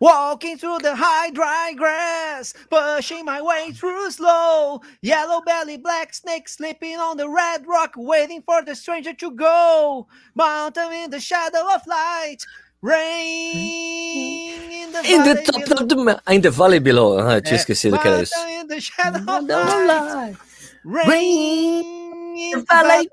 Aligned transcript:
Walking 0.00 0.56
through 0.58 0.78
the 0.78 0.94
high 0.94 1.30
dry 1.30 1.72
grass, 1.76 2.54
pushing 2.70 3.24
my 3.24 3.42
way 3.42 3.72
through 3.72 4.10
slow. 4.12 4.80
Yellow 5.02 5.40
belly, 5.42 5.76
black 5.76 6.14
snake 6.14 6.48
sleeping 6.48 6.96
on 6.96 7.16
the 7.16 7.28
red 7.28 7.66
rock, 7.66 7.94
waiting 7.96 8.42
for 8.42 8.62
the 8.62 8.74
stranger 8.76 9.12
to 9.14 9.30
go. 9.32 10.06
Mountain 10.36 10.92
in 10.92 11.10
the 11.10 11.18
shadow 11.20 11.66
of 11.74 11.86
light, 11.86 12.38
rain 12.80 14.70
in 14.84 14.92
the, 14.92 15.02
In 15.02 15.22
the 15.24 15.34
valley 15.34 15.44
top 15.44 15.64
below. 15.64 15.82
of 15.82 15.88
the 15.88 15.96
ma- 15.96 16.20
in 16.28 16.42
the 16.42 16.50
valley 16.50 16.78
below. 16.78 17.18
Ah, 17.18 17.40
tinha 17.40 17.56
É, 17.56 17.56
esquecido 17.56 17.98
que 17.98 18.06
era 18.08 18.22
isso. 18.22 18.34
Mountain 18.36 18.60
in 18.60 18.66
the 18.68 18.80
shadow 18.80 19.18
of 19.38 19.48
light, 19.48 20.36
rain 20.84 22.36
in 22.36 22.50
the 22.52 22.64
valley. 22.82 23.08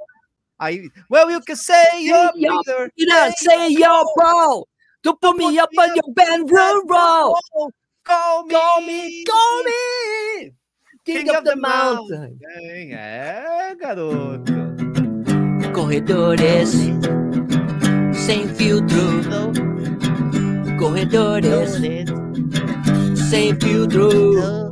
Aí, 0.61 0.89
well, 1.09 1.31
you 1.31 1.41
can 1.41 1.55
say 1.55 2.03
your 2.05 2.31
bigger. 2.39 2.91
Peter, 2.95 3.31
say 3.37 3.69
yo, 3.69 4.05
bro. 4.15 4.65
To 5.05 5.13
put 5.21 5.37
me 5.37 5.59
up 5.59 5.69
on 5.77 5.89
your 5.95 6.13
band 6.15 6.49
roll. 6.49 7.37
Call 8.03 8.43
me, 8.43 8.51
Call 8.55 8.81
me, 8.81 9.23
call 9.23 9.63
me. 9.63 10.51
King, 11.05 11.29
of, 11.29 11.43
the 11.43 11.55
mountain. 11.55 12.39
É, 12.91 13.75
garoto. 13.75 14.51
Corredores 15.75 16.71
sem 18.15 18.47
filtro. 18.55 18.97
Corredores 20.79 21.73
sem 23.29 23.55
filtro. 23.59 24.64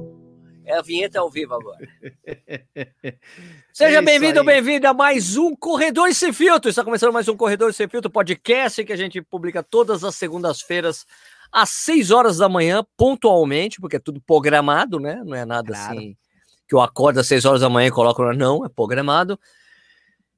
É 0.74 0.78
a 0.78 0.82
vinheta 0.82 1.20
ao 1.20 1.30
vivo 1.30 1.54
agora. 1.54 1.88
Seja 3.72 4.00
É 4.00 4.02
bem-vindo, 4.02 4.44
bem-vinda 4.44 4.90
a 4.90 4.94
mais 4.94 5.38
um 5.38 5.56
Corredor 5.56 6.12
Sem 6.16 6.34
Filtro. 6.34 6.68
Está 6.68 6.84
começando 6.84 7.14
mais 7.14 7.28
um 7.28 7.38
Corredor 7.38 7.72
Sem 7.72 7.88
Filtro 7.88 8.10
podcast 8.10 8.84
que 8.84 8.92
a 8.92 8.96
gente 8.96 9.22
publica 9.22 9.62
todas 9.62 10.04
as 10.04 10.16
segundas-feiras 10.16 11.06
às 11.52 11.70
6 11.70 12.10
horas 12.10 12.38
da 12.38 12.50
manhã, 12.50 12.84
pontualmente, 12.98 13.80
porque 13.80 13.98
é 13.98 14.00
tudo 14.00 14.20
programado, 14.20 15.00
né? 15.00 15.22
Não 15.24 15.36
é 15.36 15.46
nada 15.46 15.72
Claro. 15.72 15.94
assim 16.00 16.18
que 16.68 16.74
eu 16.74 16.82
acordo 16.82 17.20
às 17.20 17.28
6 17.28 17.46
horas 17.46 17.62
da 17.62 17.70
manhã 17.70 17.90
e 17.90 17.92
coloco, 17.92 18.24
não, 18.34 18.66
é 18.66 18.70
programado. 18.70 19.40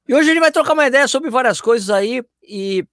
E 0.05 0.13
hoje 0.13 0.29
a 0.29 0.33
gente 0.33 0.41
vai 0.41 0.51
trocar 0.51 0.73
uma 0.73 0.85
ideia 0.85 1.07
sobre 1.07 1.29
várias 1.29 1.61
coisas 1.61 1.89
aí 1.89 2.21
e, 2.43 2.85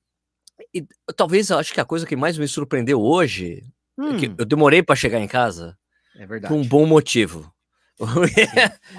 e 0.73 0.87
talvez 1.17 1.51
eu 1.51 1.59
acho 1.59 1.75
que 1.75 1.81
a 1.81 1.84
coisa 1.84 2.06
que 2.06 2.15
mais 2.15 2.39
me 2.39 2.47
surpreendeu 2.47 3.03
hoje 3.03 3.65
é 3.99 4.17
que 4.17 4.29
Hum, 4.29 4.34
eu 4.39 4.45
demorei 4.45 4.81
para 4.81 4.95
chegar 4.95 5.19
em 5.19 5.27
casa 5.27 5.77
é 6.17 6.27
verdade. 6.27 6.53
um 6.55 6.63
bom 6.67 6.87
motivo. 6.87 7.53
Conte, 8.01 8.17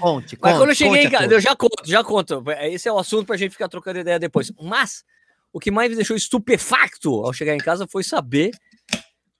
conte, 0.00 0.38
quando 0.40 0.68
eu 0.70 0.74
cheguei 0.74 1.02
em 1.02 1.06
a 1.06 1.10
casa, 1.10 1.34
eu 1.34 1.40
já 1.40 1.54
conto, 1.56 1.82
já 1.84 2.02
conto. 2.04 2.42
Esse 2.62 2.88
é 2.88 2.92
o 2.92 2.98
assunto 2.98 3.26
pra 3.26 3.36
gente 3.36 3.52
ficar 3.52 3.68
trocando 3.68 3.98
ideia 3.98 4.18
depois. 4.18 4.50
Mas 4.62 5.04
o 5.52 5.60
que 5.60 5.70
mais 5.70 5.90
me 5.90 5.96
deixou 5.96 6.16
estupefacto 6.16 7.10
ao 7.24 7.32
chegar 7.32 7.54
em 7.54 7.58
casa 7.58 7.86
foi 7.86 8.02
saber 8.02 8.50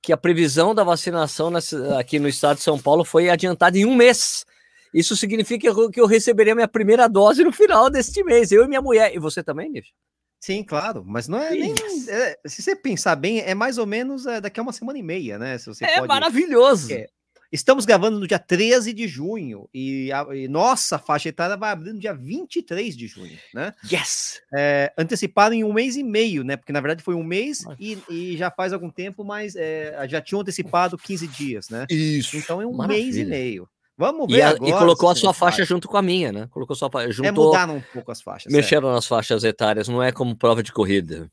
que 0.02 0.12
a 0.12 0.16
previsão 0.16 0.74
da 0.74 0.84
vacinação 0.84 1.50
na 1.50 1.60
ci- 1.62 1.76
aqui 1.98 2.18
no 2.18 2.28
estado 2.28 2.58
de 2.58 2.62
São 2.62 2.78
Paulo 2.78 3.04
foi 3.04 3.30
adiantada 3.30 3.78
em 3.78 3.86
um 3.86 3.94
mês. 3.94 4.44
Isso 4.92 5.16
significa 5.16 5.72
que 5.90 6.00
eu, 6.00 6.06
receberei 6.06 6.54
minha 6.54 6.68
primeira 6.68 7.08
dose 7.08 7.42
no 7.42 7.50
final 7.52 7.88
deste 7.88 8.22
mês. 8.22 8.52
Eu 8.52 8.64
e 8.64 8.68
minha 8.68 8.82
mulher. 8.82 9.14
E 9.14 9.18
você 9.18 9.42
também, 9.42 9.70
Nish? 9.70 9.92
Sim, 10.38 10.62
claro, 10.62 11.02
mas 11.06 11.26
não 11.26 11.38
é 11.38 11.50
nem. 11.52 11.74
É, 12.08 12.38
se 12.46 12.60
você 12.62 12.76
pensar 12.76 13.16
bem, 13.16 13.40
é 13.40 13.54
mais 13.54 13.78
ou 13.78 13.86
menos 13.86 14.26
é, 14.26 14.42
daqui 14.42 14.60
a 14.60 14.62
uma 14.62 14.74
semana 14.74 14.98
e 14.98 15.02
meia, 15.02 15.38
né? 15.38 15.56
Se 15.56 15.66
você 15.66 15.86
É 15.86 15.94
pode. 15.96 16.08
maravilhoso. 16.08 16.92
É. 16.92 17.06
Estamos 17.54 17.84
gravando 17.86 18.18
no 18.18 18.26
dia 18.26 18.38
13 18.38 18.92
de 18.92 19.06
junho 19.06 19.68
e, 19.72 20.10
a, 20.10 20.26
e 20.34 20.48
nossa 20.48 20.98
faixa 20.98 21.28
etária 21.28 21.56
vai 21.56 21.70
abrir 21.70 21.92
no 21.92 22.00
dia 22.00 22.12
23 22.12 22.96
de 22.96 23.06
junho, 23.06 23.38
né? 23.54 23.72
Yes! 23.88 24.40
É, 24.52 24.92
antecipado 24.98 25.54
em 25.54 25.62
um 25.62 25.72
mês 25.72 25.94
e 25.96 26.02
meio, 26.02 26.42
né? 26.42 26.56
Porque 26.56 26.72
na 26.72 26.80
verdade 26.80 27.04
foi 27.04 27.14
um 27.14 27.22
mês 27.22 27.64
e, 27.78 27.96
e 28.10 28.36
já 28.36 28.50
faz 28.50 28.72
algum 28.72 28.90
tempo, 28.90 29.22
mas 29.24 29.54
é, 29.54 30.04
já 30.08 30.20
tinham 30.20 30.40
antecipado 30.40 30.98
15 30.98 31.28
dias, 31.28 31.68
né? 31.70 31.86
Isso. 31.88 32.36
Então 32.36 32.60
é 32.60 32.66
um 32.66 32.76
mês 32.76 33.14
e 33.16 33.20
Maravilha. 33.22 33.26
meio. 33.28 33.68
Vamos 33.96 34.26
ver 34.26 34.38
E, 34.38 34.42
a- 34.42 34.48
agora. 34.48 34.70
e 34.70 34.72
colocou 34.72 35.08
a 35.08 35.14
sua 35.14 35.32
faixa 35.32 35.58
faz. 35.58 35.68
junto 35.68 35.86
com 35.86 35.96
a 35.96 36.02
minha, 36.02 36.32
né? 36.32 36.48
Colocou 36.50 36.74
sua 36.74 36.90
faixa. 36.90 37.08
É, 37.08 37.12
Juntou, 37.12 37.46
mudaram 37.46 37.76
um 37.76 37.82
pouco 37.92 38.10
as 38.10 38.20
faixas. 38.20 38.52
é. 38.52 38.56
mexeram 38.56 38.92
nas 38.92 39.06
faixas 39.06 39.44
etárias, 39.44 39.86
não 39.86 40.02
é 40.02 40.10
como 40.10 40.36
prova 40.36 40.60
de 40.60 40.72
corrida. 40.72 41.30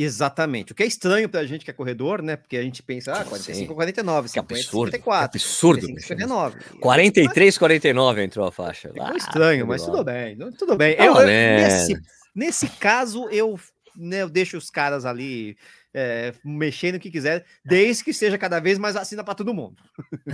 Exatamente. 0.00 0.70
O 0.72 0.74
que 0.74 0.82
é 0.82 0.86
estranho 0.86 1.28
pra 1.28 1.44
gente 1.44 1.64
que 1.64 1.70
é 1.70 1.74
corredor, 1.74 2.22
né? 2.22 2.36
Porque 2.36 2.56
a 2.56 2.62
gente 2.62 2.82
pensa, 2.82 3.12
ah, 3.12 3.24
45, 3.24 3.68
Sim. 3.70 3.74
49, 3.74 4.28
Que 4.28 4.34
50, 4.34 4.54
absurdo. 4.54 4.86
54, 4.92 5.30
que 5.32 5.36
absurdo. 5.38 5.80
55, 5.80 5.96
bicho. 5.96 6.08
59. 6.08 6.80
43, 6.80 7.58
49 7.58 8.22
entrou 8.22 8.46
a 8.46 8.52
faixa. 8.52 8.88
Ficou 8.90 9.06
Ah, 9.06 9.16
estranho, 9.16 9.64
que 9.64 9.68
mas 9.68 9.84
tudo 9.84 10.04
bem. 10.04 10.38
Tudo 10.56 10.76
bem. 10.76 10.96
Tá 10.96 11.04
Eu- 11.04 11.16
eu- 11.16 11.26
nesse, 11.26 12.00
nesse 12.34 12.68
caso, 12.68 13.28
eu, 13.30 13.58
né, 13.96 14.22
eu 14.22 14.28
deixo 14.28 14.56
os 14.56 14.70
caras 14.70 15.04
ali 15.04 15.56
é, 15.94 16.32
mexendo 16.44 16.94
o 16.96 17.00
que 17.00 17.10
quiser, 17.10 17.44
desde 17.64 18.04
que 18.04 18.12
seja 18.12 18.38
cada 18.38 18.60
vez 18.60 18.78
mais 18.78 18.94
vacina 18.94 19.24
para 19.24 19.34
todo 19.34 19.54
mundo. 19.54 19.82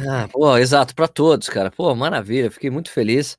Ah, 0.06 0.28
pô, 0.30 0.58
exato, 0.58 0.94
para 0.94 1.08
todos, 1.08 1.48
cara. 1.48 1.70
Pô, 1.70 1.94
maravilha, 1.94 2.50
fiquei 2.50 2.68
muito 2.68 2.90
feliz. 2.90 3.38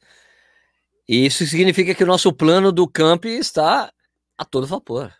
E 1.07 1.25
isso 1.25 1.45
significa 1.45 1.93
que 1.93 2.03
o 2.03 2.07
nosso 2.07 2.33
plano 2.33 2.71
do 2.71 2.87
camp 2.87 3.25
está 3.25 3.91
a 4.37 4.43
todo 4.45 4.65
vapor. 4.65 5.13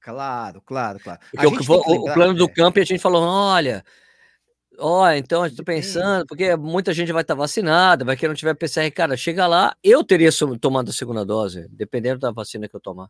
Claro, 0.00 0.62
claro, 0.62 0.98
claro. 1.00 1.20
Porque 1.30 1.46
o, 1.46 1.50
gente 1.50 1.70
o- 1.70 1.92
lembrar- 1.92 2.14
plano 2.14 2.34
do 2.34 2.44
é, 2.44 2.48
camp 2.48 2.76
a 2.78 2.84
gente 2.84 2.98
falou: 3.00 3.22
olha, 3.22 3.84
ó, 4.78 5.10
então 5.12 5.42
a 5.42 5.48
gente 5.48 5.58
tá 5.58 5.64
pensando, 5.64 6.26
porque 6.26 6.56
muita 6.56 6.92
gente 6.94 7.12
vai 7.12 7.22
estar 7.22 7.34
vacinada, 7.34 8.04
vai 8.04 8.16
que 8.16 8.26
não 8.26 8.34
tiver 8.34 8.54
PCR, 8.54 8.90
cara, 8.90 9.16
chega 9.16 9.46
lá, 9.46 9.76
eu 9.84 10.02
teria 10.02 10.30
tomado 10.60 10.88
a 10.90 10.92
segunda 10.92 11.24
dose, 11.24 11.66
dependendo 11.70 12.18
da 12.20 12.30
vacina 12.30 12.68
que 12.68 12.74
eu 12.74 12.80
tomar. 12.80 13.08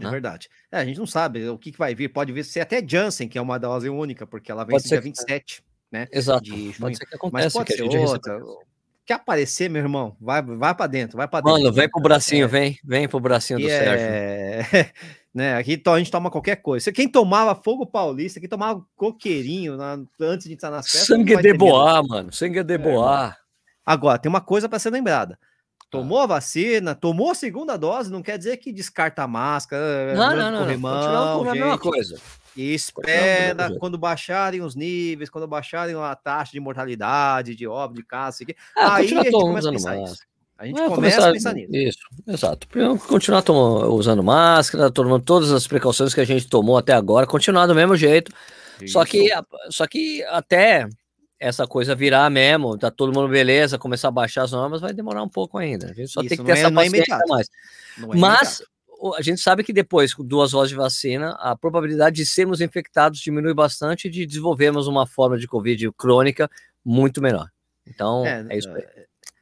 É 0.00 0.04
né? 0.04 0.10
verdade. 0.10 0.48
É, 0.70 0.78
a 0.78 0.84
gente 0.84 0.98
não 0.98 1.06
sabe 1.06 1.48
o 1.48 1.58
que, 1.58 1.72
que 1.72 1.78
vai 1.78 1.92
vir. 1.94 2.08
Pode 2.08 2.32
vir 2.32 2.44
ser 2.44 2.60
até 2.60 2.80
Janssen, 2.86 3.28
que 3.28 3.36
é 3.36 3.42
uma 3.42 3.58
dose 3.58 3.88
única, 3.88 4.26
porque 4.26 4.50
ela 4.50 4.64
Pode 4.64 4.82
ser 4.84 4.88
dia 4.90 4.98
que- 4.98 5.04
27, 5.08 5.62
né? 5.90 6.06
Exato. 6.12 6.48
Pode 6.78 6.96
ser 6.96 7.04
que 7.06 7.16
Mas 7.32 7.46
aconteça, 7.46 7.58
pode 7.58 7.66
que 7.66 7.72
a 7.74 7.76
ser 7.76 7.98
outra. 7.98 8.40
Quer 9.04 9.14
aparecer, 9.14 9.68
meu 9.70 9.82
irmão? 9.82 10.16
Vai, 10.20 10.40
vai 10.42 10.74
para 10.74 10.86
dentro, 10.86 11.16
vai 11.16 11.26
para 11.26 11.40
dentro. 11.40 11.58
Mano, 11.62 11.72
vem 11.74 11.88
pro 11.88 12.00
bracinho, 12.00 12.44
É. 12.44 12.46
vem, 12.48 12.78
vem 12.84 13.08
pro 13.08 13.18
bracinho 13.18 13.58
do 13.58 13.66
E 13.66 13.70
Sérgio. 13.70 14.06
é... 15.34 15.38
né, 15.38 15.56
aqui 15.56 15.80
a 15.86 15.98
gente 15.98 16.10
toma 16.10 16.30
qualquer 16.30 16.56
coisa. 16.56 16.90
Quem 16.92 17.08
tomava 17.08 17.54
fogo 17.54 17.86
paulista, 17.86 18.40
quem 18.40 18.48
tomava 18.48 18.84
coqueirinho 18.96 19.76
na- 19.76 19.98
antes 20.20 20.46
de 20.48 20.54
entrar 20.54 20.70
nas 20.70 20.86
festas. 20.90 21.08
não 21.10 21.16
Sangue 21.18 21.36
de 21.36 21.42
medo. 21.52 21.58
boa, 21.58 22.02
mano. 22.02 22.32
Sangue 22.32 22.62
de 22.62 22.78
boa. 22.78 23.36
Agora, 23.84 24.18
tem 24.18 24.28
uma 24.28 24.40
coisa 24.40 24.68
para 24.68 24.78
ser 24.78 24.90
lembrada. 24.90 25.38
Ah. 25.42 25.86
Tomou 25.90 26.20
a 26.20 26.26
vacina, 26.26 26.94
tomou 26.94 27.30
a 27.30 27.34
segunda 27.34 27.76
dose, 27.78 28.10
não 28.12 28.22
quer 28.22 28.36
dizer 28.36 28.58
que 28.58 28.70
descarta 28.72 29.22
a 29.22 29.28
máscara, 29.28 30.14
Não, 30.14 30.22
anda 30.22 30.36
não, 30.36 30.44
não. 30.44 30.52
não. 30.52 30.58
corrimão, 30.66 30.92
Continua 31.38 31.44
com 31.44 31.50
a 31.50 31.54
mesma 31.54 31.78
coisa. 31.78 32.20
E 32.54 32.74
espera 32.74 33.74
quando 33.78 33.96
baixarem 33.96 34.60
os 34.60 34.74
níveis, 34.74 35.30
quando 35.30 35.46
baixarem 35.46 35.94
a 35.94 36.14
taxa 36.14 36.52
de 36.52 36.60
mortalidade, 36.60 37.54
de 37.54 37.66
óbito, 37.66 38.00
de 38.02 38.06
caso, 38.06 38.44
quê. 38.44 38.54
Ah, 38.76 38.96
aí 38.96 39.06
a 39.06 39.08
gente 39.08 39.30
começa 39.30 39.68
a 39.68 39.72
pensar 39.72 39.90
máscara. 39.96 40.12
isso. 40.12 40.22
A 40.58 40.66
gente 40.66 40.80
É, 40.80 40.88
começa 40.88 40.94
começar- 40.96 41.28
a 41.28 41.32
pensar 41.32 41.54
nisso. 41.54 41.70
Isso, 41.74 41.98
exato. 42.26 42.66
Primeiro, 42.66 42.98
Continuar 42.98 43.42
tomo- 43.42 43.86
usando 43.94 44.22
máscara, 44.24 44.90
tomando 44.90 45.22
todas 45.24 45.52
as 45.52 45.66
precauções 45.68 46.12
que 46.12 46.20
a 46.20 46.24
gente 46.24 46.48
tomou 46.48 46.76
até 46.76 46.92
agora, 46.92 47.26
continuar 47.26 47.66
do 47.66 47.74
mesmo 47.74 47.94
jeito. 47.96 48.32
Só 48.86 49.04
que, 49.04 49.28
só 49.70 49.86
que 49.86 50.22
até 50.24 50.88
essa 51.38 51.66
coisa 51.66 51.94
virar 51.94 52.28
mesmo, 52.30 52.76
tá 52.76 52.90
todo 52.90 53.12
mundo 53.12 53.28
beleza, 53.28 53.78
começar 53.78 54.08
a 54.08 54.10
baixar 54.10 54.42
as 54.42 54.52
normas, 54.52 54.80
vai 54.80 54.92
demorar 54.92 55.22
um 55.22 55.28
pouco 55.28 55.58
ainda. 55.58 55.86
A 55.86 55.92
gente 55.92 56.08
só 56.08 56.20
Isso, 56.20 56.28
tem 56.28 56.38
que 56.38 56.44
ter 56.44 56.50
é- 56.50 56.54
essa 56.54 56.68
é 56.68 56.70
paciência 56.72 56.96
imediato. 56.96 57.28
mais. 57.28 57.46
É 57.98 58.16
Mas 58.16 58.62
a 59.16 59.22
gente 59.22 59.40
sabe 59.40 59.62
que 59.62 59.72
depois, 59.72 60.12
com 60.12 60.24
duas 60.24 60.50
doses 60.50 60.70
de 60.70 60.74
vacina, 60.76 61.36
a 61.40 61.54
probabilidade 61.56 62.16
de 62.16 62.26
sermos 62.26 62.60
infectados 62.60 63.20
diminui 63.20 63.54
bastante 63.54 64.08
e 64.08 64.10
de 64.10 64.26
desenvolvermos 64.26 64.88
uma 64.88 65.06
forma 65.06 65.38
de 65.38 65.46
Covid 65.46 65.92
crônica 65.96 66.50
muito 66.84 67.22
menor. 67.22 67.48
Então, 67.86 68.26
é, 68.26 68.44
É, 68.50 68.58
isso 68.58 68.68
aí. 68.70 68.82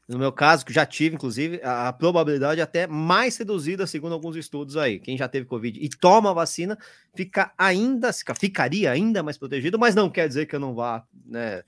No 0.09 0.19
meu 0.19 0.31
caso, 0.31 0.65
que 0.65 0.73
já 0.73 0.87
tive, 0.87 1.17
inclusive, 1.17 1.61
a 1.65 1.93
probabilidade 1.93 2.61
é 2.61 2.63
até 2.63 2.87
mais 2.87 3.37
reduzida, 3.37 3.89
segundo 3.89 4.13
alguns 4.13 4.37
estudos 4.37 4.77
aí. 4.77 5.01
Quem 5.01 5.19
já 5.19 5.27
teve 5.27 5.47
Covid 5.47 5.81
e 5.83 5.89
toma 5.89 6.31
a 6.31 6.33
vacina, 6.33 6.79
fica 7.15 7.53
ainda, 7.59 8.13
fica- 8.13 8.35
ficaria 8.35 8.91
ainda 8.93 9.21
mais 9.23 9.37
protegido, 9.37 9.79
mas 9.79 9.97
não 9.97 10.09
quer 10.09 10.29
dizer 10.29 10.47
que 10.47 10.55
eu 10.55 10.61
não 10.61 10.75
vá, 10.75 11.05
né? 11.25 11.63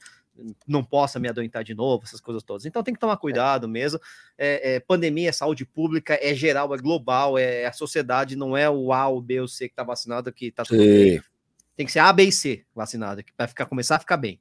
Não 0.69 0.85
possa 0.85 1.19
me 1.19 1.29
adoentar 1.29 1.65
de 1.65 1.75
novo, 1.75 2.05
essas 2.05 2.21
coisas 2.21 2.45
todas. 2.45 2.65
Então 2.65 2.81
tem 2.81 2.95
que 2.95 3.01
tomar 3.01 3.17
cuidado 3.17 3.69
mesmo. 3.69 3.99
É, 4.39 4.77
é, 4.77 4.81
pandemia 4.81 5.31
é 5.31 5.33
saúde 5.33 5.67
pública, 5.67 6.17
é 6.23 6.33
geral, 6.33 6.73
é 6.73 6.79
global, 6.79 7.37
é 7.37 7.67
a 7.67 7.73
sociedade, 7.73 8.37
não 8.37 8.57
é 8.57 8.71
o 8.71 8.93
A, 8.93 9.09
o 9.09 9.21
B, 9.21 9.41
o 9.41 9.49
C 9.49 9.69
que 9.69 9.75
tá 9.75 9.83
vacinado 9.83 10.33
que 10.33 10.53
tá 10.53 10.63
tudo 10.63 10.79
bem. 10.79 11.19
Sim. 11.19 11.25
Tem 11.77 11.87
que 11.87 11.91
ser 11.91 11.99
A, 11.99 12.13
B 12.13 12.23
e 12.23 12.31
C 12.33 12.65
vacinado, 12.73 13.25
que 13.25 13.33
vai 13.37 13.49
ficar, 13.49 13.67
começar 13.67 13.97
a 13.97 13.99
ficar 13.99 14.17
bem. 14.17 14.41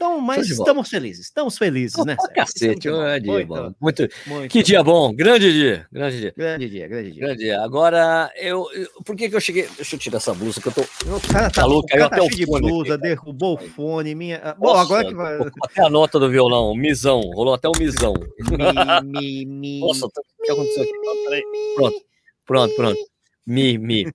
Né? 0.00 0.06
Então, 0.06 0.18
mas 0.20 0.48
estamos 0.48 0.88
felizes, 0.88 1.26
estamos 1.26 1.58
felizes, 1.58 2.04
né? 2.06 2.16
Pra 2.16 2.46
Sérgio? 2.46 2.94
cacete, 2.94 3.20
de 3.20 3.20
dia 3.20 3.46
boa. 3.46 3.60
bom. 3.70 3.74
Muito, 3.80 4.02
Muito, 4.02 4.14
muito 4.26 4.50
que 4.52 4.62
dia 4.62 4.82
bom, 4.82 5.12
grande 5.14 5.52
dia, 5.52 5.86
grande 5.92 6.20
dia. 6.20 6.34
Grande 6.36 6.68
dia, 6.70 6.88
grande 6.88 7.10
dia. 7.12 7.20
Grande 7.26 7.38
dia. 7.38 7.60
Agora, 7.62 8.32
eu, 8.36 8.66
eu- 8.72 8.88
Por 9.04 9.14
que 9.14 9.28
que 9.28 9.36
eu 9.36 9.40
cheguei. 9.40 9.68
Deixa 9.76 9.94
eu 9.96 10.00
tirar 10.00 10.16
essa 10.16 10.32
blusa 10.32 10.58
que 10.60 10.68
eu 10.68 10.72
tô. 10.72 10.80
O 10.80 11.20
cara 11.30 11.50
tá, 11.50 11.60
Falou, 11.60 11.80
o 11.80 11.86
caiu 11.86 12.08
tá 12.08 12.16
até 12.16 12.22
o 12.22 12.28
de 12.28 12.46
fone 12.46 12.58
aqui, 12.58 12.68
blusa, 12.70 12.88
cara. 12.88 13.00
derrubou 13.00 13.54
o 13.56 13.58
fone, 13.58 14.14
minha... 14.14 14.40
ah, 14.42 14.54
Bom, 14.54 14.66
Nossa, 14.68 14.80
agora 14.82 15.06
que 15.08 15.14
vai... 15.14 15.38
Até 15.64 15.82
a 15.84 15.90
nota 15.90 16.18
do 16.18 16.30
violão, 16.30 16.74
misão. 16.74 17.20
Rolou 17.20 17.52
até 17.52 17.68
o 17.68 17.72
misão. 17.78 18.14
Mi, 18.38 19.12
mi, 19.12 19.46
mi, 19.46 19.80
Nossa, 19.80 20.06
o 20.06 20.10
que 20.42 20.50
aconteceu 20.50 20.82
aqui? 20.82 20.92
mi, 20.92 21.74
Pronto, 21.76 22.00
pronto, 22.46 22.74
pronto. 22.74 22.98
Mi, 23.46 23.76
mi. 23.78 24.06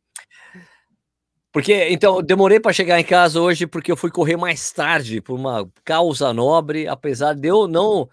Porque, 1.56 1.88
então, 1.88 2.22
demorei 2.22 2.60
para 2.60 2.74
chegar 2.74 3.00
em 3.00 3.04
casa 3.06 3.40
hoje 3.40 3.66
porque 3.66 3.90
eu 3.90 3.96
fui 3.96 4.12
correr 4.12 4.36
mais 4.36 4.74
tarde 4.74 5.22
por 5.22 5.40
uma 5.40 5.66
causa 5.86 6.34
nobre, 6.34 6.86
apesar 6.86 7.34
de 7.34 7.48
eu 7.48 7.66
não 7.66 8.10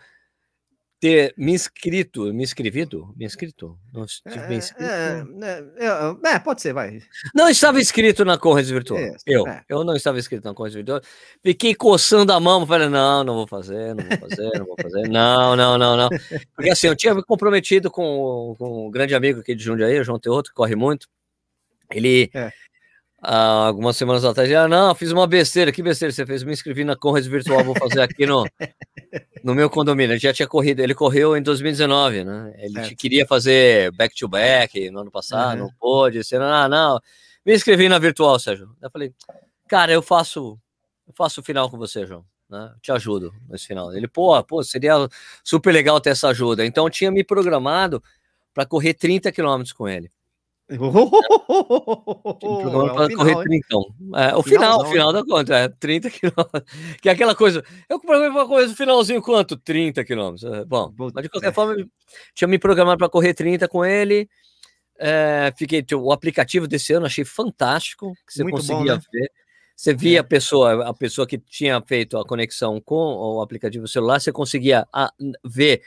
ter 1.00 1.34
me 1.36 1.50
inscrito, 1.50 2.32
me 2.32 2.44
inscrito, 2.44 3.12
me 3.16 3.24
inscrito, 3.24 3.76
não 3.92 4.04
estive 4.04 4.54
é, 4.54 4.54
inscrito. 4.54 4.84
É, 4.84 5.24
é, 5.80 6.34
é, 6.34 6.38
pode 6.38 6.62
ser, 6.62 6.72
vai. 6.72 7.00
Não 7.34 7.48
estava 7.48 7.80
inscrito 7.80 8.24
na 8.24 8.38
corrida 8.38 8.72
virtual. 8.72 9.00
eu, 9.26 9.44
é. 9.48 9.64
eu 9.68 9.82
não 9.82 9.96
estava 9.96 10.20
inscrito 10.20 10.46
na 10.46 10.54
corrida 10.54 10.76
virtual. 10.76 11.00
Fiquei 11.42 11.74
coçando 11.74 12.32
a 12.32 12.38
mão, 12.38 12.64
falei, 12.64 12.88
não, 12.88 13.24
não 13.24 13.34
vou 13.34 13.48
fazer, 13.48 13.92
não 13.96 14.04
vou 14.04 14.18
fazer, 14.28 14.56
não 14.56 14.66
vou 14.66 14.76
fazer, 14.80 15.02
não, 15.10 15.56
não, 15.56 15.76
não, 15.76 15.96
não. 15.96 16.08
Porque 16.54 16.70
assim, 16.70 16.86
eu 16.86 16.94
tinha 16.94 17.12
me 17.12 17.24
comprometido 17.24 17.90
com, 17.90 18.54
com 18.56 18.86
um 18.86 18.90
grande 18.92 19.16
amigo 19.16 19.40
aqui 19.40 19.52
de 19.52 19.64
Jundiaí, 19.64 19.98
o 19.98 20.04
João 20.04 20.20
Teoto, 20.20 20.50
que 20.50 20.54
corre 20.54 20.76
muito. 20.76 21.08
Ele, 21.90 22.30
há 23.22 23.66
algumas 23.68 23.96
semanas 23.96 24.24
atrás, 24.24 24.52
ah, 24.52 24.66
não, 24.66 24.94
fiz 24.94 25.12
uma 25.12 25.26
besteira, 25.26 25.70
que 25.70 25.82
besteira 25.82 26.12
você 26.12 26.26
fez? 26.26 26.42
Me 26.42 26.52
inscrevi 26.52 26.82
na 26.82 26.96
Conrads 26.96 27.28
Virtual, 27.28 27.62
vou 27.62 27.76
fazer 27.76 28.00
aqui 28.00 28.26
no, 28.26 28.44
no 29.44 29.54
meu 29.54 29.70
condomínio. 29.70 30.12
Ele 30.12 30.18
já 30.20 30.32
tinha 30.32 30.48
corrido, 30.48 30.80
ele 30.80 30.94
correu 30.94 31.36
em 31.36 31.42
2019, 31.42 32.24
né? 32.24 32.52
Ele 32.58 32.80
é. 32.80 32.94
queria 32.94 33.24
fazer 33.24 33.92
back-to-back 33.92 34.80
-back 34.80 34.90
no 34.90 35.00
ano 35.00 35.10
passado, 35.10 35.60
uhum. 35.60 35.66
não 35.66 35.74
pôde, 35.78 36.18
disse, 36.18 36.36
não, 36.36 36.68
não, 36.68 37.00
me 37.46 37.54
inscrevi 37.54 37.88
na 37.88 37.98
Virtual, 37.98 38.38
Sérgio. 38.40 38.74
Eu 38.82 38.90
falei, 38.90 39.14
cara, 39.68 39.92
eu 39.92 40.02
faço, 40.02 40.58
eu 41.06 41.14
faço 41.14 41.40
o 41.40 41.44
final 41.44 41.70
com 41.70 41.78
você, 41.78 42.04
João. 42.04 42.24
Né? 42.50 42.70
Te 42.82 42.92
ajudo 42.92 43.32
nesse 43.48 43.66
final. 43.66 43.94
Ele, 43.94 44.08
pô, 44.08 44.42
pô, 44.44 44.62
seria 44.62 45.08
super 45.42 45.72
legal 45.72 45.98
ter 46.00 46.10
essa 46.10 46.28
ajuda. 46.28 46.66
Então, 46.66 46.84
eu 46.84 46.90
tinha 46.90 47.10
me 47.10 47.24
programado 47.24 48.02
para 48.52 48.66
correr 48.66 48.92
30 48.92 49.32
quilômetros 49.32 49.72
com 49.72 49.88
ele 49.88 50.10
é 53.04 53.14
correr 53.14 53.42
30. 53.42 53.66
É, 54.16 54.34
o 54.34 54.42
final, 54.42 54.80
o 54.80 54.86
final 54.86 55.12
da 55.12 55.24
conta, 55.24 55.56
é 55.56 55.68
30 55.68 56.10
quilômetros. 56.10 56.64
Que 57.00 57.08
é 57.08 57.12
aquela 57.12 57.34
coisa. 57.34 57.64
Eu 57.88 58.00
programei 58.00 58.32
para 58.32 58.46
correr 58.46 58.66
no 58.66 58.74
finalzinho 58.74 59.22
quanto? 59.22 59.56
30 59.56 60.04
quilômetros. 60.04 60.44
É, 60.44 60.64
bom, 60.64 60.92
mas 60.96 61.22
de 61.22 61.28
qualquer 61.28 61.48
é. 61.48 61.52
forma, 61.52 61.76
tinha 62.34 62.48
me 62.48 62.58
programado 62.58 62.98
para 62.98 63.08
correr 63.08 63.34
30 63.34 63.68
com 63.68 63.84
ele. 63.84 64.28
É, 64.98 65.52
fiquei, 65.56 65.84
o 65.94 66.12
aplicativo 66.12 66.68
desse 66.68 66.92
ano 66.92 67.06
achei 67.06 67.24
fantástico, 67.24 68.12
que 68.26 68.34
você 68.34 68.42
Muito 68.42 68.56
conseguia 68.56 68.96
bom, 68.96 69.00
né? 69.00 69.06
ver. 69.12 69.30
Você 69.74 69.94
via 69.94 70.18
é. 70.18 70.20
a 70.20 70.24
pessoa, 70.24 70.88
a 70.88 70.94
pessoa 70.94 71.26
que 71.26 71.38
tinha 71.38 71.82
feito 71.84 72.16
a 72.16 72.24
conexão 72.24 72.80
com 72.80 72.94
o 72.94 73.40
aplicativo 73.40 73.88
celular, 73.88 74.20
você 74.20 74.30
conseguia 74.30 74.86
a, 74.92 75.12
ver 75.44 75.82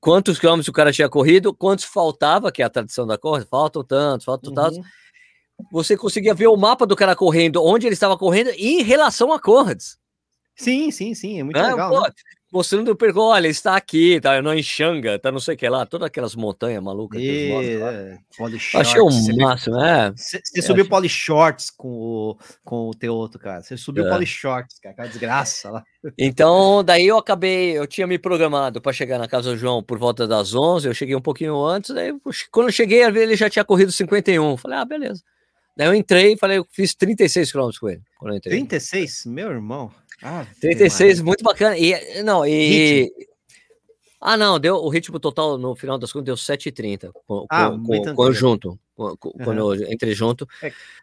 quantos 0.00 0.38
quilômetros 0.38 0.68
o 0.68 0.72
cara 0.72 0.92
tinha 0.92 1.08
corrido, 1.08 1.54
quantos 1.54 1.84
faltava, 1.84 2.52
que 2.52 2.62
é 2.62 2.64
a 2.64 2.70
tradição 2.70 3.06
da 3.06 3.18
corrida, 3.18 3.46
faltam 3.50 3.84
tantos, 3.84 4.24
faltam 4.24 4.50
uhum. 4.50 4.54
tantos. 4.54 4.78
Você 5.72 5.96
conseguia 5.96 6.34
ver 6.34 6.48
o 6.48 6.56
mapa 6.56 6.86
do 6.86 6.96
cara 6.96 7.16
correndo, 7.16 7.64
onde 7.64 7.86
ele 7.86 7.94
estava 7.94 8.16
correndo 8.16 8.50
em 8.50 8.82
relação 8.82 9.32
a 9.32 9.40
corridas. 9.40 9.98
Sim, 10.54 10.90
sim, 10.90 11.14
sim, 11.14 11.40
é 11.40 11.42
muito 11.42 11.58
é, 11.58 11.62
legal. 11.62 11.90
Pô, 11.90 12.00
né? 12.00 12.10
Mostrando 12.56 12.90
o 12.90 12.96
percurso, 12.96 13.28
olha, 13.28 13.48
está 13.48 13.76
aqui, 13.76 14.18
tá 14.20 14.40
não 14.40 14.54
em 14.54 14.62
Xanga, 14.62 15.18
tá 15.18 15.30
não 15.30 15.38
sei 15.38 15.54
o 15.54 15.58
que 15.58 15.68
lá, 15.68 15.84
todas 15.84 16.06
aquelas 16.06 16.34
montanhas 16.34 16.82
malucas. 16.82 17.20
E, 17.20 17.52
é, 17.52 18.18
Achei 18.74 19.00
o 19.00 19.10
máximo, 19.36 19.78
é. 19.78 20.10
Você, 20.16 20.40
você 20.42 20.62
subiu 20.62 20.82
achei... 20.82 20.90
Poly 20.90 21.08
Shorts 21.08 21.70
com 21.70 21.88
o, 21.88 22.38
com 22.64 22.88
o 22.88 22.94
teu 22.94 23.14
outro, 23.14 23.38
cara. 23.38 23.62
Você 23.62 23.76
subiu 23.76 24.06
é. 24.06 24.10
Poly 24.10 24.26
Shorts, 24.26 24.78
cara, 24.78 24.94
aquela 24.94 25.08
desgraça 25.08 25.70
lá. 25.70 25.84
Então, 26.18 26.82
daí 26.82 27.06
eu 27.06 27.18
acabei, 27.18 27.76
eu 27.76 27.86
tinha 27.86 28.06
me 28.06 28.18
programado 28.18 28.80
para 28.80 28.92
chegar 28.92 29.18
na 29.18 29.28
casa 29.28 29.50
do 29.50 29.58
João 29.58 29.82
por 29.82 29.98
volta 29.98 30.26
das 30.26 30.54
11, 30.54 30.88
eu 30.88 30.94
cheguei 30.94 31.14
um 31.14 31.20
pouquinho 31.20 31.62
antes, 31.62 31.94
daí 31.94 32.12
quando 32.50 32.68
eu 32.68 32.72
cheguei, 32.72 33.02
ele 33.02 33.36
já 33.36 33.50
tinha 33.50 33.64
corrido 33.64 33.92
51. 33.92 34.56
Falei, 34.56 34.78
ah, 34.78 34.84
beleza. 34.84 35.22
Daí 35.76 35.88
eu 35.88 35.94
entrei, 35.94 36.38
falei, 36.38 36.56
eu 36.56 36.66
fiz 36.70 36.94
36 36.94 37.52
km 37.52 37.68
com 37.78 37.90
ele. 37.90 38.02
Quando 38.18 38.32
eu 38.32 38.38
entrei. 38.38 38.56
36? 38.56 39.26
Meu 39.26 39.50
irmão. 39.50 39.92
Ah, 40.22 40.46
36, 40.60 41.20
muito 41.20 41.42
bacana. 41.42 41.76
E, 41.76 42.22
não, 42.22 42.46
e. 42.46 43.10
Ah, 44.20 44.36
não, 44.36 44.58
deu 44.58 44.76
o 44.76 44.88
ritmo 44.88 45.20
total 45.20 45.58
no 45.58 45.76
final 45.76 45.98
das 45.98 46.10
contas 46.10 46.24
deu 46.24 46.34
7,30 46.34 47.12
com, 47.26 47.46
ah, 47.50 47.70
com, 47.70 48.14
conjunto. 48.14 48.78
Quando 48.96 49.60
uhum. 49.60 49.74
eu 49.74 49.92
entrei 49.92 50.14
junto. 50.14 50.48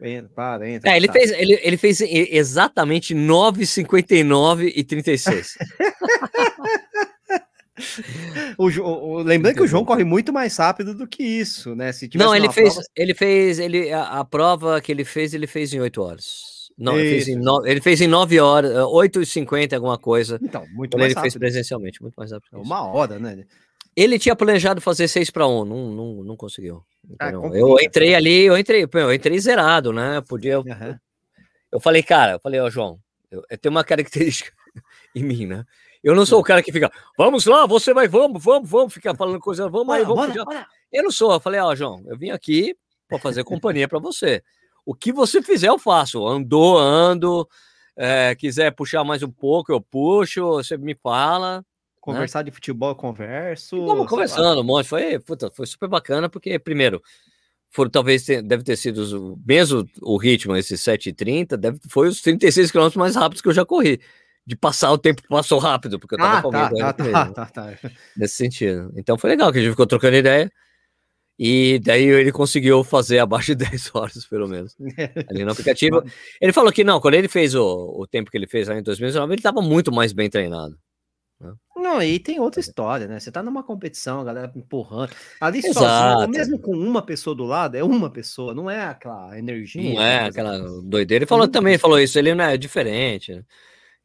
É, 0.02 0.24
para, 0.24 0.68
entra, 0.68 0.92
é 0.92 0.98
ele, 0.98 1.06
tá. 1.06 1.14
fez, 1.14 1.32
ele, 1.32 1.60
ele 1.62 1.78
fez 1.78 2.02
exatamente 2.02 3.14
9,59 3.14 4.74
e 4.76 4.84
36. 4.84 5.60
o, 8.58 8.66
o, 8.66 9.22
lembrando 9.22 9.56
que 9.56 9.62
o 9.62 9.68
João 9.68 9.86
corre 9.86 10.04
muito 10.04 10.34
mais 10.34 10.58
rápido 10.58 10.96
do 10.96 11.08
que 11.08 11.24
isso, 11.24 11.76
né? 11.76 11.92
Se 11.92 12.10
não, 12.16 12.36
ele 12.36 12.52
fez, 12.52 12.74
prova... 12.74 12.88
ele 12.96 13.14
fez, 13.14 13.60
ele 13.60 13.92
a, 13.92 14.20
a, 14.20 14.26
prova 14.26 14.82
que 14.82 14.92
ele 14.92 15.06
fez, 15.06 15.36
ele 15.36 15.46
fez 15.46 15.72
em 15.72 15.80
8 15.80 16.02
horas. 16.02 16.63
Não, 16.78 17.00
ele 17.00 17.10
fez, 17.10 17.28
em 17.28 17.36
no, 17.36 17.68
ele 17.68 17.82
fez 17.82 18.02
em 18.02 18.08
9 18.08 18.40
horas, 18.40 18.72
8h50, 18.72 19.74
alguma 19.74 19.98
coisa. 19.98 20.40
Então, 20.42 20.66
muito 20.72 20.98
mais 20.98 21.12
ele 21.12 21.16
rápido. 21.16 21.32
fez 21.32 21.40
presencialmente, 21.40 22.02
muito 22.02 22.16
mais 22.16 22.32
rápido. 22.32 22.60
Uma 22.60 22.88
hora, 22.88 23.20
né? 23.20 23.46
Ele 23.96 24.18
tinha 24.18 24.36
planejado 24.36 24.82
fazer 24.82 25.08
6 25.08 25.30
para 25.30 25.48
1, 25.48 25.66
não, 25.66 25.92
não, 25.92 26.24
não 26.24 26.36
conseguiu. 26.36 26.84
Ah, 27.20 27.30
eu 27.30 27.80
entrei 27.80 28.16
ali, 28.16 28.46
eu 28.46 28.58
entrei, 28.58 28.88
eu 28.92 29.14
entrei 29.14 29.40
zerado, 29.40 29.94
né? 29.94 30.22
Podia. 30.28 30.60
Uhum. 30.60 30.98
Eu 31.72 31.80
falei, 31.80 32.02
cara, 32.02 32.34
eu 32.34 32.40
falei, 32.40 32.60
ó, 32.60 32.70
João, 32.70 33.00
eu, 33.30 33.44
eu 33.50 33.58
tenho 33.58 33.74
uma 33.74 33.84
característica 33.84 34.52
em 35.16 35.24
mim, 35.24 35.46
né? 35.46 35.64
Eu 36.04 36.16
não 36.16 36.26
sou 36.26 36.40
o 36.40 36.44
cara 36.44 36.62
que 36.62 36.72
fica, 36.72 36.92
vamos 37.18 37.46
lá, 37.46 37.66
você 37.66 37.94
vai, 37.94 38.08
vamos, 38.08 38.44
vamos, 38.44 38.70
vamos, 38.70 38.94
ficar 38.94 39.16
falando 39.16 39.40
coisa, 39.40 39.70
vamos 39.70 39.96
aí, 39.96 40.04
vamos. 40.04 40.28
Bora, 40.28 40.44
bora. 40.44 40.68
Eu 40.92 41.04
não 41.04 41.12
sou, 41.12 41.32
eu 41.32 41.40
falei, 41.40 41.62
ó, 41.62 41.74
João, 41.74 42.04
eu 42.08 42.18
vim 42.18 42.30
aqui 42.30 42.76
para 43.08 43.20
fazer 43.20 43.44
companhia 43.46 43.88
para 43.88 44.00
você. 44.00 44.44
O 44.86 44.94
que 44.94 45.12
você 45.12 45.42
fizer, 45.42 45.70
eu 45.70 45.80
faço. 45.80 46.28
Andou, 46.28 46.78
ando. 46.78 47.48
É, 47.96 48.36
quiser 48.36 48.72
puxar 48.72 49.04
mais 49.04 49.24
um 49.24 49.32
pouco, 49.32 49.72
eu 49.72 49.80
puxo. 49.80 50.46
Você 50.54 50.78
me 50.78 50.96
fala. 50.96 51.58
Né? 51.58 51.64
Conversar 52.02 52.40
né? 52.40 52.46
de 52.46 52.52
futebol, 52.52 52.90
eu 52.90 52.96
converso. 52.96 53.78
Estamos 53.78 54.08
conversando 54.08 54.62
um 54.62 54.64
monte. 54.64 54.88
Foi, 54.88 55.20
puta, 55.20 55.50
foi 55.52 55.66
super 55.66 55.88
bacana, 55.88 56.28
porque, 56.28 56.60
primeiro, 56.60 57.02
foram 57.74 57.90
talvez 57.90 58.26
deve 58.26 58.64
ter 58.64 58.76
sido 58.76 59.40
mesmo 59.46 59.88
o 60.02 60.18
ritmo, 60.18 60.56
esses 60.56 60.80
7h30, 60.82 61.58
deve, 61.58 61.80
foi 61.90 62.08
os 62.08 62.22
36 62.22 62.72
km 62.72 62.90
mais 62.96 63.16
rápidos 63.16 63.42
que 63.42 63.48
eu 63.48 63.54
já 63.54 63.66
corri. 63.66 64.00
De 64.46 64.58
passar 64.58 64.92
o 64.92 64.98
tempo 64.98 65.22
passou 65.30 65.58
rápido, 65.58 65.98
porque 65.98 66.16
eu 66.16 66.20
tava 66.20 66.40
ah, 66.40 66.42
com 66.42 66.52
tá, 66.52 66.70
tá, 66.70 66.94
tá, 66.94 67.26
tá, 67.32 67.46
tá, 67.46 67.92
Nesse 68.16 68.36
sentido. 68.36 68.92
Então 68.98 69.18
foi 69.18 69.30
legal 69.30 69.52
que 69.54 69.58
a 69.58 69.62
gente 69.62 69.72
ficou 69.72 69.88
trocando 69.88 70.18
ideia. 70.18 70.52
E 71.38 71.80
daí 71.80 72.04
ele 72.04 72.32
conseguiu 72.32 72.84
fazer 72.84 73.20
abaixo 73.20 73.56
de 73.56 73.66
10 73.70 73.96
horas, 73.96 74.26
pelo 74.26 74.48
menos, 74.48 74.76
ali 75.30 75.44
no 75.44 75.52
aplicativo. 75.52 76.04
Ele 76.40 76.54
falou 76.54 76.72
que 76.72 76.84
não, 76.84 77.00
quando 77.00 77.16
ele 77.16 77.28
fez 77.28 77.56
o, 77.56 77.64
o 77.64 78.08
tempo 78.08 78.30
que 78.30 78.38
ele 78.38 78.48
fez 78.48 78.68
lá 78.68 78.78
em 78.78 78.84
2019, 78.84 79.34
ele 79.34 79.40
estava 79.40 79.62
muito 79.62 79.92
mais 79.92 80.14
bem 80.14 80.30
treinado. 80.30 80.78
Né? 81.40 81.54
Não, 81.76 82.02
e 82.02 82.20
tem 82.20 82.40
outra 82.40 82.60
história, 82.60 83.08
né? 83.08 83.20
Você 83.20 83.32
tá 83.32 83.42
numa 83.42 83.64
competição, 83.64 84.22
a 84.22 84.24
galera 84.24 84.52
empurrando. 84.56 85.12
Ali 85.42 85.62
sozinho, 85.62 86.30
mesmo 86.30 86.60
com 86.60 86.72
uma 86.72 87.02
pessoa 87.02 87.36
do 87.36 87.44
lado, 87.44 87.76
é 87.76 87.84
uma 87.84 88.10
pessoa, 88.10 88.54
não 88.54 88.70
é 88.70 88.84
aquela 88.84 89.38
energia. 89.38 89.94
Não 89.94 90.02
é 90.02 90.26
aquela 90.26 90.60
doideira. 90.84 91.24
Ele 91.24 91.30
falou 91.30 91.48
também, 91.48 91.78
falou 91.78 92.00
isso, 92.00 92.18
ele 92.18 92.34
não 92.34 92.46
é 92.46 92.56
diferente. 92.58 93.34
Né? 93.34 93.44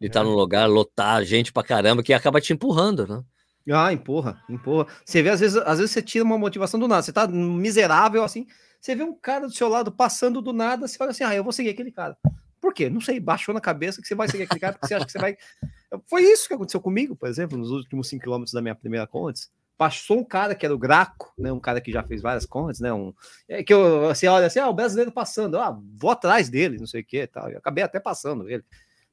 Ele 0.01 0.11
tá 0.11 0.21
é. 0.21 0.23
num 0.25 0.35
lugar, 0.35 0.67
lotar 0.67 1.23
gente 1.25 1.53
pra 1.53 1.63
caramba, 1.63 2.03
que 2.03 2.13
acaba 2.13 2.41
te 2.41 2.53
empurrando, 2.53 3.07
né? 3.07 3.23
Ah, 3.71 3.93
empurra, 3.93 4.43
empurra. 4.49 4.87
Você 5.05 5.23
vê, 5.23 5.31
às 5.31 5.41
vezes, 5.41 5.57
às 5.59 5.79
vezes 5.79 5.91
você 5.93 6.03
tira 6.03 6.25
uma 6.25 6.39
motivação 6.39 6.81
do 6.81 6.89
nada. 6.89 7.03
Você 7.03 7.13
tá 7.13 7.27
miserável 7.27 8.25
assim, 8.25 8.47
você 8.81 8.95
vê 8.95 9.03
um 9.03 9.15
cara 9.15 9.47
do 9.47 9.53
seu 9.53 9.69
lado 9.69 9.91
passando 9.93 10.41
do 10.41 10.53
nada, 10.53 10.87
você 10.87 10.97
olha 11.01 11.11
assim, 11.11 11.25
ah, 11.25 11.35
eu 11.35 11.43
vou 11.43 11.53
seguir 11.53 11.71
aquele 11.71 11.91
cara. 11.91 12.17
Por 12.61 12.75
quê? 12.75 12.89
Não 12.91 13.01
sei, 13.01 13.21
baixou 13.21 13.55
na 13.55 13.61
cabeça 13.61 14.01
que 14.01 14.09
você 14.09 14.15
vai 14.15 14.29
seguir 14.29 14.45
aquele 14.45 14.61
cara, 14.61 14.73
porque 14.75 14.87
você 14.89 14.95
acha 14.95 15.07
que 15.07 15.13
você 15.13 15.19
vai. 15.19 15.37
Foi 16.07 16.23
isso 16.23 16.49
que 16.49 16.55
aconteceu 16.55 16.81
comigo, 16.81 17.17
por 17.17 17.29
exemplo, 17.29 17.57
nos 17.57 17.71
últimos 17.71 18.09
5 18.09 18.25
km 18.25 18.45
da 18.53 18.61
minha 18.61 18.75
primeira 18.75 19.07
Condes. 19.07 19.51
Passou 19.77 20.19
um 20.19 20.25
cara 20.25 20.57
que 20.57 20.67
era 20.67 20.75
o 20.75 20.79
Graco, 20.79 21.33
né? 21.39 21.53
Um 21.53 21.61
cara 21.61 21.81
que 21.81 21.93
já 21.93 22.03
fez 22.03 22.21
várias 22.21 22.45
Condes, 22.45 22.81
né? 22.81 22.93
Um, 22.93 23.15
é, 23.49 23.63
que 23.63 23.73
eu, 23.73 24.09
você 24.09 24.27
olha 24.27 24.47
assim, 24.47 24.59
ah, 24.59 24.69
o 24.69 24.75
brasileiro 24.75 25.13
passando, 25.13 25.57
ah, 25.59 25.79
vou 25.95 26.11
atrás 26.11 26.49
dele, 26.49 26.79
não 26.79 26.87
sei 26.87 27.03
o 27.03 27.05
que 27.05 27.27
tal. 27.29 27.49
Eu 27.49 27.59
acabei 27.59 27.85
até 27.85 28.01
passando 28.01 28.51
ele. 28.51 28.65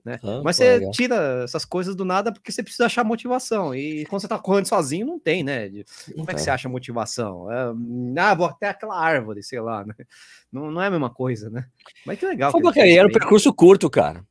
Né? 0.06 0.20
Ah, 0.24 0.42
Mas 0.44 0.58
você 0.58 0.74
legal. 0.78 0.92
tira 0.92 1.44
essas 1.44 1.66
coisas 1.66 1.96
do 1.96 2.06
nada 2.06 2.32
porque 2.32 2.52
você 2.52 2.62
precisa 2.62 2.86
achar 2.86 3.04
motivação. 3.04 3.74
E 3.74 4.06
quando 4.06 4.22
você 4.22 4.28
tá 4.28 4.38
correndo 4.38 4.68
sozinho, 4.68 5.08
não 5.08 5.20
tem, 5.20 5.44
né? 5.44 5.68
Como 6.16 6.30
é 6.30 6.34
que 6.36 6.42
você 6.42 6.52
acha 6.52 6.70
motivação? 6.70 7.52
É, 7.52 7.74
ah, 8.20 8.36
vou 8.36 8.46
até 8.46 8.70
aquela 8.70 8.96
árvore, 8.96 9.42
sei 9.42 9.60
lá, 9.60 9.84
né? 9.84 9.96
Não, 10.52 10.70
não 10.70 10.80
é 10.80 10.88
a 10.88 10.92
mesma 10.92 11.10
coisa, 11.10 11.50
né? 11.50 11.66
Mas 12.06 12.20
que 12.20 12.26
legal. 12.28 12.54
Que 12.54 12.80
era 12.80 13.08
um 13.08 13.12
percurso 13.12 13.52
curto, 13.52 13.90
cara. 13.90 14.24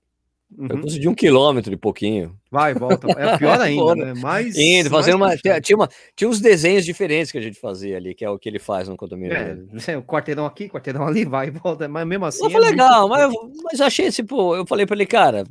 Uhum. 0.56 0.68
Percurso 0.68 1.00
de 1.00 1.08
um 1.08 1.14
quilômetro 1.14 1.72
e 1.72 1.76
pouquinho. 1.76 2.36
Vai, 2.50 2.74
volta. 2.74 3.08
É 3.10 3.36
pior 3.36 3.58
ainda, 3.60 3.94
né? 3.96 4.14
Mais. 4.14 4.56
Indo, 4.56 4.88
fazendo 4.88 5.18
mais 5.18 5.40
uma. 5.44 5.60
Tinha, 5.60 5.76
uma, 5.76 5.88
tinha 6.14 6.30
uns 6.30 6.40
desenhos 6.40 6.84
diferentes 6.84 7.32
que 7.32 7.38
a 7.38 7.40
gente 7.40 7.58
fazia 7.58 7.96
ali, 7.96 8.14
que 8.14 8.24
é 8.24 8.30
o 8.30 8.38
que 8.38 8.48
ele 8.48 8.60
faz 8.60 8.88
no 8.88 8.96
condomínio. 8.96 9.36
É, 9.36 9.96
o 9.96 10.02
quarteirão 10.02 10.46
aqui, 10.46 10.68
quarteirão 10.68 11.06
ali, 11.06 11.24
vai 11.24 11.48
e 11.48 11.50
volta. 11.50 11.88
Mas 11.88 12.06
mesmo 12.06 12.24
assim. 12.24 12.48
foi 12.48 12.54
é 12.54 12.70
legal, 12.70 13.08
muito... 13.08 13.48
mas, 13.48 13.62
mas 13.64 13.80
achei, 13.80 14.10
tipo, 14.12 14.54
eu 14.54 14.64
falei 14.64 14.86
para 14.86 14.94
ele, 14.94 15.06
cara, 15.06 15.44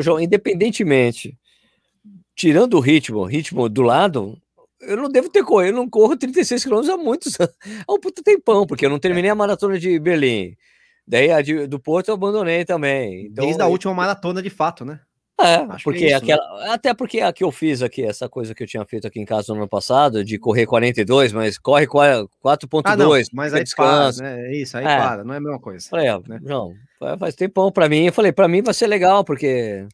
João, 0.00 0.18
independentemente, 0.18 1.36
tirando 2.34 2.74
o 2.74 2.80
ritmo, 2.80 3.22
ritmo 3.24 3.68
do 3.68 3.82
lado, 3.82 4.38
eu 4.80 4.96
não 4.96 5.10
devo 5.10 5.28
ter 5.28 5.44
corrido, 5.44 5.74
eu 5.74 5.82
não 5.82 5.88
corro 5.88 6.16
36 6.16 6.62
quilômetros 6.62 6.94
há 6.94 6.96
muitos 6.96 7.36
há 7.86 7.92
um 7.92 8.00
puto 8.00 8.22
tempão, 8.22 8.66
porque 8.66 8.86
eu 8.86 8.90
não 8.90 8.98
terminei 8.98 9.30
a 9.30 9.34
maratona 9.34 9.78
de 9.78 9.98
Berlim 9.98 10.56
Daí 11.10 11.32
a 11.32 11.42
de, 11.42 11.66
do 11.66 11.80
Porto 11.80 12.08
eu 12.08 12.14
abandonei 12.14 12.64
também. 12.64 13.26
Então, 13.26 13.44
Desde 13.44 13.60
a 13.60 13.66
última 13.66 13.92
maratona 13.92 14.40
de 14.40 14.48
fato, 14.48 14.84
né? 14.84 15.00
É, 15.40 15.56
Acho 15.56 15.84
porque 15.84 16.04
é 16.04 16.08
isso, 16.08 16.16
aquela, 16.18 16.58
né? 16.58 16.70
até 16.70 16.94
porque 16.94 17.20
a 17.20 17.32
que 17.32 17.42
eu 17.42 17.50
fiz 17.50 17.82
aqui, 17.82 18.04
essa 18.04 18.28
coisa 18.28 18.54
que 18.54 18.62
eu 18.62 18.66
tinha 18.66 18.84
feito 18.84 19.08
aqui 19.08 19.18
em 19.18 19.24
casa 19.24 19.52
no 19.52 19.58
ano 19.58 19.68
passado, 19.68 20.22
de 20.22 20.38
correr 20.38 20.66
42, 20.66 21.32
mas 21.32 21.58
corre 21.58 21.86
4.2, 21.86 22.82
ah, 22.84 22.96
não, 22.96 23.08
mas 23.32 23.54
aí 23.54 23.64
descansa. 23.64 24.22
Para, 24.22 24.36
né? 24.36 24.48
É 24.48 24.56
isso, 24.56 24.76
aí 24.76 24.84
é. 24.84 24.96
para, 24.98 25.24
não 25.24 25.34
é 25.34 25.38
a 25.38 25.40
mesma 25.40 25.58
coisa. 25.58 25.88
Falei, 25.88 26.06
né? 26.28 26.38
não, 26.42 26.74
faz 27.18 27.34
tempão 27.34 27.72
para 27.72 27.88
mim, 27.88 28.04
eu 28.04 28.12
falei, 28.12 28.32
para 28.32 28.46
mim 28.46 28.62
vai 28.62 28.74
ser 28.74 28.86
legal, 28.86 29.24
porque 29.24 29.88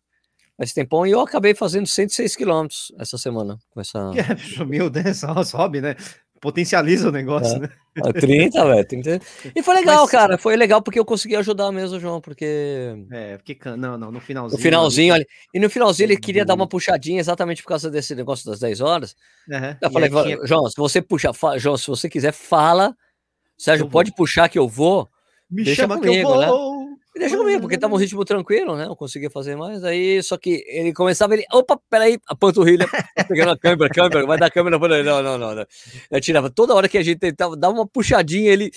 faz 0.59 0.73
tempão, 0.73 1.07
e 1.07 1.13
eu 1.13 1.21
acabei 1.21 1.55
fazendo 1.55 1.87
106 1.87 2.35
quilômetros 2.35 2.93
essa 2.99 3.17
semana, 3.17 3.57
com 3.71 3.81
essa... 3.81 4.11
É, 4.19 4.37
sumiu, 4.37 4.91
né, 4.91 5.15
só 5.15 5.43
sobe, 5.45 5.81
né? 5.81 5.95
Potencializa 6.41 7.09
o 7.09 7.13
negócio, 7.13 7.57
é. 7.57 7.61
né? 7.61 7.69
30, 8.13 8.65
velho. 8.65 8.87
30... 8.87 9.21
E 9.55 9.63
foi 9.63 9.75
legal, 9.77 10.03
Mas... 10.03 10.11
cara. 10.11 10.39
Foi 10.39 10.57
legal 10.57 10.83
porque 10.83 10.99
eu 10.99 11.05
consegui 11.05 11.37
ajudar 11.37 11.73
mesmo, 11.73 11.99
João, 11.99 12.21
porque. 12.21 12.95
É, 13.11 13.37
porque. 13.39 13.59
Não, 13.77 13.97
não, 13.97 14.13
no 14.13 14.21
finalzinho. 14.21 14.59
No 14.59 14.63
finalzinho 14.63 15.15
ali. 15.15 15.27
E 15.55 15.59
no 15.59 15.71
finalzinho 15.71 16.07
ele 16.07 16.17
queria 16.17 16.45
dar 16.45 16.55
uma 16.55 16.67
puxadinha 16.67 17.19
exatamente 17.21 17.63
por 17.63 17.69
causa 17.69 17.91
desse 17.91 18.15
negócio 18.15 18.49
das 18.51 18.61
10 18.61 18.81
horas. 18.81 19.17
Uhum. 19.49 19.77
Eu 19.81 19.91
falei, 19.91 20.11
tinha... 20.11 20.47
João, 20.47 20.69
se 20.69 20.77
você 20.77 21.01
puxar, 21.01 21.33
fa... 21.33 21.59
João, 21.59 21.77
se 21.77 21.87
você 21.87 22.09
quiser, 22.09 22.33
fala. 22.33 22.95
Sérgio, 23.57 23.89
pode 23.89 24.15
puxar 24.15 24.49
que 24.49 24.59
eu 24.59 24.69
vou. 24.69 25.09
Me 25.51 25.65
chama 25.65 25.99
comigo, 25.99 26.29
que 26.29 26.35
eu 26.35 26.41
né? 26.41 26.47
vou. 26.47 26.81
Né? 26.81 26.86
E 27.17 27.19
deixa 27.19 27.35
comigo, 27.35 27.63
porque 27.63 27.79
tava 27.79 27.95
um 27.95 27.97
ritmo 27.97 28.27
tranquilo, 28.27 28.77
né? 28.77 28.85
Eu 28.85 28.95
conseguia 28.95 29.31
fazer 29.31 29.57
mais. 29.57 29.83
Aí, 29.83 30.23
só 30.23 30.37
que 30.37 30.63
ele 30.69 30.93
começava, 30.93 31.33
ele, 31.33 31.47
opa, 31.51 31.81
peraí, 31.89 32.19
a 32.29 32.37
panturrilha, 32.37 32.87
pegando 33.27 33.53
a 33.53 33.59
câmera, 33.59 33.89
câmera, 33.89 34.27
vai 34.27 34.39
dar 34.39 34.51
câmera. 34.51 34.79
Não, 34.79 35.23
não, 35.23 35.39
não, 35.39 35.55
não. 35.55 35.67
Eu 36.11 36.21
tirava 36.21 36.51
toda 36.51 36.75
hora 36.75 36.91
que 36.91 36.99
a 36.99 37.03
gente 37.03 37.19
tentava 37.19 37.57
dar 37.57 37.71
uma 37.71 37.87
puxadinha, 37.87 38.53
ele, 38.53 38.71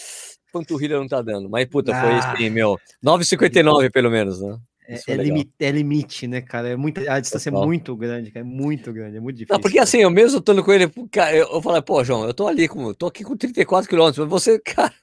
panturrilha 0.53 0.97
não 0.97 1.05
tá 1.05 1.21
dando. 1.21 1.49
Mas, 1.49 1.65
puta, 1.65 1.93
ah. 1.93 2.01
foi 2.01 2.13
assim, 2.13 2.49
meu, 2.49 2.79
9,59 3.03 3.91
pelo 3.91 4.09
menos, 4.09 4.39
né? 4.39 4.57
É, 4.87 5.11
é, 5.11 5.15
limite, 5.17 5.51
é, 5.59 5.71
limite, 5.71 6.25
né, 6.25 6.41
cara? 6.41 6.69
É 6.69 6.75
muito, 6.77 6.97
a 7.09 7.19
distância 7.19 7.51
Total. 7.51 7.63
é 7.65 7.67
muito 7.67 7.95
grande, 7.97 8.31
cara. 8.31 8.45
É 8.45 8.49
muito 8.49 8.93
grande, 8.93 9.17
é 9.17 9.19
muito 9.19 9.35
difícil. 9.35 9.53
Não, 9.53 9.61
porque 9.61 9.77
cara. 9.77 9.83
assim, 9.83 9.97
eu 9.97 10.09
mesmo 10.09 10.39
estando 10.39 10.63
com 10.63 10.71
ele, 10.71 10.89
cara, 11.11 11.35
eu, 11.35 11.45
eu 11.45 11.61
falei, 11.61 11.81
pô, 11.81 12.01
João, 12.05 12.25
eu 12.25 12.33
tô 12.33 12.47
ali, 12.47 12.69
com, 12.69 12.93
tô 12.93 13.07
aqui 13.07 13.23
com 13.23 13.35
34 13.35 13.87
quilômetros, 13.87 14.17
mas 14.17 14.29
você, 14.29 14.57
cara, 14.63 14.93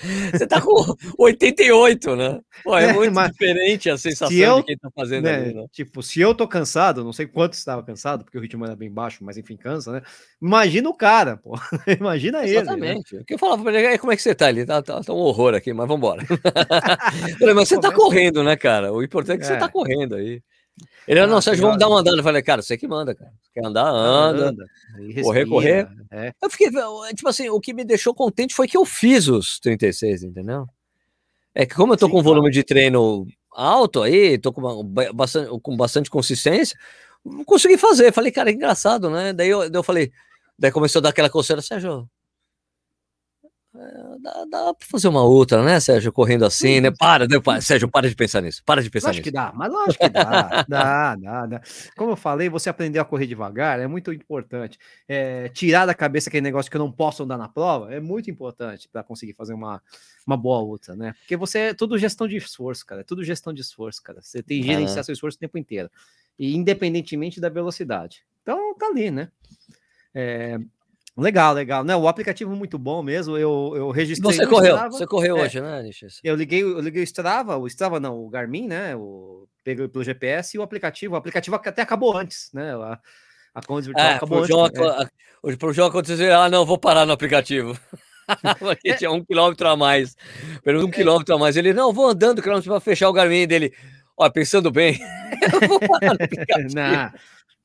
você 0.32 0.46
tá 0.46 0.60
com 0.60 0.94
88, 1.18 2.16
né? 2.16 2.40
Pô, 2.64 2.76
é, 2.76 2.86
é 2.86 2.92
muito 2.92 3.14
mas 3.14 3.30
diferente 3.30 3.90
a 3.90 3.98
sensação 3.98 4.36
eu, 4.36 4.56
de 4.60 4.66
quem 4.66 4.78
tá 4.78 4.90
fazendo 4.94 5.24
né, 5.24 5.34
ali, 5.34 5.54
né? 5.54 5.66
Tipo, 5.72 6.02
se 6.02 6.20
eu 6.20 6.34
tô 6.34 6.48
cansado, 6.48 7.04
não 7.04 7.12
sei 7.12 7.26
quanto 7.26 7.52
estava 7.54 7.82
cansado, 7.82 8.24
porque 8.24 8.38
o 8.38 8.40
ritmo 8.40 8.64
era 8.64 8.74
bem 8.74 8.90
baixo, 8.90 9.22
mas 9.22 9.36
enfim, 9.36 9.56
cansa, 9.56 9.92
né? 9.92 10.02
Imagina 10.40 10.88
o 10.88 10.94
cara, 10.94 11.36
pô. 11.36 11.54
Imagina 12.00 12.42
ele. 12.42 12.52
Né? 12.52 12.60
Exatamente. 12.60 13.14
Né? 13.14 13.20
O 13.20 13.24
que 13.24 13.34
eu 13.34 13.38
falava 13.38 13.62
pra 13.62 13.78
ele, 13.78 13.98
como 13.98 14.12
é 14.12 14.16
que 14.16 14.22
você 14.22 14.34
tá 14.34 14.46
ali? 14.46 14.64
Tá, 14.64 14.82
tá, 14.82 15.02
tá 15.02 15.12
um 15.12 15.18
horror 15.18 15.54
aqui, 15.54 15.72
mas 15.72 15.86
vambora. 15.86 16.22
mas 17.54 17.68
você 17.68 17.78
tá 17.78 17.92
correndo, 17.92 18.42
né, 18.42 18.56
cara? 18.56 18.92
O 18.92 19.02
importante 19.02 19.36
é 19.36 19.38
que 19.38 19.44
é. 19.44 19.46
você 19.46 19.58
tá 19.58 19.68
correndo 19.68 20.14
aí. 20.14 20.42
Ele, 21.06 21.20
ah, 21.20 21.26
não, 21.26 21.40
Sérgio, 21.40 21.62
vamos 21.62 21.78
dar 21.78 21.88
uma 21.88 22.00
andada. 22.00 22.16
Eu 22.16 22.22
falei, 22.22 22.42
cara, 22.42 22.62
você 22.62 22.76
que 22.76 22.86
manda, 22.86 23.14
cara. 23.14 23.32
Quer 23.52 23.64
andar, 23.64 23.88
anda. 23.88 24.48
anda. 24.50 24.64
Correr, 25.22 25.46
correr. 25.46 25.88
É. 26.10 26.32
Eu 26.40 26.50
fiquei, 26.50 26.70
tipo 27.14 27.28
assim, 27.28 27.48
o 27.48 27.60
que 27.60 27.72
me 27.72 27.84
deixou 27.84 28.14
contente 28.14 28.54
foi 28.54 28.68
que 28.68 28.76
eu 28.76 28.84
fiz 28.84 29.28
os 29.28 29.58
36, 29.58 30.22
entendeu? 30.22 30.66
É 31.54 31.66
que 31.66 31.74
como 31.74 31.92
eu 31.92 31.96
tô 31.96 32.06
Sim, 32.06 32.12
com 32.12 32.20
um 32.20 32.22
volume 32.22 32.42
claro. 32.42 32.54
de 32.54 32.62
treino 32.62 33.26
alto 33.52 34.02
aí, 34.02 34.38
tô 34.38 34.52
com, 34.52 34.60
uma, 34.60 35.12
bastante, 35.12 35.60
com 35.60 35.76
bastante 35.76 36.10
consistência, 36.10 36.78
consegui 37.44 37.76
fazer. 37.76 38.12
Falei, 38.12 38.30
cara, 38.30 38.50
é 38.50 38.52
engraçado, 38.52 39.10
né? 39.10 39.32
Daí 39.32 39.48
eu, 39.48 39.68
daí 39.68 39.78
eu 39.78 39.82
falei, 39.82 40.12
daí 40.58 40.70
começou 40.70 41.00
a 41.00 41.02
dar 41.02 41.08
aquela 41.10 41.28
coceira, 41.28 41.60
Sérgio, 41.60 42.08
dá, 44.20 44.44
dá 44.50 44.74
pra 44.74 44.86
fazer 44.86 45.06
uma 45.06 45.22
outra, 45.22 45.62
né, 45.62 45.78
Sérgio? 45.78 46.12
Correndo 46.12 46.44
assim, 46.44 46.80
né? 46.80 46.90
Para, 46.90 47.28
né? 47.28 47.36
Sérgio, 47.60 47.88
para 47.88 48.08
de 48.08 48.16
pensar 48.16 48.40
nisso. 48.40 48.62
Para 48.64 48.82
de 48.82 48.90
pensar 48.90 49.10
acho 49.10 49.18
nisso. 49.18 49.24
que 49.24 49.30
dá, 49.30 49.52
mas 49.54 49.70
lógico 49.70 50.04
que 50.04 50.08
dá. 50.10 50.64
dá, 50.68 51.16
dá, 51.16 51.46
dá. 51.46 51.62
Como 51.96 52.12
eu 52.12 52.16
falei, 52.16 52.48
você 52.48 52.68
aprender 52.68 52.98
a 52.98 53.04
correr 53.04 53.26
devagar 53.26 53.78
é 53.78 53.86
muito 53.86 54.12
importante. 54.12 54.78
É, 55.06 55.48
tirar 55.50 55.86
da 55.86 55.94
cabeça 55.94 56.28
aquele 56.28 56.42
negócio 56.42 56.70
que 56.70 56.76
eu 56.76 56.80
não 56.80 56.90
posso 56.90 57.22
andar 57.22 57.38
na 57.38 57.48
prova 57.48 57.94
é 57.94 58.00
muito 58.00 58.28
importante 58.28 58.88
para 58.88 59.04
conseguir 59.04 59.34
fazer 59.34 59.54
uma, 59.54 59.80
uma 60.26 60.36
boa 60.36 60.58
outra, 60.58 60.96
né? 60.96 61.14
Porque 61.20 61.36
você 61.36 61.58
é 61.58 61.74
tudo 61.74 61.96
gestão 61.96 62.26
de 62.26 62.36
esforço, 62.36 62.84
cara. 62.84 63.02
É 63.02 63.04
tudo 63.04 63.22
gestão 63.22 63.52
de 63.52 63.60
esforço, 63.60 64.02
cara. 64.02 64.20
Você 64.20 64.42
tem 64.42 64.60
que 64.60 64.66
gerenciar 64.66 65.04
seu 65.04 65.12
esforço 65.12 65.36
o 65.36 65.40
tempo 65.40 65.56
inteiro. 65.56 65.88
E 66.36 66.56
independentemente 66.56 67.40
da 67.40 67.48
velocidade. 67.48 68.24
Então, 68.42 68.74
tá 68.76 68.86
ali, 68.86 69.10
né? 69.10 69.30
É, 70.12 70.58
Legal, 71.16 71.52
legal. 71.52 71.84
Não, 71.84 72.00
o 72.00 72.08
aplicativo 72.08 72.52
é 72.52 72.56
muito 72.56 72.78
bom 72.78 73.02
mesmo. 73.02 73.36
Eu, 73.36 73.72
eu 73.76 73.90
registrei. 73.90 74.32
Você 74.32 74.46
correu, 74.46 74.74
Strava. 74.74 74.92
você 74.92 75.06
correu 75.06 75.36
é, 75.38 75.42
hoje, 75.42 75.60
né, 75.60 75.82
Nichas? 75.82 76.20
Eu 76.22 76.34
liguei, 76.34 76.62
eu 76.62 76.80
liguei 76.80 77.02
o 77.02 77.04
Strava, 77.04 77.56
o 77.56 77.66
Strava 77.66 78.00
não, 78.00 78.18
o 78.18 78.28
Garmin, 78.28 78.68
né? 78.68 78.96
O, 78.96 79.46
peguei 79.64 79.86
pelo 79.88 80.04
GPS 80.04 80.56
e 80.56 80.60
o 80.60 80.62
aplicativo. 80.62 81.14
O 81.14 81.16
aplicativo 81.16 81.56
até 81.56 81.82
acabou 81.82 82.16
antes, 82.16 82.50
né? 82.54 82.74
A, 82.74 82.98
a 83.54 83.62
Conde 83.62 83.88
Virtual 83.88 84.06
é, 84.06 84.14
acabou 84.14 84.38
antes. 84.38 84.48
João, 84.48 84.68
né? 84.68 85.56
Pro 85.58 85.72
jogo 85.72 85.88
acontecer, 85.88 86.32
ah, 86.32 86.48
não, 86.48 86.64
vou 86.64 86.78
parar 86.78 87.04
no 87.04 87.12
aplicativo. 87.12 87.78
Porque 88.58 88.90
é. 88.90 88.94
tinha 88.94 89.10
um 89.10 89.24
quilômetro 89.24 89.68
a 89.68 89.76
mais. 89.76 90.16
Pelo 90.62 90.84
um 90.84 90.88
é. 90.88 90.92
quilômetro 90.92 91.34
a 91.34 91.38
mais. 91.38 91.56
Ele, 91.56 91.72
não, 91.72 91.92
vou 91.92 92.08
andando 92.08 92.42
quilômetro 92.42 92.70
para 92.70 92.80
fechar 92.80 93.08
o 93.08 93.12
Garmin 93.12 93.46
dele. 93.46 93.72
Ó, 94.16 94.28
pensando 94.28 94.70
bem, 94.70 95.00
eu 95.62 95.68
vou 95.68 95.80
parar 95.80 96.14
no 96.14 96.24
aplicativo. 96.24 96.74
não. 96.74 97.12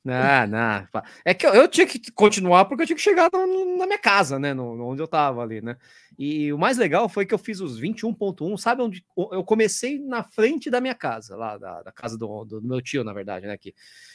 Não, 0.05 0.45
não. 0.45 0.87
É 1.25 1.33
que 1.33 1.47
eu, 1.47 1.53
eu, 1.55 1.67
tinha 1.67 1.87
que 1.87 2.11
continuar 2.11 2.65
porque 2.65 2.83
eu 2.83 2.85
tinha 2.85 2.95
que 2.95 3.01
chegar 3.01 3.27
no, 3.33 3.75
na 3.75 3.87
minha 3.87 3.97
casa, 3.97 4.37
né? 4.37 4.53
No, 4.53 4.79
onde 4.87 5.01
eu 5.01 5.07
tava 5.07 5.41
ali, 5.41 5.61
né? 5.61 5.77
E 6.15 6.53
o 6.53 6.59
mais 6.59 6.77
legal 6.77 7.09
foi 7.09 7.25
que 7.25 7.33
eu 7.33 7.39
fiz 7.39 7.59
os 7.59 7.81
21.1, 7.81 8.55
sabe 8.55 8.83
onde 8.83 9.03
eu 9.17 9.43
comecei 9.43 9.97
na 9.97 10.23
frente 10.23 10.69
da 10.69 10.79
minha 10.79 10.93
casa, 10.93 11.35
lá 11.35 11.57
da, 11.57 11.81
da 11.81 11.91
casa 11.91 12.19
do, 12.19 12.45
do, 12.45 12.61
meu 12.61 12.79
tio, 12.83 13.03
na 13.03 13.13
verdade, 13.13 13.47
né? 13.47 13.57
Que 13.57 13.73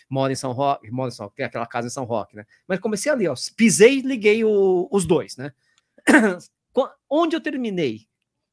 mora 0.09 0.32
em 0.32 0.37
São 0.37 0.52
Roque, 0.52 0.88
mora 0.92 1.09
em 1.09 1.12
São 1.12 1.28
tem 1.30 1.44
aquela 1.44 1.66
casa 1.66 1.88
em 1.88 1.90
São 1.90 2.04
Roque, 2.04 2.37
né? 2.37 2.44
Mas 2.68 2.78
comecei 2.78 3.11
ali, 3.11 3.26
ó. 3.26 3.35
Pisei 3.56 3.99
e 3.99 4.02
liguei 4.02 4.44
o, 4.44 4.88
os 4.92 5.04
dois, 5.04 5.37
né? 5.37 5.52
onde 7.11 7.35
eu 7.35 7.40
terminei? 7.40 8.06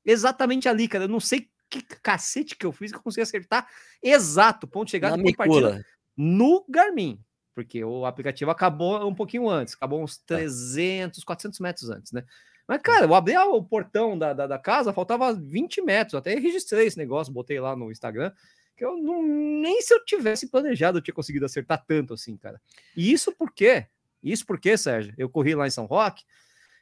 Exatamente 0.04 0.68
ali, 0.68 0.88
cara. 0.88 1.04
Eu 1.04 1.10
não 1.10 1.20
sei 1.20 1.48
que 1.70 1.84
cacete 1.84 2.56
que 2.56 2.66
eu 2.66 2.72
fiz 2.72 2.92
que 2.92 2.98
eu 2.98 3.04
consegui 3.04 3.22
acertar 3.22 3.68
exato, 4.02 4.68
ponto 4.68 4.86
de 4.86 4.92
chegada 4.92 5.22
e 5.24 5.36
partida 5.36 5.86
no 6.18 6.66
Garmin 6.68 7.24
porque 7.58 7.84
o 7.84 8.06
aplicativo 8.06 8.52
acabou 8.52 9.04
um 9.08 9.16
pouquinho 9.16 9.50
antes, 9.50 9.74
acabou 9.74 10.04
uns 10.04 10.16
300, 10.18 11.24
400 11.24 11.60
metros 11.60 11.90
antes, 11.90 12.12
né? 12.12 12.24
Mas, 12.68 12.80
cara, 12.84 13.08
eu 13.08 13.16
abri 13.16 13.36
o 13.36 13.64
portão 13.64 14.16
da, 14.16 14.32
da, 14.32 14.46
da, 14.46 14.60
casa, 14.60 14.94
faltava 14.94 15.34
20 15.34 15.82
metros, 15.82 16.14
até 16.14 16.36
registrei 16.36 16.86
esse 16.86 17.00
negócio, 17.00 17.34
botei 17.34 17.60
lá 17.60 17.76
no 17.76 17.92
Instagram, 17.92 18.32
que 18.76 18.86
eu 18.86 18.96
não, 18.96 19.24
nem 19.24 19.82
se 19.82 19.92
eu 19.92 20.06
tivesse 20.06 20.52
planejado 20.52 21.00
eu 21.00 21.02
tinha 21.02 21.16
conseguido 21.16 21.46
acertar 21.46 21.84
tanto 21.84 22.14
assim, 22.14 22.38
cara. 22.38 22.62
E 22.96 23.12
isso 23.12 23.32
por 23.32 23.52
quê? 23.52 23.88
Isso 24.22 24.46
porque, 24.46 24.78
Sérgio, 24.78 25.16
eu 25.18 25.28
corri 25.28 25.56
lá 25.56 25.66
em 25.66 25.72
São 25.72 25.88
Roque, 25.88 26.26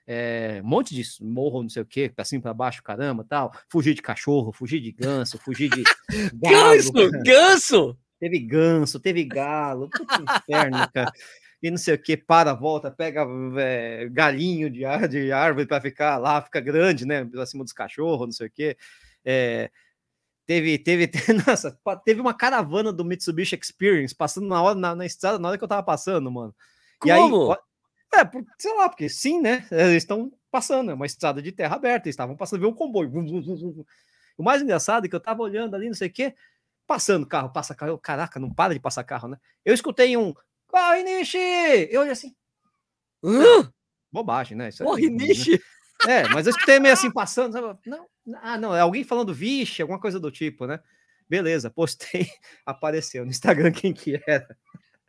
é, 0.05 0.59
um 0.61 0.67
monte 0.67 0.93
de 0.93 1.03
morro, 1.21 1.63
não 1.63 1.69
sei 1.69 1.83
o 1.83 1.85
que, 1.85 2.09
pra 2.09 2.25
cima, 2.25 2.41
pra 2.41 2.53
baixo, 2.53 2.83
caramba, 2.83 3.23
tal. 3.23 3.53
Fugi 3.69 3.93
de 3.93 4.01
cachorro, 4.01 4.51
fugi 4.51 4.81
de 4.81 4.91
ganso, 4.91 5.37
fugi 5.37 5.69
de. 5.69 5.83
ganso! 6.35 6.91
Ganso! 7.23 7.97
Teve 8.19 8.39
ganso, 8.39 8.99
teve 8.99 9.23
galo, 9.23 9.89
tudo 9.89 10.23
inferno, 10.23 10.89
cara. 10.93 11.11
E 11.61 11.71
não 11.71 11.77
sei 11.77 11.95
o 11.95 12.01
que, 12.01 12.15
para, 12.15 12.53
volta, 12.53 12.91
pega 12.91 13.25
é, 13.57 14.07
galinho 14.09 14.69
de, 14.69 14.81
de 15.09 15.31
árvore 15.31 15.65
para 15.65 15.81
ficar 15.81 16.17
lá, 16.17 16.41
fica 16.41 16.59
grande, 16.59 17.05
né? 17.05 17.27
Acima 17.37 17.63
dos 17.63 17.73
cachorros, 17.73 18.27
não 18.27 18.31
sei 18.31 18.47
o 18.47 18.51
que. 18.51 18.77
É, 19.23 19.71
teve, 20.45 20.77
teve, 20.77 21.09
nossa, 21.47 21.77
teve 22.03 22.21
uma 22.21 22.33
caravana 22.33 22.93
do 22.93 23.03
Mitsubishi 23.03 23.57
Experience 23.59 24.13
passando 24.13 24.47
na 24.47 24.61
hora 24.61 24.75
na, 24.75 24.95
na 24.95 25.05
estrada, 25.05 25.39
na 25.39 25.47
hora 25.47 25.57
que 25.57 25.63
eu 25.63 25.67
tava 25.67 25.83
passando, 25.83 26.31
mano. 26.31 26.53
Como? 26.99 27.47
E 27.47 27.51
aí, 27.51 27.57
é, 28.21 28.23
por, 28.23 28.45
sei 28.57 28.73
lá, 28.75 28.87
porque 28.87 29.09
sim, 29.09 29.41
né? 29.41 29.65
Eles 29.71 30.03
estão 30.03 30.31
passando, 30.51 30.91
é 30.91 30.93
uma 30.93 31.05
estrada 31.05 31.41
de 31.41 31.51
terra 31.51 31.75
aberta, 31.75 32.07
eles 32.07 32.13
estavam 32.13 32.35
passando, 32.37 32.61
ver 32.61 32.67
um 32.67 32.73
comboio. 32.73 33.11
O 34.37 34.43
mais 34.43 34.61
engraçado 34.61 35.05
é 35.05 35.09
que 35.09 35.15
eu 35.15 35.19
tava 35.19 35.41
olhando 35.41 35.75
ali, 35.75 35.87
não 35.87 35.95
sei 35.95 36.07
o 36.07 36.11
que, 36.11 36.33
Passando 36.87 37.25
carro, 37.25 37.51
passa 37.51 37.73
carro. 37.73 37.91
Eu, 37.91 37.97
caraca, 37.97 38.39
não 38.39 38.53
para 38.53 38.73
de 38.73 38.79
passar 38.79 39.03
carro, 39.03 39.27
né? 39.27 39.37
Eu 39.63 39.73
escutei 39.73 40.15
um. 40.15 40.33
Corre, 40.67 41.03
Nishi! 41.03 41.37
Eu 41.89 42.01
olhei 42.01 42.11
assim. 42.11 42.35
Uh! 43.23 43.67
Bobagem, 44.11 44.57
né? 44.57 44.69
Isso 44.69 44.83
Corre, 44.83 45.07
é, 45.07 45.09
Nishi! 45.09 45.61
É, 46.07 46.27
mas 46.29 46.45
eu 46.45 46.51
escutei 46.51 46.79
meio 46.79 46.93
assim 46.93 47.09
passando. 47.11 47.53
Sabe? 47.53 47.79
Não, 47.85 48.07
ah, 48.41 48.57
não, 48.57 48.75
é 48.75 48.81
alguém 48.81 49.03
falando 49.03 49.33
vixe, 49.33 49.81
alguma 49.81 49.99
coisa 49.99 50.19
do 50.19 50.31
tipo, 50.31 50.65
né? 50.65 50.79
Beleza, 51.27 51.69
postei, 51.69 52.27
apareceu 52.65 53.23
no 53.23 53.31
Instagram 53.31 53.71
quem 53.71 53.93
que 53.93 54.21
era. 54.27 54.55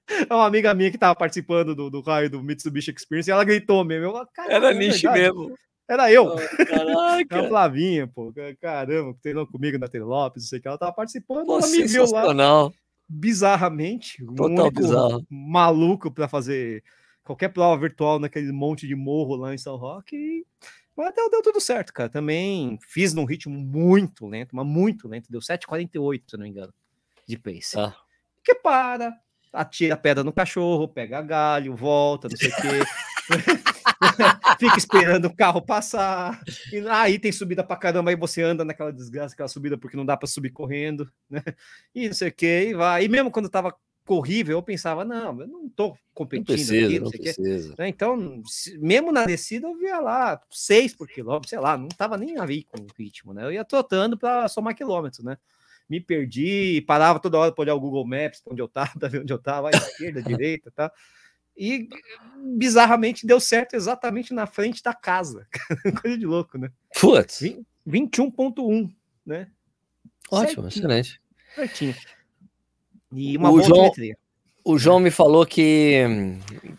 É 0.30 0.32
uma 0.32 0.46
amiga 0.46 0.72
minha 0.72 0.88
que 0.88 0.96
tava 0.96 1.16
participando 1.16 1.74
do, 1.74 1.90
do 1.90 2.00
raio 2.00 2.30
do 2.30 2.40
Mitsubishi 2.40 2.92
Experience 2.92 3.28
e 3.28 3.32
ela 3.32 3.42
gritou 3.42 3.84
mesmo. 3.84 4.06
Eu, 4.06 4.28
era 4.48 4.70
é 4.70 4.74
Nishi 4.74 5.08
mesmo. 5.08 5.58
Era 5.88 6.10
eu. 6.10 6.26
Oh, 6.26 6.66
caraca. 6.66 7.40
a 7.40 7.48
Flavinha, 7.48 8.06
pô. 8.08 8.32
Caramba, 8.60 9.14
que 9.14 9.20
treinou 9.20 9.46
comigo 9.46 9.78
na 9.78 9.86
Telopes, 9.86 10.42
não 10.42 10.48
sei 10.48 10.58
o 10.58 10.62
que. 10.62 10.68
Ela 10.68 10.78
tava 10.78 10.92
participando, 10.92 11.46
pô, 11.46 11.58
ela 11.58 11.68
me 11.68 11.84
viu 11.84 12.04
lá. 12.10 12.70
Bizarramente. 13.08 14.24
Total 14.34 14.70
bizarro. 14.70 15.26
Maluco 15.30 16.10
para 16.10 16.26
fazer 16.26 16.82
qualquer 17.22 17.48
prova 17.48 17.80
virtual 17.80 18.18
naquele 18.18 18.50
monte 18.50 18.86
de 18.86 18.96
morro 18.96 19.36
lá 19.36 19.54
em 19.54 19.58
São 19.58 19.76
Roque. 19.76 20.16
E 20.16 20.46
Mas 20.96 21.14
deu, 21.14 21.30
deu 21.30 21.42
tudo 21.42 21.60
certo, 21.60 21.92
cara. 21.92 22.08
Também 22.08 22.78
fiz 22.82 23.14
num 23.14 23.24
ritmo 23.24 23.56
muito 23.56 24.26
lento, 24.26 24.56
mas 24.56 24.66
muito 24.66 25.06
lento. 25.06 25.30
Deu 25.30 25.40
7,48, 25.40 26.22
se 26.26 26.36
não 26.36 26.44
me 26.44 26.50
engano, 26.50 26.74
de 27.28 27.38
pace. 27.38 27.78
Ah. 27.78 27.94
Que 28.42 28.56
para, 28.56 29.12
atira 29.52 29.94
a 29.94 29.98
pedra 29.98 30.24
no 30.24 30.32
cachorro, 30.32 30.88
pega 30.88 31.22
galho, 31.22 31.76
volta, 31.76 32.28
não 32.28 32.36
sei 32.36 32.48
o 32.48 32.56
quê. 32.56 32.68
Fica 34.58 34.78
esperando 34.78 35.26
o 35.26 35.34
carro 35.34 35.60
passar. 35.60 36.40
E 36.72 36.78
aí 36.88 37.18
tem 37.18 37.32
subida 37.32 37.64
pra 37.64 37.76
caramba, 37.76 38.10
aí 38.10 38.16
você 38.16 38.42
anda 38.42 38.64
naquela 38.64 38.92
desgraça, 38.92 39.34
aquela 39.34 39.48
subida, 39.48 39.76
porque 39.76 39.96
não 39.96 40.06
dá 40.06 40.16
para 40.16 40.28
subir 40.28 40.50
correndo, 40.50 41.10
né? 41.28 41.42
E 41.94 42.08
não 42.08 42.14
sei 42.14 42.28
o 42.28 42.32
que, 42.32 42.68
e 42.68 42.74
vai. 42.74 43.04
E 43.04 43.08
mesmo 43.08 43.30
quando 43.30 43.48
tava 43.48 43.74
corrível, 44.06 44.58
eu 44.58 44.62
pensava, 44.62 45.04
não, 45.04 45.40
eu 45.40 45.48
não 45.48 45.68
tô 45.68 45.96
competindo 46.14 46.48
Não 46.48 46.54
precisa, 46.54 46.86
aqui, 46.86 47.00
não 47.00 47.08
sei 47.08 47.18
o 47.18 47.22
quê. 47.22 47.34
precisa. 47.34 47.74
Né, 47.76 47.88
Então, 47.88 48.42
mesmo 48.78 49.10
na 49.10 49.26
descida, 49.26 49.66
eu 49.66 49.76
via 49.76 49.98
lá 49.98 50.40
6 50.48 50.94
por 50.94 51.08
quilômetro, 51.08 51.48
sei 51.48 51.58
lá, 51.58 51.76
não 51.76 51.88
tava 51.88 52.16
nem 52.16 52.38
a 52.38 52.46
ver 52.46 52.64
com 52.64 52.80
o 52.80 52.86
ritmo, 52.96 53.34
né? 53.34 53.44
Eu 53.44 53.52
ia 53.52 53.64
trotando 53.64 54.16
para 54.16 54.46
somar 54.46 54.76
quilômetros, 54.76 55.24
né? 55.24 55.36
Me 55.88 56.00
perdi, 56.00 56.82
parava 56.86 57.18
toda 57.18 57.38
hora 57.38 57.52
para 57.52 57.62
olhar 57.62 57.74
o 57.74 57.80
Google 57.80 58.06
Maps, 58.06 58.42
onde 58.46 58.62
eu 58.62 58.68
tava, 58.68 58.90
ver 59.10 59.22
onde 59.22 59.32
eu 59.32 59.38
tava, 59.38 59.68
à 59.68 59.70
esquerda, 59.72 60.20
à 60.20 60.22
direita, 60.22 60.70
tá? 60.70 60.92
E 61.56 61.88
bizarramente 62.58 63.26
deu 63.26 63.40
certo 63.40 63.74
exatamente 63.74 64.32
na 64.34 64.46
frente 64.46 64.82
da 64.82 64.92
casa. 64.94 65.46
Coisa 66.02 66.18
de 66.18 66.26
louco, 66.26 66.58
né? 66.58 66.70
Putz, 67.00 67.40
Vin- 67.40 67.64
21.1, 67.86 68.90
né? 69.24 69.48
ótimo, 70.30 70.62
certinho. 70.64 70.68
excelente. 70.68 71.20
Certinho. 71.54 71.94
E 73.12 73.36
uma 73.36 73.48
O 73.50 73.52
boa 73.52 73.62
João-. 73.64 73.92
O 74.64 74.76
João 74.78 74.98
me 74.98 75.12
falou 75.12 75.46
que, 75.46 76.02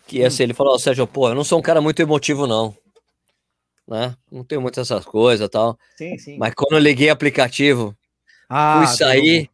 que 0.06 0.22
assim, 0.22 0.42
ele 0.42 0.52
falou, 0.52 0.74
"Ó, 0.74 0.78
Sérgio, 0.78 1.06
pô, 1.06 1.30
eu 1.30 1.34
não 1.34 1.42
sou 1.42 1.58
um 1.58 1.62
cara 1.62 1.80
muito 1.80 2.00
emotivo, 2.00 2.46
não. 2.46 2.76
Né? 3.86 4.14
Não 4.30 4.44
tenho 4.44 4.60
muitas 4.60 4.90
essas 4.90 5.06
coisas 5.06 5.46
e 5.46 5.50
tal. 5.50 5.78
Sim, 5.96 6.18
sim. 6.18 6.36
Mas 6.38 6.52
quando 6.54 6.74
eu 6.74 6.78
liguei 6.78 7.08
o 7.08 7.12
aplicativo, 7.12 7.96
Ah, 8.48 8.76
fui 8.86 8.94
sair, 8.94 9.50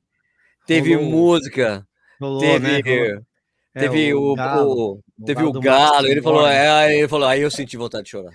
teve 0.67 0.97
rolou- 0.97 1.11
música, 1.11 1.87
rolou, 2.21 2.41
teve, 2.41 2.67
né? 2.67 2.81
Rolou. 2.85 3.23
É, 3.77 3.81
teve 3.81 4.15
o, 4.15 4.35
o- 4.35 5.01
teve 5.25 5.43
o 5.43 5.53
galo. 5.53 6.07
Ele 6.07 6.23
falou, 6.23 6.47
é, 6.47 6.71
aí 6.71 6.99
ele 6.99 7.09
falou, 7.09 7.29
aí 7.29 7.41
eu 7.43 7.51
senti 7.51 7.77
vontade 7.77 8.05
de 8.05 8.11
chorar. 8.11 8.33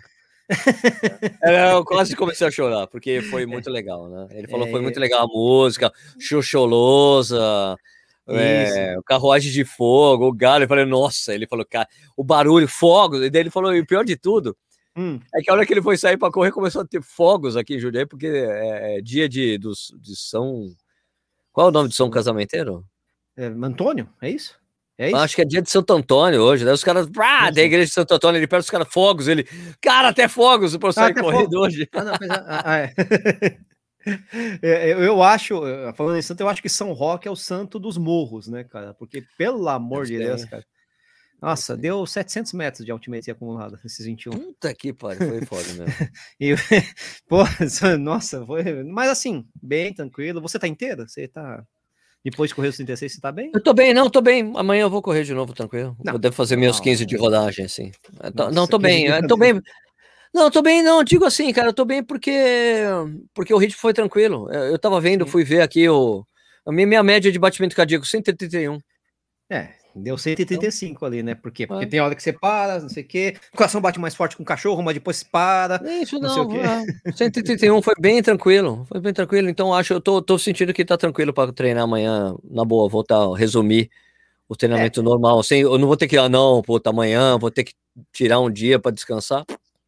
É, 1.44 1.74
eu 1.74 1.86
quase 1.86 2.16
comecei 2.16 2.48
a 2.48 2.52
chorar, 2.52 2.88
porque 2.88 3.22
foi 3.22 3.46
muito 3.46 3.70
legal, 3.70 4.10
né? 4.10 4.28
Ele 4.32 4.48
falou, 4.48 4.68
foi 4.68 4.80
É. 4.80 4.82
muito 4.82 5.00
legal 5.00 5.24
a 5.24 5.28
música, 5.28 5.92
Xoxolosa, 6.20 7.78
é, 8.28 8.98
o 8.98 9.04
carruagem 9.04 9.52
de 9.52 9.64
fogo, 9.64 10.28
o 10.28 10.34
galo. 10.34 10.64
Eu 10.64 10.68
falei, 10.68 10.86
nossa, 10.86 11.34
ele 11.34 11.48
falou, 11.48 11.66
cara, 11.66 11.88
o 12.18 12.24
barulho, 12.24 12.68
fogos. 12.68 13.22
E 13.24 13.30
daí 13.30 13.44
ele 13.44 13.50
falou, 13.50 13.74
e 13.76 13.80
o 13.80 13.86
pior 13.86 14.04
de 14.04 14.16
tudo, 14.16 14.56
Hum, 14.98 15.20
é 15.34 15.42
que 15.42 15.50
a 15.50 15.54
hora 15.54 15.66
que 15.66 15.72
ele 15.72 15.82
foi 15.84 15.96
sair 15.98 16.18
para 16.18 16.32
correr, 16.32 16.52
começou 16.52 16.82
a 16.82 16.86
ter 16.86 17.02
fogos 17.02 17.56
aqui 17.56 17.76
em 17.76 17.80
Jundiaí, 17.80 18.06
porque 18.06 18.26
é, 18.28 18.98
é 18.98 19.02
dia 19.02 19.30
de, 19.30 19.58
dos, 19.58 19.94
de 20.02 20.16
São. 20.16 20.76
Qual 21.54 21.68
é 21.68 21.70
o 21.70 21.74
nome 21.74 21.90
de 21.90 21.96
São 21.96 22.10
Casamenteiro? 22.10 22.84
é, 23.38 23.46
Antônio, 23.46 24.10
é 24.22 24.30
isso? 24.30 24.59
É? 25.00 25.16
Acho 25.16 25.38
que 25.38 25.42
é 25.42 25.46
dia 25.46 25.62
de 25.62 25.70
Santo 25.70 25.94
Antônio 25.94 26.42
hoje. 26.42 26.66
Daí 26.66 26.74
os 26.74 26.84
caras, 26.84 27.08
ah, 27.18 27.50
da 27.50 27.62
igreja 27.62 27.86
de 27.86 27.94
Santo 27.94 28.14
Antônio, 28.14 28.38
ele 28.38 28.48
perde 28.48 28.66
os 28.66 28.70
caras 28.70 28.88
fogos. 28.92 29.30
Ele, 29.30 29.48
cara, 29.82 30.10
até 30.10 30.28
fogos 30.28 30.74
sair 30.94 31.12
até 31.12 31.22
correndo 31.22 31.52
fogos. 31.54 31.56
hoje. 31.56 31.88
Ah, 31.94 32.04
não, 32.04 32.14
mas, 32.20 32.30
ah, 32.30 32.62
ah, 32.66 32.78
é. 32.84 33.60
É, 34.62 34.92
eu, 34.92 35.04
eu 35.04 35.24
acho, 35.24 35.66
eh, 35.66 35.94
falando 35.94 36.18
em 36.18 36.22
santo, 36.22 36.42
eu 36.42 36.50
acho 36.50 36.62
que 36.62 36.70
São 36.70 36.92
Roque 36.94 37.28
é 37.28 37.32
o 37.32 37.36
santo 37.36 37.80
dos 37.80 37.98
morros, 37.98 38.48
né, 38.48 38.64
cara? 38.64 38.94
Porque, 38.94 39.24
pelo 39.38 39.70
amor 39.70 40.06
de 40.06 40.18
Deus, 40.18 40.44
cara. 40.46 40.66
Nossa, 41.42 41.78
deu 41.78 42.06
700 42.06 42.52
metros 42.52 42.86
de 42.86 42.92
altimetria 42.92 43.34
acumulada 43.34 43.80
nesses 43.84 44.06
21. 44.06 44.32
Puta 44.32 44.74
que 44.74 44.92
pariu, 44.92 45.30
foi 45.30 45.46
foda 45.46 45.74
mesmo. 45.74 45.86
E, 46.40 46.54
pô, 47.28 47.44
nossa, 48.00 48.46
foi. 48.46 48.84
Mas 48.84 49.10
assim, 49.10 49.48
bem 49.62 49.94
tranquilo. 49.94 50.42
Você 50.42 50.60
tá 50.60 50.68
inteira? 50.68 51.08
Você 51.08 51.28
tá. 51.28 51.64
Depois 52.24 52.50
de 52.50 52.56
correr 52.56 52.68
os 52.68 52.76
36, 52.76 53.14
você 53.14 53.22
tá 53.22 53.32
bem? 53.32 53.52
Eu 53.54 53.64
tô 53.64 53.74
bem, 53.74 53.94
não, 53.94 54.10
tô 54.10 54.22
bem. 54.22 54.52
Amanhã 54.56 54.82
eu 54.82 54.90
vou 54.90 55.02
correr 55.02 55.24
de 55.24 55.34
novo, 55.34 55.54
tranquilo. 55.54 55.96
Não, 56.04 56.14
eu 56.14 56.20
devo 56.20 56.36
fazer 56.36 56.58
meus 56.58 56.78
não. 56.78 56.84
15 56.84 57.06
de 57.06 57.16
rodagem, 57.16 57.66
assim. 57.66 57.92
Tô- 58.36 58.46
não, 58.46 58.52
Nossa, 58.52 58.72
tô 58.72 58.78
15 58.78 58.82
bem, 58.92 59.06
eu 59.08 59.28
tô 59.28 59.38
bem. 59.38 59.62
Não, 60.34 60.52
tô 60.52 60.62
bem, 60.62 60.84
não, 60.84 61.04
digo 61.04 61.26
assim, 61.26 61.52
cara, 61.52 61.70
eu 61.70 61.74
tô 61.74 61.86
bem 61.86 62.04
porque 62.04 62.32
porque 63.34 63.54
o 63.54 63.58
ritmo 63.58 63.80
foi 63.80 63.94
tranquilo. 63.94 64.52
Eu, 64.52 64.64
eu 64.66 64.80
tava 64.80 65.00
vendo, 65.02 65.26
Sim. 65.26 65.32
fui 65.32 65.44
ver 65.44 65.62
aqui 65.62 65.88
o 65.90 66.24
a 66.66 66.72
minha, 66.72 66.86
minha 66.86 67.02
média 67.04 67.32
de 67.32 67.40
batimento 67.40 67.76
cardíaco 67.76 68.06
131. 68.06 68.80
É, 69.50 69.70
deu 70.02 70.18
135 70.18 71.06
ali, 71.06 71.22
né? 71.24 71.36
Por 71.36 71.52
quê? 71.52 71.68
Porque 71.68 71.86
É. 71.86 71.88
tem 71.88 72.00
hora 72.00 72.16
que 72.16 72.24
você 72.24 72.34
para, 72.34 72.80
não 72.80 72.90
sei 72.90 73.04
o 73.04 73.08
quê. 73.08 73.36
O 73.54 73.58
coração 73.58 73.80
bate 73.82 74.00
mais 74.00 74.16
forte 74.16 74.36
com 74.36 74.44
o 74.44 74.46
cachorro, 74.46 74.82
mas 74.82 74.94
depois 74.94 75.24
para. 75.24 75.82
É 75.86 76.04
Isso 76.04 76.20
Não 76.20 76.30
sei 76.30 76.44
não, 76.44 76.50
o 76.50 76.52
quê. 76.52 76.60
é, 77.06 77.12
131 77.12 77.82
foi 77.82 77.94
bem 78.00 78.22
tranquilo, 78.22 78.86
foi 78.88 79.00
bem 79.00 79.14
tranquilo. 79.14 79.50
Então 79.50 79.74
acho, 79.74 79.94
eu 79.94 80.02
tô, 80.02 80.22
tô 80.22 80.38
sentindo 80.40 80.74
que 80.74 80.84
tá 80.86 80.98
tranquilo 80.98 81.34
para 81.34 81.52
treinar 81.54 81.84
amanhã, 81.84 82.36
na 82.50 82.64
boa, 82.66 82.88
voltar 82.90 83.18
a 83.18 83.38
resumir 83.38 83.90
o 84.48 84.56
treinamento 84.56 85.04
normal, 85.04 85.44
sem, 85.44 85.62
eu 85.62 85.78
não 85.78 85.88
vou 85.88 85.96
ter 85.96 86.08
que, 86.08 86.18
ah, 86.18 86.28
não, 86.28 86.62
puta, 86.64 86.90
amanhã 86.90 87.38
vou 87.38 87.52
ter 87.52 87.64
que 87.64 87.74
tirar 88.12 88.40
um 88.40 88.50
dia 88.50 88.80
para 88.80 88.92
descansar. 88.92 89.46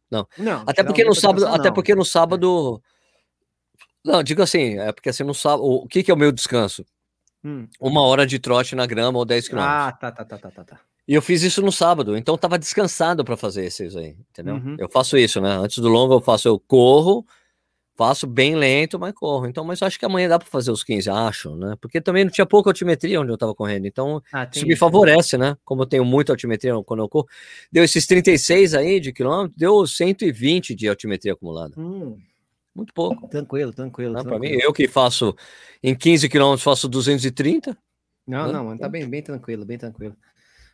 Não. 0.08 0.20
Até 0.66 0.74
tirar 0.74 0.82
um 0.82 0.86
porque 0.86 1.02
dia 1.02 1.08
no 1.08 1.14
sábado, 1.16 1.36
descansar, 1.38 1.60
até 1.60 1.68
não. 1.68 1.74
porque 1.74 1.94
no 1.96 2.04
sábado. 2.04 2.82
Não, 4.04 4.22
digo 4.22 4.42
assim, 4.42 4.78
é 4.78 4.92
porque 4.92 5.08
assim 5.08 5.24
no 5.24 5.34
sábado, 5.34 5.64
o 5.64 5.86
que 5.88 6.02
que 6.02 6.10
é 6.10 6.14
o 6.14 6.16
meu 6.16 6.30
descanso? 6.30 6.84
Hum. 7.44 7.66
Uma 7.80 8.02
hora 8.02 8.26
de 8.26 8.38
trote 8.38 8.74
na 8.74 8.86
grama 8.86 9.18
ou 9.18 9.24
10 9.24 9.48
quilômetros. 9.48 9.86
Ah, 9.88 9.92
tá, 9.92 10.12
tá, 10.12 10.24
tá, 10.24 10.38
tá, 10.38 10.50
tá, 10.50 10.64
tá. 10.64 10.80
E 11.06 11.14
eu 11.14 11.22
fiz 11.22 11.42
isso 11.42 11.60
no 11.60 11.72
sábado, 11.72 12.16
então 12.16 12.38
tava 12.38 12.58
descansado 12.58 13.24
para 13.24 13.36
fazer 13.36 13.64
esses 13.64 13.96
aí, 13.96 14.16
entendeu? 14.30 14.54
Uhum. 14.54 14.76
Eu 14.78 14.88
faço 14.88 15.18
isso, 15.18 15.40
né? 15.40 15.50
Antes 15.50 15.78
do 15.78 15.88
longo 15.88 16.14
eu 16.14 16.20
faço, 16.20 16.46
eu 16.46 16.60
corro, 16.60 17.26
faço 17.96 18.24
bem 18.24 18.54
lento, 18.54 19.00
mas 19.00 19.12
corro. 19.12 19.46
Então, 19.46 19.64
mas 19.64 19.80
eu 19.80 19.86
acho 19.88 19.98
que 19.98 20.04
amanhã 20.04 20.28
dá 20.28 20.38
para 20.38 20.48
fazer 20.48 20.70
os 20.70 20.84
15, 20.84 21.10
acho, 21.10 21.56
né? 21.56 21.74
Porque 21.80 22.00
também 22.00 22.24
não 22.24 22.30
tinha 22.30 22.46
pouca 22.46 22.70
altimetria 22.70 23.20
onde 23.20 23.32
eu 23.32 23.36
tava 23.36 23.52
correndo, 23.52 23.86
então 23.86 24.22
Ah, 24.32 24.48
isso 24.52 24.64
me 24.64 24.76
favorece, 24.76 25.36
né? 25.36 25.56
Como 25.64 25.82
eu 25.82 25.86
tenho 25.86 26.04
muita 26.04 26.32
altimetria 26.32 26.72
quando 26.84 27.00
eu 27.00 27.08
corro. 27.08 27.26
Deu 27.70 27.82
esses 27.82 28.06
36 28.06 28.72
aí 28.72 29.00
de 29.00 29.12
quilômetro, 29.12 29.52
deu 29.56 29.84
120 29.84 30.72
de 30.72 30.88
altimetria 30.88 31.32
acumulada. 31.32 31.74
Hum, 31.76 32.16
Muito 32.74 32.92
pouco. 32.94 33.28
tranquilo, 33.28 33.72
tranquilo. 33.72 34.14
Né? 34.14 34.22
Para 34.22 34.38
mim, 34.38 34.48
tranquilo. 34.48 34.62
eu 34.62 34.72
que 34.72 34.88
faço 34.88 35.36
em 35.82 35.94
15 35.94 36.28
quilômetros, 36.28 36.62
faço 36.62 36.88
230. 36.88 37.76
Não, 38.26 38.46
né? 38.46 38.52
não, 38.52 38.78
tá 38.78 38.88
bem, 38.88 39.08
bem 39.08 39.22
tranquilo, 39.22 39.64
bem 39.64 39.78
tranquilo. 39.78 40.16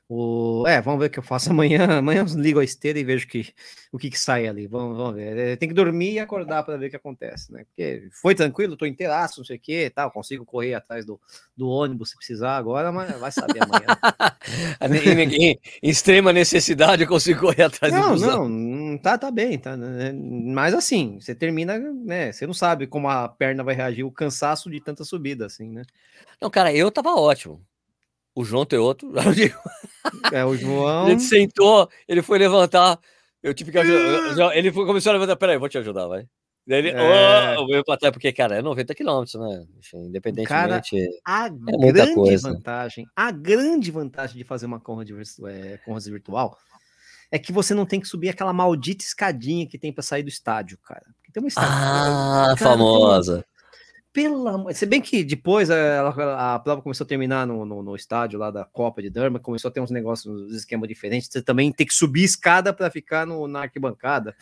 O... 0.09 0.64
É, 0.66 0.81
vamos 0.81 1.01
ver 1.01 1.07
o 1.07 1.11
que 1.11 1.18
eu 1.18 1.23
faço 1.23 1.51
amanhã. 1.53 1.99
Amanhã 1.99 2.25
eu 2.27 2.40
ligo 2.40 2.59
a 2.59 2.64
esteira 2.64 2.99
e 2.99 3.05
vejo 3.05 3.27
que, 3.29 3.53
o 3.92 3.99
que, 3.99 4.09
que 4.11 4.18
sai 4.18 4.47
ali. 4.47 4.66
Vamos, 4.66 4.97
vamos 4.97 5.14
ver. 5.16 5.37
É, 5.37 5.57
Tem 5.57 5.68
que 5.68 5.75
dormir 5.75 6.12
e 6.14 6.18
acordar 6.18 6.62
para 6.62 6.79
ver 6.79 6.87
o 6.87 6.90
que 6.90 6.97
acontece, 6.97 7.53
né? 7.53 7.64
Porque 7.64 8.09
foi 8.11 8.35
tranquilo, 8.35 8.77
tô 8.77 8.87
inteiraço, 8.87 9.40
não 9.40 9.44
sei 9.44 9.57
o 9.57 9.61
que, 9.61 9.90
tal. 9.90 10.11
Consigo 10.11 10.47
correr 10.47 10.75
atrás 10.75 11.05
do, 11.05 11.21
do 11.55 11.68
ônibus 11.68 12.11
se 12.11 12.16
precisar 12.16 12.57
agora, 12.57 12.90
mas 12.90 13.18
vai 13.21 13.31
saber 13.31 13.62
amanhã. 13.62 13.87
em, 15.21 15.51
em- 15.51 15.59
em 15.83 15.90
extrema 15.90 16.33
necessidade, 16.33 17.03
eu 17.03 17.09
consigo 17.09 17.40
correr 17.40 17.64
atrás 17.64 17.92
do 17.92 18.01
não, 18.01 18.11
busão. 18.11 18.49
não, 18.49 18.49
não, 18.49 18.99
tá, 18.99 19.18
tá 19.18 19.31
bem, 19.31 19.59
tá. 19.59 19.77
né? 19.77 20.12
Mas 20.12 20.73
assim, 20.73 21.18
você 21.21 21.35
termina, 21.35 21.79
né? 21.79 22.33
Você 22.33 22.47
não 22.47 22.55
sabe 22.55 22.87
como 22.87 23.09
a 23.09 23.29
perna 23.29 23.62
vai 23.62 23.75
reagir, 23.75 24.05
o 24.05 24.11
cansaço 24.11 24.71
de 24.71 24.81
tanta 24.81 25.05
subida, 25.05 25.44
assim, 25.44 25.71
né? 25.71 25.83
Não, 26.40 26.49
cara, 26.49 26.73
eu 26.73 26.90
tava 26.90 27.11
ótimo. 27.11 27.61
O 28.35 28.45
João 28.45 28.64
tem 28.64 28.79
outro. 28.79 29.12
É, 30.33 30.45
o 30.45 30.53
A 30.53 30.57
João. 30.57 31.09
gente 31.09 31.23
sentou, 31.25 31.88
ele 32.07 32.23
foi 32.23 32.38
levantar. 32.38 32.99
Eu 33.43 33.53
tive 33.53 33.71
que 33.73 33.79
ajudar. 33.79 34.57
Ele 34.57 34.73
começou 34.73 35.11
a 35.11 35.12
levantar. 35.14 35.37
Peraí, 35.37 35.57
eu 35.57 35.61
vou 35.61 35.69
te 35.69 35.77
ajudar, 35.77 36.07
vai. 36.07 36.25
Daí 36.67 36.79
ele. 36.79 36.91
É. 36.91 37.57
Oh, 37.59 37.67
veio 37.67 37.85
pra 37.85 37.97
trás, 37.97 38.12
porque, 38.12 38.33
cara, 38.33 38.57
é 38.57 38.62
90 38.62 38.95
quilômetros, 38.95 39.35
né? 39.35 39.67
Enfim, 39.79 40.07
Independentemente. 40.07 40.97
A 41.27 41.51
muita 41.51 41.93
grande 41.93 42.14
coisa. 42.14 42.53
vantagem, 42.53 43.07
a 43.14 43.31
grande 43.31 43.91
vantagem 43.91 44.37
de 44.38 44.45
fazer 44.45 44.67
uma 44.67 44.81
corrida 44.81 45.14
virtu- 45.14 45.47
é, 45.47 45.79
virtual 46.07 46.57
é 47.31 47.38
que 47.38 47.53
você 47.53 47.75
não 47.75 47.85
tem 47.85 48.01
que 48.01 48.09
subir 48.09 48.31
aquela 48.31 48.53
maldita 48.53 49.05
escadinha 49.05 49.67
que 49.67 49.79
tem 49.79 49.93
para 49.93 50.03
sair 50.03 50.23
do 50.23 50.29
estádio, 50.31 50.79
cara. 50.79 51.05
Porque 51.19 51.33
tem 51.33 51.43
uma 51.43 51.49
escadinha. 51.49 51.73
Ah, 51.75 52.45
Cara, 52.45 52.57
famosa. 52.57 53.45
Pelo 54.12 54.49
amor. 54.49 54.75
Se 54.75 54.87
bem 54.87 55.01
que 55.01 55.23
depois 55.23 55.68
eh, 55.71 55.97
ela- 55.99 56.55
a 56.55 56.59
prova 56.59 56.81
começou 56.83 57.05
a 57.05 57.09
terminar 57.09 57.47
no, 57.47 57.64
no, 57.64 57.83
no 57.83 57.94
estádio 57.94 58.38
lá 58.38 58.51
da 58.51 58.64
Copa 58.64 59.03
de 59.03 59.11
Durham, 59.11 59.38
começou 59.38 59.68
a 59.68 59.73
ter 59.73 59.81
uns 59.81 59.90
negócios, 59.90 60.27
uns 60.49 60.55
esquemas 60.57 60.88
diferentes. 60.88 61.29
Você 61.31 61.42
também 61.42 61.71
tem 61.71 61.87
que 61.87 61.94
subir 61.94 62.25
escada 62.25 62.73
para 62.73 62.90
ficar 62.90 63.27
no, 63.27 63.47
na 63.47 63.61
arquibancada. 63.62 64.35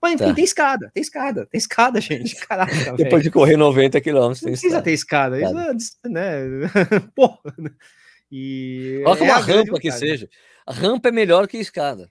Mas 0.00 0.12
enfim, 0.12 0.26
Tá. 0.26 0.34
tem 0.34 0.44
escada, 0.44 0.90
tem 0.94 1.00
escada, 1.00 1.46
tem 1.46 1.58
escada, 1.58 1.98
gente. 2.02 2.36
Caraca. 2.46 2.92
Depois 2.96 3.22
de 3.22 3.30
correr 3.30 3.56
90 3.56 4.00
quilômetros, 4.00 4.40
tem 4.40 4.52
precisa 4.52 4.82
ter 4.82 4.92
escada, 4.92 5.40
isso 5.40 5.98
é, 6.04 6.08
né? 6.08 6.40
Porra. 7.16 7.38
né? 7.58 7.70
E 8.30 9.00
Coloca 9.04 9.24
é 9.24 9.24
uma 9.28 9.34
a 9.36 9.40
rampa 9.40 9.78
que 9.80 9.90
seja. 9.90 10.28
A 10.66 10.72
rampa 10.72 11.08
é 11.08 11.12
melhor 11.12 11.46
que 11.48 11.56
escada. 11.58 12.10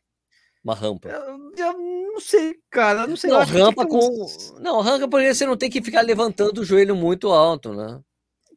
Uma 0.65 0.73
rampa. 0.73 1.09
Eu, 1.09 1.51
eu 1.55 1.73
não 2.11 2.19
sei, 2.19 2.55
cara, 2.71 3.05
não 3.05 3.15
sei. 3.15 3.29
Não, 3.29 3.39
rampa 3.43 3.85
com. 3.85 4.25
Não, 4.59 4.81
rampa 4.81 5.07
porque 5.07 5.31
você 5.31 5.45
não 5.45 5.55
tem 5.55 5.69
que 5.69 5.79
ficar 5.79 6.01
levantando 6.01 6.59
o 6.59 6.65
joelho 6.65 6.95
muito 6.95 7.31
alto, 7.31 7.71
né? 7.71 8.01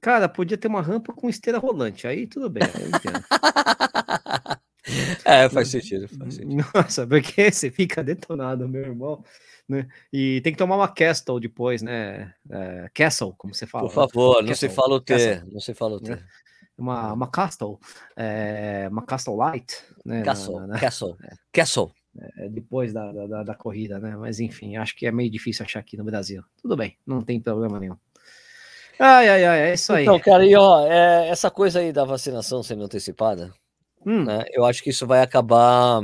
Cara, 0.00 0.26
podia 0.26 0.56
ter 0.56 0.68
uma 0.68 0.80
rampa 0.80 1.12
com 1.12 1.28
esteira 1.28 1.58
rolante, 1.58 2.06
aí 2.06 2.26
tudo 2.26 2.48
bem, 2.48 2.62
eu 2.80 2.88
entendo. 2.88 3.22
É, 5.22 5.46
faz 5.50 5.68
sentido. 5.68 6.08
Faz 6.08 6.36
sentido. 6.36 6.64
Nossa, 6.74 7.06
porque 7.06 7.52
você 7.52 7.70
fica 7.70 8.02
detonado, 8.02 8.66
meu 8.66 8.80
irmão. 8.80 9.22
Né? 9.68 9.86
E 10.10 10.40
tem 10.40 10.50
que 10.50 10.58
tomar 10.58 10.76
uma 10.76 10.88
Castle 10.88 11.38
depois, 11.38 11.82
né? 11.82 12.32
É, 12.50 12.88
Castle, 12.94 13.34
como 13.36 13.54
você 13.54 13.66
fala. 13.66 13.86
Por 13.86 13.92
favor, 13.92 14.42
né? 14.42 14.48
não 14.48 14.54
se 14.54 14.70
fala 14.70 14.94
o 14.94 15.00
T. 15.00 15.42
Não 15.52 15.60
se 15.60 15.74
fala 15.74 15.96
o 15.96 16.00
T. 16.00 16.18
Uma, 16.78 17.12
uma 17.12 17.30
Castle, 17.30 17.78
é, 18.16 18.88
uma 18.90 19.04
Castle 19.04 19.36
Light, 19.36 19.76
né? 20.06 20.22
Castle, 20.22 20.60
na, 20.60 20.66
na, 20.68 20.78
Castle, 20.78 21.18
é. 21.22 21.34
Castle. 21.52 21.92
É, 22.38 22.48
depois 22.48 22.92
da, 22.92 23.12
da, 23.12 23.42
da, 23.42 23.54
corrida, 23.54 23.98
né? 23.98 24.16
Mas 24.16 24.40
enfim, 24.40 24.76
acho 24.76 24.96
que 24.96 25.06
é 25.06 25.12
meio 25.12 25.30
difícil 25.30 25.64
achar 25.64 25.80
aqui 25.80 25.96
no 25.96 26.04
Brasil. 26.04 26.42
Tudo 26.60 26.76
bem, 26.76 26.96
não 27.06 27.22
tem 27.22 27.40
problema 27.40 27.78
nenhum. 27.78 27.96
Ai, 28.98 29.28
ai, 29.28 29.44
ai, 29.44 29.60
é 29.70 29.74
isso 29.74 29.92
aí. 29.92 30.02
Então, 30.02 30.18
cara, 30.18 30.44
e 30.44 30.56
ó, 30.56 30.84
é, 30.86 31.28
essa 31.28 31.50
coisa 31.50 31.78
aí 31.78 31.92
da 31.92 32.04
vacinação 32.04 32.62
sendo 32.62 32.84
antecipada, 32.84 33.52
hum. 34.04 34.24
né? 34.24 34.44
Eu 34.50 34.64
acho 34.64 34.82
que 34.82 34.90
isso 34.90 35.06
vai 35.06 35.22
acabar 35.22 36.00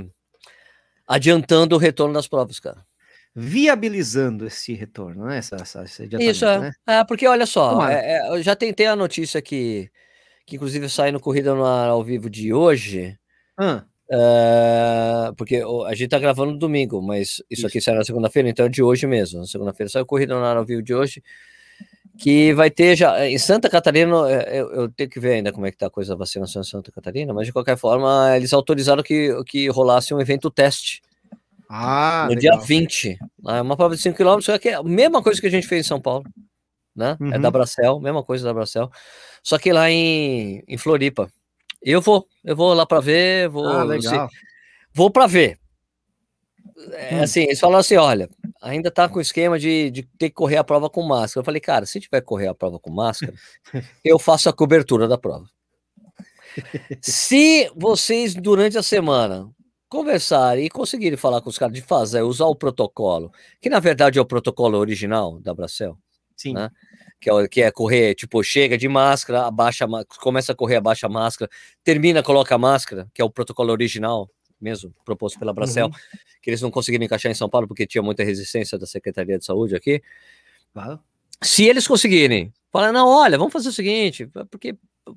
adiantando 1.07 1.75
o 1.75 1.79
retorno 1.79 2.15
das 2.15 2.29
provas, 2.29 2.61
cara. 2.61 2.85
Viabilizando 3.35 4.47
esse 4.47 4.75
retorno, 4.75 5.27
né? 5.27 5.39
Essa, 5.39 5.57
essa, 5.57 5.83
esse 5.83 6.09
isso, 6.21 6.45
é. 6.45 6.61
Né? 6.61 6.73
é. 6.87 7.05
porque 7.05 7.27
olha 7.27 7.47
só, 7.47 7.89
é, 7.89 8.19
é, 8.19 8.29
eu 8.29 8.41
já 8.41 8.55
tentei 8.55 8.87
a 8.87 8.95
notícia 8.95 9.43
que, 9.43 9.91
que 10.47 10.55
inclusive 10.55 10.89
sai 10.89 11.11
no 11.11 11.19
Corrida 11.19 11.53
no 11.53 11.65
Ar 11.65 11.89
ao 11.89 12.05
vivo 12.05 12.31
de 12.31 12.53
hoje. 12.53 13.19
Hum. 13.59 13.83
Uh, 14.11 15.35
porque 15.37 15.63
a 15.87 15.95
gente 15.95 16.11
tá 16.11 16.19
gravando 16.19 16.53
no 16.53 16.59
domingo, 16.59 17.01
mas 17.01 17.29
isso, 17.29 17.45
isso. 17.51 17.67
aqui 17.67 17.81
sai 17.81 17.95
na 17.95 18.05
segunda-feira, 18.05 18.49
então 18.49 18.67
é 18.67 18.69
de 18.69 18.83
hoje 18.83 19.07
mesmo. 19.07 19.41
Na 19.41 19.47
segunda-feira 19.47 19.91
sai 19.91 20.03
o 20.03 20.07
Corrida 20.07 20.35
no 20.35 20.45
Ar 20.45 20.57
ao 20.57 20.65
vivo 20.65 20.83
de 20.83 20.95
hoje, 20.95 21.23
que 22.19 22.53
vai 22.53 22.71
ter 22.71 22.97
já. 22.97 23.27
Em 23.27 23.39
Santa 23.39 23.71
Catarina, 23.71 24.15
eu, 24.51 24.71
eu, 24.73 24.89
tenho 24.91 25.09
que 25.09 25.19
ver 25.19 25.35
ainda 25.35 25.53
como 25.53 25.67
é 25.67 25.71
que 25.71 25.79
tá 25.79 25.87
a 25.87 25.91
coisa 25.91 26.11
da 26.11 26.19
vacinação 26.19 26.61
em 26.61 26.65
Santa 26.65 26.93
Catarina, 26.93 27.33
mas 27.33 27.47
de 27.47 27.53
qualquer 27.53 27.77
forma, 27.77 28.37
eles 28.37 28.53
autorizaram 28.53 29.03
que, 29.03 29.35
que 29.45 29.69
rolasse 29.69 30.13
um 30.13 30.21
evento 30.21 30.51
teste. 30.51 31.01
Ah, 31.69 32.27
no 32.29 32.35
legal. 32.35 32.59
dia 32.59 32.67
20. 32.67 33.19
É 33.49 33.63
uma 33.63 33.77
prova 33.77 33.97
de 33.97 34.03
5 34.03 34.17
km, 34.17 34.41
só 34.41 34.59
que 34.59 34.69
é 34.69 34.75
a 34.75 34.83
mesma 34.83 35.23
coisa 35.23 35.41
que 35.41 35.47
a 35.47 35.51
gente 35.51 35.67
fez 35.67 35.85
em 35.85 35.89
São 35.89 36.01
Paulo. 36.01 36.25
Né? 36.95 37.17
Uhum. 37.19 37.35
É 37.35 37.39
da 37.39 37.51
Bracel, 37.51 37.99
mesma 38.01 38.23
coisa 38.23 38.45
da 38.45 38.55
Bracel. 38.55 38.91
Só 39.43 39.59
que 39.59 39.73
lá 39.73 39.91
em, 39.91 40.63
em 40.69 40.79
Floripa. 40.79 41.29
Eu 41.85 42.01
vou, 42.01 42.27
eu 42.43 42.57
vou 42.57 42.73
lá 42.73 42.87
para 42.87 43.01
ver, 43.01 43.49
vou, 43.51 43.67
ah, 43.67 43.85
legal. 43.85 44.29
vou 44.95 45.11
para 45.11 45.27
ver. 45.27 45.59
É, 46.93 47.17
hum. 47.17 47.23
assim, 47.23 47.43
eles 47.43 47.61
falaram 47.61 47.81
assim, 47.81 47.97
olha, 47.97 48.29
ainda 48.61 48.91
tá 48.91 49.09
com 49.09 49.19
o 49.19 49.23
esquema 49.23 49.59
de, 49.59 49.91
de 49.91 50.03
ter 50.03 50.31
que 50.31 50.35
correr 50.35 50.57
a 50.57 50.65
prova 50.65 50.89
com 50.89 51.03
máscara. 51.03 51.41
Eu 51.41 51.45
falei, 51.45 51.61
cara, 51.61 51.85
se 51.85 52.01
tiver 52.01 52.21
que 52.21 52.27
correr 52.27 52.49
a 52.49 52.55
prova 52.55 52.79
com 52.79 52.91
máscara, 52.91 53.35
eu 54.03 54.19
faço 54.19 54.49
a 54.49 54.53
cobertura 54.53 55.07
da 55.07 55.19
prova. 55.19 55.47
se 57.03 57.71
vocês, 57.77 58.35
durante 58.35 58.79
a 58.79 58.83
semana, 58.83 59.51
conversarem 59.89 60.65
e 60.65 60.71
conseguirem 60.71 61.19
falar 61.19 61.43
com 61.43 61.51
os 61.51 61.59
caras 61.59 61.75
de 61.75 61.83
fazer, 61.83 62.23
usar 62.23 62.47
o 62.47 62.57
protocolo, 62.57 63.31
que 63.61 63.69
na 63.69 63.79
verdade 63.79 64.19
é 64.19 64.23
o 64.23 64.27
protocolo 64.27 64.79
original 64.79 65.39
da 65.41 65.53
Bracel, 65.53 65.99
Sim. 66.37 66.55
Né? 66.55 66.71
Que 67.25 67.31
é, 67.31 67.49
que 67.49 67.63
é 67.63 67.71
correr, 67.71 68.15
tipo, 68.15 68.43
chega 68.43 68.77
de 68.77 68.87
máscara, 68.87 69.47
abaixa, 69.47 69.87
começa 70.21 70.53
a 70.53 70.55
correr, 70.55 70.77
abaixa 70.77 71.07
a 71.07 71.11
máscara, 71.11 71.51
termina, 71.83 72.23
coloca 72.23 72.55
a 72.55 72.59
máscara, 72.59 73.09
que 73.15 73.23
é 73.23 73.25
o 73.25 73.31
protocolo 73.31 73.73
original 73.73 74.29
mesmo, 74.61 74.95
proposto 75.05 75.39
pela 75.39 75.53
Bracel, 75.53 75.87
uhum. 75.87 75.93
que 76.43 76.51
eles 76.51 76.61
não 76.61 76.71
conseguiram 76.71 77.05
encaixar 77.05 77.31
em 77.31 77.35
São 77.35 77.49
Paulo 77.49 77.67
porque 77.67 77.87
tinha 77.87 78.03
muita 78.03 78.23
resistência 78.23 78.79
da 78.79 78.87
Secretaria 78.87 79.39
de 79.39 79.45
Saúde 79.45 79.75
aqui. 79.75 80.03
Claro. 80.73 81.01
Se 81.43 81.65
eles 81.65 81.87
conseguirem, 81.87 82.53
falar, 82.73 82.93
não, 82.93 83.09
olha, 83.09 83.37
vamos 83.37 83.53
fazer 83.53 83.69
o 83.69 83.73
seguinte, 83.73 84.27
porque, 84.51 84.77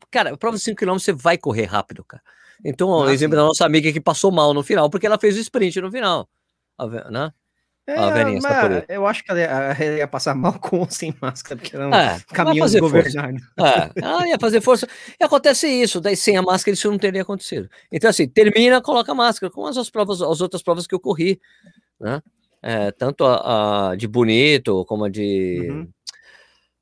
cara, 0.10 0.36
prova 0.38 0.58
de 0.58 0.64
5km 0.64 1.00
você 1.00 1.14
vai 1.14 1.38
correr 1.38 1.66
rápido, 1.66 2.04
cara. 2.04 2.24
Então, 2.64 2.90
o 2.90 3.10
exemplo 3.10 3.38
da 3.38 3.44
nossa 3.44 3.66
amiga 3.66 3.92
que 3.94 4.02
passou 4.02 4.32
mal 4.32 4.54
no 4.54 4.64
final, 4.64 4.90
porque 4.90 5.06
ela 5.06 5.20
fez 5.20 5.38
o 5.38 5.40
sprint 5.40 5.80
no 5.80 5.92
final, 5.92 6.28
né? 7.12 7.32
É, 7.88 8.12
velhinha 8.12 8.42
mas, 8.42 8.84
eu 8.90 9.08
acho 9.08 9.24
que 9.24 9.32
ela 9.32 9.40
ia, 9.40 9.98
ia, 10.00 10.08
passar 10.10 10.36
mal 10.36 10.52
com 10.60 10.80
ou 10.80 10.90
sem 10.90 11.16
máscara, 11.22 11.56
porque 11.56 11.74
era 11.74 11.88
um 11.88 11.94
é, 11.94 12.20
caminho 12.34 12.68
de 12.68 12.80
governar. 12.82 13.34
É, 13.34 13.92
ela 14.04 14.28
ia 14.28 14.38
fazer 14.38 14.60
força. 14.60 14.86
E 15.18 15.24
acontece 15.24 15.68
isso, 15.70 16.02
daí 16.02 16.18
sem 16.18 16.36
a 16.36 16.42
máscara 16.42 16.74
isso 16.74 16.92
não 16.92 16.98
teria 16.98 17.22
acontecido. 17.22 17.70
Então, 17.90 18.10
assim, 18.10 18.28
termina, 18.28 18.82
coloca 18.82 19.14
a 19.14 19.16
máscara, 19.16 19.50
como 19.50 19.68
as, 19.68 19.90
provas, 19.90 20.22
as 20.22 20.42
outras 20.42 20.62
provas 20.62 20.86
que 20.86 20.94
eu 20.94 21.00
corri, 21.00 21.40
né? 21.98 22.22
É, 22.62 22.92
tanto 22.92 23.24
a, 23.24 23.92
a, 23.92 23.96
de 23.96 24.06
Bonito, 24.06 24.84
como 24.84 25.06
a 25.06 25.10
de. 25.10 25.68
Uhum. 25.70 25.88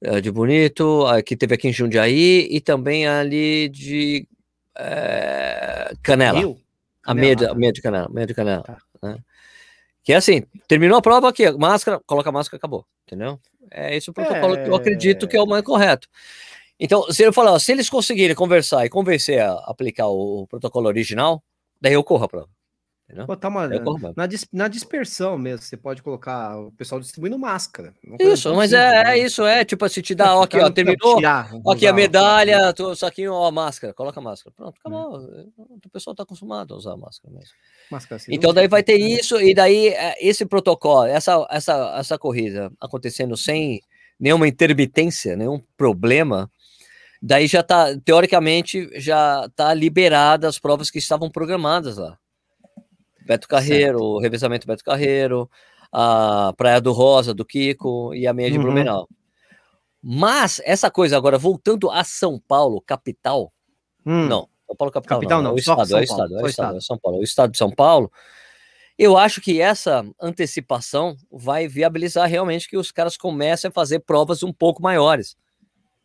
A 0.08 0.20
de 0.20 0.32
Bonito, 0.32 1.06
a 1.06 1.22
que 1.22 1.38
teve 1.38 1.54
aqui 1.54 1.68
em 1.68 1.74
Jundiaí, 1.74 2.48
e 2.50 2.60
também 2.60 3.08
ali 3.08 3.70
de 3.70 4.28
é, 4.76 5.94
Canela. 6.02 6.40
Rio? 6.40 6.58
A 7.06 7.14
meia 7.14 7.36
de, 7.36 7.46
a 7.46 7.54
meia 7.54 7.72
de 7.72 7.82
Canela. 7.82 8.10
Meia 8.10 8.26
de 8.26 8.34
Canela 8.34 8.64
tá. 8.64 8.78
né? 9.04 9.18
Que 10.06 10.14
é 10.14 10.18
assim, 10.18 10.44
terminou 10.68 11.00
a 11.00 11.02
prova 11.02 11.30
aqui, 11.30 11.52
máscara, 11.54 12.00
coloca 12.06 12.30
a 12.30 12.32
máscara, 12.32 12.58
acabou, 12.58 12.86
entendeu? 13.08 13.40
É 13.72 13.98
esse 13.98 14.08
o 14.08 14.14
protocolo 14.14 14.56
é... 14.56 14.64
que 14.64 14.70
eu 14.70 14.76
acredito 14.76 15.28
que 15.28 15.36
é 15.36 15.42
o 15.42 15.48
mais 15.48 15.64
correto. 15.64 16.08
Então, 16.80 17.12
se 17.12 17.24
eu 17.24 17.34
falar, 17.34 17.58
se 17.60 17.72
eles 17.72 17.90
conseguirem 17.90 18.36
conversar 18.36 18.86
e 18.86 18.90
convencer 18.90 19.42
a 19.42 19.54
aplicar 19.66 20.08
o 20.08 20.46
protocolo 20.48 20.88
original, 20.88 21.44
daí 21.82 21.94
eu 21.94 22.04
corro 22.04 22.26
a 22.26 22.28
prova. 22.28 22.50
Botar 23.28 23.50
uma, 23.50 23.68
na, 24.16 24.26
dis, 24.26 24.48
na, 24.52 24.68
dispersão 24.68 25.38
mesmo, 25.38 25.62
você 25.62 25.78
pode 25.78 26.02
colocar 26.02 26.58
o 26.58 26.72
pessoal 26.72 27.00
distribuindo 27.00 27.38
máscara. 27.38 27.94
Isso, 28.20 28.54
mas 28.56 28.74
é, 28.74 28.78
é, 28.78 29.04
né? 29.04 29.20
isso, 29.20 29.46
é 29.46 29.64
tipo 29.64 29.86
assim, 29.86 30.02
te 30.02 30.16
dá, 30.16 30.36
ó, 30.36 30.42
aqui, 30.42 30.58
ó, 30.58 30.72
terminou, 30.72 31.18
tirar, 31.18 31.52
aqui 31.68 31.86
a 31.86 31.94
medalha, 31.94 32.74
tô, 32.74 32.96
saquinho, 32.96 33.32
ó, 33.32 33.52
máscara, 33.52 33.94
coloca 33.94 34.20
a 34.20 34.24
máscara. 34.24 34.56
Pronto, 34.58 34.80
acabou. 34.80 35.20
É. 35.20 35.46
O 35.86 35.90
pessoal 35.92 36.16
tá 36.16 36.24
acostumado 36.24 36.74
a 36.74 36.78
usar 36.78 36.98
máscara 36.98 37.32
mesmo. 37.32 37.54
Máscara, 37.92 38.16
assim, 38.16 38.34
então 38.34 38.52
daí 38.52 38.68
vai 38.68 38.82
ter 38.82 38.98
isso, 38.98 39.40
e 39.40 39.54
daí 39.54 39.90
é, 39.90 40.16
esse 40.20 40.44
protocolo, 40.44 41.06
essa, 41.06 41.46
essa, 41.52 41.96
essa 42.00 42.18
corrida 42.18 42.72
acontecendo 42.82 43.38
sem 43.38 43.82
nenhuma 44.20 44.48
intermitência, 44.48 45.36
nenhum 45.36 45.62
problema, 45.78 46.50
daí 47.22 47.46
já 47.46 47.62
tá, 47.62 47.96
teoricamente, 48.04 48.90
já 49.00 49.48
tá 49.56 49.76
liberada 49.76 50.48
as 50.48 50.58
provas 50.58 50.90
que 50.90 50.98
estavam 50.98 51.30
programadas 51.30 51.98
lá. 51.98 52.18
Beto 53.26 53.48
Carreiro, 53.48 53.98
certo. 53.98 54.04
o 54.04 54.20
revezamento 54.20 54.68
Beto 54.68 54.84
Carreiro, 54.84 55.50
a 55.92 56.54
Praia 56.56 56.80
do 56.80 56.92
Rosa, 56.92 57.34
do 57.34 57.44
Kiko 57.44 58.14
e 58.14 58.28
a 58.28 58.34
meia 58.34 58.52
de 58.52 58.58
uhum. 58.58 58.66
Blumenau. 58.66 59.10
Mas 60.02 60.62
essa 60.64 60.92
coisa 60.92 61.18
agora, 61.18 61.38
voltando 61.38 61.90
a 61.90 62.04
São 62.04 62.40
Paulo, 62.40 62.80
capital, 62.80 63.52
hum. 64.06 64.28
não, 64.28 64.48
São 64.68 64.76
Paulo 64.76 64.92
capital, 64.92 65.18
capital 65.18 65.42
não, 65.42 65.50
não, 65.50 65.52
é 65.52 65.54
o 65.56 65.58
estado, 65.58 65.88
São 65.88 65.98
é 65.98 66.02
o 66.02 66.04
estado, 66.04 66.40
é 66.40 66.44
o 66.44 66.48
estado, 66.48 66.78
é 66.78 66.82
São 66.82 66.98
Paulo, 67.00 67.18
é 67.18 67.22
o 67.22 67.24
estado 67.24 67.52
de 67.52 67.58
São 67.58 67.72
Paulo. 67.72 68.12
Eu 68.98 69.18
acho 69.18 69.42
que 69.42 69.60
essa 69.60 70.06
antecipação 70.22 71.18
vai 71.32 71.68
viabilizar 71.68 72.30
realmente 72.30 72.70
que 72.70 72.78
os 72.78 72.92
caras 72.92 73.18
comecem 73.18 73.70
a 73.70 73.72
fazer 73.72 74.00
provas 74.00 74.44
um 74.44 74.54
pouco 74.54 74.82
maiores. 74.82 75.36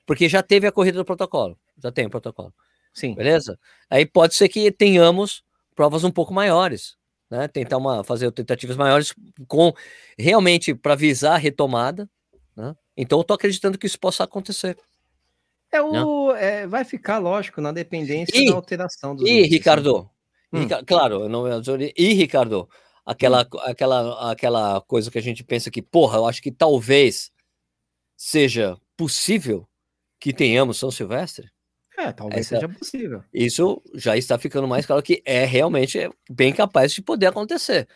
Porque 0.06 0.28
já 0.28 0.42
teve 0.42 0.66
a 0.66 0.72
corrida 0.72 0.98
do 0.98 1.04
protocolo, 1.04 1.56
já 1.80 1.92
tem 1.92 2.06
o 2.06 2.10
protocolo. 2.10 2.52
Sim. 2.92 3.14
Beleza? 3.14 3.58
Aí 3.88 4.06
pode 4.06 4.34
ser 4.34 4.48
que 4.48 4.72
tenhamos 4.72 5.44
provas 5.76 6.02
um 6.02 6.10
pouco 6.10 6.32
maiores 6.34 6.98
né? 7.30 7.46
Tentar 7.46 7.76
uma, 7.76 8.02
fazer 8.02 8.30
tentativas 8.32 8.76
maiores 8.76 9.14
com 9.46 9.72
realmente 10.18 10.74
para 10.74 10.94
visar 10.94 11.34
a 11.34 11.38
retomada. 11.38 12.08
Né? 12.56 12.74
Então 12.96 13.18
eu 13.18 13.22
estou 13.22 13.34
acreditando 13.34 13.78
que 13.78 13.86
isso 13.86 13.98
possa 13.98 14.24
acontecer. 14.24 14.76
É 15.72 15.80
o, 15.80 16.32
né? 16.32 16.44
é, 16.44 16.66
vai 16.66 16.84
ficar, 16.84 17.18
lógico, 17.18 17.60
na 17.60 17.70
dependência 17.70 18.36
e, 18.36 18.46
da 18.50 18.56
alteração 18.56 19.14
dos. 19.14 19.28
E, 19.28 19.42
Ricardo, 19.42 20.10
hum. 20.52 20.66
claro, 20.84 21.28
não, 21.28 21.44
e 21.96 22.12
Ricardo, 22.12 22.68
aquela, 23.06 23.42
hum. 23.42 23.58
aquela, 23.60 24.32
aquela 24.32 24.80
coisa 24.80 25.10
que 25.10 25.18
a 25.18 25.22
gente 25.22 25.44
pensa 25.44 25.70
que, 25.70 25.80
porra, 25.80 26.18
eu 26.18 26.26
acho 26.26 26.42
que 26.42 26.50
talvez 26.50 27.30
seja 28.16 28.76
possível 28.96 29.66
que 30.18 30.32
tenhamos 30.32 30.76
São 30.76 30.90
Silvestre. 30.90 31.48
É, 32.00 32.12
talvez 32.12 32.46
Essa, 32.46 32.56
seja 32.56 32.68
possível. 32.68 33.22
Isso 33.32 33.82
já 33.94 34.16
está 34.16 34.38
ficando 34.38 34.66
mais 34.66 34.86
claro 34.86 35.02
que 35.02 35.22
é 35.24 35.44
realmente 35.44 36.10
bem 36.30 36.52
capaz 36.52 36.92
de 36.92 37.02
poder 37.02 37.26
acontecer. 37.26 37.86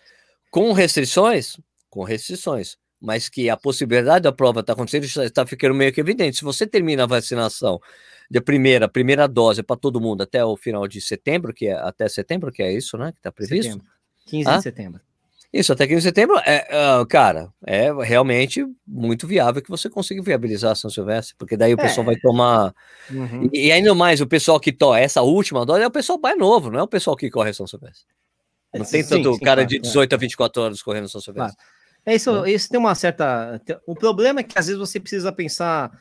Com 0.50 0.72
restrições, 0.72 1.58
com 1.88 2.04
restrições, 2.04 2.76
mas 3.00 3.28
que 3.28 3.48
a 3.48 3.56
possibilidade 3.56 4.24
da 4.24 4.32
prova 4.32 4.60
estar 4.60 4.74
tá 4.74 4.80
acontecendo 4.80 5.24
está 5.24 5.46
ficando 5.46 5.74
meio 5.74 5.92
que 5.92 6.00
evidente. 6.00 6.36
Se 6.36 6.44
você 6.44 6.66
termina 6.66 7.04
a 7.04 7.06
vacinação 7.06 7.80
de 8.30 8.40
primeira, 8.40 8.88
primeira 8.88 9.26
dose 9.26 9.62
para 9.62 9.76
todo 9.76 10.00
mundo 10.00 10.22
até 10.22 10.44
o 10.44 10.56
final 10.56 10.86
de 10.86 11.00
setembro, 11.00 11.52
que 11.52 11.66
é 11.66 11.72
até 11.72 12.08
setembro, 12.08 12.52
que 12.52 12.62
é 12.62 12.72
isso, 12.72 12.98
né? 12.98 13.12
Que 13.12 13.18
está 13.18 13.32
previsto. 13.32 13.72
Setembro. 13.72 13.86
15 14.26 14.48
ah? 14.48 14.56
de 14.56 14.62
setembro. 14.62 15.00
Isso, 15.54 15.72
até 15.72 15.86
que 15.86 15.94
em 15.94 16.00
setembro, 16.00 16.36
é, 16.38 16.66
uh, 17.00 17.06
cara, 17.06 17.48
é 17.64 17.88
realmente 18.02 18.66
muito 18.84 19.24
viável 19.24 19.62
que 19.62 19.70
você 19.70 19.88
consiga 19.88 20.20
viabilizar 20.20 20.74
São 20.74 20.90
Silvestre, 20.90 21.36
porque 21.38 21.56
daí 21.56 21.72
o 21.72 21.76
pessoal 21.76 22.02
é. 22.02 22.06
vai 22.06 22.16
tomar. 22.16 22.74
Uhum. 23.08 23.48
E, 23.52 23.68
e, 23.68 23.72
ainda 23.72 23.94
mais, 23.94 24.20
o 24.20 24.26
pessoal 24.26 24.58
que 24.58 24.72
toma 24.72 24.98
essa 24.98 25.22
última 25.22 25.64
dose 25.64 25.84
é 25.84 25.86
o 25.86 25.92
pessoal 25.92 26.18
mais 26.20 26.36
novo, 26.36 26.72
não 26.72 26.80
é 26.80 26.82
o 26.82 26.88
pessoal 26.88 27.16
que 27.16 27.30
corre 27.30 27.54
São 27.54 27.68
Silvestre. 27.68 28.04
Não 28.74 28.84
tem 28.84 29.04
sim, 29.04 29.08
tanto 29.08 29.32
sim, 29.34 29.40
cara 29.44 29.64
de 29.64 29.78
18 29.78 30.12
é. 30.12 30.16
a 30.16 30.18
24 30.18 30.60
horas 30.60 30.82
correndo 30.82 31.08
São 31.08 31.20
Silvestre. 31.20 31.54
Claro. 31.54 31.70
É 32.04 32.16
isso, 32.16 32.46
isso 32.46 32.68
tem 32.68 32.80
uma 32.80 32.96
certa. 32.96 33.62
O 33.86 33.94
problema 33.94 34.40
é 34.40 34.42
que 34.42 34.58
às 34.58 34.66
vezes 34.66 34.80
você 34.80 34.98
precisa 34.98 35.30
pensar. 35.30 35.92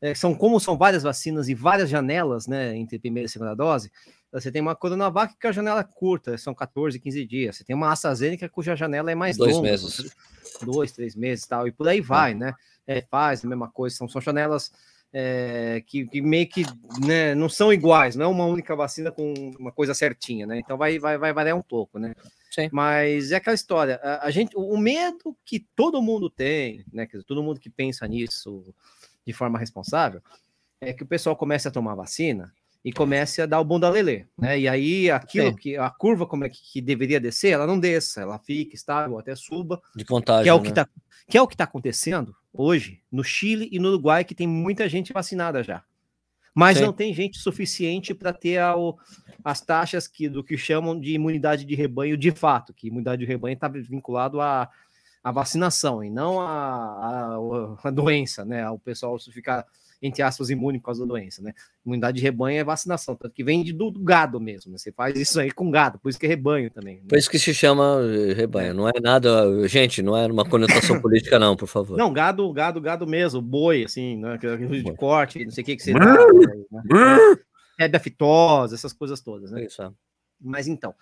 É, 0.00 0.14
são 0.14 0.34
como 0.34 0.58
são 0.58 0.76
várias 0.78 1.02
vacinas 1.02 1.50
e 1.50 1.54
várias 1.54 1.90
janelas, 1.90 2.46
né, 2.46 2.74
entre 2.74 2.98
primeira 2.98 3.26
e 3.26 3.28
segunda 3.28 3.54
dose 3.54 3.90
Você 4.32 4.50
tem 4.50 4.62
uma 4.62 4.74
Coronavac 4.74 5.36
que 5.38 5.46
a 5.46 5.52
janela 5.52 5.80
é 5.80 5.84
curta, 5.84 6.38
são 6.38 6.54
14, 6.54 6.98
15 6.98 7.26
dias. 7.26 7.56
Você 7.56 7.64
tem 7.64 7.76
uma 7.76 7.92
AstraZeneca 7.92 8.48
cuja 8.48 8.74
janela 8.74 9.12
é 9.12 9.14
mais 9.14 9.36
dois 9.36 9.54
longa. 9.54 9.70
Meses. 9.70 10.10
Dois, 10.62 10.92
três 10.92 11.14
meses 11.14 11.46
tal. 11.46 11.68
E 11.68 11.72
por 11.72 11.86
aí 11.86 12.00
vai, 12.00 12.32
né? 12.32 12.54
É, 12.86 13.02
faz 13.02 13.44
a 13.44 13.48
mesma 13.48 13.70
coisa. 13.70 13.94
São, 13.94 14.08
são 14.08 14.22
janelas 14.22 14.72
é, 15.12 15.82
que, 15.86 16.06
que, 16.06 16.22
meio 16.22 16.48
que 16.48 16.64
né, 17.06 17.34
não 17.34 17.48
são 17.48 17.70
iguais, 17.70 18.16
não 18.16 18.24
é 18.24 18.28
uma 18.28 18.46
única 18.46 18.74
vacina 18.74 19.12
com 19.12 19.34
uma 19.58 19.70
coisa 19.70 19.92
certinha, 19.92 20.46
né? 20.46 20.58
Então 20.58 20.78
vai, 20.78 20.98
vai, 20.98 21.18
vai 21.18 21.32
variar 21.34 21.56
um 21.56 21.62
pouco, 21.62 21.98
né? 21.98 22.14
Sim. 22.50 22.70
Mas 22.72 23.32
é 23.32 23.36
aquela 23.36 23.54
história. 23.54 24.00
A, 24.02 24.26
a, 24.26 24.30
gente, 24.30 24.56
o 24.56 24.76
medo 24.78 25.36
que 25.44 25.60
todo 25.76 26.00
mundo 26.00 26.30
tem, 26.30 26.84
né? 26.90 27.04
Quer 27.04 27.18
dizer, 27.18 27.26
todo 27.26 27.42
mundo 27.42 27.60
que 27.60 27.68
pensa 27.68 28.06
nisso 28.08 28.74
de 29.26 29.32
forma 29.34 29.58
responsável, 29.58 30.22
é 30.80 30.92
que 30.92 31.02
o 31.02 31.06
pessoal 31.06 31.36
comece 31.36 31.68
a 31.68 31.70
tomar 31.70 31.94
vacina 31.94 32.52
e 32.84 32.92
comece 32.92 33.40
a 33.40 33.46
dar 33.46 33.60
o 33.60 33.64
bunda 33.64 33.88
lelê, 33.88 34.26
né? 34.36 34.58
E 34.58 34.68
aí 34.68 35.10
aquilo 35.10 35.54
que 35.54 35.76
a 35.76 35.88
curva 35.88 36.26
como 36.26 36.44
é 36.44 36.48
que, 36.48 36.58
que, 36.72 36.80
deveria 36.80 37.20
descer, 37.20 37.52
ela 37.52 37.66
não 37.66 37.78
desça, 37.78 38.22
ela 38.22 38.38
fica 38.38 38.74
estável, 38.74 39.18
até 39.18 39.36
suba. 39.36 39.80
De 39.94 40.04
contágio, 40.04 40.44
que 40.44 40.48
é 40.48 40.54
o 40.54 40.58
né? 40.58 40.64
que 40.64 40.72
tá, 40.72 40.88
que 41.28 41.38
é 41.38 41.42
o 41.42 41.46
que 41.46 41.54
está 41.54 41.64
acontecendo 41.64 42.34
hoje 42.52 43.00
no 43.10 43.22
Chile 43.22 43.68
e 43.70 43.78
no 43.78 43.88
Uruguai, 43.88 44.24
que 44.24 44.34
tem 44.34 44.46
muita 44.46 44.88
gente 44.88 45.12
vacinada 45.12 45.62
já. 45.62 45.84
Mas 46.54 46.76
Sim. 46.76 46.84
não 46.84 46.92
tem 46.92 47.14
gente 47.14 47.38
suficiente 47.38 48.12
para 48.12 48.32
ter 48.32 48.58
a, 48.58 48.76
o, 48.76 48.98
as 49.42 49.60
taxas 49.60 50.06
que, 50.06 50.28
do 50.28 50.44
que 50.44 50.58
chamam 50.58 50.98
de 50.98 51.12
imunidade 51.12 51.64
de 51.64 51.74
rebanho 51.74 52.16
de 52.16 52.30
fato, 52.30 52.74
que 52.74 52.88
imunidade 52.88 53.20
de 53.20 53.26
rebanho 53.26 53.54
está 53.54 53.68
vinculado 53.68 54.40
à, 54.40 54.68
à 55.24 55.32
vacinação 55.32 56.04
e 56.04 56.10
não 56.10 56.40
à, 56.40 56.46
à, 57.84 57.88
à 57.88 57.90
doença, 57.90 58.44
né? 58.44 58.68
O 58.68 58.78
pessoal 58.78 59.18
ficar 59.18 59.66
entre 60.02 60.20
aspas, 60.20 60.50
imune 60.50 60.80
por 60.80 60.86
causa 60.86 61.02
da 61.02 61.06
doença, 61.06 61.40
né? 61.40 61.54
Imunidade 61.86 62.16
de 62.16 62.22
rebanho 62.22 62.58
é 62.58 62.64
vacinação, 62.64 63.14
tanto 63.14 63.32
que 63.32 63.44
vem 63.44 63.62
de, 63.62 63.72
do, 63.72 63.88
do 63.88 64.00
gado 64.00 64.40
mesmo, 64.40 64.72
né? 64.72 64.78
Você 64.78 64.90
faz 64.90 65.16
isso 65.16 65.38
aí 65.38 65.52
com 65.52 65.70
gado, 65.70 65.98
por 66.00 66.08
isso 66.08 66.18
que 66.18 66.26
é 66.26 66.28
rebanho 66.28 66.68
também. 66.70 66.96
Né? 66.96 67.02
Por 67.08 67.16
isso 67.16 67.30
que 67.30 67.38
se 67.38 67.54
chama 67.54 68.00
eh, 68.02 68.32
rebanho, 68.32 68.70
é. 68.70 68.72
não 68.72 68.88
é 68.88 68.92
nada, 69.00 69.68
gente, 69.68 70.02
não 70.02 70.16
é 70.16 70.26
uma 70.26 70.44
conotação 70.44 71.00
política 71.00 71.38
não, 71.38 71.56
por 71.56 71.68
favor. 71.68 71.96
Não, 71.96 72.12
gado, 72.12 72.52
gado, 72.52 72.80
gado 72.80 73.06
mesmo, 73.06 73.40
boi, 73.40 73.84
assim, 73.84 74.16
né? 74.16 74.36
de 74.36 74.94
corte, 74.96 75.44
não 75.44 75.52
sei 75.52 75.62
o 75.62 75.64
que 75.64 75.76
que 75.76 75.82
você 75.82 75.92
dá, 75.92 76.16
né? 77.78 77.96
Aftosa, 77.96 78.74
essas 78.74 78.92
coisas 78.92 79.20
todas, 79.20 79.52
né? 79.52 79.64
Isso. 79.64 79.82
É. 79.82 79.90
Mas 80.40 80.66
então, 80.66 80.94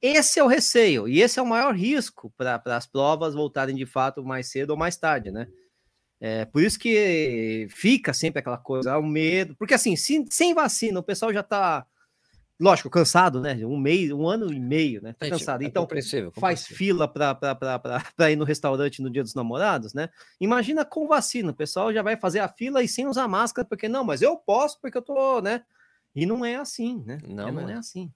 esse 0.00 0.38
é 0.38 0.44
o 0.44 0.46
receio, 0.46 1.06
e 1.06 1.20
esse 1.20 1.38
é 1.38 1.42
o 1.42 1.46
maior 1.46 1.74
risco 1.74 2.32
para 2.36 2.62
as 2.64 2.86
provas 2.86 3.34
voltarem 3.34 3.76
de 3.76 3.84
fato 3.84 4.24
mais 4.24 4.46
cedo 4.46 4.70
ou 4.70 4.76
mais 4.76 4.96
tarde, 4.96 5.30
né? 5.30 5.46
É, 6.20 6.44
por 6.46 6.62
isso 6.62 6.78
que 6.78 7.66
fica 7.70 8.12
sempre 8.12 8.40
aquela 8.40 8.58
coisa, 8.58 8.96
o 8.98 9.02
medo. 9.02 9.54
Porque 9.56 9.74
assim, 9.74 9.96
se, 9.96 10.24
sem 10.30 10.54
vacina, 10.54 10.98
o 10.98 11.02
pessoal 11.02 11.32
já 11.32 11.42
tá, 11.42 11.84
lógico, 12.58 12.88
cansado, 12.88 13.40
né? 13.40 13.54
Um 13.66 13.76
mês, 13.76 14.10
um 14.10 14.26
ano 14.26 14.52
e 14.52 14.58
meio, 14.58 15.02
né? 15.02 15.14
Tá 15.18 15.28
cansado. 15.28 15.62
É 15.62 15.66
então, 15.66 15.86
faz 16.40 16.66
fila 16.66 17.06
para 17.06 17.38
ir 18.30 18.36
no 18.36 18.44
restaurante 18.44 19.02
no 19.02 19.10
dia 19.10 19.22
dos 19.22 19.34
namorados, 19.34 19.92
né? 19.92 20.08
Imagina 20.40 20.84
com 20.84 21.06
vacina, 21.06 21.50
o 21.50 21.56
pessoal 21.56 21.92
já 21.92 22.02
vai 22.02 22.16
fazer 22.16 22.40
a 22.40 22.48
fila 22.48 22.82
e 22.82 22.88
sem 22.88 23.06
usar 23.06 23.28
máscara, 23.28 23.68
porque 23.68 23.88
não, 23.88 24.04
mas 24.04 24.22
eu 24.22 24.36
posso, 24.36 24.80
porque 24.80 24.96
eu 24.96 25.02
tô, 25.02 25.40
né? 25.42 25.62
E 26.16 26.24
não 26.24 26.42
é 26.42 26.56
assim, 26.56 27.04
né? 27.04 27.18
Não, 27.28 27.48
é, 27.48 27.52
não 27.52 27.68
é, 27.68 27.72
é 27.74 27.76
assim. 27.76 28.10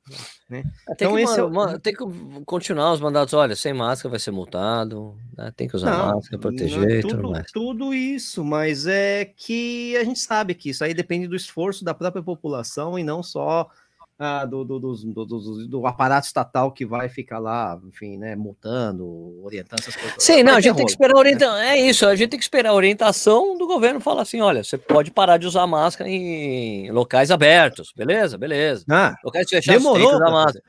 Né? 0.49 0.65
É, 0.89 0.95
tem, 0.95 1.07
então, 1.07 1.17
que, 1.17 1.23
esse 1.23 1.39
é 1.39 1.43
uma, 1.43 1.79
tem 1.79 1.93
que 1.93 2.03
continuar 2.47 2.95
os 2.95 3.01
mandados. 3.01 3.35
Olha, 3.35 3.55
sem 3.55 3.75
máscara 3.75 4.09
vai 4.09 4.19
ser 4.19 4.31
multado, 4.31 5.19
né? 5.37 5.53
tem 5.55 5.69
que 5.69 5.77
usar 5.77 5.91
não, 5.91 6.15
máscara, 6.15 6.39
proteger 6.39 7.03
tudo, 7.03 7.17
tudo, 7.17 7.31
mais. 7.31 7.53
tudo 7.53 7.93
isso, 7.93 8.43
mas 8.43 8.87
é 8.87 9.27
que 9.27 9.95
a 9.99 10.05
gente 10.05 10.19
sabe 10.19 10.55
que 10.55 10.71
isso 10.71 10.83
aí 10.83 10.95
depende 10.95 11.29
do 11.29 11.37
esforço 11.37 11.85
da 11.85 11.93
própria 11.93 12.23
população 12.23 12.99
e 12.99 13.05
não 13.05 13.23
só 13.23 13.69
ah, 14.22 14.44
do, 14.44 14.62
do, 14.66 14.78
do, 14.78 14.94
do, 15.24 15.66
do, 15.66 15.87
aparato 15.87 16.26
estatal 16.26 16.70
que 16.72 16.85
vai 16.85 17.09
ficar 17.09 17.38
lá, 17.38 17.80
enfim, 17.88 18.18
né, 18.18 18.37
multando, 18.37 19.42
orientando 19.42 19.80
essas 19.80 19.96
coisas. 19.96 20.16
Sim, 20.18 20.42
não, 20.42 20.56
a 20.56 20.61
gente 20.61 20.76
tem 20.76 20.85
que 20.85 20.90
esperar 20.90 21.16
orientação. 21.16 21.56
É 21.56 21.78
isso, 21.78 22.06
a 22.06 22.14
gente 22.14 22.28
tem 22.28 22.38
que 22.38 22.44
esperar 22.44 22.68
a 22.68 22.74
orientação 22.74 23.56
do 23.56 23.66
governo 23.66 23.98
falar 23.98 24.20
assim: 24.20 24.42
olha, 24.42 24.62
você 24.62 24.76
pode 24.76 25.11
parar 25.11 25.38
de 25.38 25.46
usar 25.46 25.66
máscara 25.66 26.11
em 26.11 26.90
locais 26.90 27.30
abertos, 27.30 27.94
beleza? 27.96 28.37
Beleza. 28.37 28.85
Ah, 28.90 29.16
locais 29.24 29.48
fechados, 29.48 29.83
demorou 29.83 30.14
usar 30.14 30.30
máscara. 30.30 30.64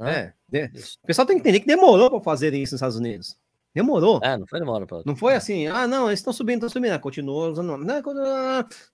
É, 0.00 0.32
é. 0.52 0.66
O 1.02 1.06
pessoal 1.08 1.26
tem 1.26 1.36
que 1.36 1.40
entender 1.40 1.58
que 1.58 1.66
demorou 1.66 2.08
para 2.08 2.20
fazer 2.20 2.54
isso 2.54 2.74
nos 2.74 2.78
Estados 2.78 2.96
Unidos. 2.96 3.36
Demorou. 3.74 4.20
É, 4.22 4.38
não 4.38 4.46
foi 4.46 4.60
demora. 4.60 4.86
Pra... 4.86 5.02
Não 5.04 5.16
foi 5.16 5.34
assim, 5.34 5.66
ah, 5.66 5.84
não, 5.88 6.06
eles 6.06 6.20
estão 6.20 6.32
subindo, 6.32 6.64
estão 6.64 6.68
subindo. 6.68 6.96
Continua 7.00 7.48
usando. 7.48 7.76
Não, 7.76 8.02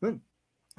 não, 0.00 0.20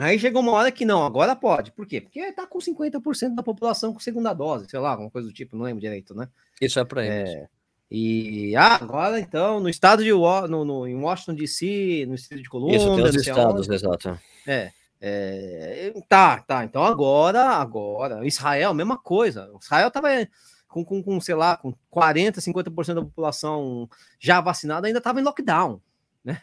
Aí 0.02 0.18
chegou 0.18 0.42
uma 0.42 0.54
hora 0.54 0.72
que 0.72 0.84
não, 0.84 1.06
agora 1.06 1.36
pode. 1.36 1.72
Por 1.72 1.86
quê? 1.86 2.02
Porque 2.02 2.32
tá 2.32 2.48
com 2.48 2.58
50% 2.58 3.36
da 3.36 3.44
população 3.44 3.94
com 3.94 4.00
segunda 4.00 4.34
dose, 4.34 4.68
sei 4.68 4.80
lá, 4.80 4.92
alguma 4.92 5.12
coisa 5.12 5.28
do 5.28 5.34
tipo, 5.34 5.56
não 5.56 5.64
lembro 5.64 5.80
direito, 5.80 6.16
né? 6.16 6.28
Isso 6.60 6.80
é 6.80 6.84
para 6.84 7.06
eles. 7.06 7.30
É, 7.30 7.48
e 7.92 8.56
ah, 8.56 8.80
agora 8.82 9.20
então, 9.20 9.60
no 9.60 9.70
estado 9.70 10.04
de 10.04 10.12
no, 10.12 10.66
no, 10.66 10.88
em 10.88 10.96
Washington 10.96 11.36
DC, 11.36 12.06
no 12.08 12.16
estado 12.16 12.42
de 12.42 12.50
Colômbia. 12.50 12.78
Isso, 12.78 12.96
tem 12.96 13.04
os 13.04 13.16
estados, 13.16 13.68
onde, 13.68 13.76
exato. 13.76 14.20
É, 14.48 14.72
é, 15.00 15.94
tá, 16.10 16.40
tá. 16.40 16.64
Então 16.66 16.84
agora, 16.84 17.50
agora, 17.50 18.26
Israel, 18.26 18.74
mesma 18.74 18.98
coisa. 18.98 19.52
Israel 19.62 19.92
tava 19.92 20.08
com, 20.68 20.84
com, 20.84 21.04
com 21.04 21.22
sei 21.22 21.36
lá, 21.36 21.58
com 21.58 21.76
40, 21.92 22.42
50% 22.42 22.96
da 22.96 23.02
população 23.02 23.88
já 24.20 24.42
vacinada, 24.42 24.88
ainda 24.88 25.00
tava 25.00 25.20
em 25.20 25.24
lockdown, 25.24 25.80
né? 26.24 26.40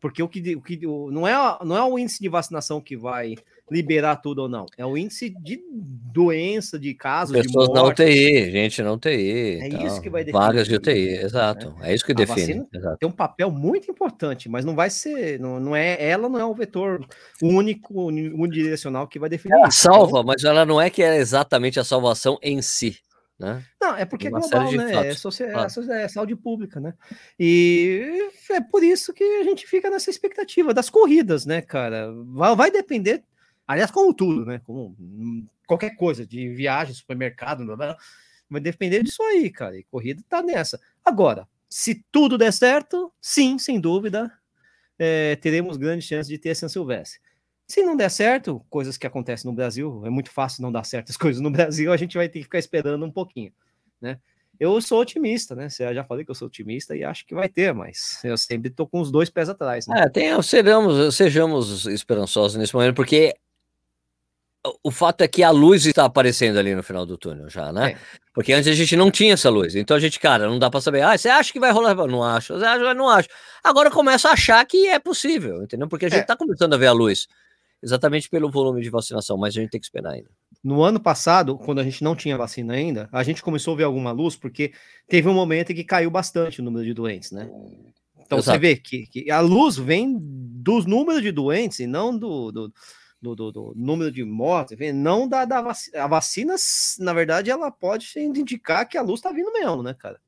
Porque 0.00 0.22
o 0.22 0.28
que, 0.28 0.54
o 0.54 0.60
que 0.60 0.86
o, 0.86 1.10
não, 1.10 1.26
é, 1.26 1.34
não 1.64 1.76
é 1.76 1.82
o 1.82 1.98
índice 1.98 2.20
de 2.20 2.28
vacinação 2.28 2.80
que 2.80 2.96
vai 2.96 3.34
liberar 3.70 4.16
tudo 4.16 4.42
ou 4.42 4.48
não, 4.48 4.64
é 4.76 4.86
o 4.86 4.96
índice 4.96 5.28
de 5.28 5.60
doença, 5.70 6.78
de 6.78 6.94
casos, 6.94 7.36
Pessoas 7.36 7.68
de 7.68 7.74
morte. 7.74 8.02
não 8.02 8.06
UTI, 8.06 8.50
gente 8.50 8.82
não 8.82 8.94
UTI. 8.94 9.60
É 9.60 9.86
isso 9.86 10.00
que 10.00 10.08
vai 10.08 10.24
definir. 10.24 10.42
Vagas 10.42 10.66
de 10.66 10.74
UTI, 10.74 11.08
exato. 11.18 11.70
Né? 11.72 11.90
É 11.90 11.94
isso 11.94 12.04
que 12.04 12.12
A 12.12 12.14
define. 12.14 12.64
Tem 12.98 13.08
um 13.08 13.12
papel 13.12 13.50
muito 13.50 13.90
importante, 13.90 14.48
mas 14.48 14.64
não 14.64 14.74
vai 14.74 14.88
ser, 14.88 15.38
não, 15.38 15.60
não 15.60 15.76
é, 15.76 15.96
ela 16.02 16.28
não 16.28 16.38
é 16.38 16.44
o 16.44 16.54
vetor 16.54 17.06
único, 17.42 18.06
unidirecional 18.06 19.06
que 19.06 19.18
vai 19.18 19.28
definir. 19.28 19.54
Ela 19.54 19.70
salva, 19.70 20.22
mas 20.22 20.44
ela 20.44 20.64
não 20.64 20.80
é 20.80 20.88
que 20.88 21.02
é 21.02 21.16
exatamente 21.16 21.78
a 21.78 21.84
salvação 21.84 22.38
em 22.42 22.62
si. 22.62 22.96
Né? 23.38 23.64
Não, 23.80 23.96
é 23.96 24.04
porque 24.04 24.26
é 24.26 24.30
global, 24.30 24.72
né? 24.72 25.08
É, 25.08 25.14
social, 25.14 25.48
é, 25.48 26.02
é, 26.02 26.08
saúde 26.08 26.34
pública, 26.34 26.80
né? 26.80 26.92
E 27.38 28.30
é 28.50 28.60
por 28.60 28.82
isso 28.82 29.12
que 29.12 29.22
a 29.22 29.44
gente 29.44 29.64
fica 29.66 29.88
nessa 29.88 30.10
expectativa 30.10 30.74
das 30.74 30.90
corridas, 30.90 31.46
né, 31.46 31.62
cara? 31.62 32.12
Vai, 32.26 32.56
vai 32.56 32.70
depender, 32.70 33.22
aliás, 33.66 33.92
como 33.92 34.12
tudo, 34.12 34.44
né? 34.44 34.60
Como 34.64 34.96
qualquer 35.68 35.94
coisa, 35.94 36.26
de 36.26 36.48
viagem, 36.48 36.94
supermercado, 36.94 37.64
blá, 37.64 37.76
blá, 37.76 37.96
vai 38.50 38.60
depender 38.60 39.04
disso 39.04 39.22
aí, 39.22 39.48
cara. 39.50 39.78
E 39.78 39.84
corrida 39.84 40.20
tá 40.28 40.42
nessa. 40.42 40.80
Agora, 41.04 41.46
se 41.68 42.04
tudo 42.10 42.36
der 42.36 42.52
certo, 42.52 43.12
sim, 43.20 43.56
sem 43.56 43.80
dúvida, 43.80 44.32
é, 44.98 45.36
teremos 45.36 45.76
grandes 45.76 46.08
chances 46.08 46.28
de 46.28 46.38
ter 46.38 46.50
a 46.50 46.54
São 46.56 46.68
Silvestre. 46.68 47.20
Se 47.68 47.82
não 47.82 47.94
der 47.94 48.10
certo, 48.10 48.64
coisas 48.70 48.96
que 48.96 49.06
acontecem 49.06 49.48
no 49.48 49.54
Brasil, 49.54 50.02
é 50.06 50.08
muito 50.08 50.30
fácil 50.30 50.62
não 50.62 50.72
dar 50.72 50.84
certas 50.84 51.16
coisas 51.18 51.40
no 51.42 51.50
Brasil, 51.50 51.92
a 51.92 51.96
gente 51.96 52.16
vai 52.16 52.28
ter 52.28 52.38
que 52.38 52.44
ficar 52.44 52.58
esperando 52.58 53.04
um 53.04 53.12
pouquinho, 53.12 53.52
né? 54.00 54.18
Eu 54.58 54.80
sou 54.80 55.00
otimista, 55.00 55.54
né? 55.54 55.68
Já 55.70 56.02
falei 56.02 56.24
que 56.24 56.32
eu 56.32 56.34
sou 56.34 56.48
otimista 56.48 56.96
e 56.96 57.04
acho 57.04 57.24
que 57.24 57.32
vai 57.32 57.48
ter, 57.48 57.72
mas 57.72 58.18
eu 58.24 58.36
sempre 58.36 58.70
tô 58.70 58.88
com 58.88 59.00
os 59.00 59.08
dois 59.08 59.30
pés 59.30 59.48
atrás. 59.48 59.86
Né? 59.86 60.00
É, 60.00 60.08
tem, 60.08 60.42
sejamos, 60.42 61.14
sejamos 61.14 61.86
esperançosos 61.86 62.56
nesse 62.56 62.74
momento, 62.74 62.96
porque 62.96 63.36
o 64.82 64.90
fato 64.90 65.20
é 65.22 65.28
que 65.28 65.44
a 65.44 65.50
luz 65.50 65.86
está 65.86 66.04
aparecendo 66.04 66.58
ali 66.58 66.74
no 66.74 66.82
final 66.82 67.06
do 67.06 67.16
túnel 67.16 67.48
já, 67.48 67.72
né? 67.72 67.92
É. 67.92 67.98
Porque 68.34 68.52
antes 68.52 68.68
a 68.68 68.74
gente 68.74 68.96
não 68.96 69.12
tinha 69.12 69.34
essa 69.34 69.48
luz. 69.48 69.76
Então 69.76 69.96
a 69.96 70.00
gente, 70.00 70.18
cara, 70.18 70.48
não 70.48 70.58
dá 70.58 70.68
para 70.68 70.80
saber. 70.80 71.02
Ah, 71.02 71.16
você 71.16 71.28
acha 71.28 71.52
que 71.52 71.60
vai 71.60 71.70
rolar? 71.70 71.94
Não 71.94 72.24
acho. 72.24 72.54
Você 72.54 72.64
acha? 72.64 72.94
Não 72.94 73.08
acho. 73.08 73.28
Agora 73.62 73.92
começa 73.92 74.28
a 74.28 74.32
achar 74.32 74.64
que 74.66 74.88
é 74.88 74.98
possível, 74.98 75.62
entendeu? 75.62 75.86
Porque 75.86 76.06
a 76.06 76.08
gente 76.08 76.22
está 76.22 76.34
é. 76.34 76.36
começando 76.36 76.74
a 76.74 76.76
ver 76.76 76.88
a 76.88 76.92
luz 76.92 77.28
exatamente 77.82 78.28
pelo 78.28 78.50
volume 78.50 78.82
de 78.82 78.90
vacinação, 78.90 79.36
mas 79.36 79.56
a 79.56 79.60
gente 79.60 79.70
tem 79.70 79.80
que 79.80 79.86
esperar 79.86 80.12
ainda. 80.12 80.30
No 80.62 80.82
ano 80.82 80.98
passado, 80.98 81.56
quando 81.56 81.78
a 81.78 81.84
gente 81.84 82.02
não 82.02 82.16
tinha 82.16 82.36
vacina 82.36 82.74
ainda, 82.74 83.08
a 83.12 83.22
gente 83.22 83.42
começou 83.42 83.74
a 83.74 83.76
ver 83.76 83.84
alguma 83.84 84.10
luz, 84.10 84.36
porque 84.36 84.72
teve 85.06 85.28
um 85.28 85.34
momento 85.34 85.70
em 85.70 85.74
que 85.74 85.84
caiu 85.84 86.10
bastante 86.10 86.60
o 86.60 86.64
número 86.64 86.84
de 86.84 86.92
doentes, 86.92 87.30
né? 87.30 87.48
Então 88.18 88.38
Exato. 88.38 88.56
você 88.56 88.58
vê 88.58 88.76
que, 88.76 89.06
que, 89.06 89.30
a 89.30 89.40
luz 89.40 89.76
vem 89.76 90.18
dos 90.20 90.84
números 90.84 91.22
de 91.22 91.32
doentes 91.32 91.78
e 91.78 91.86
não 91.86 92.16
do, 92.16 92.52
do, 92.52 92.72
do, 93.22 93.34
do, 93.34 93.52
do 93.52 93.74
número 93.76 94.12
de 94.12 94.24
mortes, 94.24 94.76
não 94.94 95.28
da, 95.28 95.44
da 95.44 95.62
vacina. 95.62 96.04
A 96.04 96.06
vacina, 96.06 96.54
na 96.98 97.12
verdade, 97.12 97.50
ela 97.50 97.70
pode 97.70 98.06
indicar 98.18 98.86
que 98.86 98.98
a 98.98 99.02
luz 99.02 99.20
está 99.20 99.32
vindo 99.32 99.52
mesmo, 99.52 99.82
né, 99.82 99.94
cara? 99.94 100.20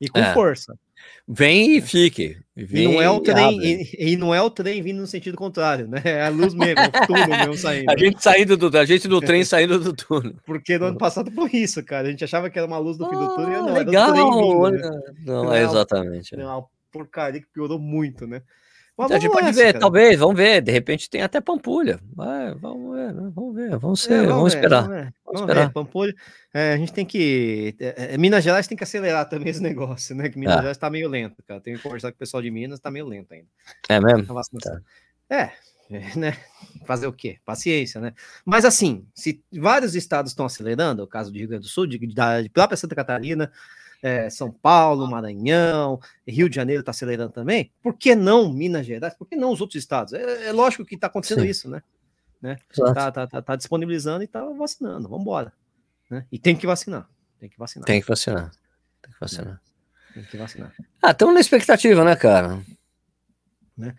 E 0.00 0.08
com 0.08 0.18
é. 0.18 0.32
força. 0.32 0.78
Vem 1.26 1.76
e 1.76 1.80
fique. 1.80 2.38
Vem 2.56 2.84
e, 2.84 2.94
não 2.94 3.02
é 3.02 3.10
o 3.10 3.20
trem, 3.20 3.60
e, 3.62 4.12
e, 4.12 4.16
não 4.16 4.34
é 4.34 4.40
o 4.40 4.50
trem 4.50 4.82
vindo 4.82 4.98
no 4.98 5.06
sentido 5.06 5.36
contrário, 5.36 5.86
né? 5.86 6.00
É 6.04 6.26
a 6.26 6.28
luz 6.28 6.54
mesmo, 6.54 6.80
o 6.82 7.06
túnel 7.06 7.28
mesmo 7.28 7.54
saindo. 7.56 7.90
A 7.90 7.96
gente 7.96 8.22
saindo 8.22 8.56
do, 8.56 8.76
a 8.76 8.84
gente 8.84 9.06
do 9.06 9.20
trem 9.20 9.44
saindo 9.44 9.78
do 9.78 9.92
túnel. 9.92 10.34
Porque 10.44 10.78
no 10.78 10.86
ano 10.86 10.98
passado 10.98 11.30
foi 11.30 11.50
isso, 11.52 11.84
cara. 11.84 12.08
A 12.08 12.10
gente 12.10 12.24
achava 12.24 12.48
que 12.48 12.58
era 12.58 12.66
uma 12.66 12.78
luz 12.78 12.96
do 12.96 13.08
fim 13.08 13.16
do 13.16 13.34
túnel 13.34 13.52
e 13.52 13.62
não, 13.62 13.74
legal. 13.74 14.08
era 14.08 14.12
do 14.12 14.12
trem 14.12 14.30
vindo, 14.32 14.90
né? 14.90 15.00
Não, 15.26 15.54
é 15.54 15.62
exatamente. 15.62 16.34
É 16.34 16.44
uma 16.44 16.64
porcaria 16.90 17.40
que 17.40 17.48
piorou 17.52 17.78
muito, 17.78 18.26
né? 18.26 18.42
Mas 18.96 19.06
então, 19.06 19.16
a 19.16 19.20
gente 19.20 19.32
pode 19.32 19.52
ver, 19.52 19.66
cara. 19.66 19.78
talvez, 19.78 20.18
vamos 20.18 20.36
ver. 20.36 20.60
De 20.60 20.72
repente 20.72 21.08
tem 21.08 21.22
até 21.22 21.40
Pampulha. 21.40 22.00
Vai, 22.16 22.52
vamos 22.56 22.96
ver, 22.96 23.14
né? 23.14 23.30
vamos 23.32 23.54
ver, 23.54 23.78
vamos, 23.78 24.00
ser, 24.00 24.12
é, 24.12 24.16
vamos, 24.16 24.34
vamos 24.34 24.52
ver, 24.52 24.58
esperar. 24.58 24.88
Vamos, 24.88 25.12
Vamos 25.32 25.54
ver, 25.54 25.72
Pampulha. 25.72 26.14
É, 26.52 26.72
a 26.72 26.76
gente 26.76 26.92
tem 26.92 27.04
que. 27.04 27.76
É, 27.78 28.14
é, 28.14 28.18
Minas 28.18 28.42
Gerais 28.42 28.66
tem 28.66 28.76
que 28.76 28.84
acelerar 28.84 29.28
também 29.30 29.48
esse 29.48 29.62
negócio, 29.62 30.14
né? 30.14 30.28
Que 30.28 30.38
Minas 30.38 30.56
é. 30.56 30.58
Gerais 30.58 30.76
está 30.76 30.90
meio 30.90 31.08
lento, 31.08 31.42
cara. 31.46 31.60
Tem 31.60 31.76
que 31.76 31.82
conversar 31.82 32.10
com 32.10 32.16
o 32.16 32.18
pessoal 32.18 32.42
de 32.42 32.50
Minas, 32.50 32.78
está 32.78 32.90
meio 32.90 33.06
lento 33.06 33.32
ainda. 33.32 33.48
É 33.88 34.00
mesmo? 34.00 34.34
Tá. 34.60 34.80
É, 35.30 35.52
né? 36.16 36.36
Fazer 36.84 37.06
o 37.06 37.12
quê? 37.12 37.38
Paciência, 37.44 38.00
né? 38.00 38.12
Mas 38.44 38.64
assim, 38.64 39.06
se 39.14 39.42
vários 39.52 39.94
estados 39.94 40.32
estão 40.32 40.46
acelerando, 40.46 41.02
o 41.02 41.06
caso 41.06 41.30
do 41.30 41.38
Rio 41.38 41.48
Grande 41.48 41.62
do 41.62 41.68
Sul, 41.68 41.86
de, 41.86 41.98
da 42.14 42.42
de 42.42 42.48
própria 42.48 42.76
Santa 42.76 42.94
Catarina, 42.94 43.50
é, 44.02 44.30
São 44.30 44.50
Paulo, 44.50 45.08
Maranhão, 45.10 46.00
Rio 46.26 46.48
de 46.48 46.56
Janeiro 46.56 46.80
está 46.80 46.90
acelerando 46.90 47.32
também, 47.32 47.72
por 47.82 47.94
que 47.94 48.14
não 48.14 48.52
Minas 48.52 48.86
Gerais? 48.86 49.14
Por 49.14 49.26
que 49.26 49.36
não 49.36 49.50
os 49.50 49.60
outros 49.60 49.80
estados? 49.80 50.12
É, 50.12 50.48
é 50.48 50.52
lógico 50.52 50.84
que 50.84 50.94
está 50.94 51.06
acontecendo 51.08 51.42
Sim. 51.42 51.48
isso, 51.48 51.70
né? 51.70 51.82
Né? 52.40 52.58
Tá, 52.74 53.10
tá, 53.10 53.26
tá, 53.26 53.42
tá, 53.42 53.56
disponibilizando 53.56 54.22
e 54.22 54.26
tá 54.26 54.44
vacinando, 54.44 55.08
vamos 55.08 55.22
embora. 55.22 55.52
Né? 56.10 56.24
E 56.30 56.38
tem 56.38 56.56
que 56.56 56.66
vacinar. 56.66 57.08
Tem 57.38 57.48
que 57.48 57.58
vacinar. 57.58 57.86
Tem 57.86 58.00
que 58.00 58.08
vacinar. 58.08 58.50
Tem 59.02 59.12
que 59.12 59.20
vacinar. 59.20 59.60
Tem 60.14 60.24
que 60.24 60.36
vacinar. 60.36 60.72
Ah, 61.02 61.10
estamos 61.10 61.34
na 61.34 61.40
expectativa, 61.40 62.04
né, 62.04 62.16
cara? 62.16 62.60
Né? 63.76 63.94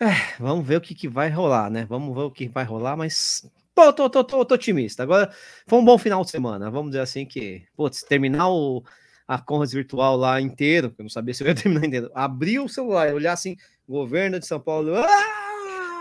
É, 0.00 0.38
vamos 0.38 0.66
ver 0.66 0.76
o 0.76 0.80
que, 0.80 0.94
que 0.94 1.08
vai 1.08 1.30
rolar, 1.30 1.70
né? 1.70 1.84
Vamos 1.84 2.14
ver 2.14 2.22
o 2.22 2.30
que 2.30 2.48
vai 2.48 2.64
rolar, 2.64 2.96
mas 2.96 3.48
tô, 3.74 3.92
tô, 3.92 4.10
tô, 4.10 4.24
tô, 4.24 4.44
tô 4.44 4.54
otimista. 4.54 5.02
Agora, 5.02 5.32
foi 5.66 5.78
um 5.78 5.84
bom 5.84 5.98
final 5.98 6.24
de 6.24 6.30
semana. 6.30 6.70
Vamos 6.70 6.90
dizer 6.90 7.02
assim 7.02 7.24
que, 7.24 7.64
putz, 7.76 8.02
terminar 8.02 8.48
o, 8.48 8.84
a 9.26 9.38
Conras 9.38 9.72
virtual 9.72 10.16
lá 10.16 10.40
inteiro, 10.40 10.94
eu 10.98 11.02
não 11.02 11.10
sabia 11.10 11.34
se 11.34 11.42
eu 11.42 11.48
ia 11.48 11.54
terminar 11.60 11.86
inteiro. 11.86 12.10
Abrir 12.14 12.58
o 12.58 12.68
celular, 12.68 13.12
olhar 13.14 13.32
assim, 13.32 13.56
governo 13.88 14.38
de 14.38 14.46
São 14.46 14.60
Paulo. 14.60 14.94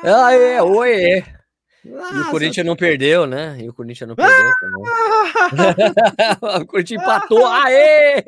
Ah, 0.03 0.34
é, 0.34 0.62
oi! 0.62 1.23
Nossa, 1.86 2.15
e 2.15 2.22
o 2.22 2.32
Corinthians 2.32 2.65
não 2.65 2.76
perdeu, 2.76 3.28
né? 3.28 3.58
E 3.62 3.67
o 3.67 3.74
Corinthians 3.74 4.08
não 4.08 4.15
perdeu 4.15 4.52
também. 4.60 4.84
o 6.62 6.65
Corinthians 6.65 7.02
empatou, 7.02 7.46
aê! 7.52 8.24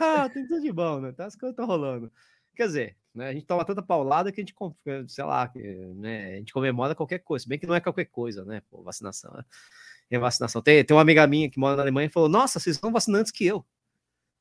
Ah, 0.00 0.28
tem 0.32 0.46
tudo 0.46 0.60
de 0.60 0.72
bom, 0.72 1.00
né? 1.00 1.12
Tá 1.12 1.26
as 1.26 1.34
coisas 1.34 1.52
estão 1.52 1.66
rolando. 1.66 2.12
Quer 2.54 2.66
dizer, 2.66 2.96
né, 3.12 3.28
a 3.28 3.32
gente 3.32 3.46
toma 3.46 3.64
tanta 3.64 3.82
paulada 3.82 4.30
que 4.30 4.40
a 4.40 4.44
gente, 4.44 4.54
sei 5.08 5.24
lá, 5.24 5.50
né, 5.96 6.34
a 6.34 6.36
gente 6.36 6.52
comemora 6.52 6.94
qualquer 6.94 7.18
coisa, 7.18 7.44
bem 7.48 7.58
que 7.58 7.66
não 7.66 7.74
é 7.74 7.80
qualquer 7.80 8.04
coisa, 8.04 8.44
né? 8.44 8.62
Pô, 8.70 8.82
vacinação. 8.82 9.32
Né? 9.34 9.44
E 10.10 10.18
vacinação. 10.18 10.62
Tem, 10.62 10.84
tem 10.84 10.94
uma 10.94 11.02
amiga 11.02 11.26
minha 11.26 11.50
que 11.50 11.58
mora 11.58 11.74
na 11.76 11.82
Alemanha 11.82 12.06
e 12.06 12.12
falou: 12.12 12.28
Nossa, 12.28 12.60
vocês 12.60 12.76
são 12.76 12.92
vacinantes 12.92 13.32
que 13.32 13.44
eu. 13.44 13.64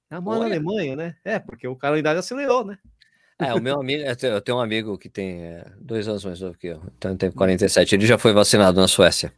Ela 0.10 0.22
mora 0.22 0.42
Olha. 0.42 0.50
na 0.50 0.56
Alemanha, 0.56 0.96
né? 0.96 1.16
É, 1.24 1.40
porque 1.40 1.68
o 1.68 1.76
calendário 1.76 2.20
acelerou, 2.20 2.64
né? 2.64 2.78
É, 3.40 3.54
o 3.54 3.62
meu 3.62 3.80
amigo, 3.82 4.04
eu 4.04 4.42
tenho 4.42 4.58
um 4.58 4.62
amigo 4.62 4.98
que 4.98 5.10
tem 5.10 5.44
é, 5.44 5.66
dois 5.80 6.08
anos 6.08 6.24
mais 6.26 6.40
novo 6.40 6.58
que 6.58 6.68
eu, 6.68 6.82
então 6.98 7.16
tem 7.16 7.32
47, 7.32 7.96
ele 7.96 8.06
já 8.06 8.18
foi 8.18 8.34
vacinado 8.34 8.80
na 8.80 8.88
Suécia. 8.88 9.34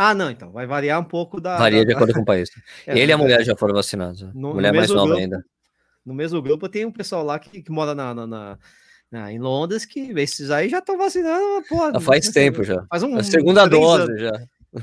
Ah, 0.00 0.14
não, 0.14 0.30
então 0.30 0.52
vai 0.52 0.64
variar 0.64 1.00
um 1.00 1.04
pouco 1.04 1.40
da. 1.40 1.58
Varia 1.58 1.80
da, 1.80 1.86
de 1.86 1.92
acordo 1.92 2.14
com 2.14 2.20
o 2.20 2.24
país. 2.26 2.48
É, 2.86 2.96
ele 2.96 3.10
e 3.10 3.12
a 3.12 3.18
mulher 3.18 3.42
já 3.42 3.56
foram 3.56 3.74
vacinados. 3.74 4.22
No, 4.32 4.54
mulher 4.54 4.72
no 4.72 4.78
mais 4.78 4.90
nova 4.90 5.06
grupo, 5.06 5.20
ainda. 5.20 5.44
No 6.06 6.14
mesmo 6.14 6.40
grupo 6.40 6.68
tem 6.68 6.84
um 6.84 6.92
pessoal 6.92 7.24
lá 7.24 7.36
que, 7.36 7.60
que 7.60 7.72
mora 7.72 7.96
na, 7.96 8.14
na, 8.14 8.58
na, 9.10 9.32
em 9.32 9.40
Londres 9.40 9.84
que 9.84 10.12
esses 10.16 10.52
aí 10.52 10.68
já 10.68 10.78
estão 10.78 10.96
vacinando. 10.96 11.64
Porra, 11.68 11.92
já 11.94 12.00
faz 12.00 12.28
tempo 12.28 12.62
já. 12.62 12.86
Faz 12.88 13.02
um, 13.02 13.16
a 13.16 13.24
segunda 13.24 13.66
dose 13.66 14.04
anos. 14.04 14.20
já. 14.20 14.32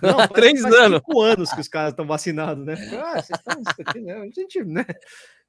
Não, 0.01 0.17
faz, 0.19 0.29
três 0.31 0.61
faz 0.61 0.75
anos. 0.75 0.97
Cinco 0.97 1.21
anos 1.21 1.49
que 1.53 1.61
os 1.61 1.67
caras 1.69 1.91
estão 1.91 2.05
vacinados, 2.05 2.65
né? 2.65 2.73
Ah, 3.01 3.21
vocês 3.21 3.39
estão 3.39 3.63
aqui, 3.79 4.01
né? 4.01 4.29
Gente, 4.35 4.65
né? 4.65 4.85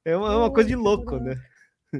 É 0.05 0.15
uma, 0.15 0.31
é 0.31 0.35
uma 0.37 0.53
coisa 0.53 0.69
de 0.69 0.75
louco, 0.77 1.17
né? 1.17 1.35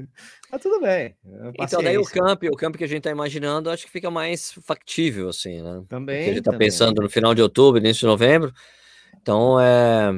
Mas 0.50 0.62
tudo 0.62 0.80
bem. 0.80 1.14
Então, 1.60 1.82
daí 1.82 1.98
o 1.98 2.04
camp, 2.04 2.42
o 2.44 2.56
camp 2.56 2.76
que 2.76 2.84
a 2.84 2.88
gente 2.88 2.98
está 2.98 3.10
imaginando, 3.10 3.70
acho 3.70 3.86
que 3.86 3.90
fica 3.92 4.10
mais 4.10 4.52
factível, 4.62 5.28
assim, 5.28 5.62
né? 5.62 5.82
Também. 5.88 6.16
Porque 6.16 6.30
a 6.30 6.34
gente 6.34 6.38
está 6.38 6.56
pensando 6.56 7.02
no 7.02 7.08
final 7.08 7.34
de 7.34 7.42
outubro, 7.42 7.80
início 7.80 8.00
de 8.00 8.06
novembro. 8.06 8.52
Então, 9.20 9.60
é, 9.60 10.10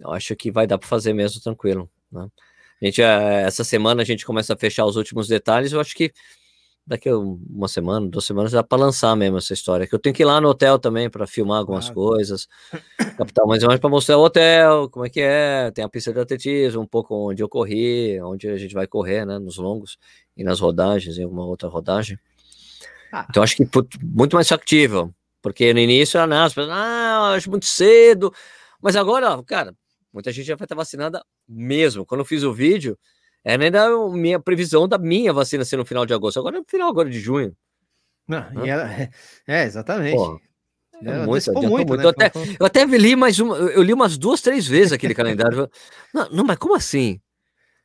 eu 0.00 0.10
acho 0.12 0.34
que 0.34 0.50
vai 0.50 0.66
dar 0.66 0.78
para 0.78 0.88
fazer 0.88 1.12
mesmo 1.12 1.40
tranquilo. 1.40 1.90
Né? 2.10 2.26
A 2.80 2.84
gente, 2.84 3.02
é, 3.02 3.42
essa 3.42 3.64
semana 3.64 4.02
a 4.02 4.04
gente 4.04 4.24
começa 4.24 4.54
a 4.54 4.56
fechar 4.56 4.86
os 4.86 4.96
últimos 4.96 5.28
detalhes. 5.28 5.72
Eu 5.72 5.80
acho 5.80 5.94
que 5.94 6.12
daqui 6.86 7.08
a 7.08 7.16
uma 7.16 7.68
semana, 7.68 8.08
duas 8.08 8.24
semanas, 8.24 8.52
dá 8.52 8.62
para 8.62 8.78
lançar 8.78 9.14
mesmo 9.16 9.38
essa 9.38 9.52
história. 9.52 9.86
Que 9.86 9.94
eu 9.94 9.98
tenho 9.98 10.14
que 10.14 10.22
ir 10.22 10.26
lá 10.26 10.40
no 10.40 10.48
hotel 10.48 10.78
também 10.78 11.08
para 11.08 11.26
filmar 11.26 11.58
algumas 11.58 11.88
ah, 11.88 11.94
coisas, 11.94 12.48
capital 13.16 13.46
mais 13.46 13.62
ou 13.62 13.78
para 13.78 13.90
mostrar 13.90 14.18
o 14.18 14.24
hotel, 14.24 14.88
como 14.90 15.06
é 15.06 15.10
que 15.10 15.20
é, 15.20 15.70
tem 15.70 15.84
a 15.84 15.88
pista 15.88 16.12
de 16.12 16.20
atletismo, 16.20 16.82
um 16.82 16.86
pouco 16.86 17.30
onde 17.30 17.42
eu 17.42 17.48
corri, 17.48 18.20
onde 18.22 18.48
a 18.48 18.56
gente 18.56 18.74
vai 18.74 18.86
correr, 18.86 19.24
né, 19.24 19.38
nos 19.38 19.56
longos 19.56 19.98
e 20.36 20.42
nas 20.42 20.60
rodagens, 20.60 21.18
em 21.18 21.24
alguma 21.24 21.44
outra 21.44 21.68
rodagem. 21.68 22.18
Ah. 23.12 23.26
Então 23.28 23.42
acho 23.42 23.56
que 23.56 23.68
muito 24.02 24.34
mais 24.34 24.48
factível, 24.48 25.12
porque 25.42 25.72
no 25.72 25.80
início 25.80 26.18
era, 26.18 26.26
não, 26.26 26.44
as 26.44 26.54
pessoas, 26.54 26.76
ah, 26.76 27.34
acho 27.36 27.50
muito 27.50 27.66
cedo, 27.66 28.32
mas 28.82 28.96
agora, 28.96 29.42
cara, 29.44 29.74
muita 30.12 30.32
gente 30.32 30.46
já 30.46 30.56
vai 30.56 30.64
estar 30.64 30.74
vacinada 30.74 31.22
mesmo. 31.48 32.04
Quando 32.04 32.20
eu 32.20 32.24
fiz 32.24 32.42
o 32.42 32.52
vídeo, 32.52 32.98
era 33.44 33.64
ainda 33.64 33.84
a 33.86 34.08
minha 34.10 34.38
previsão 34.38 34.86
da 34.86 34.98
minha 34.98 35.32
vacina 35.32 35.64
ser 35.64 35.76
no 35.76 35.84
final 35.84 36.04
de 36.04 36.12
agosto. 36.12 36.38
Agora 36.38 36.56
é 36.56 36.60
no 36.60 36.66
final 36.66 36.88
agora 36.88 37.08
de 37.08 37.18
junho. 37.18 37.56
Não, 38.28 38.64
ela, 38.64 38.88
é, 39.46 39.64
exatamente. 39.64 40.16
é 41.02 41.26
muito, 41.26 41.52
muito, 41.52 41.86
muito. 41.88 41.96
Né? 41.96 42.04
Eu, 42.04 42.08
até, 42.10 42.32
eu 42.60 42.66
até 42.66 42.84
li 42.84 43.16
mais 43.16 43.40
uma, 43.40 43.56
eu 43.56 43.82
li 43.82 43.92
umas 43.92 44.16
duas, 44.16 44.40
três 44.40 44.66
vezes 44.66 44.92
aquele 44.92 45.14
calendário. 45.14 45.68
Não, 46.14 46.28
não, 46.30 46.44
mas 46.44 46.56
como 46.56 46.74
assim? 46.74 47.20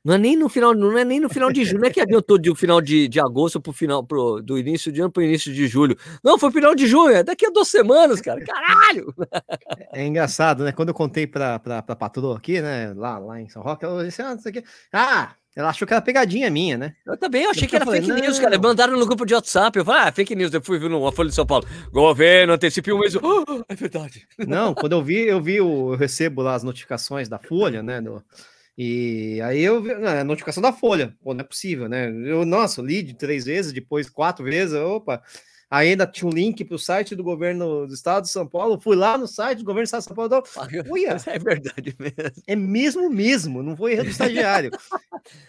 Não 0.05 0.13
é 0.13 0.17
nem 0.19 0.37
no 0.37 0.47
final, 0.47 0.75
não 0.75 0.95
é 0.95 1.03
nem 1.03 1.19
no 1.19 1.27
final 1.27 1.51
de 1.51 1.65
julho, 1.65 1.79
não 1.81 1.87
é 1.87 1.91
que 1.91 1.99
adiantou 1.99 2.37
de 2.37 2.53
final 2.53 2.79
de, 2.79 3.07
de 3.07 3.19
agosto 3.19 3.59
pro 3.59 3.73
final 3.73 4.05
pro, 4.05 4.39
do 4.39 4.55
início 4.55 4.91
de 4.91 5.01
ano 5.01 5.11
para 5.11 5.21
o 5.21 5.23
início 5.23 5.51
de 5.51 5.67
julho. 5.67 5.97
Não, 6.23 6.37
foi 6.37 6.51
final 6.51 6.75
de 6.75 6.85
junho, 6.85 7.09
é 7.09 7.23
daqui 7.23 7.47
a 7.47 7.49
duas 7.49 7.69
semanas, 7.69 8.21
cara. 8.21 8.39
Caralho! 8.45 9.11
É 9.91 10.05
engraçado, 10.05 10.63
né? 10.63 10.71
Quando 10.71 10.89
eu 10.89 10.93
contei 10.93 11.25
para 11.25 11.55
a 11.55 11.95
patroa 11.95 12.37
aqui, 12.37 12.61
né, 12.61 12.93
lá, 12.93 13.17
lá 13.17 13.41
em 13.41 13.49
São 13.49 13.63
Roque, 13.63 13.83
ela 13.83 14.05
disse: 14.05 14.21
"Ah, 14.21 14.35
isso 14.35 14.47
aqui. 14.47 14.63
Ah, 14.93 15.33
ela 15.55 15.69
achou 15.69 15.87
que 15.87 15.93
era 15.93 16.01
pegadinha 16.01 16.49
minha, 16.49 16.77
né? 16.77 16.95
Eu 17.05 17.15
também 17.15 17.43
eu 17.43 17.51
achei 17.51 17.65
que 17.65 17.75
era 17.75 17.85
falei, 17.85 18.01
fake 18.01 18.21
news, 18.21 18.39
cara. 18.39 18.59
Mandaram 18.59 18.97
no 18.99 19.05
grupo 19.05 19.25
de 19.25 19.33
WhatsApp. 19.33 19.79
Eu 19.79 19.85
falei, 19.85 20.01
ah, 20.01 20.11
fake 20.11 20.35
news. 20.35 20.53
Eu 20.53 20.61
fui 20.61 20.77
ver 20.77 20.91
uma 20.91 21.11
Folha 21.13 21.29
de 21.29 21.35
São 21.35 21.45
Paulo. 21.45 21.65
Governo 21.93 22.53
antecipe 22.53 22.91
um 22.91 22.99
mês. 22.99 23.15
Oh, 23.23 23.63
é 23.69 23.75
verdade. 23.75 24.27
Não, 24.37 24.73
quando 24.75 24.91
eu 24.93 25.01
vi, 25.01 25.21
eu 25.21 25.41
vi, 25.41 25.61
o, 25.61 25.93
eu 25.93 25.97
recebo 25.97 26.41
lá 26.41 26.55
as 26.55 26.63
notificações 26.63 27.29
da 27.29 27.39
Folha, 27.39 27.81
né? 27.81 28.01
Do, 28.01 28.21
e 28.77 29.39
aí 29.41 29.63
eu 29.63 29.81
vi 29.81 29.91
a 29.91 30.23
notificação 30.25 30.61
da 30.61 30.73
Folha. 30.73 31.15
Pô, 31.23 31.33
não 31.33 31.39
é 31.41 31.43
possível, 31.43 31.87
né? 31.87 32.09
Eu, 32.09 32.45
nossa, 32.45 32.81
li 32.81 33.01
de 33.01 33.13
três 33.13 33.45
vezes, 33.45 33.71
depois 33.71 34.09
quatro 34.09 34.43
vezes. 34.43 34.75
Opa, 34.75 35.21
ainda 35.69 36.06
tinha 36.08 36.30
um 36.30 36.34
link 36.34 36.63
para 36.63 36.75
o 36.75 36.80
site 36.80 37.15
do 37.15 37.23
governo 37.23 37.88
do 37.88 37.93
estado 37.93 38.23
de 38.23 38.30
São 38.30 38.47
Paulo. 38.47 38.80
Fui 38.80 38.95
lá 38.95 39.17
no 39.17 39.28
site 39.28 39.60
do 39.60 39.65
governo 39.65 39.84
do 39.84 39.86
estado 39.86 40.01
de 40.01 40.08
São 40.08 40.15
Paulo. 40.15 40.43
Uia, 40.91 41.17
é 41.28 41.39
verdade 41.39 41.95
mesmo. 41.97 42.43
É 42.47 42.56
mesmo 42.56 43.10
mesmo, 43.10 43.63
não 43.63 43.75
foi 43.75 43.93
erro 43.93 44.04
do 44.04 44.10
estagiário. 44.10 44.71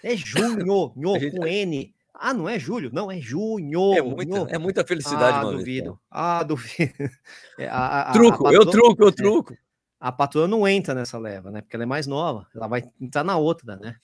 é 0.02 0.16
junho, 0.16 0.92
nho, 0.96 1.18
gente... 1.18 1.36
com 1.36 1.46
N. 1.46 1.94
Ah, 2.18 2.32
não 2.32 2.48
é 2.48 2.58
julho? 2.58 2.90
Não, 2.92 3.10
é 3.10 3.20
junho. 3.20 3.94
É 3.94 4.00
muita, 4.00 4.36
é 4.48 4.58
muita 4.58 4.84
felicidade, 4.84 5.38
ah, 5.38 5.42
mano. 5.44 5.58
Duvido. 5.58 6.00
Ah, 6.10 6.42
duvido. 6.42 6.92
É, 7.58 7.68
a, 7.68 8.10
a, 8.10 8.12
truco, 8.12 8.46
a 8.46 8.52
eu 8.52 8.66
truco, 8.66 9.02
eu 9.02 9.08
é, 9.08 9.12
truco. 9.12 9.52
É, 9.54 9.56
a 9.98 10.12
patroa 10.12 10.46
não 10.46 10.68
entra 10.68 10.94
nessa 10.94 11.18
leva, 11.18 11.50
né? 11.50 11.62
Porque 11.62 11.74
ela 11.74 11.84
é 11.84 11.86
mais 11.86 12.06
nova. 12.06 12.46
Ela 12.54 12.66
vai 12.66 12.84
entrar 13.00 13.24
na 13.24 13.38
outra, 13.38 13.76
né? 13.76 13.96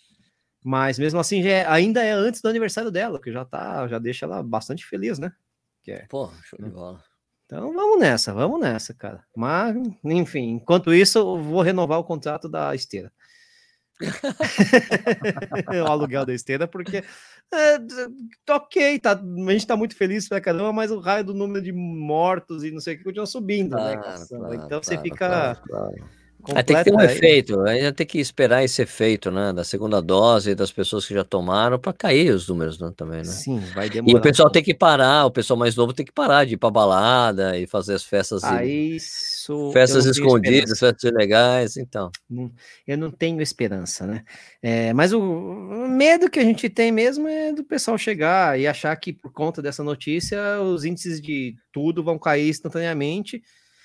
Mas 0.65 0.99
mesmo 0.99 1.21
assim, 1.21 1.47
é, 1.47 1.67
ainda 1.67 2.03
é 2.03 2.13
antes 2.13 2.41
do 2.41 2.49
aniversário 2.49 2.91
dela, 2.91 3.21
que 3.21 3.31
já 3.31 3.45
tá, 3.45 3.87
já 3.89 3.99
deixa 3.99 4.25
ela 4.25 4.43
bastante 4.43 4.87
feliz, 4.87 5.19
né? 5.19 5.33
Que 5.83 5.93
é, 5.93 6.07
Pô, 6.09 6.31
show 6.45 6.59
de 6.63 6.71
bola. 6.71 7.03
Então 7.47 7.73
vamos 7.73 7.99
nessa, 7.99 8.33
vamos 8.33 8.61
nessa, 8.61 8.95
cara. 8.95 9.25
Mas, 9.37 9.77
enfim, 10.05 10.53
enquanto 10.53 10.95
isso, 10.95 11.19
eu 11.19 11.43
vou 11.43 11.61
renovar 11.61 11.99
o 11.99 12.05
contrato 12.05 12.49
da 12.49 12.75
esteira. 12.75 13.13
o 15.87 15.91
aluguel 15.91 16.25
da 16.25 16.35
esteira, 16.35 16.67
porque 16.67 17.05
é, 17.53 17.79
ok, 18.51 18.99
tá, 18.99 19.13
a 19.13 19.53
gente 19.53 19.67
tá 19.67 19.77
muito 19.77 19.95
feliz 19.95 20.29
pra 20.29 20.41
caramba, 20.41 20.73
mas 20.73 20.91
o 20.91 20.99
raio 20.99 21.25
do 21.25 21.35
número 21.35 21.63
de 21.63 21.73
mortos 21.73 22.65
e 22.65 22.71
não 22.71 22.81
sei 22.81 22.95
o 22.95 22.99
que 22.99 23.05
continua 23.05 23.27
subindo, 23.27 23.77
né? 23.77 23.97
Claro, 23.97 24.55
então 24.55 24.83
você 24.83 24.99
fica. 24.99 25.57
Claro, 25.67 25.95
é, 26.49 26.63
tem 26.63 26.77
que 26.77 26.85
ter 26.85 26.95
um 26.95 27.01
efeito, 27.01 27.61
ainda 27.61 27.93
tem 27.93 28.07
que 28.07 28.19
esperar 28.19 28.65
esse 28.65 28.83
efeito, 28.83 29.31
né, 29.31 29.53
da 29.53 29.63
segunda 29.63 30.01
dose 30.01 30.55
das 30.55 30.73
pessoas 30.73 31.07
que 31.07 31.15
já 31.15 31.23
tomaram 31.23 31.79
para 31.79 31.93
cair 31.93 32.35
os 32.35 32.49
números, 32.49 32.79
né, 32.79 32.93
também, 32.97 33.19
né? 33.19 33.25
Sim, 33.25 33.61
vai 33.75 33.89
demorar. 33.89 34.13
E 34.13 34.19
o 34.19 34.21
pessoal 34.21 34.51
tem 34.51 34.63
que 34.63 34.75
parar, 34.75 35.27
o 35.27 35.31
pessoal 35.31 35.57
mais 35.59 35.77
novo 35.77 35.93
tem 35.93 36.05
que 36.05 36.13
parar 36.13 36.45
de 36.45 36.55
ir 36.55 36.57
para 36.57 36.71
balada 36.71 37.59
e 37.59 37.67
fazer 37.67 37.95
as 37.95 38.03
festas, 38.03 38.43
ah, 38.43 38.65
isso 38.65 39.71
festas 39.73 40.05
escondidas, 40.07 40.79
festas 40.79 41.11
ilegais, 41.11 41.77
então. 41.77 42.11
Eu 42.87 42.99
não 42.99 43.11
tenho 43.11 43.41
esperança, 43.41 44.07
né? 44.07 44.25
É, 44.61 44.93
mas 44.93 45.13
o 45.13 45.21
medo 45.89 46.31
que 46.31 46.41
a 46.41 46.45
gente 46.45 46.69
tem 46.69 46.91
mesmo 46.91 47.29
é 47.29 47.53
do 47.53 47.65
pessoal 47.65 47.97
chegar 47.97 48.59
e 48.59 48.67
achar 48.67 48.95
que 48.97 49.13
por 49.13 49.33
conta 49.33 49.63
dessa 49.63 49.85
notícia 49.85 50.61
os 50.61 50.85
índices 50.85 51.21
de 51.21 51.55
tudo 51.73 52.03
vão 52.03 52.19
cair 52.19 52.49
instantaneamente 52.49 53.43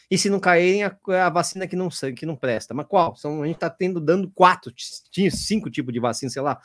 e 0.10 0.18
se 0.18 0.30
não 0.30 0.40
caírem, 0.40 0.84
a, 0.84 0.98
a, 1.26 1.30
vacina 1.30 1.68
que 1.68 1.76
não, 1.76 1.90
que 2.16 2.26
não 2.26 2.36
presta. 2.36 2.74
Mas 2.74 2.88
qual? 2.88 3.16
São, 3.16 3.44
a 3.44 3.46
gente 3.46 3.56
está 3.56 3.70
tendo 3.70 4.00
dando 4.00 4.30
quatro, 4.32 4.74
cinco 5.32 5.70
tipos 5.70 5.94
de 5.94 6.00
vacina, 6.00 6.30
sei 6.30 6.42
lá, 6.42 6.60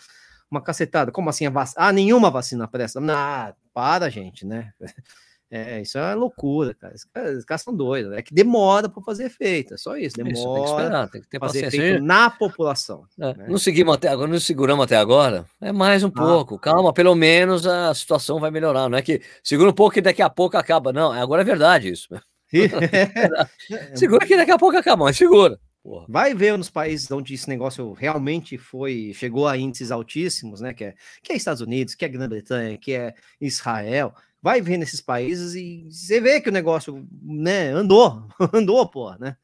uma 0.50 0.62
cacetada. 0.62 1.10
Como 1.10 1.28
assim 1.28 1.46
a 1.46 1.50
vacina? 1.50 1.86
Ah, 1.86 1.92
nenhuma 1.92 2.30
vacina 2.30 2.68
presta. 2.68 3.00
Ah, 3.10 3.54
para, 3.74 4.08
gente, 4.10 4.46
né? 4.46 4.72
É, 5.54 5.82
isso 5.82 5.98
é 5.98 6.14
loucura, 6.14 6.72
cara. 6.72 6.94
Os 6.94 7.44
caras 7.44 7.60
são 7.60 7.76
doidos. 7.76 8.14
É 8.14 8.22
que 8.22 8.32
demora 8.32 8.88
para 8.88 9.02
fazer 9.02 9.26
efeito. 9.26 9.74
É 9.74 9.76
só 9.76 9.98
isso. 9.98 10.16
Demora. 10.16 10.32
Isso, 10.32 10.54
tem 10.54 10.62
que 10.62 10.70
esperar, 10.70 11.10
tem 11.10 11.20
que 11.20 11.28
ter 11.28 11.38
fazer 11.38 11.64
paciência. 11.64 11.88
efeito 11.88 12.02
na 12.02 12.30
população. 12.30 13.04
É, 13.20 13.34
né? 13.34 13.46
Não 13.50 13.58
seguimos 13.58 13.94
até 13.94 14.08
agora, 14.08 14.28
não 14.28 14.40
seguramos 14.40 14.82
até 14.82 14.96
agora. 14.96 15.44
É 15.60 15.70
mais 15.70 16.02
um 16.02 16.06
ah. 16.08 16.10
pouco. 16.10 16.58
Calma, 16.58 16.90
pelo 16.90 17.14
menos 17.14 17.66
a 17.66 17.92
situação 17.92 18.40
vai 18.40 18.50
melhorar. 18.50 18.88
Não 18.88 18.96
é 18.96 19.02
que 19.02 19.20
segura 19.44 19.68
um 19.68 19.74
pouco 19.74 19.98
e 19.98 20.00
daqui 20.00 20.22
a 20.22 20.30
pouco 20.30 20.56
acaba. 20.56 20.90
Não, 20.90 21.12
agora 21.12 21.42
é 21.42 21.44
verdade 21.44 21.90
isso. 21.90 22.08
segura 23.94 24.26
que 24.26 24.36
daqui 24.36 24.50
a 24.50 24.58
pouco 24.58 24.76
acaba, 24.76 25.04
mas 25.04 25.16
segura. 25.16 25.58
Porra. 25.82 26.06
Vai 26.08 26.32
ver 26.32 26.56
nos 26.56 26.70
países 26.70 27.10
onde 27.10 27.34
esse 27.34 27.48
negócio 27.48 27.92
realmente 27.92 28.56
foi, 28.56 29.12
chegou 29.14 29.48
a 29.48 29.56
índices 29.56 29.90
altíssimos, 29.90 30.60
né? 30.60 30.72
Que 30.72 30.84
é, 30.84 30.94
que 31.22 31.32
é 31.32 31.36
Estados 31.36 31.60
Unidos, 31.60 31.96
que 31.96 32.04
é 32.04 32.08
Grã-Bretanha, 32.08 32.78
que 32.78 32.92
é 32.92 33.14
Israel. 33.40 34.14
Vai 34.40 34.60
ver 34.60 34.76
nesses 34.76 35.00
países 35.00 35.54
e 35.54 35.88
você 35.90 36.20
vê 36.20 36.40
que 36.40 36.48
o 36.48 36.52
negócio, 36.52 37.06
né, 37.20 37.70
andou, 37.70 38.28
andou, 38.52 38.88
pô, 38.88 39.12
né? 39.16 39.36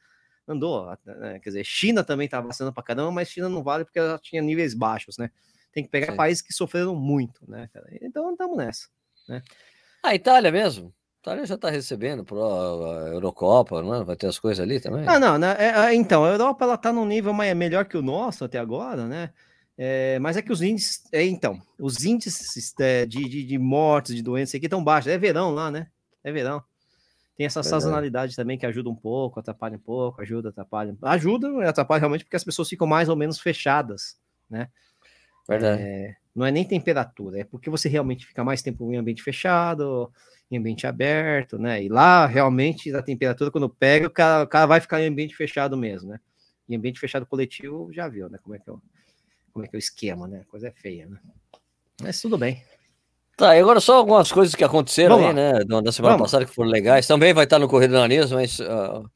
Andou. 0.47 0.97
Né? 1.05 1.41
Quer 1.41 1.51
dizer, 1.51 1.65
China 1.65 2.05
também 2.05 2.29
tá 2.29 2.41
vacinando 2.41 2.73
pra 2.73 2.85
caramba, 2.85 3.11
mas 3.11 3.29
China 3.29 3.49
não 3.49 3.63
vale 3.63 3.85
porque 3.85 3.99
ela 3.99 4.19
tinha 4.19 4.41
níveis 4.41 4.75
baixos, 4.75 5.19
né? 5.19 5.31
Tem 5.73 5.83
que 5.83 5.91
pegar 5.91 6.13
Sim. 6.13 6.17
países 6.17 6.43
que 6.43 6.53
sofreram 6.53 6.95
muito, 6.95 7.49
né? 7.51 7.69
Então 8.01 8.31
estamos 8.31 8.57
nessa, 8.57 8.89
né? 9.29 9.43
A 10.05 10.15
Itália 10.15 10.53
mesmo. 10.53 10.95
Itália 11.29 11.47
já 11.47 11.57
está 11.57 11.69
recebendo 11.69 12.25
para 12.25 12.39
a 12.39 13.09
Eurocopa, 13.13 13.83
não 13.83 13.95
é? 13.95 14.03
Vai 14.03 14.17
ter 14.17 14.27
as 14.27 14.39
coisas 14.39 14.63
ali 14.63 14.81
também? 14.81 15.07
Ah, 15.07 15.19
não, 15.19 15.37
né? 15.37 15.55
É, 15.59 15.69
é, 15.87 15.95
então, 15.95 16.25
a 16.25 16.31
Europa 16.31 16.65
ela 16.65 16.75
está 16.75 16.91
num 16.91 17.05
nível 17.05 17.35
mais, 17.35 17.55
melhor 17.55 17.85
que 17.85 17.99
o 17.99 18.03
nosso 18.03 18.45
até 18.45 18.59
agora, 18.59 19.07
né? 19.07 19.31
É, 19.77 20.19
mas 20.21 20.39
é 20.39 20.43
que 20.43 20.51
os 20.51 20.63
índices, 20.63 21.05
é, 21.13 21.23
então, 21.25 21.61
os 21.79 22.05
índices 22.05 22.75
é, 22.81 23.05
de, 23.05 23.23
de, 23.29 23.45
de, 23.45 23.59
mortes, 23.59 24.15
de 24.15 24.23
doenças 24.23 24.55
aqui 24.55 24.67
estão 24.67 24.83
baixos. 24.83 25.13
É 25.13 25.19
verão 25.19 25.51
lá, 25.51 25.71
né? 25.71 25.89
É 26.25 26.33
verão. 26.33 26.63
Tem 27.37 27.47
essa 27.47 27.63
Verdade. 27.63 27.83
sazonalidade 27.83 28.35
também 28.35 28.57
que 28.57 28.67
ajuda 28.67 28.89
um 28.89 28.97
pouco, 28.97 29.39
atrapalha 29.39 29.77
um 29.77 29.81
pouco, 29.81 30.23
ajuda, 30.23 30.49
atrapalha. 30.49 30.97
Ajuda 31.03 31.49
e 31.49 31.65
atrapalha 31.65 32.01
realmente 32.01 32.25
porque 32.25 32.37
as 32.37 32.43
pessoas 32.43 32.69
ficam 32.69 32.87
mais 32.87 33.09
ou 33.09 33.15
menos 33.15 33.39
fechadas, 33.39 34.17
né? 34.49 34.69
Verdade. 35.47 35.83
É, 35.83 36.17
não 36.35 36.45
é 36.45 36.51
nem 36.51 36.65
temperatura, 36.65 37.41
é 37.41 37.45
porque 37.45 37.71
você 37.71 37.89
realmente 37.89 38.27
fica 38.27 38.43
mais 38.43 38.63
tempo 38.63 38.93
em 38.93 38.97
ambiente 38.97 39.23
fechado, 39.23 40.13
em 40.51 40.57
ambiente 40.57 40.87
aberto, 40.87 41.59
né? 41.59 41.83
E 41.83 41.89
lá, 41.89 42.27
realmente, 42.27 42.95
a 42.95 43.03
temperatura, 43.03 43.51
quando 43.51 43.69
pega, 43.69 44.07
o 44.07 44.11
cara, 44.11 44.45
o 44.45 44.47
cara 44.47 44.67
vai 44.67 44.81
ficar 44.81 45.03
em 45.03 45.09
ambiente 45.09 45.37
fechado 45.37 45.77
mesmo, 45.77 46.11
né? 46.11 46.21
Em 46.69 46.77
ambiente 46.77 47.01
fechado 47.01 47.27
coletivo, 47.27 47.93
já 47.93 48.09
viu, 48.09 48.29
né? 48.29 48.39
Como 48.43 48.55
é 48.55 48.59
que 48.59 48.69
é 48.69 48.73
o, 48.73 48.81
como 49.53 49.65
é, 49.65 49.69
que 49.69 49.77
é 49.77 49.79
o 49.79 49.81
esquema, 49.81 50.27
né? 50.27 50.45
Coisa 50.49 50.69
é 50.69 50.73
feia, 50.73 51.07
né? 51.07 51.19
Mas 52.03 52.21
tudo 52.21 52.39
bem. 52.39 52.63
Tá, 53.37 53.57
e 53.57 53.61
agora 53.61 53.79
só 53.79 53.97
algumas 53.97 54.33
coisas 54.33 54.55
que 54.55 54.65
aconteceram 54.65 55.17
Vamos 55.17 55.31
aí, 55.31 55.53
lá. 55.53 55.59
né? 55.59 55.83
Da 55.83 55.93
semana 55.93 56.15
Vamos. 56.15 56.31
passada 56.31 56.45
que 56.45 56.55
foram 56.55 56.71
legais. 56.71 57.07
Também 57.07 57.33
vai 57.33 57.45
estar 57.45 57.59
no 57.59 57.69
Correio 57.69 57.91
do 57.91 57.99
Nariz, 57.99 58.33
mas 58.33 58.59
uh, 58.59 59.09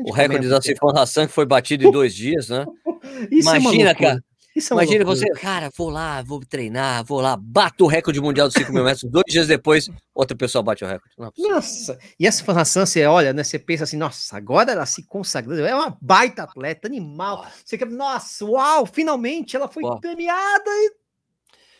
o 0.00 0.12
recorde 0.12 0.48
da 0.48 0.60
Sifon 0.60 0.90
Hassan 0.96 1.26
que 1.26 1.32
foi 1.32 1.46
batido 1.46 1.86
em 1.86 1.90
dois 1.90 2.14
dias, 2.14 2.48
né? 2.48 2.64
Imagina, 3.30 3.90
é 3.90 3.94
cara. 3.94 4.24
É 4.56 4.72
Imagina 4.72 5.04
você, 5.04 5.30
cara, 5.30 5.70
vou 5.76 5.88
lá, 5.88 6.22
vou 6.22 6.40
treinar, 6.40 7.04
vou 7.04 7.20
lá, 7.20 7.36
bato 7.36 7.84
o 7.84 7.86
recorde 7.86 8.20
mundial 8.20 8.48
dos 8.48 8.54
5 8.54 8.72
mil 8.72 8.82
metros. 8.82 9.08
Dois 9.08 9.24
dias 9.28 9.46
depois, 9.46 9.88
outra 10.12 10.36
pessoa 10.36 10.60
bate 10.60 10.82
o 10.82 10.88
recorde. 10.88 11.14
É 11.20 11.48
nossa, 11.48 11.98
e 12.18 12.26
essa 12.26 12.42
informação, 12.42 12.84
você 12.84 13.06
olha, 13.06 13.32
né? 13.32 13.44
Você 13.44 13.60
pensa 13.60 13.84
assim, 13.84 13.96
nossa, 13.96 14.36
agora 14.36 14.72
ela 14.72 14.86
se 14.86 15.06
consagrou, 15.06 15.56
é 15.64 15.72
uma 15.74 15.96
baita 16.00 16.42
atleta, 16.42 16.88
animal. 16.88 17.46
Você 17.64 17.78
quer, 17.78 17.88
nossa, 17.88 18.44
uau, 18.44 18.86
finalmente 18.86 19.54
ela 19.54 19.68
foi 19.68 19.84
Pô. 19.84 20.00
premiada 20.00 20.68
e. 20.68 20.94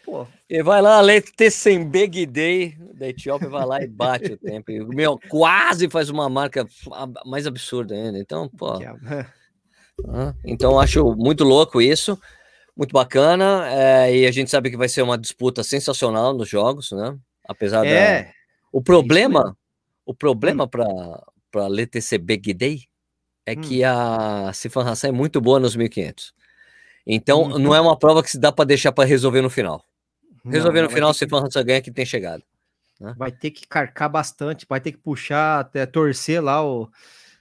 Pô. 0.05 0.27
E 0.49 0.63
vai 0.63 0.81
lá, 0.81 1.01
Letecembeg 1.01 2.25
Day 2.25 2.77
da 2.95 3.09
Etiópia, 3.09 3.49
vai 3.49 3.67
lá 3.67 3.83
e 3.83 3.89
bate 3.89 4.33
o 4.33 4.39
tempo. 4.39 4.71
E, 4.71 4.79
meu, 4.85 5.19
quase 5.29 5.91
faz 5.91 6.09
uma 6.09 6.29
marca 6.29 6.65
mais 7.27 7.49
absurda 7.49 7.97
ainda. 7.97 8.19
Então, 8.19 8.49
pô. 8.49 8.79
Então, 10.43 10.81
acho 10.81 11.15
muito 11.15 11.45
louco 11.45 11.79
isso 11.79 12.19
muito 12.81 12.93
bacana. 12.93 13.69
É, 13.69 14.17
e 14.17 14.27
a 14.27 14.33
gente 14.33 14.51
sabe 14.51 14.71
que 14.71 14.77
vai 14.77 14.89
ser 14.89 15.03
uma 15.03 15.19
disputa 15.19 15.63
sensacional 15.63 16.33
nos 16.33 16.49
jogos, 16.49 16.93
né? 16.93 17.17
Apesar 17.47 17.85
é, 17.87 18.23
da. 18.23 18.31
O 18.73 18.81
problema, 18.83 19.55
o 20.07 20.15
problema 20.15 20.65
hum. 20.65 20.69
para 21.51 21.67
LTCB 21.67 22.39
Day 22.55 22.85
é 23.45 23.53
hum. 23.53 23.61
que 23.61 23.85
a 23.85 24.51
Sifan 24.55 24.89
Hassan 24.89 25.09
é 25.09 25.13
muito 25.13 25.41
boa 25.43 25.61
nos 25.61 25.77
1500. 25.77 26.33
Então, 27.07 27.43
hum. 27.43 27.59
não 27.59 27.75
é 27.75 27.81
uma 27.81 27.99
prova 27.99 28.23
que 28.23 28.31
se 28.31 28.39
dá 28.39 28.51
para 28.51 28.65
deixar 28.65 28.93
para 28.93 29.05
resolver 29.05 29.43
no 29.43 29.51
final. 29.51 29.85
Resolver 30.43 30.81
não, 30.81 30.89
no 30.89 30.95
final, 30.95 31.13
Sifan 31.13 31.47
Hassan 31.47 31.63
ganha 31.63 31.83
que 31.83 31.91
tem 31.91 32.07
chegado. 32.07 32.43
Né? 32.99 33.15
Vai 33.19 33.31
ter 33.31 33.51
que 33.51 33.67
carcar 33.67 34.09
bastante, 34.09 34.65
vai 34.67 34.81
ter 34.81 34.93
que 34.93 34.99
puxar, 34.99 35.61
até 35.61 35.85
torcer 35.85 36.43
lá 36.43 36.65
o, 36.65 36.89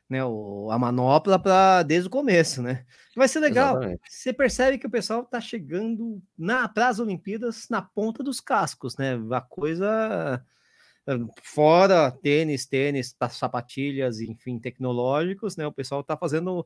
né, 0.09 0.25
o, 0.25 0.71
a 0.71 0.79
manopla 0.79 1.37
para 1.37 1.83
desde 1.83 2.07
o 2.07 2.11
começo, 2.11 2.61
né? 2.61 2.85
Vai 3.15 3.27
ser 3.27 3.39
legal. 3.39 3.75
Exatamente. 3.75 4.01
Você 4.09 4.33
percebe 4.33 4.77
que 4.77 4.87
o 4.87 4.89
pessoal 4.89 5.23
tá 5.23 5.39
chegando 5.39 6.21
na 6.37 6.67
para 6.67 6.87
as 6.87 6.99
Olimpíadas 6.99 7.67
na 7.69 7.81
ponta 7.81 8.23
dos 8.23 8.39
cascos, 8.39 8.97
né? 8.97 9.19
A 9.31 9.41
coisa 9.41 10.43
eh, 11.05 11.17
fora 11.43 12.11
tênis, 12.11 12.65
tênis, 12.65 13.15
sapatilhas, 13.29 14.19
enfim, 14.19 14.57
tecnológicos, 14.57 15.55
né? 15.55 15.67
O 15.67 15.71
pessoal 15.71 16.03
tá 16.03 16.17
fazendo 16.17 16.65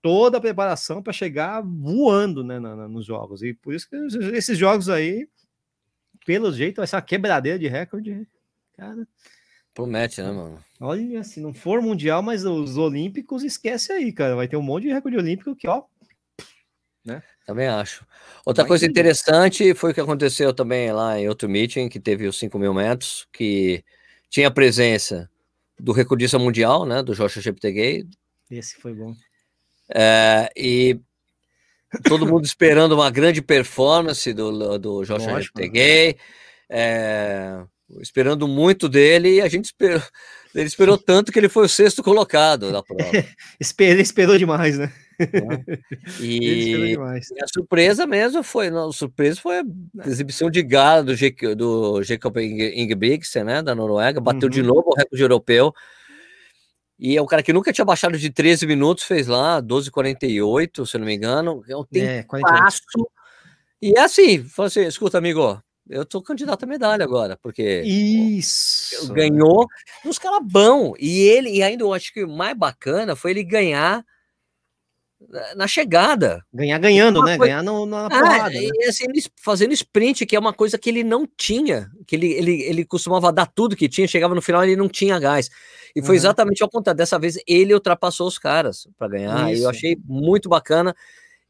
toda 0.00 0.38
a 0.38 0.40
preparação 0.40 1.02
para 1.02 1.12
chegar 1.12 1.62
voando, 1.62 2.42
né, 2.42 2.58
na, 2.58 2.74
na, 2.74 2.88
nos 2.88 3.06
jogos. 3.06 3.42
E 3.42 3.54
por 3.54 3.72
isso 3.72 3.88
que 3.88 3.96
esses 4.34 4.58
jogos 4.58 4.88
aí, 4.88 5.28
pelo 6.26 6.52
jeito, 6.52 6.76
vai 6.78 6.86
ser 6.86 6.96
uma 6.96 7.02
quebradeira 7.02 7.58
de 7.58 7.68
recorde, 7.68 8.26
cara. 8.76 9.06
Promete, 9.74 10.20
né, 10.20 10.30
mano? 10.30 10.62
Olha, 10.80 11.24
se 11.24 11.40
não 11.40 11.54
for 11.54 11.80
mundial, 11.80 12.22
mas 12.22 12.44
os 12.44 12.76
olímpicos, 12.76 13.42
esquece 13.42 13.92
aí, 13.92 14.12
cara. 14.12 14.36
Vai 14.36 14.46
ter 14.46 14.56
um 14.56 14.62
monte 14.62 14.84
de 14.84 14.92
recorde 14.92 15.16
olímpico 15.16 15.56
que, 15.56 15.66
ó. 15.66 15.84
Né? 17.04 17.22
Também 17.46 17.66
acho. 17.66 18.06
Outra 18.44 18.62
Vai 18.62 18.68
coisa 18.68 18.86
interessante 18.86 19.74
foi 19.74 19.90
o 19.90 19.94
que 19.94 20.00
aconteceu 20.00 20.52
também 20.52 20.92
lá 20.92 21.18
em 21.18 21.28
outro 21.28 21.48
meeting, 21.48 21.88
que 21.88 21.98
teve 21.98 22.26
os 22.26 22.38
5 22.38 22.58
mil 22.58 22.74
metros, 22.74 23.26
que 23.32 23.82
tinha 24.28 24.48
a 24.48 24.52
presença 24.52 25.28
do 25.78 25.92
recordista 25.92 26.38
mundial, 26.38 26.86
né, 26.86 27.02
do 27.02 27.14
Joshua 27.14 27.42
Cheptegei. 27.42 28.06
Esse 28.50 28.76
foi 28.76 28.94
bom. 28.94 29.14
É, 29.88 30.50
e 30.56 31.00
todo 32.04 32.26
mundo 32.26 32.44
esperando 32.44 32.92
uma 32.92 33.10
grande 33.10 33.42
performance 33.42 34.32
do, 34.32 34.78
do 34.78 35.04
Joshua 35.04 35.42
Cheptegei. 35.42 36.16
É, 36.68 37.64
esperando 38.00 38.46
muito 38.48 38.88
dele 38.88 39.36
e 39.36 39.40
a 39.40 39.48
gente 39.48 39.66
esperou. 39.66 40.02
Ele 40.54 40.66
esperou 40.66 40.96
tanto 40.98 41.32
que 41.32 41.38
ele 41.38 41.48
foi 41.48 41.66
o 41.66 41.68
sexto 41.68 42.02
colocado 42.02 42.70
na 42.70 42.82
prova. 42.82 43.10
ele 43.80 44.02
esperou 44.02 44.38
demais, 44.38 44.78
né? 44.78 44.92
E, 46.20 46.94
e, 46.94 46.98
a 46.98 47.46
surpresa 47.52 48.06
mesmo 48.06 48.42
foi, 48.42 48.70
não, 48.70 48.88
a 48.88 48.92
surpresa 48.92 49.40
foi 49.40 49.58
a 49.58 50.08
exibição 50.08 50.50
de 50.50 50.62
gala 50.62 51.04
do, 51.04 51.14
do 51.54 52.02
Jacob 52.02 52.36
Ingebrigtsen, 52.38 53.44
né, 53.44 53.62
da 53.62 53.72
Noruega, 53.72 54.20
bateu 54.20 54.48
uhum. 54.48 54.50
de 54.50 54.62
novo 54.62 54.84
o 54.86 54.96
recorde 54.96 55.22
europeu. 55.22 55.72
E 56.98 57.16
é 57.16 57.22
um 57.22 57.26
cara 57.26 57.42
que 57.42 57.52
nunca 57.52 57.72
tinha 57.72 57.84
baixado 57.84 58.18
de 58.18 58.30
13 58.30 58.66
minutos, 58.66 59.04
fez 59.04 59.26
lá 59.26 59.60
12,48, 59.62 60.86
se 60.86 60.98
não 60.98 61.06
me 61.06 61.14
engano. 61.14 61.62
É 61.68 61.76
um 61.76 61.84
é, 61.94 62.24
passo. 62.40 62.80
E 63.80 63.92
é 63.96 64.00
assim, 64.00 64.46
assim: 64.58 64.82
escuta, 64.82 65.18
amigo, 65.18 65.60
eu 65.88 66.04
tô 66.04 66.22
candidato 66.22 66.64
à 66.64 66.66
medalha 66.66 67.04
agora, 67.04 67.38
porque 67.42 67.82
isso 67.82 69.12
ganhou 69.12 69.66
nos 70.04 70.18
calabão. 70.18 70.94
E 70.98 71.20
ele, 71.20 71.50
e 71.50 71.62
ainda 71.62 71.84
eu 71.84 71.92
acho 71.92 72.12
que 72.12 72.24
o 72.24 72.28
mais 72.28 72.56
bacana 72.56 73.16
foi 73.16 73.32
ele 73.32 73.42
ganhar 73.42 74.04
na 75.56 75.66
chegada. 75.66 76.44
Ganhar 76.52 76.78
ganhando, 76.78 77.22
né? 77.22 77.36
Coisa... 77.36 77.52
Ganhar 77.52 77.62
no, 77.62 77.86
na 77.86 78.06
ah, 78.06 78.10
porrada. 78.10 78.50
né? 78.50 78.68
assim, 78.88 79.04
fazendo 79.42 79.72
sprint, 79.72 80.26
que 80.26 80.36
é 80.36 80.38
uma 80.38 80.52
coisa 80.52 80.78
que 80.78 80.90
ele 80.90 81.04
não 81.04 81.26
tinha. 81.36 81.90
Que 82.06 82.16
ele, 82.16 82.32
ele, 82.32 82.62
ele 82.62 82.84
costumava 82.84 83.32
dar 83.32 83.46
tudo 83.46 83.76
que 83.76 83.88
tinha, 83.88 84.06
chegava 84.06 84.34
no 84.34 84.42
final 84.42 84.62
ele 84.62 84.76
não 84.76 84.88
tinha 84.88 85.18
gás. 85.18 85.48
E 85.94 86.00
foi 86.00 86.10
uhum. 86.10 86.16
exatamente 86.16 86.62
ao 86.62 86.70
contrário. 86.70 86.96
Dessa 86.96 87.18
vez 87.18 87.38
ele 87.46 87.74
ultrapassou 87.74 88.26
os 88.26 88.38
caras 88.38 88.88
para 88.98 89.08
ganhar. 89.08 89.52
Isso. 89.52 89.62
E 89.62 89.64
eu 89.64 89.70
achei 89.70 89.96
muito 90.04 90.48
bacana. 90.48 90.94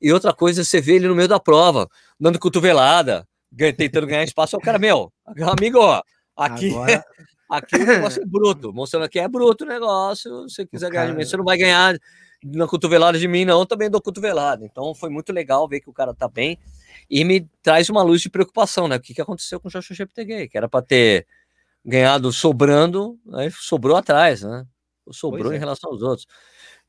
E 0.00 0.12
outra 0.12 0.32
coisa, 0.32 0.64
você 0.64 0.80
vê 0.80 0.96
ele 0.96 1.06
no 1.06 1.14
meio 1.14 1.28
da 1.28 1.38
prova, 1.38 1.88
dando 2.18 2.38
cotovelada, 2.38 3.26
tentando 3.76 4.06
ganhar 4.06 4.24
espaço, 4.24 4.56
é 4.56 4.58
o 4.58 4.62
cara, 4.62 4.78
meu, 4.78 5.12
amigo, 5.56 5.78
aqui, 6.36 6.70
Agora... 6.70 7.04
aqui 7.50 7.76
o 7.76 7.86
negócio 7.86 8.22
é 8.22 8.26
bruto, 8.26 8.72
mostrando 8.72 9.08
que 9.08 9.18
é 9.18 9.28
bruto 9.28 9.64
o 9.64 9.68
negócio, 9.68 10.48
se 10.48 10.56
você 10.56 10.66
quiser 10.66 10.90
cara... 10.90 11.06
ganhar 11.06 11.12
de 11.12 11.18
mim, 11.18 11.24
você 11.24 11.36
não 11.36 11.44
vai 11.44 11.56
ganhar 11.56 11.96
na 12.44 12.66
cotovelada 12.66 13.18
de 13.18 13.28
mim, 13.28 13.44
não, 13.44 13.64
também 13.64 13.88
dou 13.88 14.00
cotovelada. 14.00 14.64
Então 14.64 14.94
foi 14.94 15.10
muito 15.10 15.32
legal 15.32 15.68
ver 15.68 15.80
que 15.80 15.88
o 15.88 15.92
cara 15.92 16.12
tá 16.12 16.28
bem 16.28 16.58
e 17.08 17.24
me 17.24 17.48
traz 17.62 17.88
uma 17.88 18.02
luz 18.02 18.20
de 18.20 18.30
preocupação, 18.30 18.88
né? 18.88 18.96
O 18.96 19.00
que, 19.00 19.14
que 19.14 19.22
aconteceu 19.22 19.60
com 19.60 19.68
o 19.68 19.70
Joshua 19.70 19.94
Cheptegei, 19.94 20.48
que 20.48 20.56
era 20.56 20.68
para 20.68 20.84
ter 20.84 21.26
ganhado 21.84 22.32
sobrando, 22.32 23.18
aí 23.34 23.50
sobrou 23.50 23.96
atrás, 23.96 24.42
né? 24.42 24.64
Sobrou 25.10 25.52
é. 25.52 25.56
em 25.56 25.58
relação 25.58 25.90
aos 25.90 26.02
outros. 26.02 26.26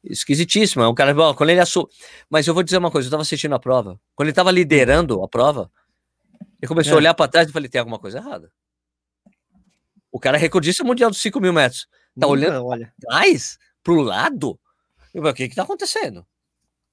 Esquisitíssimo, 0.03 0.83
é 0.83 0.87
um 0.87 0.93
cara, 0.93 1.13
quando 1.33 1.49
ele 1.49 1.61
assumiu, 1.61 1.89
mas 2.29 2.45
eu 2.45 2.53
vou 2.53 2.61
dizer 2.61 2.77
uma 2.77 2.91
coisa, 2.91 3.07
eu 3.07 3.11
tava 3.11 3.21
assistindo 3.21 3.55
a 3.55 3.59
prova, 3.59 3.97
quando 4.13 4.27
ele 4.27 4.35
tava 4.35 4.51
liderando 4.51 5.23
a 5.23 5.27
prova, 5.29 5.71
ele 6.63 6.67
começou 6.69 6.93
é. 6.93 6.95
a 6.95 6.97
olhar 6.97 7.13
para 7.13 7.27
trás 7.29 7.49
e 7.49 7.51
falei: 7.51 7.67
tem 7.69 7.79
alguma 7.79 7.99
coisa 7.99 8.19
errada. 8.19 8.49
O 10.11 10.19
cara 10.19 10.37
é 10.37 10.39
recordista 10.39 10.83
mundial 10.83 11.09
dos 11.09 11.21
5 11.21 11.39
mil 11.41 11.51
metros. 11.51 11.81
Tá 12.17 12.27
Nunca, 12.27 12.27
olhando 12.27 12.65
olha. 12.65 12.93
atrás, 13.03 13.57
pro 13.83 14.01
lado. 14.01 14.59
Eu 15.13 15.21
falei, 15.21 15.31
O 15.33 15.35
que 15.35 15.49
que 15.49 15.55
tá 15.55 15.63
acontecendo? 15.63 16.25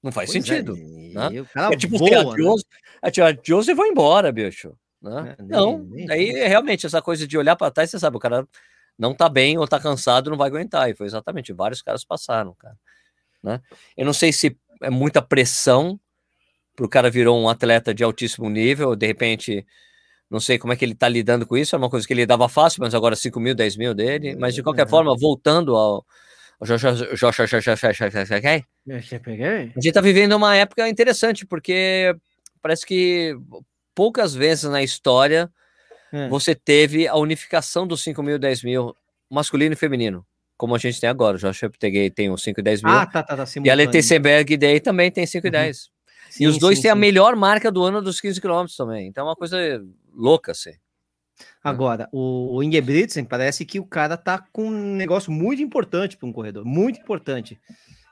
Não 0.03 0.11
faz 0.11 0.31
Pois 0.31 0.43
é, 0.43 0.47
sentido. 0.47 0.75
e 0.77 1.13
né? 1.13 1.29
É 1.71 1.77
tipo 1.77 1.97
voa, 1.97 2.09
tirar 2.09 2.23
né? 2.25 2.35
Jose, 2.37 2.65
é 3.03 3.11
Jose 3.43 3.71
e 3.71 3.73
vão 3.75 3.85
embora, 3.87 4.31
bicho. 4.31 4.75
né? 5.01 5.35
É, 5.37 5.41
nem- 5.41 5.51
não, 5.51 5.77
nem- 5.79 6.05
daí 6.07 6.29
é 6.31 6.47
realmente 6.47 6.85
essa 6.85 7.01
coisa 7.01 7.27
de 7.27 7.37
olhar 7.37 7.55
para 7.55 7.71
trás, 7.71 7.91
você 7.91 7.99
sabe, 7.99 8.17
o 8.17 8.19
cara 8.19 8.47
não 8.97 9.13
tá 9.13 9.29
bem 9.29 9.57
ou 9.59 9.67
tá 9.67 9.79
cansado, 9.79 10.29
não 10.31 10.37
vai 10.37 10.47
aguentar. 10.49 10.89
E 10.89 10.95
foi 10.95 11.05
exatamente, 11.05 11.53
vários 11.53 11.81
caras 11.83 12.03
passaram, 12.03 12.55
cara. 12.55 12.75
Né? 13.43 13.61
Eu 13.95 14.05
não 14.05 14.13
sei 14.13 14.33
se 14.33 14.57
é 14.81 14.89
muita 14.89 15.21
pressão 15.21 15.99
pro 16.75 16.87
cara 16.89 17.09
virou 17.09 17.39
um 17.41 17.47
atleta 17.49 17.93
de 17.93 18.03
altíssimo 18.03 18.49
nível, 18.49 18.95
de 18.95 19.05
repente, 19.05 19.65
não 20.29 20.39
sei 20.39 20.57
como 20.57 20.73
é 20.73 20.75
que 20.75 20.85
ele 20.85 20.95
tá 20.95 21.07
lidando 21.09 21.45
com 21.45 21.57
isso, 21.57 21.75
é 21.75 21.77
uma 21.77 21.89
coisa 21.89 22.07
que 22.07 22.13
ele 22.13 22.25
dava 22.25 22.47
fácil, 22.49 22.81
mas 22.81 22.95
agora 22.95 23.15
5 23.15 23.39
mil, 23.39 23.53
10 23.55 23.77
mil 23.77 23.93
dele. 23.93 24.35
Mas 24.35 24.55
de 24.55 24.63
qualquer 24.63 24.87
forma, 24.87 25.15
voltando 25.19 25.75
ao. 25.75 26.05
a 29.75 29.79
gente 29.81 29.93
tá 29.93 30.01
vivendo 30.01 30.33
uma 30.35 30.55
época 30.55 30.87
interessante, 30.87 31.45
porque 31.45 32.15
parece 32.61 32.85
que 32.85 33.35
poucas 33.95 34.33
vezes 34.33 34.65
na 34.65 34.81
história 34.83 35.49
É. 36.13 36.27
você 36.29 36.53
teve 36.55 37.07
a 37.07 37.15
unificação 37.15 37.85
dos 37.87 38.01
5 38.03 38.21
mil, 38.23 38.37
10 38.39 38.63
mil, 38.63 38.95
masculino 39.29 39.73
e 39.73 39.75
feminino, 39.77 40.25
como 40.57 40.75
a 40.75 40.77
gente 40.77 40.99
tem 40.99 41.09
agora. 41.09 41.35
O 41.37 41.39
Joshua 41.39 41.69
Pteguei 41.69 42.09
tem 42.09 42.29
os 42.29 42.41
5 42.43 42.59
e 42.59 42.63
10 42.63 42.83
mil, 42.83 42.91
Ah, 42.93 43.05
tá, 43.05 43.23
tá, 43.23 43.35
tá. 43.35 43.41
e 43.41 43.43
a 43.43 43.45
simultâneo. 43.45 43.85
Letessenberg 43.85 44.57
Day 44.57 44.79
também 44.79 45.09
tem 45.11 45.25
5 45.25 45.45
e 45.45 45.49
Uhum. 45.49 45.51
10. 45.51 45.90
E 46.31 46.33
Sim, 46.37 46.47
os 46.47 46.57
dois 46.57 46.77
sim, 46.77 46.83
têm 46.83 46.91
a 46.91 46.93
sim. 46.95 46.99
melhor 46.99 47.35
marca 47.35 47.71
do 47.71 47.83
ano 47.83 48.01
dos 48.01 48.19
15 48.21 48.39
quilômetros 48.41 48.75
também. 48.75 49.07
Então 49.07 49.25
é 49.25 49.29
uma 49.29 49.35
coisa 49.35 49.57
louca, 50.13 50.51
assim. 50.51 50.71
Agora, 51.63 52.07
o, 52.11 52.55
o 52.57 52.63
Ingebrigtsen 52.63 53.25
parece 53.25 53.65
que 53.65 53.79
o 53.79 53.85
cara 53.85 54.15
tá 54.17 54.43
com 54.51 54.65
um 54.67 54.95
negócio 54.95 55.31
muito 55.31 55.61
importante 55.61 56.15
para 56.17 56.27
um 56.27 56.33
corredor, 56.33 56.63
muito 56.65 56.99
importante. 56.99 57.59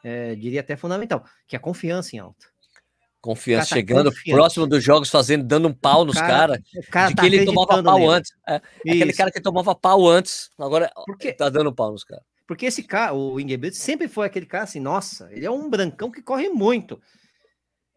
É, 0.03 0.33
diria 0.35 0.61
até 0.61 0.75
fundamental, 0.75 1.23
que 1.47 1.55
é 1.55 1.57
a 1.57 1.61
confiança 1.61 2.15
em 2.15 2.19
alta. 2.19 2.45
Confiança 3.21 3.69
Cara 3.69 3.69
tá 3.69 3.75
chegando 3.75 4.11
confiante. 4.11 4.31
próximo 4.31 4.65
dos 4.67 4.81
jogos, 4.83 5.09
fazendo, 5.09 5.43
dando 5.43 5.67
um 5.67 5.73
pau 5.73 6.05
nos 6.05 6.15
cara- 6.15 6.27
caras, 6.29 6.59
O 6.87 6.89
cara 6.91 7.09
de 7.09 7.15
tá 7.15 7.21
que 7.21 7.27
ele 7.27 7.45
tomava 7.45 7.83
pau 7.83 7.99
nele. 7.99 8.11
antes. 8.11 8.31
É, 8.47 8.55
aquele 8.55 9.09
Isso. 9.09 9.17
cara 9.17 9.29
que 9.31 9.41
tomava 9.41 9.75
pau 9.75 10.07
antes, 10.07 10.49
agora 10.57 10.89
Por 11.05 11.17
quê? 11.17 11.33
tá 11.33 11.49
dando 11.49 11.73
pau 11.75 11.91
nos 11.91 12.05
caras. 12.05 12.23
Porque 12.47 12.65
esse 12.65 12.81
cara, 12.81 13.13
o 13.13 13.39
Ingebrigtsen, 13.39 13.83
sempre 13.83 14.07
foi 14.07 14.25
aquele 14.25 14.45
cara 14.45 14.63
assim, 14.63 14.79
nossa, 14.79 15.27
ele 15.33 15.45
é 15.45 15.51
um 15.51 15.69
brancão 15.69 16.09
que 16.09 16.21
corre 16.21 16.47
muito. 16.49 16.99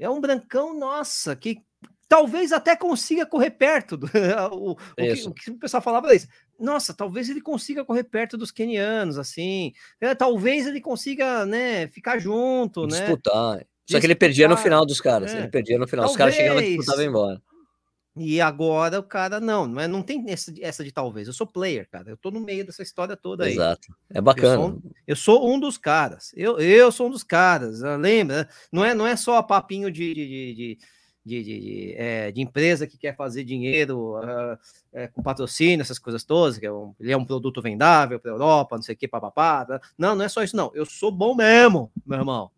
É 0.02 0.10
um 0.10 0.20
brancão, 0.20 0.76
nossa, 0.76 1.36
que 1.36 1.62
talvez 2.08 2.52
até 2.52 2.74
consiga 2.74 3.24
correr 3.24 3.50
perto 3.50 3.96
do 3.96 4.06
o, 4.52 4.72
o 4.72 4.76
que, 4.96 5.28
o 5.28 5.32
que 5.32 5.50
o 5.50 5.58
pessoal 5.58 5.82
falava 5.82 6.08
era 6.08 6.16
isso. 6.16 6.28
Nossa, 6.58 6.92
talvez 6.92 7.30
ele 7.30 7.40
consiga 7.40 7.84
correr 7.84 8.04
perto 8.04 8.36
dos 8.36 8.50
kenianos, 8.50 9.16
assim. 9.16 9.72
É, 10.00 10.14
talvez 10.14 10.66
ele 10.66 10.80
consiga, 10.80 11.46
né, 11.46 11.86
ficar 11.88 12.18
junto, 12.18 12.86
né? 12.86 12.98
Disputar. 12.98 13.64
Só 13.88 14.00
que 14.00 14.06
ele 14.06 14.14
perdia 14.14 14.46
no 14.48 14.54
Disputar, 14.54 14.64
final 14.72 14.86
dos 14.86 15.00
caras. 15.00 15.32
é. 15.32 15.38
Ele 15.38 15.48
perdia 15.48 15.78
no 15.78 15.86
final. 15.86 16.06
Os 16.06 16.16
caras 16.16 16.34
chegavam 16.34 16.58
Talvez. 16.58 16.76
disputar 16.76 17.04
e 17.04 17.08
embora. 17.08 17.42
E 18.14 18.42
agora 18.42 18.98
o 19.00 19.02
cara 19.02 19.40
não, 19.40 19.66
não, 19.66 19.80
é, 19.80 19.88
não 19.88 20.02
tem 20.02 20.22
essa, 20.30 20.52
de- 20.52 20.62
essa 20.62 20.84
de 20.84 20.92
talvez. 20.92 21.26
Eu 21.26 21.32
sou 21.32 21.46
player, 21.46 21.88
cara. 21.90 22.10
Eu 22.10 22.16
tô 22.16 22.30
no 22.30 22.40
meio 22.40 22.64
dessa 22.66 22.82
história 22.82 23.16
toda 23.16 23.44
aí. 23.44 23.52
Exato. 23.54 23.88
É 24.12 24.20
bacana. 24.20 24.56
sou 24.56 24.82
Eu 25.06 25.16
sou 25.16 25.50
um 25.54 25.58
dos 25.58 25.78
caras. 25.78 26.30
Eu, 26.36 26.58
eu 26.58 26.92
sou 26.92 27.06
um 27.06 27.10
dos 27.10 27.22
caras. 27.24 27.82
ah, 27.82 27.96
Lembra? 27.96 28.46
Não 28.70 28.84
é, 28.84 28.92
não 28.92 29.06
é 29.06 29.16
só 29.16 29.42
papinho 29.42 29.90
de, 29.90 30.12
de, 30.12 30.26
de, 30.26 30.54
de, 30.54 30.78
de, 31.24 31.42
de- 31.60 31.94
é, 31.96 32.30
de 32.30 32.42
empresa 32.42 32.86
que 32.86 32.98
quer 32.98 33.16
fazer 33.16 33.44
dinheiro 33.44 34.16
ah, 34.16 34.58
é, 34.92 35.06
com 35.08 35.22
patrocínio, 35.22 35.80
essas 35.80 35.98
coisas 35.98 36.22
todas. 36.22 36.58
Que 36.58 36.66
é 36.66 36.72
um, 36.72 36.94
ele 37.00 37.12
é 37.12 37.16
um 37.16 37.24
produto 37.24 37.62
vendável 37.62 38.20
para 38.20 38.30
Europa, 38.30 38.76
não 38.76 38.82
sei 38.82 38.94
o 38.94 38.98
que, 38.98 39.08
papapá. 39.08 39.64
tá? 39.64 39.80
Não, 39.96 40.14
não 40.14 40.24
é 40.26 40.28
só 40.28 40.42
isso, 40.42 40.54
não. 40.54 40.70
Eu 40.74 40.84
sou 40.84 41.10
bom 41.10 41.34
mesmo, 41.34 41.90
meu 42.04 42.18
irmão. 42.18 42.50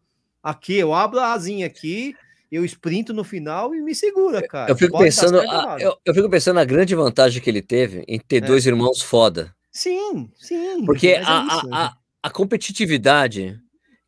Aqui, 0.43 0.75
eu 0.75 0.93
abro 0.93 1.21
a 1.21 1.33
asinha 1.33 1.65
aqui, 1.67 2.15
eu 2.55 2.65
sprinto 2.65 3.13
no 3.13 3.25
final 3.25 3.75
e 3.75 3.81
me 3.83 3.95
segura, 3.95 4.47
cara. 4.47 4.71
Eu 4.71 4.77
fico 4.77 4.93
Pode 4.93 5.05
dar 5.05 5.23
pensando, 5.23 5.39
a- 5.41 5.77
eu, 5.81 5.97
eu 6.05 6.15
fico 6.15 6.29
pensando 6.31 6.57
na 6.57 6.65
grande 6.65 6.95
vantagem 6.95 7.43
que 7.43 7.51
ele 7.51 7.63
teve 7.63 8.05
em 8.09 8.19
ter 8.19 8.37
É. 8.43 8.47
dois 8.47 8.67
irmãos 8.67 9.03
foda. 9.03 9.55
Sim, 9.73 10.31
sim. 10.39 10.85
Porque 10.85 11.09
é 11.09 11.23
a, 11.23 11.41
a- 11.41 11.47
isso, 11.47 11.69
a, 11.73 11.95
a 12.23 12.31
competitividade 12.31 13.59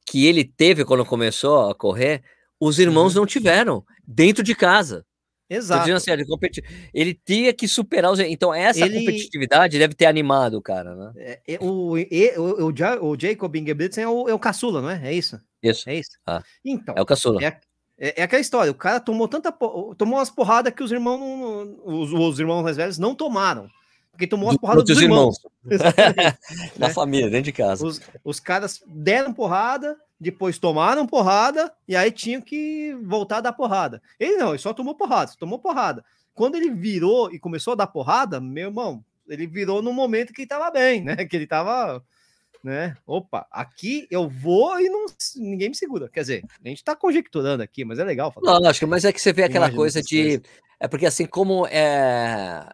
que 0.06 0.26
ele 0.26 0.44
teve 0.44 0.84
quando 0.84 1.04
começou 1.04 1.68
a 1.70 1.74
correr, 1.74 2.22
os 2.60 2.78
irmãos 2.78 3.14
Uhum. 3.14 3.22
não 3.22 3.26
tiveram 3.26 3.84
dentro 4.06 4.42
de 4.42 4.54
casa. 4.54 5.04
Exato. 5.48 5.92
assim, 5.92 6.10
ele, 6.10 6.26
competi- 6.26 6.64
ele 6.92 7.14
tinha 7.24 7.52
que 7.52 7.68
superar 7.68 8.10
os. 8.10 8.18
Então, 8.18 8.52
essa 8.52 8.84
Ele- 8.84 8.98
competitividade 8.98 9.78
deve 9.78 9.94
ter 9.94 10.06
animado 10.06 10.54
o 10.54 10.62
cara, 10.62 10.94
né? 10.96 11.12
É, 11.16 11.40
é, 11.54 11.58
o, 11.60 11.96
e- 11.96 12.34
o, 12.36 12.66
o, 12.66 13.10
o 13.12 13.16
Jacob 13.20 13.54
Ingebrigtsen 13.54 14.02
é 14.02 14.08
o, 14.08 14.28
é 14.28 14.34
o 14.34 14.40
caçula, 14.40 14.82
não 14.82 14.90
é? 14.90 15.00
É 15.08 15.12
isso? 15.14 15.38
Isso. 15.62 15.88
É 15.88 15.94
isso? 15.94 16.10
Ah. 16.26 16.42
Então, 16.64 16.96
É 16.98 17.00
o 17.00 17.06
caçula. 17.06 17.44
É, 17.44 17.60
é, 17.98 18.20
é 18.20 18.22
aquela 18.24 18.40
história, 18.40 18.70
o 18.70 18.74
cara 18.74 19.00
tomou 19.00 19.26
tanta 19.28 19.50
tomou 19.50 20.18
umas 20.18 20.30
porradas 20.30 20.72
que 20.72 20.82
os 20.82 20.92
irmãos 20.92 21.18
não- 21.18 21.78
os, 21.84 22.12
os 22.12 22.38
irmãos 22.38 22.62
mais 22.62 22.76
velhos 22.76 22.98
não 22.98 23.14
tomaram. 23.14 23.70
Porque 24.16 24.26
tomou 24.26 24.48
as 24.48 24.56
porradas 24.56 24.82
dos 24.84 24.94
dos 24.94 25.02
irmãos. 25.02 25.38
Exatamente. 25.68 26.38
Na 26.78 26.88
né? 26.88 26.94
família, 26.94 27.28
dentro 27.28 27.44
de 27.44 27.52
casa. 27.52 27.86
Os, 27.86 28.00
os 28.24 28.40
caras 28.40 28.82
deram 28.86 29.30
porrada, 29.30 29.94
depois 30.18 30.58
tomaram 30.58 31.06
porrada, 31.06 31.70
e 31.86 31.94
aí 31.94 32.10
tinham 32.10 32.40
que 32.40 32.96
voltar 33.02 33.38
a 33.38 33.40
dar 33.42 33.52
porrada. 33.52 34.00
Ele 34.18 34.38
não, 34.38 34.50
ele 34.50 34.58
só 34.58 34.72
tomou 34.72 34.94
porrada, 34.94 35.32
só 35.32 35.36
tomou 35.38 35.58
porrada. 35.58 36.02
Quando 36.34 36.54
ele 36.54 36.70
virou 36.70 37.30
e 37.30 37.38
começou 37.38 37.74
a 37.74 37.76
dar 37.76 37.86
porrada, 37.86 38.40
meu 38.40 38.68
irmão, 38.68 39.04
ele 39.28 39.46
virou 39.46 39.82
no 39.82 39.92
momento 39.92 40.32
que 40.32 40.42
ele 40.42 40.48
tava 40.48 40.70
bem, 40.70 41.02
né? 41.02 41.16
Que 41.24 41.36
ele 41.36 41.46
tava, 41.46 42.02
né? 42.66 42.96
Opa, 43.06 43.46
aqui 43.48 44.08
eu 44.10 44.28
vou 44.28 44.78
e 44.80 44.88
não, 44.88 45.06
ninguém 45.36 45.68
me 45.68 45.74
segura. 45.76 46.08
Quer 46.08 46.20
dizer, 46.22 46.44
a 46.64 46.68
gente 46.68 46.82
tá 46.82 46.96
conjecturando 46.96 47.62
aqui, 47.62 47.84
mas 47.84 48.00
é 48.00 48.04
legal 48.04 48.32
falar. 48.32 48.58
Lógico, 48.58 48.88
mas 48.88 49.04
é 49.04 49.12
que 49.12 49.20
você 49.20 49.32
vê 49.32 49.44
aquela 49.44 49.66
Imagina 49.66 49.76
coisa 49.76 50.02
de. 50.02 50.42
É 50.80 50.88
porque 50.88 51.06
assim 51.06 51.26
como 51.26 51.64
é. 51.68 52.68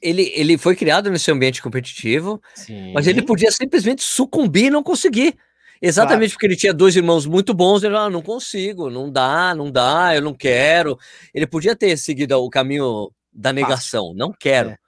Ele, 0.00 0.32
ele 0.32 0.56
foi 0.56 0.76
criado 0.76 1.10
nesse 1.10 1.28
ambiente 1.28 1.60
competitivo, 1.60 2.40
Sim. 2.54 2.92
mas 2.92 3.08
ele 3.08 3.20
podia 3.20 3.50
simplesmente 3.50 4.04
sucumbir 4.04 4.66
e 4.66 4.70
não 4.70 4.82
conseguir. 4.84 5.36
Exatamente 5.82 6.34
porque 6.34 6.46
ele 6.46 6.56
tinha 6.56 6.72
dois 6.72 6.94
irmãos 6.94 7.26
muito 7.26 7.52
bons, 7.52 7.82
ele 7.82 7.94
falou, 7.94 8.06
ah, 8.06 8.10
não 8.10 8.22
consigo, 8.22 8.90
não 8.90 9.10
dá, 9.10 9.54
não 9.56 9.72
dá, 9.72 10.14
eu 10.14 10.22
não 10.22 10.34
quero. 10.34 10.96
Ele 11.34 11.48
podia 11.48 11.74
ter 11.74 11.96
seguido 11.96 12.36
o 12.36 12.48
caminho 12.48 13.10
da 13.32 13.52
negação, 13.52 14.14
não 14.14 14.32
quero. 14.32 14.70
É. 14.70 14.87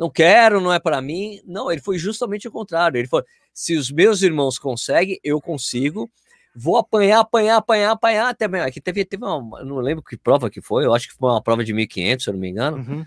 Não 0.00 0.08
quero, 0.08 0.62
não 0.62 0.72
é 0.72 0.78
para 0.80 1.02
mim. 1.02 1.42
Não, 1.44 1.70
ele 1.70 1.82
foi 1.82 1.98
justamente 1.98 2.48
o 2.48 2.50
contrário. 2.50 2.96
Ele 2.96 3.06
falou: 3.06 3.26
se 3.52 3.76
os 3.76 3.90
meus 3.90 4.22
irmãos 4.22 4.58
conseguem, 4.58 5.20
eu 5.22 5.38
consigo. 5.42 6.10
Vou 6.56 6.78
apanhar, 6.78 7.20
apanhar, 7.20 7.58
apanhar, 7.58 7.90
apanhar 7.92 8.28
até 8.30 8.48
mesmo. 8.48 8.66
Aqui 8.66 8.80
teve, 8.80 9.04
teve 9.04 9.22
uma, 9.22 9.62
não 9.62 9.76
lembro 9.76 10.02
que 10.02 10.16
prova 10.16 10.48
que 10.48 10.62
foi, 10.62 10.86
eu 10.86 10.94
acho 10.94 11.06
que 11.06 11.14
foi 11.14 11.28
uma 11.28 11.42
prova 11.42 11.62
de 11.62 11.74
1500, 11.74 12.24
se 12.24 12.30
eu 12.30 12.32
não 12.32 12.40
me 12.40 12.48
engano, 12.48 12.78
Uhum. 12.78 13.04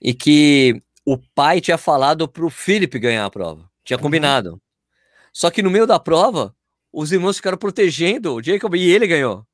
e 0.00 0.14
que 0.14 0.82
o 1.04 1.18
pai 1.34 1.60
tinha 1.60 1.76
falado 1.78 2.26
pro 2.26 2.48
Felipe 2.48 2.98
ganhar 2.98 3.26
a 3.26 3.30
prova. 3.30 3.70
Tinha 3.84 3.96
Uhum. 3.98 4.02
combinado. 4.02 4.60
Só 5.32 5.50
que 5.50 5.62
no 5.62 5.70
meio 5.70 5.86
da 5.86 6.00
prova, 6.00 6.54
os 6.92 7.12
irmãos 7.12 7.36
ficaram 7.36 7.58
protegendo 7.58 8.34
o 8.34 8.42
Jacob 8.42 8.74
e 8.74 8.90
ele 8.90 9.06
ganhou. 9.06 9.46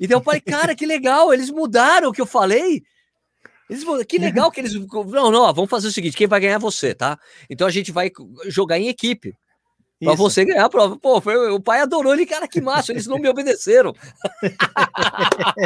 Então 0.00 0.18
eu 0.20 0.24
falei, 0.24 0.40
cara, 0.40 0.74
que 0.76 0.86
legal, 0.86 1.34
eles 1.34 1.50
mudaram 1.50 2.08
o 2.10 2.12
que 2.12 2.20
eu 2.20 2.26
falei. 2.26 2.82
Eles 3.68 3.84
que 4.06 4.18
legal 4.18 4.50
que 4.50 4.60
eles. 4.60 4.74
Não, 4.74 5.30
não, 5.30 5.54
vamos 5.54 5.70
fazer 5.70 5.88
o 5.88 5.92
seguinte: 5.92 6.16
quem 6.16 6.26
vai 6.26 6.40
ganhar 6.40 6.54
é 6.54 6.58
você, 6.58 6.94
tá? 6.94 7.18
Então 7.50 7.66
a 7.66 7.70
gente 7.70 7.92
vai 7.92 8.10
jogar 8.46 8.78
em 8.78 8.88
equipe. 8.88 9.34
Pra 10.00 10.12
Isso. 10.14 10.22
você 10.22 10.44
ganhar 10.44 10.64
a 10.64 10.70
prova. 10.70 10.96
Pô, 10.96 11.20
foi- 11.20 11.50
o 11.50 11.60
pai 11.60 11.80
adorou 11.80 12.12
ele, 12.14 12.24
cara, 12.24 12.46
que 12.46 12.60
massa, 12.60 12.92
eles 12.92 13.08
não 13.08 13.18
me 13.18 13.28
obedeceram. 13.28 13.92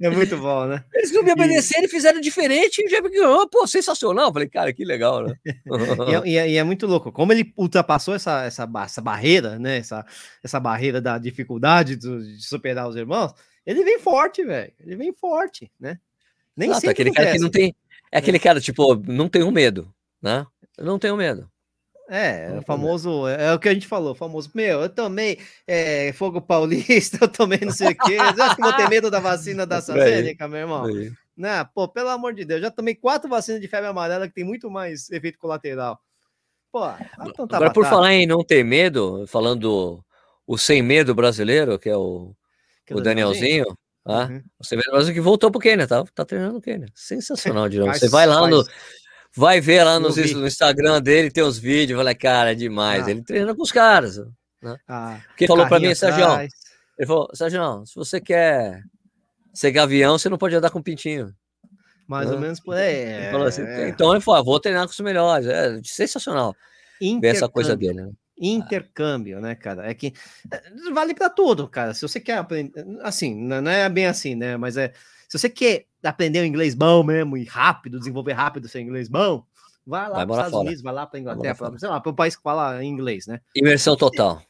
É 0.00 0.10
muito 0.10 0.36
bom, 0.36 0.66
né? 0.66 0.84
Eles 0.94 1.12
não 1.12 1.22
me 1.22 1.32
obedeceram 1.32 1.84
e 1.84 1.88
fizeram 1.88 2.20
diferente 2.20 2.80
e 2.80 2.86
o 2.86 2.90
Jacob 2.90 3.10
ganhou. 3.10 3.48
Pô, 3.48 3.66
sensacional. 3.66 4.28
Eu 4.28 4.32
falei, 4.32 4.48
cara, 4.48 4.72
que 4.72 4.84
legal, 4.84 5.26
né? 5.26 5.34
E 6.08 6.14
é, 6.14 6.28
e 6.28 6.38
é- 6.38 6.50
e 6.50 6.56
é 6.58 6.64
muito 6.64 6.86
louco. 6.86 7.12
Como 7.12 7.32
ele 7.32 7.52
ultrapassou 7.56 8.14
essa, 8.14 8.44
essa, 8.44 8.68
essa 8.84 9.00
barreira, 9.00 9.58
né? 9.58 9.78
Essa, 9.78 10.04
essa 10.42 10.60
barreira 10.60 11.00
da 11.00 11.18
dificuldade 11.18 11.96
de 11.96 12.40
superar 12.40 12.88
os 12.88 12.96
irmãos, 12.96 13.32
ele 13.66 13.84
vem 13.84 13.98
forte, 13.98 14.44
velho. 14.44 14.72
Ele 14.80 14.96
vem 14.96 15.12
forte, 15.12 15.70
né? 15.78 15.98
Nem 16.60 16.68
Exato, 16.68 16.90
aquele 16.90 17.10
cara 17.10 17.32
que 17.32 17.38
não 17.38 17.48
tem. 17.48 17.74
É 18.12 18.18
aquele 18.18 18.38
cara, 18.38 18.60
tipo, 18.60 18.94
não 19.06 19.30
tenho 19.30 19.50
medo, 19.50 19.90
né? 20.20 20.46
Eu 20.76 20.84
não 20.84 20.98
tenho 20.98 21.16
medo. 21.16 21.50
É, 22.06 22.50
Não 22.50 22.58
o 22.58 22.62
famoso, 22.62 23.26
é, 23.28 23.46
é 23.46 23.54
o 23.54 23.58
que 23.58 23.68
a 23.68 23.72
gente 23.72 23.86
falou, 23.86 24.16
famoso, 24.16 24.50
meu, 24.52 24.80
eu 24.80 24.88
tomei 24.88 25.38
é, 25.64 26.12
fogo 26.12 26.40
paulista, 26.40 27.18
eu 27.22 27.28
tomei 27.28 27.60
não 27.62 27.70
sei 27.70 27.90
o 27.90 27.96
quê, 27.96 28.14
eu 28.14 28.44
acho 28.44 28.56
que 28.56 28.62
vou 28.62 28.72
ter 28.72 28.88
medo 28.88 29.08
da 29.08 29.20
vacina 29.20 29.64
da 29.64 29.76
É. 29.76 29.78
AstraZeneca, 29.78 30.48
meu 30.48 30.58
irmão. 30.58 30.84
Aí. 30.86 31.12
Né? 31.36 31.64
Pô, 31.72 31.86
pelo 31.86 32.08
amor 32.08 32.34
de 32.34 32.44
Deus, 32.44 32.60
já 32.60 32.70
tomei 32.70 32.96
quatro 32.96 33.30
vacinas 33.30 33.60
de 33.60 33.68
febre 33.68 33.88
amarela 33.88 34.26
que 34.26 34.34
tem 34.34 34.44
muito 34.44 34.68
mais 34.68 35.08
efeito 35.10 35.38
colateral. 35.38 36.00
Pô, 36.72 36.80
então 37.26 37.46
tá 37.46 37.56
Agora, 37.56 37.72
por 37.72 37.86
falar 37.86 38.12
em 38.12 38.26
não 38.26 38.44
ter 38.44 38.64
medo, 38.64 39.24
falando 39.28 39.60
do 39.60 40.04
o 40.44 40.58
sem 40.58 40.82
medo 40.82 41.14
brasileiro, 41.14 41.78
que 41.78 41.88
é 41.88 41.96
o, 41.96 42.34
que 42.84 42.92
o 42.92 43.00
Danielzinho, 43.00 43.66
tá? 44.04 44.26
Uhum. 44.26 44.42
Você 44.58 44.76
vê 44.76 44.82
o 44.88 44.92
Brasil 44.92 45.14
que 45.14 45.20
voltou 45.20 45.50
pro 45.50 45.60
Quênia, 45.60 45.86
tá? 45.86 46.04
Tá 46.14 46.24
treinando 46.24 46.58
o 46.58 46.60
Quênia. 46.60 46.88
Sensacional, 46.94 47.68
Dirão. 47.68 47.92
Você 47.92 48.08
vai 48.08 48.26
lá 48.26 48.46
no. 48.48 48.64
Vai 49.36 49.60
ver 49.60 49.84
lá 49.84 50.00
no, 50.00 50.08
no 50.08 50.46
Instagram 50.46 51.00
dele, 51.00 51.30
tem 51.30 51.44
os 51.44 51.56
vídeos. 51.56 51.96
Falei, 51.96 52.14
cara, 52.16 52.50
é 52.50 52.54
demais. 52.54 53.06
Ah. 53.06 53.10
Ele 53.10 53.22
treina 53.22 53.54
com 53.54 53.62
os 53.62 53.70
caras. 53.70 54.18
Né? 54.60 54.76
Ah, 54.88 55.20
Porque 55.28 55.46
falou 55.46 55.66
para 55.68 55.78
mim, 55.78 55.94
Sérgio, 55.94 56.24
ele 56.98 57.06
falou, 57.06 57.30
Sérgio, 57.32 57.86
se 57.86 57.94
você 57.94 58.20
quer 58.20 58.82
ser 59.54 59.70
gavião, 59.70 60.18
você 60.18 60.28
não 60.28 60.36
pode 60.36 60.54
andar 60.54 60.70
com 60.70 60.82
pintinho. 60.82 61.32
Mais 62.06 62.28
né? 62.28 62.34
ou 62.34 62.40
menos 62.40 62.58
por 62.58 62.76
é, 62.76 63.30
assim, 63.46 63.62
é. 63.62 63.88
Então 63.88 64.10
ele 64.10 64.20
falou, 64.20 64.40
ah, 64.40 64.42
vou 64.42 64.58
treinar 64.58 64.84
com 64.84 64.90
os 64.90 65.00
melhores. 65.00 65.46
É 65.46 65.80
sensacional 65.84 66.56
ver 67.00 67.28
essa 67.28 67.48
coisa 67.48 67.76
dele. 67.76 68.02
Né? 68.02 68.10
Intercâmbio, 68.40 69.40
né, 69.40 69.54
cara? 69.54 69.88
É 69.90 69.94
que 69.94 70.14
eh, 70.50 70.62
vale 70.92 71.14
para 71.14 71.28
tudo, 71.28 71.68
cara. 71.68 71.92
Se 71.92 72.02
você 72.02 72.18
quer 72.18 72.38
aprender, 72.38 72.72
assim, 73.02 73.34
não 73.34 73.70
é 73.70 73.88
bem 73.88 74.06
assim, 74.06 74.34
né? 74.34 74.56
Mas 74.56 74.76
é 74.76 74.92
se 75.30 75.38
você 75.38 75.48
quer 75.48 75.86
aprender 76.02 76.40
o 76.40 76.44
inglês 76.44 76.74
bom 76.74 77.04
mesmo 77.04 77.36
e 77.36 77.44
rápido, 77.44 78.00
desenvolver 78.00 78.32
rápido 78.32 78.66
seu 78.66 78.80
inglês 78.80 79.08
bom, 79.08 79.44
vai 79.86 80.08
lá 80.08 80.26
para 80.26 80.26
os 80.26 80.32
Estados 80.32 80.50
fora. 80.50 80.64
Unidos, 80.64 80.82
vai 80.82 80.92
lá 80.92 81.06
para 81.06 81.20
Inglaterra, 81.20 81.54
pra, 81.54 81.78
sei 81.78 81.88
lá, 81.88 82.00
para 82.00 82.10
um 82.10 82.14
país 82.16 82.34
que 82.34 82.42
fala 82.42 82.82
inglês, 82.82 83.28
né? 83.28 83.40
Imersão 83.54 83.96
total. 83.96 84.42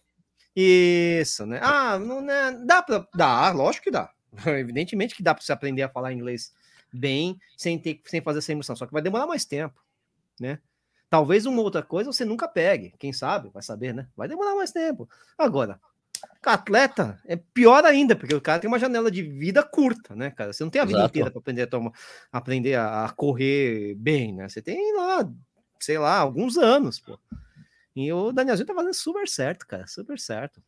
Isso, 0.56 1.44
né? 1.44 1.60
Ah, 1.62 1.98
não, 1.98 2.22
né? 2.22 2.52
dá 2.64 2.82
para, 2.82 3.06
dá, 3.14 3.50
lógico 3.50 3.84
que 3.84 3.90
dá. 3.90 4.10
Evidentemente 4.46 5.14
que 5.14 5.22
dá 5.22 5.34
para 5.34 5.44
você 5.44 5.52
aprender 5.52 5.82
a 5.82 5.88
falar 5.90 6.14
inglês 6.14 6.50
bem 6.90 7.38
sem 7.58 7.78
ter, 7.78 8.00
sem 8.06 8.22
fazer 8.22 8.38
essa 8.38 8.52
imersão, 8.52 8.74
só 8.74 8.86
que 8.86 8.92
vai 8.92 9.02
demorar 9.02 9.26
mais 9.26 9.44
tempo, 9.44 9.78
né? 10.40 10.60
Talvez 11.10 11.44
uma 11.44 11.60
outra 11.60 11.82
coisa 11.82 12.12
você 12.12 12.24
nunca 12.24 12.46
pegue, 12.46 12.94
quem 12.96 13.12
sabe, 13.12 13.50
vai 13.52 13.62
saber, 13.62 13.92
né? 13.92 14.06
Vai 14.16 14.28
demorar 14.28 14.54
mais 14.54 14.70
tempo. 14.70 15.10
Agora, 15.36 15.80
atleta 16.44 17.20
é 17.26 17.34
pior 17.34 17.84
ainda, 17.84 18.14
porque 18.14 18.34
o 18.34 18.40
cara 18.40 18.60
tem 18.60 18.68
uma 18.68 18.78
janela 18.78 19.10
de 19.10 19.22
vida 19.22 19.60
curta, 19.62 20.14
né, 20.14 20.30
cara? 20.30 20.52
Você 20.52 20.62
não 20.62 20.70
tem 20.70 20.80
a 20.80 20.84
vida 20.84 21.00
Exato. 21.00 21.10
inteira 21.10 21.30
para 21.30 21.40
aprender 21.40 21.62
a 21.62 21.66
tomar, 21.66 21.92
aprender 22.30 22.74
a, 22.76 23.12
correr 23.16 23.96
bem, 23.96 24.32
né? 24.32 24.48
Você 24.48 24.62
tem 24.62 24.96
lá, 24.96 25.28
sei 25.80 25.98
lá, 25.98 26.18
alguns 26.18 26.56
anos, 26.56 27.00
pô. 27.00 27.18
E 27.94 28.12
o 28.12 28.30
Danielzinho 28.30 28.66
tá 28.66 28.74
fazendo 28.74 28.94
super 28.94 29.28
certo, 29.28 29.66
cara, 29.66 29.88
super 29.88 30.18
certo. 30.18 30.62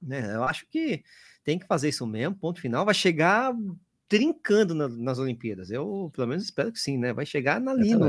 Né? 0.00 0.34
Eu 0.34 0.44
acho 0.44 0.66
que 0.66 1.04
tem 1.44 1.58
que 1.58 1.66
fazer 1.66 1.90
isso 1.90 2.06
mesmo, 2.06 2.34
ponto 2.34 2.60
final. 2.60 2.86
Vai 2.86 2.94
chegar 2.94 3.54
trincando 4.08 4.74
na, 4.74 4.88
nas 4.88 5.18
Olimpíadas. 5.18 5.70
Eu, 5.70 6.10
pelo 6.14 6.28
menos, 6.28 6.44
espero 6.44 6.72
que 6.72 6.80
sim, 6.80 6.96
né? 6.96 7.12
Vai 7.12 7.26
chegar 7.26 7.60
na 7.60 7.74
linha, 7.74 7.98
no, 7.98 8.08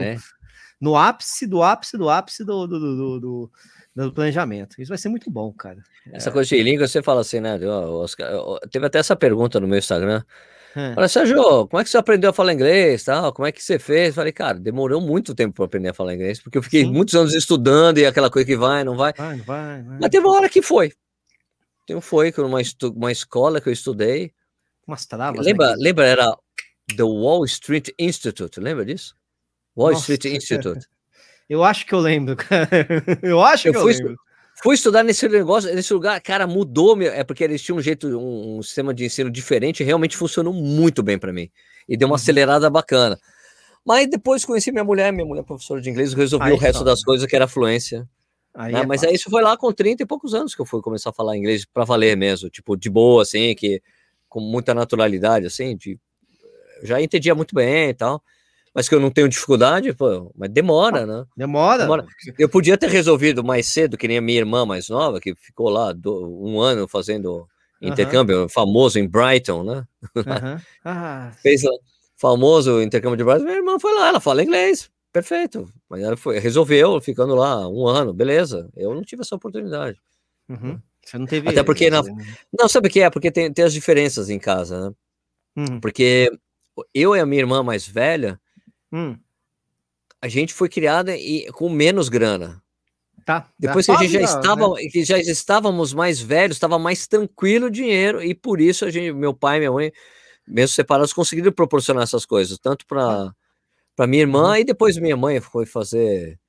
no, 0.79 0.95
ápice 0.95 1.45
do 1.45 1.61
ápice 1.61 1.97
do 1.97 2.09
ápice 2.09 2.43
do, 2.45 2.65
do, 2.65 2.79
do, 2.79 3.19
do 3.19 3.51
do 3.95 4.13
planejamento. 4.13 4.81
Isso 4.81 4.89
vai 4.89 4.97
ser 4.97 5.09
muito 5.09 5.29
bom, 5.29 5.51
cara. 5.51 5.83
Essa 6.11 6.29
é... 6.29 6.33
coisa 6.33 6.49
de 6.49 6.63
língua, 6.63 6.87
você 6.87 7.01
fala 7.01 7.21
assim, 7.21 7.39
né? 7.39 7.59
Oscar, 7.67 8.29
teve 8.71 8.85
até 8.85 8.99
essa 8.99 9.15
pergunta 9.15 9.59
no 9.59 9.67
meu 9.67 9.77
Instagram. 9.77 10.23
É. 10.75 10.93
Olha, 10.95 11.07
Sérgio, 11.07 11.67
como 11.67 11.81
é 11.81 11.83
que 11.83 11.89
você 11.89 11.97
aprendeu 11.97 12.29
a 12.29 12.33
falar 12.33 12.53
inglês? 12.53 13.03
Tal? 13.03 13.33
Como 13.33 13.47
é 13.47 13.51
que 13.51 13.61
você 13.61 13.79
fez? 13.79 14.13
Falei, 14.13 14.31
cara, 14.31 14.59
demorou 14.59 15.01
muito 15.01 15.33
tempo 15.33 15.55
para 15.55 15.65
aprender 15.65 15.89
a 15.89 15.93
falar 15.93 16.13
inglês, 16.13 16.39
porque 16.39 16.57
eu 16.57 16.63
fiquei 16.63 16.83
Sim. 16.83 16.91
muitos 16.91 17.15
anos 17.15 17.33
estudando 17.33 17.97
e 17.97 18.05
aquela 18.05 18.29
coisa 18.29 18.45
que 18.45 18.55
vai, 18.55 18.83
não 18.83 18.95
vai. 18.95 19.13
Vai, 19.13 19.37
vai, 19.37 19.81
vai. 19.81 19.97
Mas 19.99 20.09
teve 20.09 20.25
uma 20.25 20.35
hora 20.35 20.49
que 20.49 20.61
foi. 20.61 20.93
Então 21.83 21.99
foi 21.99 22.31
que 22.31 22.39
uma, 22.39 22.61
uma 22.95 23.11
escola 23.11 23.59
que 23.59 23.67
eu 23.67 23.73
estudei. 23.73 24.31
Umas 24.89 25.05
travas. 25.05 25.45
Lembra, 25.45 25.69
né? 25.69 25.75
lembra, 25.77 26.05
era 26.05 26.37
The 26.95 27.03
Wall 27.03 27.45
Street 27.45 27.89
Institute, 27.99 28.59
lembra 28.59 28.83
disso? 28.83 29.15
Wall 29.77 29.91
Nossa. 29.91 30.13
Street 30.13 30.35
Institute. 30.35 30.85
Eu 31.47 31.63
acho 31.63 31.83
que 31.87 31.93
eu 31.93 31.99
lembro, 31.99 32.35
cara. 32.35 32.69
Eu 33.23 33.43
acho 33.43 33.67
eu 33.67 33.71
que 33.71 33.77
eu 33.79 33.81
fui, 33.81 33.93
lembro. 33.93 34.15
Fui 34.61 34.75
estudar 34.75 35.01
nesse 35.01 35.27
negócio, 35.27 35.73
nesse 35.73 35.91
lugar, 35.91 36.21
cara, 36.21 36.45
mudou, 36.45 36.95
meu, 36.95 37.11
é 37.11 37.23
porque 37.23 37.43
eles 37.43 37.59
tinham 37.59 37.79
um 37.79 37.81
jeito, 37.81 38.07
um, 38.07 38.59
um 38.59 38.61
sistema 38.61 38.93
de 38.93 39.05
ensino 39.05 39.31
diferente, 39.31 39.83
realmente 39.83 40.15
funcionou 40.15 40.53
muito 40.53 41.01
bem 41.01 41.17
para 41.17 41.33
mim. 41.33 41.49
E 41.87 41.97
deu 41.97 42.07
uma 42.07 42.11
uhum. 42.11 42.15
acelerada 42.17 42.69
bacana. 42.69 43.17
Mas 43.83 44.07
depois 44.07 44.45
conheci 44.45 44.71
minha 44.71 44.83
mulher, 44.83 45.11
minha 45.11 45.25
mulher 45.25 45.41
é 45.41 45.43
professora 45.43 45.81
de 45.81 45.89
inglês, 45.89 46.13
resolvi 46.13 46.45
aí, 46.45 46.53
o 46.53 46.57
resto 46.57 46.83
das 46.83 47.01
coisas 47.01 47.27
que 47.27 47.35
era 47.35 47.47
fluência. 47.47 48.07
Aí 48.53 48.73
né? 48.73 48.81
é 48.81 48.85
Mas 48.85 49.03
aí 49.03 49.15
isso 49.15 49.29
foi 49.29 49.41
lá 49.41 49.57
com 49.57 49.71
30 49.71 50.03
e 50.03 50.05
poucos 50.05 50.35
anos 50.35 50.53
que 50.53 50.61
eu 50.61 50.65
fui 50.67 50.81
começar 50.81 51.09
a 51.09 51.13
falar 51.13 51.35
inglês 51.35 51.65
para 51.65 51.85
valer 51.85 52.15
mesmo, 52.15 52.49
tipo, 52.49 52.77
de 52.77 52.89
boa, 52.89 53.23
assim, 53.23 53.55
que 53.55 53.81
com 54.29 54.39
muita 54.39 54.73
naturalidade, 54.73 55.45
assim, 55.47 55.75
de, 55.75 55.99
já 56.83 57.01
entendia 57.01 57.35
muito 57.35 57.53
bem 57.53 57.89
e 57.89 57.93
tal 57.93 58.23
mas 58.73 58.87
que 58.87 58.95
eu 58.95 58.99
não 58.99 59.11
tenho 59.11 59.27
dificuldade, 59.27 59.93
pô, 59.93 60.31
mas 60.35 60.49
demora, 60.49 61.05
né? 61.05 61.25
Demora. 61.35 61.83
demora. 61.83 62.05
Eu 62.37 62.47
podia 62.47 62.77
ter 62.77 62.89
resolvido 62.89 63.43
mais 63.43 63.67
cedo, 63.67 63.97
que 63.97 64.07
nem 64.07 64.17
a 64.17 64.21
minha 64.21 64.39
irmã 64.39 64.65
mais 64.65 64.89
nova, 64.89 65.19
que 65.19 65.35
ficou 65.35 65.69
lá 65.69 65.91
do, 65.91 66.41
um 66.45 66.61
ano 66.61 66.87
fazendo 66.87 67.47
intercâmbio, 67.81 68.43
uhum. 68.43 68.49
famoso 68.49 68.99
em 68.99 69.07
Brighton, 69.07 69.63
né? 69.63 69.85
Uhum. 70.15 70.59
Ah. 70.85 71.31
Fez 71.41 71.61
famoso 72.17 72.81
intercâmbio 72.81 73.17
de 73.17 73.23
Brighton. 73.23 73.45
Minha 73.45 73.57
irmã 73.57 73.79
foi 73.79 73.93
lá, 73.93 74.09
ela 74.09 74.19
fala 74.19 74.43
inglês, 74.43 74.89
perfeito. 75.11 75.67
Mas 75.89 76.01
ela 76.01 76.15
foi, 76.15 76.39
resolveu, 76.39 77.01
ficando 77.01 77.35
lá 77.35 77.67
um 77.67 77.87
ano, 77.87 78.13
beleza. 78.13 78.69
Eu 78.75 78.93
não 78.93 79.01
tive 79.01 79.21
essa 79.23 79.35
oportunidade. 79.35 79.99
Uhum. 80.47 80.79
Você 81.09 81.17
não 81.17 81.25
teve. 81.25 81.49
Até 81.49 81.63
porque. 81.63 81.89
Na... 81.89 82.01
Não, 82.57 82.67
sabe 82.67 82.87
o 82.87 82.91
que 82.91 83.01
é? 83.01 83.09
Porque 83.09 83.31
tem, 83.31 83.51
tem 83.51 83.65
as 83.65 83.73
diferenças 83.73 84.29
em 84.29 84.39
casa, 84.39 84.89
né? 84.89 84.95
Uhum. 85.57 85.79
Porque 85.79 86.31
eu 86.93 87.15
e 87.15 87.19
a 87.19 87.25
minha 87.25 87.41
irmã 87.41 87.63
mais 87.63 87.87
velha, 87.87 88.39
Hum. 88.91 89.17
A 90.21 90.27
gente 90.27 90.53
foi 90.53 90.67
criada 90.67 91.15
e, 91.15 91.49
com 91.53 91.69
menos 91.69 92.09
grana. 92.09 92.61
Tá. 93.25 93.49
Depois 93.57 93.85
que 93.85 93.91
a 93.91 93.97
gente 93.97 94.11
já 94.11 94.21
estava, 94.21 94.73
né? 94.73 94.87
que 94.91 95.03
já 95.03 95.17
estávamos 95.19 95.93
mais 95.93 96.19
velhos, 96.19 96.57
estava 96.57 96.79
mais 96.79 97.07
tranquilo 97.07 97.67
o 97.67 97.71
dinheiro 97.71 98.23
e 98.23 98.33
por 98.33 98.59
isso 98.59 98.85
a 98.85 98.89
gente, 98.89 99.13
meu 99.13 99.33
pai 99.33 99.57
e 99.57 99.59
minha 99.59 99.71
mãe, 99.71 99.91
mesmo 100.47 100.73
separados, 100.73 101.13
conseguiram 101.13 101.51
proporcionar 101.51 102.03
essas 102.03 102.25
coisas, 102.25 102.57
tanto 102.57 102.85
para 102.85 103.33
para 103.95 104.07
minha 104.07 104.21
irmã 104.21 104.51
uhum. 104.51 104.55
e 104.55 104.63
depois 104.63 104.97
minha 104.97 105.17
mãe 105.17 105.41
foi 105.41 105.65
fazer 105.65 106.39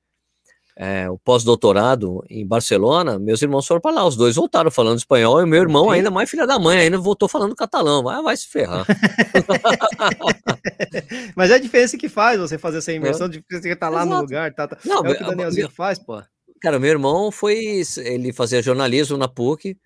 é, 0.77 1.09
o 1.09 1.17
pós-doutorado 1.17 2.23
em 2.29 2.47
Barcelona, 2.47 3.19
meus 3.19 3.41
irmãos 3.41 3.67
foram 3.67 3.81
para 3.81 3.91
lá, 3.91 4.05
os 4.05 4.15
dois 4.15 4.35
voltaram 4.35 4.71
falando 4.71 4.97
espanhol, 4.97 5.41
e 5.41 5.45
meu 5.45 5.61
irmão, 5.61 5.89
ainda 5.89 6.09
mais 6.09 6.29
filha 6.29 6.47
da 6.47 6.57
mãe, 6.57 6.79
ainda 6.79 6.97
voltou 6.97 7.27
falando 7.27 7.55
catalão, 7.55 8.03
vai, 8.03 8.21
vai 8.21 8.37
se 8.37 8.47
ferrar. 8.47 8.85
Mas 11.35 11.51
é 11.51 11.55
a 11.55 11.59
diferença 11.59 11.97
que 11.97 12.07
faz 12.07 12.39
você 12.39 12.57
fazer 12.57 12.77
essa 12.77 12.91
imersão, 12.91 13.27
de 13.27 13.43
você 13.49 13.69
estar 13.69 13.75
tá 13.75 13.89
lá 13.89 14.03
Exato. 14.03 14.15
no 14.15 14.21
lugar, 14.21 14.53
tá, 14.53 14.67
tá. 14.67 14.77
Não, 14.85 15.05
é 15.05 15.11
o 15.11 15.15
que 15.15 15.23
o 15.23 15.27
Danielzinho 15.27 15.67
meu, 15.67 15.75
faz, 15.75 15.99
pô. 15.99 16.21
Cara, 16.61 16.79
meu 16.79 16.89
irmão 16.89 17.31
foi, 17.31 17.81
ele 17.97 18.31
fazia 18.31 18.61
jornalismo 18.61 19.17
na 19.17 19.27
PUC, 19.27 19.77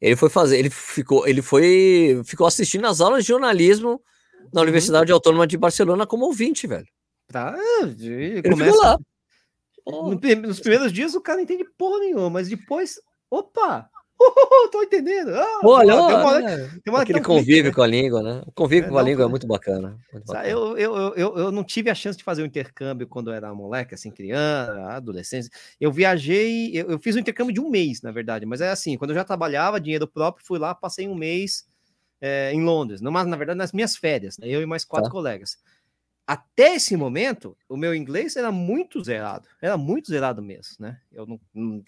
ele 0.00 0.16
foi 0.16 0.28
fazer, 0.28 0.58
ele 0.58 0.70
ficou, 0.70 1.26
ele 1.26 1.42
foi, 1.42 2.20
ficou 2.24 2.46
assistindo 2.46 2.86
as 2.86 3.00
aulas 3.00 3.24
de 3.24 3.28
jornalismo 3.28 4.00
na 4.52 4.60
uhum. 4.60 4.64
Universidade 4.64 5.10
Autônoma 5.10 5.46
de 5.46 5.56
Barcelona 5.56 6.06
como 6.06 6.26
ouvinte, 6.26 6.66
velho. 6.66 6.86
Tá, 7.30 7.54
ele 7.82 8.42
começa... 8.42 8.72
ficou 8.72 8.84
lá. 8.84 8.98
Nos 10.46 10.60
primeiros 10.60 10.92
dias 10.92 11.14
o 11.14 11.20
cara 11.20 11.36
não 11.36 11.44
entende 11.44 11.64
porra 11.76 12.00
nenhuma, 12.00 12.28
mas 12.28 12.48
depois, 12.48 13.00
opa, 13.30 13.88
uh, 14.20 14.68
tô 14.70 14.82
entendendo. 14.82 15.34
Ah, 15.34 15.60
olha, 15.64 15.92
tem 15.92 16.16
uma, 16.16 16.40
né? 16.40 16.80
tem 16.84 16.92
uma 16.92 17.02
aquele 17.02 17.20
convívio 17.22 17.70
né? 17.70 17.72
com 17.72 17.82
a 17.82 17.86
língua, 17.86 18.22
né? 18.22 18.42
O 18.46 18.52
convívio 18.52 18.88
é, 18.88 18.90
com 18.90 18.98
a 18.98 19.02
língua 19.02 19.24
é 19.24 19.28
muito 19.28 19.46
bacana. 19.46 19.96
Eu, 20.44 20.76
eu, 20.76 21.14
eu, 21.14 21.38
eu 21.38 21.52
não 21.52 21.64
tive 21.64 21.88
a 21.88 21.94
chance 21.94 22.18
de 22.18 22.24
fazer 22.24 22.42
um 22.42 22.46
intercâmbio 22.46 23.06
quando 23.06 23.30
eu 23.30 23.34
era 23.34 23.54
moleque, 23.54 23.94
assim, 23.94 24.10
criança, 24.10 24.72
adolescência. 24.88 25.50
Eu 25.80 25.90
viajei, 25.90 26.72
eu, 26.74 26.90
eu 26.90 26.98
fiz 26.98 27.16
um 27.16 27.20
intercâmbio 27.20 27.54
de 27.54 27.60
um 27.60 27.70
mês, 27.70 28.02
na 28.02 28.10
verdade, 28.10 28.44
mas 28.44 28.60
é 28.60 28.70
assim, 28.70 28.96
quando 28.98 29.10
eu 29.10 29.16
já 29.16 29.24
trabalhava, 29.24 29.80
dinheiro 29.80 30.06
próprio, 30.06 30.44
fui 30.44 30.58
lá, 30.58 30.74
passei 30.74 31.08
um 31.08 31.14
mês 31.14 31.66
é, 32.20 32.52
em 32.52 32.62
Londres, 32.62 33.00
mas 33.00 33.26
na 33.26 33.36
verdade 33.36 33.56
nas 33.56 33.72
minhas 33.72 33.96
férias, 33.96 34.36
né? 34.36 34.48
eu 34.48 34.60
e 34.60 34.66
mais 34.66 34.84
quatro 34.84 35.08
tá. 35.08 35.12
colegas 35.12 35.56
até 36.28 36.74
esse 36.74 36.94
momento, 36.94 37.56
o 37.66 37.74
meu 37.74 37.94
inglês 37.94 38.36
era 38.36 38.52
muito 38.52 39.02
zerado, 39.02 39.48
era 39.62 39.78
muito 39.78 40.08
zerado 40.08 40.42
mesmo, 40.42 40.76
né? 40.78 41.00
Eu 41.10 41.24
não, 41.24 41.40
não 41.54 41.82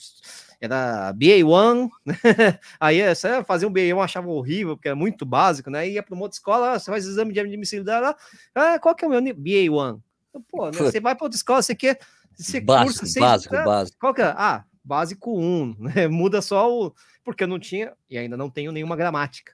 era 0.59 1.13
BA1, 1.13 1.91
né? 2.07 2.15
aí 2.81 3.15
você 3.15 3.45
fazer 3.45 3.67
um 3.67 3.71
BA1 3.71 3.89
eu 3.89 4.01
achava 4.01 4.31
horrível, 4.31 4.79
porque 4.79 4.89
era 4.89 4.97
muito 4.97 5.27
básico, 5.27 5.69
né? 5.69 5.87
Ia 5.87 6.03
para 6.03 6.15
uma 6.15 6.23
outra 6.23 6.37
escola, 6.37 6.79
você 6.79 6.91
faz 6.91 7.05
exame 7.05 7.35
de 7.35 7.41
admissibilidade 7.41 8.03
lá, 8.03 8.17
ah, 8.55 8.79
qual 8.79 8.95
que 8.95 9.05
é 9.05 9.09
o 9.09 9.11
meu 9.11 9.21
nível? 9.21 9.43
BA1. 9.43 10.01
Pô, 10.49 10.71
né? 10.71 10.73
você 10.73 11.01
vai 11.01 11.15
para 11.15 11.27
outra 11.27 11.37
escola, 11.37 11.61
você 11.61 11.75
quer 11.75 11.99
você 12.35 12.61
básico, 12.63 13.01
cursa, 13.01 13.21
básico, 13.21 13.55
você, 13.55 13.63
básico. 13.63 13.99
Qual 14.01 14.15
que 14.15 14.23
é? 14.23 14.35
Ah, 14.35 14.65
básico 14.83 15.39
1, 15.39 15.77
né? 15.85 16.09
Muda 16.09 16.41
só 16.41 16.67
o 16.67 16.95
porque 17.23 17.45
eu 17.45 17.49
não 17.49 17.59
tinha 17.59 17.93
e 18.09 18.17
ainda 18.17 18.39
não 18.39 18.49
tenho 18.49 18.73
nenhuma 18.73 18.97
gramática. 18.97 19.53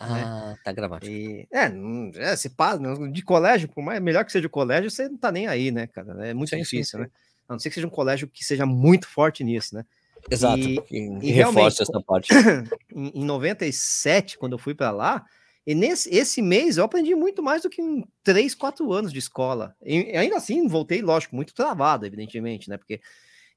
Né? 0.00 0.22
Ah, 0.24 0.50
né? 0.50 0.56
tá 0.64 0.72
gravado. 0.72 1.06
E, 1.06 1.48
é, 1.52 1.70
é, 2.16 2.36
se 2.36 2.50
passa, 2.50 2.78
de 3.10 3.22
colégio, 3.22 3.68
por 3.68 3.82
mais 3.82 4.00
melhor 4.00 4.24
que 4.24 4.32
seja 4.32 4.46
o 4.46 4.50
colégio, 4.50 4.90
você 4.90 5.08
não 5.08 5.16
tá 5.16 5.32
nem 5.32 5.46
aí, 5.46 5.70
né, 5.70 5.86
cara? 5.86 6.26
É 6.26 6.34
muito 6.34 6.50
sim, 6.50 6.58
difícil, 6.58 6.98
sim, 6.98 7.04
né? 7.04 7.10
A 7.48 7.54
não 7.54 7.58
ser 7.58 7.70
que 7.70 7.74
seja 7.74 7.86
um 7.86 7.90
colégio 7.90 8.28
que 8.28 8.44
seja 8.44 8.66
muito 8.66 9.08
forte 9.08 9.42
nisso, 9.42 9.74
né? 9.74 9.84
Exato, 10.30 10.60
e, 10.90 11.08
e 11.22 11.30
reforça 11.30 11.82
essa 11.82 12.00
parte. 12.00 12.28
Em, 12.94 13.20
em 13.20 13.24
97, 13.24 14.36
quando 14.38 14.52
eu 14.52 14.58
fui 14.58 14.74
para 14.74 14.90
lá, 14.90 15.24
e 15.66 15.74
nesse 15.74 16.12
esse 16.14 16.42
mês 16.42 16.76
eu 16.76 16.84
aprendi 16.84 17.14
muito 17.14 17.42
mais 17.42 17.62
do 17.62 17.70
que 17.70 17.80
em 17.80 18.04
3, 18.24 18.54
4 18.54 18.90
anos 18.92 19.12
de 19.12 19.18
escola. 19.18 19.76
E 19.82 20.16
ainda 20.16 20.36
assim, 20.36 20.66
voltei, 20.66 21.02
lógico, 21.02 21.36
muito 21.36 21.54
travado, 21.54 22.06
evidentemente, 22.06 22.68
né? 22.68 22.76
Porque 22.76 23.00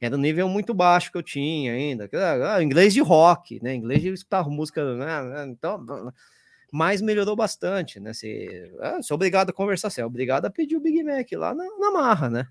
era 0.01 0.15
um 0.15 0.19
nível 0.19 0.49
muito 0.49 0.73
baixo 0.73 1.11
que 1.11 1.17
eu 1.17 1.23
tinha 1.23 1.73
ainda. 1.73 2.09
Ah, 2.53 2.63
inglês 2.63 2.93
de 2.93 3.01
rock, 3.01 3.61
né? 3.63 3.75
Inglês 3.75 4.01
de 4.01 4.09
escutar 4.09 4.47
música, 4.49 4.95
né? 4.95 5.45
Então, 5.47 5.85
mas 6.71 7.01
melhorou 7.01 7.35
bastante, 7.35 7.99
né? 7.99 8.13
Você 8.13 8.71
é 8.81 9.13
obrigado 9.13 9.49
a 9.51 9.53
conversar, 9.53 9.89
você 9.89 10.01
é 10.01 10.05
obrigado 10.05 10.45
a 10.45 10.49
pedir 10.49 10.75
o 10.75 10.81
Big 10.81 11.03
Mac 11.03 11.31
lá 11.33 11.53
na, 11.53 11.65
na 11.77 11.91
marra, 11.91 12.29
né? 12.29 12.47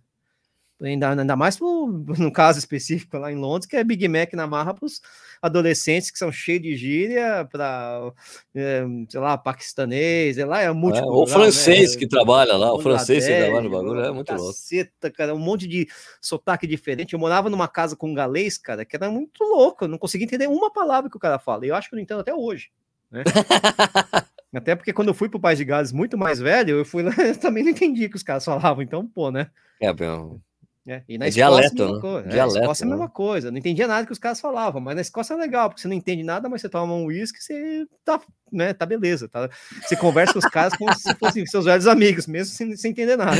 Ainda, 0.82 1.10
ainda 1.10 1.36
mais 1.36 1.58
pro, 1.58 1.86
no 2.18 2.32
caso 2.32 2.58
específico 2.58 3.18
lá 3.18 3.30
em 3.30 3.36
Londres, 3.36 3.68
que 3.68 3.76
é 3.76 3.84
Big 3.84 4.08
Mac 4.08 4.32
na 4.32 4.46
marra 4.46 4.72
para 4.72 4.86
os 4.86 5.00
adolescentes 5.42 6.10
que 6.10 6.18
são 6.18 6.32
cheios 6.32 6.62
de 6.62 6.76
gíria, 6.76 7.46
para, 7.50 8.12
é, 8.54 8.84
sei 9.08 9.20
lá, 9.20 9.36
paquistanês, 9.36 10.36
sei 10.36 10.44
lá, 10.44 10.62
é 10.62 10.72
muito. 10.72 10.98
É, 10.98 11.04
o 11.04 11.26
francês 11.26 11.92
né? 11.92 11.98
que 11.98 12.06
trabalha 12.06 12.56
lá, 12.56 12.72
o 12.72 12.80
francês 12.80 13.26
que 13.26 13.36
trabalha 13.36 13.62
no 13.62 13.70
bagulho, 13.70 14.00
é 14.00 14.10
muito 14.10 14.28
caceta, 14.28 14.92
louco. 15.02 15.16
cara, 15.16 15.34
um 15.34 15.38
monte 15.38 15.66
de 15.66 15.88
sotaque 16.20 16.66
diferente. 16.66 17.12
Eu 17.12 17.18
morava 17.18 17.50
numa 17.50 17.68
casa 17.68 17.94
com 17.94 18.10
um 18.10 18.14
galês, 18.14 18.56
cara, 18.56 18.84
que 18.84 18.96
era 18.96 19.10
muito 19.10 19.44
louco, 19.44 19.84
eu 19.84 19.88
não 19.88 19.98
conseguia 19.98 20.24
entender 20.24 20.46
uma 20.46 20.72
palavra 20.72 21.10
que 21.10 21.16
o 21.16 21.20
cara 21.20 21.38
fala, 21.38 21.66
e 21.66 21.68
eu 21.68 21.74
acho 21.74 21.88
que 21.88 21.94
eu 21.94 21.98
não 21.98 22.02
entendo 22.02 22.20
até 22.20 22.34
hoje. 22.34 22.70
Né? 23.10 23.24
Até 24.52 24.74
porque 24.74 24.92
quando 24.92 25.08
eu 25.08 25.14
fui 25.14 25.28
pro 25.28 25.38
País 25.38 25.58
de 25.58 25.64
Gales 25.64 25.92
muito 25.92 26.18
mais 26.18 26.40
velho, 26.40 26.78
eu 26.78 26.84
fui 26.84 27.04
lá, 27.04 27.12
eu 27.22 27.38
também 27.38 27.62
não 27.62 27.70
entendi 27.70 28.06
o 28.06 28.10
que 28.10 28.16
os 28.16 28.22
caras 28.22 28.44
falavam, 28.44 28.82
então, 28.82 29.06
pô, 29.06 29.30
né? 29.30 29.48
É, 29.80 29.92
bem, 29.92 30.40
é, 30.86 31.02
e 31.08 31.18
na 31.18 31.26
é 31.26 31.28
Escócia, 31.28 31.70
dialeto, 31.70 31.94
né? 31.94 32.00
Coisa. 32.00 32.28
Dialeto, 32.28 32.56
é, 32.56 32.60
Escócia 32.60 32.82
é 32.82 32.86
a 32.86 32.88
né? 32.88 32.94
mesma 32.94 33.08
coisa. 33.08 33.50
Não 33.50 33.58
entendia 33.58 33.86
nada 33.86 34.06
que 34.06 34.12
os 34.12 34.18
caras 34.18 34.40
falavam, 34.40 34.80
mas 34.80 34.94
na 34.94 35.02
Escócia 35.02 35.34
é 35.34 35.36
legal, 35.36 35.68
porque 35.68 35.82
você 35.82 35.88
não 35.88 35.94
entende 35.94 36.22
nada, 36.22 36.48
mas 36.48 36.60
você 36.60 36.68
toma 36.68 36.94
um 36.94 37.06
uísque, 37.06 37.42
você 37.42 37.86
tá, 38.04 38.20
né, 38.50 38.72
tá 38.72 38.86
beleza. 38.86 39.28
Tá? 39.28 39.48
Você 39.82 39.96
conversa 39.96 40.32
com 40.32 40.38
os 40.38 40.46
caras 40.46 40.74
como 40.76 40.92
se 40.94 41.14
fossem 41.16 41.46
seus 41.46 41.66
velhos 41.66 41.86
amigos, 41.86 42.26
mesmo 42.26 42.54
sem, 42.54 42.74
sem 42.76 42.92
entender 42.92 43.16
nada. 43.16 43.36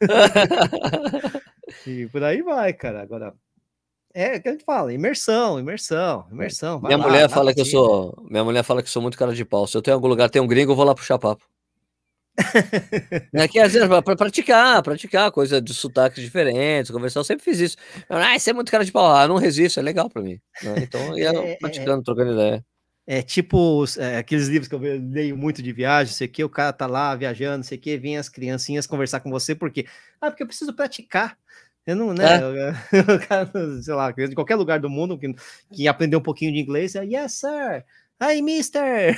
e 1.86 2.06
por 2.06 2.24
aí 2.24 2.42
vai, 2.42 2.72
cara. 2.72 3.02
Agora, 3.02 3.34
é 4.12 4.36
o 4.36 4.42
que 4.42 4.48
a 4.48 4.52
gente 4.52 4.64
fala, 4.64 4.92
imersão, 4.92 5.60
imersão, 5.60 6.26
imersão. 6.32 6.80
Minha 6.80 6.96
lá, 6.96 7.06
mulher 7.06 7.30
fala 7.30 7.54
que 7.54 7.60
eu 7.60 7.62
assim, 7.62 7.70
sou. 7.70 8.26
Minha 8.28 8.42
mulher 8.42 8.64
fala 8.64 8.82
que 8.82 8.88
eu 8.88 8.92
sou 8.92 9.02
muito 9.02 9.16
cara 9.16 9.32
de 9.32 9.44
pau. 9.44 9.66
Se 9.68 9.76
eu 9.76 9.82
tenho 9.82 9.94
algum 9.94 10.08
lugar, 10.08 10.28
tem 10.28 10.42
um 10.42 10.46
gringo, 10.48 10.72
eu 10.72 10.76
vou 10.76 10.84
lá 10.84 10.94
puxar 10.94 11.18
papo. 11.18 11.44
É 13.32 13.48
que 13.48 13.58
às 13.58 13.72
vezes 13.72 13.88
para 13.88 14.16
praticar, 14.16 14.82
praticar 14.82 15.30
coisa 15.30 15.60
de 15.60 15.72
sotaques 15.74 16.22
diferentes, 16.22 16.90
conversar, 16.90 17.20
eu 17.20 17.24
sempre 17.24 17.44
fiz 17.44 17.58
isso. 17.60 17.76
Ah, 18.08 18.38
você 18.38 18.50
é 18.50 18.52
muito 18.52 18.70
cara 18.70 18.84
de 18.84 18.92
pau, 18.92 19.14
ah, 19.14 19.26
não 19.28 19.36
resisto, 19.36 19.78
é 19.80 19.82
legal 19.82 20.08
para 20.08 20.22
mim. 20.22 20.40
né? 20.62 20.74
Então, 20.78 21.00
eu 21.16 21.18
ia 21.18 21.30
É, 21.40 21.52
é, 21.52 21.56
praticando, 21.56 22.02
trocando 22.02 22.32
ideia. 22.32 22.64
É 23.06 23.22
tipo 23.22 23.84
é, 23.98 24.18
aqueles 24.18 24.46
livros 24.48 24.68
que 24.68 24.74
eu 24.74 24.80
leio 24.80 25.36
muito 25.36 25.62
de 25.62 25.72
viagem, 25.72 26.12
sei 26.14 26.28
que 26.28 26.44
o 26.44 26.48
cara 26.48 26.72
tá 26.72 26.86
lá 26.86 27.14
viajando, 27.16 27.64
sei 27.64 27.76
que 27.76 27.96
vem 27.96 28.16
as 28.16 28.28
criancinhas 28.28 28.86
conversar 28.86 29.20
com 29.20 29.30
você, 29.30 29.54
porque 29.54 29.86
ah, 30.20 30.30
porque 30.30 30.42
eu 30.42 30.46
preciso 30.46 30.72
praticar. 30.74 31.36
Eu 31.86 31.96
não, 31.96 32.12
né? 32.12 32.24
É. 32.24 33.00
O 33.16 33.26
cara, 33.26 33.50
sei 33.82 33.94
lá, 33.94 34.10
de 34.12 34.34
qualquer 34.34 34.56
lugar 34.56 34.78
do 34.78 34.90
mundo 34.90 35.18
que, 35.18 35.34
que 35.72 35.88
aprendeu 35.88 36.18
um 36.18 36.22
pouquinho 36.22 36.52
de 36.52 36.60
inglês, 36.60 36.94
é 36.94 37.04
yes, 37.04 37.32
sir. 37.32 37.84
Hi, 38.22 38.42
mister. 38.42 39.16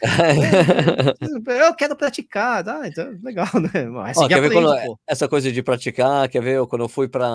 Eu 1.46 1.74
quero 1.74 1.96
praticar, 1.96 2.62
tá? 2.64 2.86
Então, 2.86 3.18
legal, 3.22 3.48
né? 3.60 3.84
Mas 3.86 4.16
Ó, 4.16 4.22
você 4.22 4.28
quer 4.28 4.40
ver 4.40 4.46
aprende, 4.46 4.66
quando- 4.66 4.86
pô. 4.86 4.98
essa 5.06 5.28
coisa 5.28 5.50
de 5.50 5.62
praticar, 5.62 6.28
quer 6.28 6.40
ver? 6.42 6.64
Quando 6.66 6.82
eu 6.82 6.88
fui 6.88 7.08
para 7.08 7.26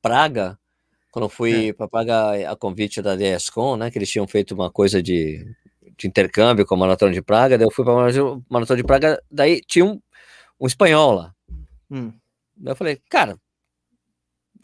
Praga, 0.00 0.56
quando 1.10 1.24
eu 1.24 1.28
É. 1.28 1.30
fui 1.34 1.72
para 1.72 1.88
Praga 1.88 2.50
a 2.52 2.56
convite 2.56 3.02
da 3.02 3.16
DSCOM, 3.16 3.76
né, 3.76 3.90
que 3.90 3.98
eles 3.98 4.08
tinham 4.10 4.26
feito 4.28 4.54
uma 4.54 4.70
coisa 4.70 5.02
de, 5.02 5.44
de 5.96 6.06
intercâmbio 6.06 6.64
com 6.64 6.74
a 6.76 6.78
Maratona 6.78 7.12
de 7.12 7.20
Praga, 7.22 7.58
daí 7.58 7.66
eu 7.66 7.70
fui 7.72 7.84
para 7.84 7.94
a 7.94 8.36
Maratona 8.48 8.76
de 8.76 8.84
Praga, 8.84 9.20
daí 9.30 9.60
tinha 9.66 9.84
um, 9.84 10.00
um 10.60 10.66
espanhol 10.68 11.12
lá. 11.12 11.34
Hum. 11.90 12.12
Daí 12.56 12.72
eu 12.72 12.76
falei, 12.76 13.00
cara, 13.10 13.36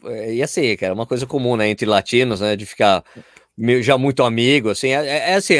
é, 0.05 0.33
ia 0.35 0.47
ser, 0.47 0.77
cara, 0.77 0.93
uma 0.93 1.05
coisa 1.05 1.25
comum, 1.25 1.57
né, 1.57 1.67
entre 1.67 1.85
latinos, 1.85 2.39
né, 2.39 2.55
de 2.55 2.65
ficar 2.65 3.03
meio- 3.57 3.81
já 3.83 3.97
muito 3.97 4.23
amigo, 4.23 4.69
assim, 4.69 4.89
é, 4.89 5.05
é- 5.05 5.31
é 5.31 5.35
assim, 5.35 5.55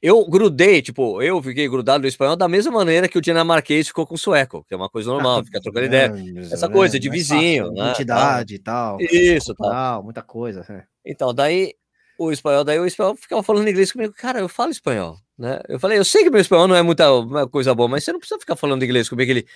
eu 0.00 0.24
grudei, 0.28 0.80
tipo, 0.82 1.20
eu 1.22 1.42
fiquei 1.42 1.68
grudado 1.68 2.02
no 2.02 2.08
espanhol 2.08 2.36
da 2.36 2.48
mesma 2.48 2.70
maneira 2.72 3.08
que 3.08 3.18
o 3.18 3.20
dinamarquês 3.20 3.88
ficou 3.88 4.06
com 4.06 4.14
o 4.14 4.18
sueco, 4.18 4.64
que 4.66 4.74
é 4.74 4.76
uma 4.76 4.88
coisa 4.88 5.10
normal, 5.10 5.44
ficar 5.44 5.60
trocando 5.60 5.86
ideia. 5.86 6.12
Essa 6.52 6.68
coisa 6.68 6.98
de 6.98 7.08
vizinho, 7.10 7.72
né, 7.72 7.90
Identidade 7.90 8.54
e 8.54 8.58
tal. 8.58 8.98
Isso, 9.00 9.54
tal. 9.54 10.02
muita 10.02 10.22
coisa. 10.22 10.64
é. 10.68 10.82
Então, 11.04 11.32
daí 11.34 11.74
o 12.18 12.30
espanhol, 12.30 12.62
daí 12.64 12.78
o 12.78 12.86
espanhol 12.86 13.16
ficava 13.16 13.42
falando 13.42 13.68
inglês 13.68 13.90
comigo, 13.90 14.12
cara, 14.14 14.40
eu 14.40 14.48
falo 14.48 14.70
espanhol, 14.70 15.16
né? 15.38 15.58
Eu 15.68 15.80
falei, 15.80 15.98
eu 15.98 16.04
sei 16.04 16.22
que 16.22 16.30
meu 16.30 16.40
espanhol 16.40 16.68
não 16.68 16.76
é 16.76 16.82
muita 16.82 17.06
coisa 17.50 17.74
boa, 17.74 17.88
mas 17.88 18.04
você 18.04 18.12
não 18.12 18.18
precisa 18.18 18.38
ficar 18.38 18.56
falando 18.56 18.84
inglês 18.84 19.08
comigo. 19.08 19.30
Ele, 19.30 19.46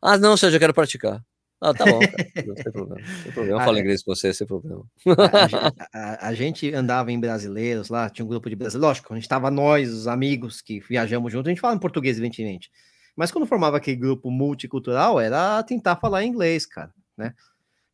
ah, 0.00 0.16
não, 0.16 0.36
Sérgio, 0.36 0.56
eu 0.56 0.60
quero 0.60 0.72
praticar. 0.74 1.20
Ah, 1.64 1.72
tá 1.72 1.86
bom, 1.86 2.00
cara, 2.00 2.26
não 2.44 2.54
tem 2.56 2.72
problema, 2.72 3.00
tem 3.22 3.32
problema. 3.32 3.56
Eu 3.58 3.60
Ah, 3.62 3.64
falo 3.64 3.76
é. 3.78 3.80
inglês 3.80 4.02
com 4.02 4.14
você, 4.14 4.34
sem 4.34 4.46
problema. 4.46 4.84
A, 5.92 6.26
a 6.26 6.28
a- 6.28 6.34
gente 6.34 6.72
andava 6.74 7.12
em 7.12 7.20
brasileiros 7.20 7.88
lá, 7.88 8.10
tinha 8.10 8.24
um 8.24 8.28
grupo 8.28 8.50
de 8.50 8.56
brasileiros. 8.56 8.86
Lógico, 8.88 9.12
a 9.12 9.16
gente 9.16 9.28
tava 9.28 9.50
nós, 9.50 9.88
os 9.92 10.08
amigos 10.08 10.60
que 10.60 10.80
viajamos 10.80 11.32
juntos, 11.32 11.48
a 11.48 11.50
gente 11.52 11.60
fala 11.60 11.74
em 11.76 11.78
português, 11.78 12.16
evidentemente. 12.18 12.70
Mas 13.14 13.30
quando 13.30 13.46
formava 13.46 13.76
aquele 13.76 13.96
grupo 13.96 14.30
multicultural, 14.30 15.20
era 15.20 15.62
tentar 15.62 15.96
falar 15.96 16.24
inglês, 16.24 16.66
cara, 16.66 16.92
né? 17.16 17.34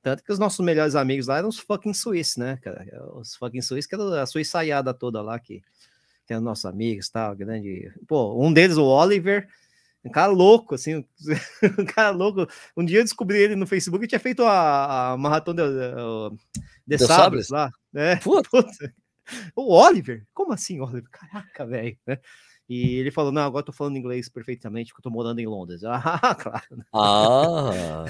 Tanto 0.03 0.23
que 0.25 0.33
os 0.33 0.39
nossos 0.39 0.65
melhores 0.65 0.95
amigos 0.95 1.27
lá 1.27 1.39
eram 1.39 1.49
os 1.49 1.59
fucking 1.59 1.93
suíços, 1.93 2.37
né, 2.39 2.57
cara? 2.63 2.87
Os 3.17 3.35
fucking 3.35 3.61
suíços, 3.61 3.87
que 3.89 3.95
era 3.97 4.23
a 4.23 4.27
suíçaiada 4.27 4.95
toda 4.95 5.21
lá, 5.21 5.39
que, 5.39 5.61
que 6.27 6.33
eram 6.33 6.41
nossos 6.43 6.65
amigos, 6.65 7.11
tal, 7.11 7.35
grande... 7.37 7.93
Pô, 8.07 8.43
um 8.43 8.53
deles, 8.53 8.77
o 8.79 8.85
Oliver, 8.85 9.49
um 10.05 10.11
cara 10.11 10.31
louco, 10.31 10.75
assim, 10.75 11.05
um 11.79 11.85
cara 11.85 12.11
louco. 12.11 12.47
Um 12.77 12.85
dia 12.85 13.01
eu 13.01 13.05
descobri 13.05 13.39
ele 13.39 13.57
no 13.57 13.67
Facebook 13.67 14.05
e 14.05 14.09
tinha 14.09 14.21
feito 14.21 14.43
a, 14.45 15.13
a 15.13 15.17
maratona 15.17 15.65
de, 15.65 15.73
de, 16.87 16.97
De 16.97 16.99
Sabres 16.99 17.49
lá, 17.49 17.71
né? 17.93 18.17
Puta. 18.17 18.49
Puta. 18.51 18.95
O 19.55 19.75
Oliver? 19.75 20.25
Como 20.33 20.53
assim, 20.53 20.81
Oliver? 20.81 21.11
Caraca, 21.11 21.67
velho, 21.67 21.99
né? 22.07 22.19
E 22.69 22.97
ele 22.97 23.11
falou: 23.11 23.33
Não, 23.33 23.43
agora 23.43 23.63
eu 23.63 23.67
tô 23.67 23.73
falando 23.73 23.97
inglês 23.97 24.29
perfeitamente, 24.29 24.93
porque 24.93 25.01
eu 25.01 25.11
tô 25.11 25.11
morando 25.11 25.41
em 25.41 25.47
Londres. 25.47 25.83
Ah, 25.89 26.35
claro. 26.35 26.77
né? 26.77 26.85
Ah, 26.95 28.05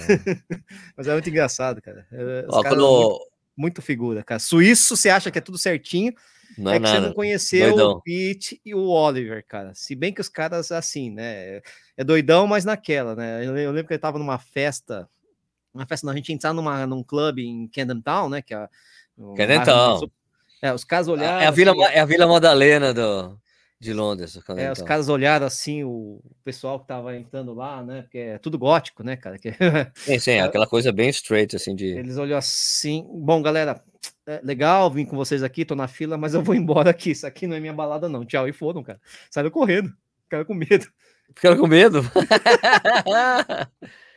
Mas 0.96 1.06
é 1.06 1.12
muito 1.12 1.30
engraçado, 1.30 1.80
cara. 1.80 2.06
Os 2.48 2.54
ó, 2.54 2.62
são 2.62 2.62
muito, 2.62 2.68
quando... 2.68 3.28
muito 3.56 3.82
figura, 3.82 4.22
cara. 4.22 4.38
Suíço, 4.38 4.96
você 4.96 5.08
acha 5.08 5.30
que 5.30 5.38
é 5.38 5.42
tudo 5.42 5.58
certinho, 5.58 6.12
Não 6.56 6.72
é, 6.72 6.76
é 6.76 6.80
que 6.80 6.88
você 6.88 6.94
nada. 6.94 7.08
não 7.08 7.14
conheceu 7.14 7.68
doidão. 7.70 7.90
o 7.92 8.00
Pete 8.00 8.60
e 8.64 8.74
o 8.74 8.86
Oliver, 8.88 9.44
cara. 9.46 9.74
Se 9.74 9.94
bem 9.94 10.12
que 10.12 10.20
os 10.20 10.28
caras, 10.28 10.72
assim, 10.72 11.10
né? 11.10 11.60
É 11.96 12.04
doidão, 12.04 12.46
mas 12.46 12.64
naquela, 12.64 13.14
né? 13.14 13.44
Eu, 13.44 13.52
le- 13.52 13.62
eu 13.64 13.70
lembro 13.72 13.88
que 13.88 13.94
ele 13.94 14.00
tava 14.00 14.18
numa 14.18 14.38
festa. 14.38 15.08
Uma 15.74 15.86
festa, 15.86 16.06
não, 16.06 16.12
a 16.12 16.16
gente 16.16 16.32
entrar 16.32 16.52
numa, 16.52 16.86
num 16.86 17.02
clube 17.02 17.44
em 17.46 17.68
Camden 17.68 18.00
Town, 18.00 18.28
né? 18.28 18.42
Que 18.42 18.54
é, 18.54 18.68
um 19.18 19.34
Camden 19.34 19.62
Town. 19.64 20.10
É, 20.62 20.72
os 20.72 20.84
caras 20.84 21.08
olharam. 21.08 21.40
É 21.40 21.46
a 21.46 21.50
Vila, 21.50 21.72
assim, 21.72 21.82
é 21.94 22.00
a 22.00 22.04
Vila 22.04 22.26
Madalena 22.26 22.92
do, 22.92 23.38
de 23.78 23.92
Londres. 23.92 24.38
É, 24.56 24.72
os 24.72 24.82
caras 24.82 25.08
olharam 25.08 25.46
assim, 25.46 25.84
o 25.84 26.20
pessoal 26.44 26.80
que 26.80 26.86
tava 26.88 27.16
entrando 27.16 27.54
lá, 27.54 27.82
né? 27.82 28.02
Porque 28.02 28.18
é 28.18 28.38
tudo 28.38 28.58
gótico, 28.58 29.04
né, 29.04 29.16
cara? 29.16 29.38
Que- 29.38 29.52
Sim, 29.94 30.18
sim, 30.18 30.38
aquela 30.40 30.66
coisa 30.66 30.90
bem 30.90 31.08
straight, 31.10 31.54
assim, 31.54 31.76
de... 31.76 31.86
Eles 31.86 32.16
olham 32.16 32.36
assim. 32.36 33.06
Bom, 33.08 33.40
galera, 33.40 33.80
é 34.28 34.40
legal, 34.44 34.90
vim 34.90 35.04
com 35.04 35.16
vocês 35.16 35.42
aqui, 35.42 35.64
tô 35.64 35.74
na 35.74 35.88
fila, 35.88 36.16
mas 36.18 36.34
eu 36.34 36.42
vou 36.42 36.54
embora 36.54 36.90
aqui. 36.90 37.10
Isso 37.10 37.26
aqui 37.26 37.46
não 37.46 37.56
é 37.56 37.60
minha 37.60 37.72
balada, 37.72 38.08
não. 38.08 38.24
Tchau. 38.24 38.46
E 38.48 38.52
foram, 38.52 38.82
cara. 38.82 39.00
Saíram 39.30 39.50
correndo. 39.50 39.92
Ficaram 40.24 40.44
com 40.44 40.54
medo. 40.54 40.86
Ficaram 41.34 41.56
com 41.58 41.66
medo? 41.66 42.00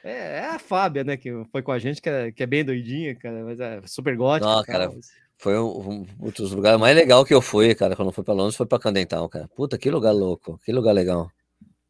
É, 0.04 0.40
é 0.40 0.46
a 0.48 0.58
Fábia, 0.58 1.04
né, 1.04 1.16
que 1.16 1.30
foi 1.52 1.62
com 1.62 1.72
a 1.72 1.78
gente, 1.78 2.02
que 2.02 2.10
é, 2.10 2.32
que 2.32 2.42
é 2.42 2.46
bem 2.48 2.66
doidinha, 2.66 3.14
cara, 3.16 3.44
mas 3.44 3.60
é 3.60 3.80
super 3.86 4.16
gótica. 4.18 4.50
Não, 4.52 4.64
cara, 4.64 4.90
mas- 4.92 5.12
Foi 5.38 5.56
um, 5.60 6.06
um 6.20 6.30
dos 6.32 6.52
lugares 6.54 6.80
mais 6.80 6.96
legais 6.96 7.24
que 7.28 7.34
eu 7.36 7.42
fui, 7.42 7.76
cara, 7.76 7.96
quando 7.96 8.08
eu 8.08 8.12
fui 8.12 8.24
pra 8.24 8.34
Londres, 8.34 8.56
foi 8.56 8.66
pra 8.66 8.80
Camden 8.80 9.06
Town, 9.06 9.30
cara. 9.30 9.48
Puta, 9.56 9.78
que 9.78 9.92
lugar 9.92 10.12
louco, 10.12 10.60
que 10.66 10.72
lugar 10.72 10.94
legal. 10.94 11.30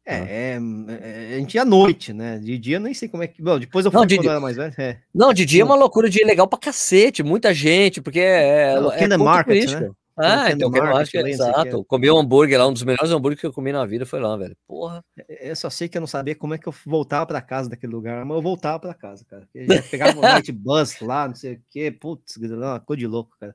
É, 0.04 0.14
é, 0.16 0.58
é, 0.58 1.34
a 1.36 1.38
gente 1.38 1.54
ia 1.54 1.62
à 1.62 1.64
noite, 1.64 2.12
né? 2.12 2.38
De 2.38 2.58
dia 2.58 2.80
nem 2.80 2.92
sei 2.92 3.08
como 3.08 3.22
é 3.22 3.28
que. 3.28 3.40
Bom, 3.40 3.58
depois 3.58 3.86
eu 3.86 3.92
Não, 3.92 4.00
fui 4.00 4.08
de 4.08 4.16
quando 4.16 4.22
dia- 4.22 4.30
eu 4.30 4.32
era 4.32 4.40
mais 4.40 4.56
velho. 4.56 4.74
É. 4.78 4.98
Não, 5.14 5.32
de 5.32 5.44
dia 5.46 5.62
é 5.62 5.64
uma 5.64 5.76
loucura 5.76 6.10
de 6.10 6.24
legal 6.24 6.48
pra 6.48 6.58
cacete, 6.58 7.22
muita 7.22 7.54
gente, 7.54 8.00
porque 8.02 8.18
é, 8.18 8.74
Não, 8.74 8.90
é 8.92 9.08
ponto 9.08 9.24
Market, 9.24 9.70
né? 9.80 9.90
Ah, 10.14 10.50
então, 10.50 10.70
Camden 10.70 10.92
Market, 10.92 11.14
Market, 11.14 11.14
não 11.14 11.24
o 11.24 11.28
exato. 11.28 11.84
Comi 11.84 12.10
um 12.10 12.18
hambúrguer 12.18 12.58
lá, 12.58 12.66
um 12.66 12.72
dos 12.72 12.82
melhores 12.82 13.10
hambúrgueres 13.10 13.40
que 13.40 13.46
eu 13.46 13.52
comi 13.52 13.72
na 13.72 13.86
vida 13.86 14.04
foi 14.04 14.20
lá, 14.20 14.36
velho. 14.36 14.54
Porra. 14.68 15.02
Eu 15.40 15.56
só 15.56 15.70
sei 15.70 15.88
que 15.88 15.96
eu 15.96 16.00
não 16.00 16.06
sabia 16.06 16.34
como 16.34 16.52
é 16.52 16.58
que 16.58 16.66
eu 16.68 16.74
voltava 16.84 17.24
pra 17.24 17.40
casa 17.40 17.70
daquele 17.70 17.94
lugar, 17.94 18.22
mas 18.24 18.36
eu 18.36 18.42
voltava 18.42 18.78
pra 18.78 18.92
casa, 18.94 19.24
cara. 19.24 19.48
Eu 19.54 19.82
pegava 19.84 20.18
um 20.18 20.20
night 20.20 20.52
bus 20.52 21.00
lá, 21.00 21.26
não 21.28 21.34
sei 21.34 21.54
o 21.54 21.60
quê. 21.70 21.90
Putz, 21.90 22.36
uma 22.36 22.78
coisa 22.80 22.98
de 23.00 23.06
louco, 23.06 23.34
cara. 23.40 23.54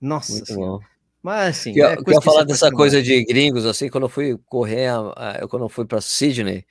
Nossa 0.00 0.32
Muito 0.32 0.46
senhora. 0.46 0.72
bom. 0.72 0.80
Mas 1.22 1.58
assim. 1.58 1.72
Que, 1.72 1.80
eu- 1.80 1.86
é 1.88 1.96
que 1.96 2.10
eu 2.16 2.22
falar 2.22 2.44
dessa 2.44 2.70
coisa 2.70 3.02
de 3.02 3.24
gringos, 3.24 3.66
assim, 3.66 3.88
quando 3.88 4.04
eu 4.04 4.08
fui 4.08 4.36
correr, 4.46 4.86
a- 4.88 5.40
a- 5.42 5.48
quando 5.48 5.64
eu 5.64 5.68
fui 5.68 5.84
pra 5.84 6.00
Sydney, 6.00 6.64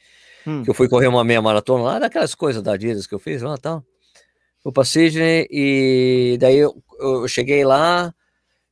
Hum. 0.45 0.64
que 0.64 0.70
eu 0.70 0.74
fui 0.74 0.88
correr 0.88 1.08
uma 1.08 1.24
meia 1.24 1.41
maratona 1.41 1.84
lá, 1.84 2.00
daquelas 2.00 2.34
coisas 2.34 2.62
da 2.64 2.74
Adidas 2.74 3.06
que 3.06 3.14
eu 3.14 3.20
fiz 3.20 3.41
lá 3.41 3.56
e 3.56 3.60
tal. 3.62 3.84
Fui 4.64 4.72
pra 4.72 4.84
Sydney 4.86 5.48
e 5.52 6.38
daí 6.39 6.58
eu, 6.58 6.82
eu 7.00 7.28
cheguei 7.28 7.64
lá, 7.66 8.14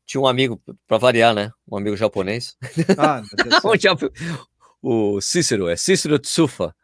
tinha 0.05 0.21
um 0.21 0.27
amigo, 0.27 0.61
pra 0.87 0.97
variar, 0.97 1.33
né? 1.35 1.51
Um 1.69 1.77
amigo 1.77 1.95
japonês. 1.97 2.55
Ah. 2.97 3.21
O 4.87 5.19
Cícero, 5.19 5.67
é 5.67 5.75
Cícero 5.75 6.19
Tsufa, 6.19 6.75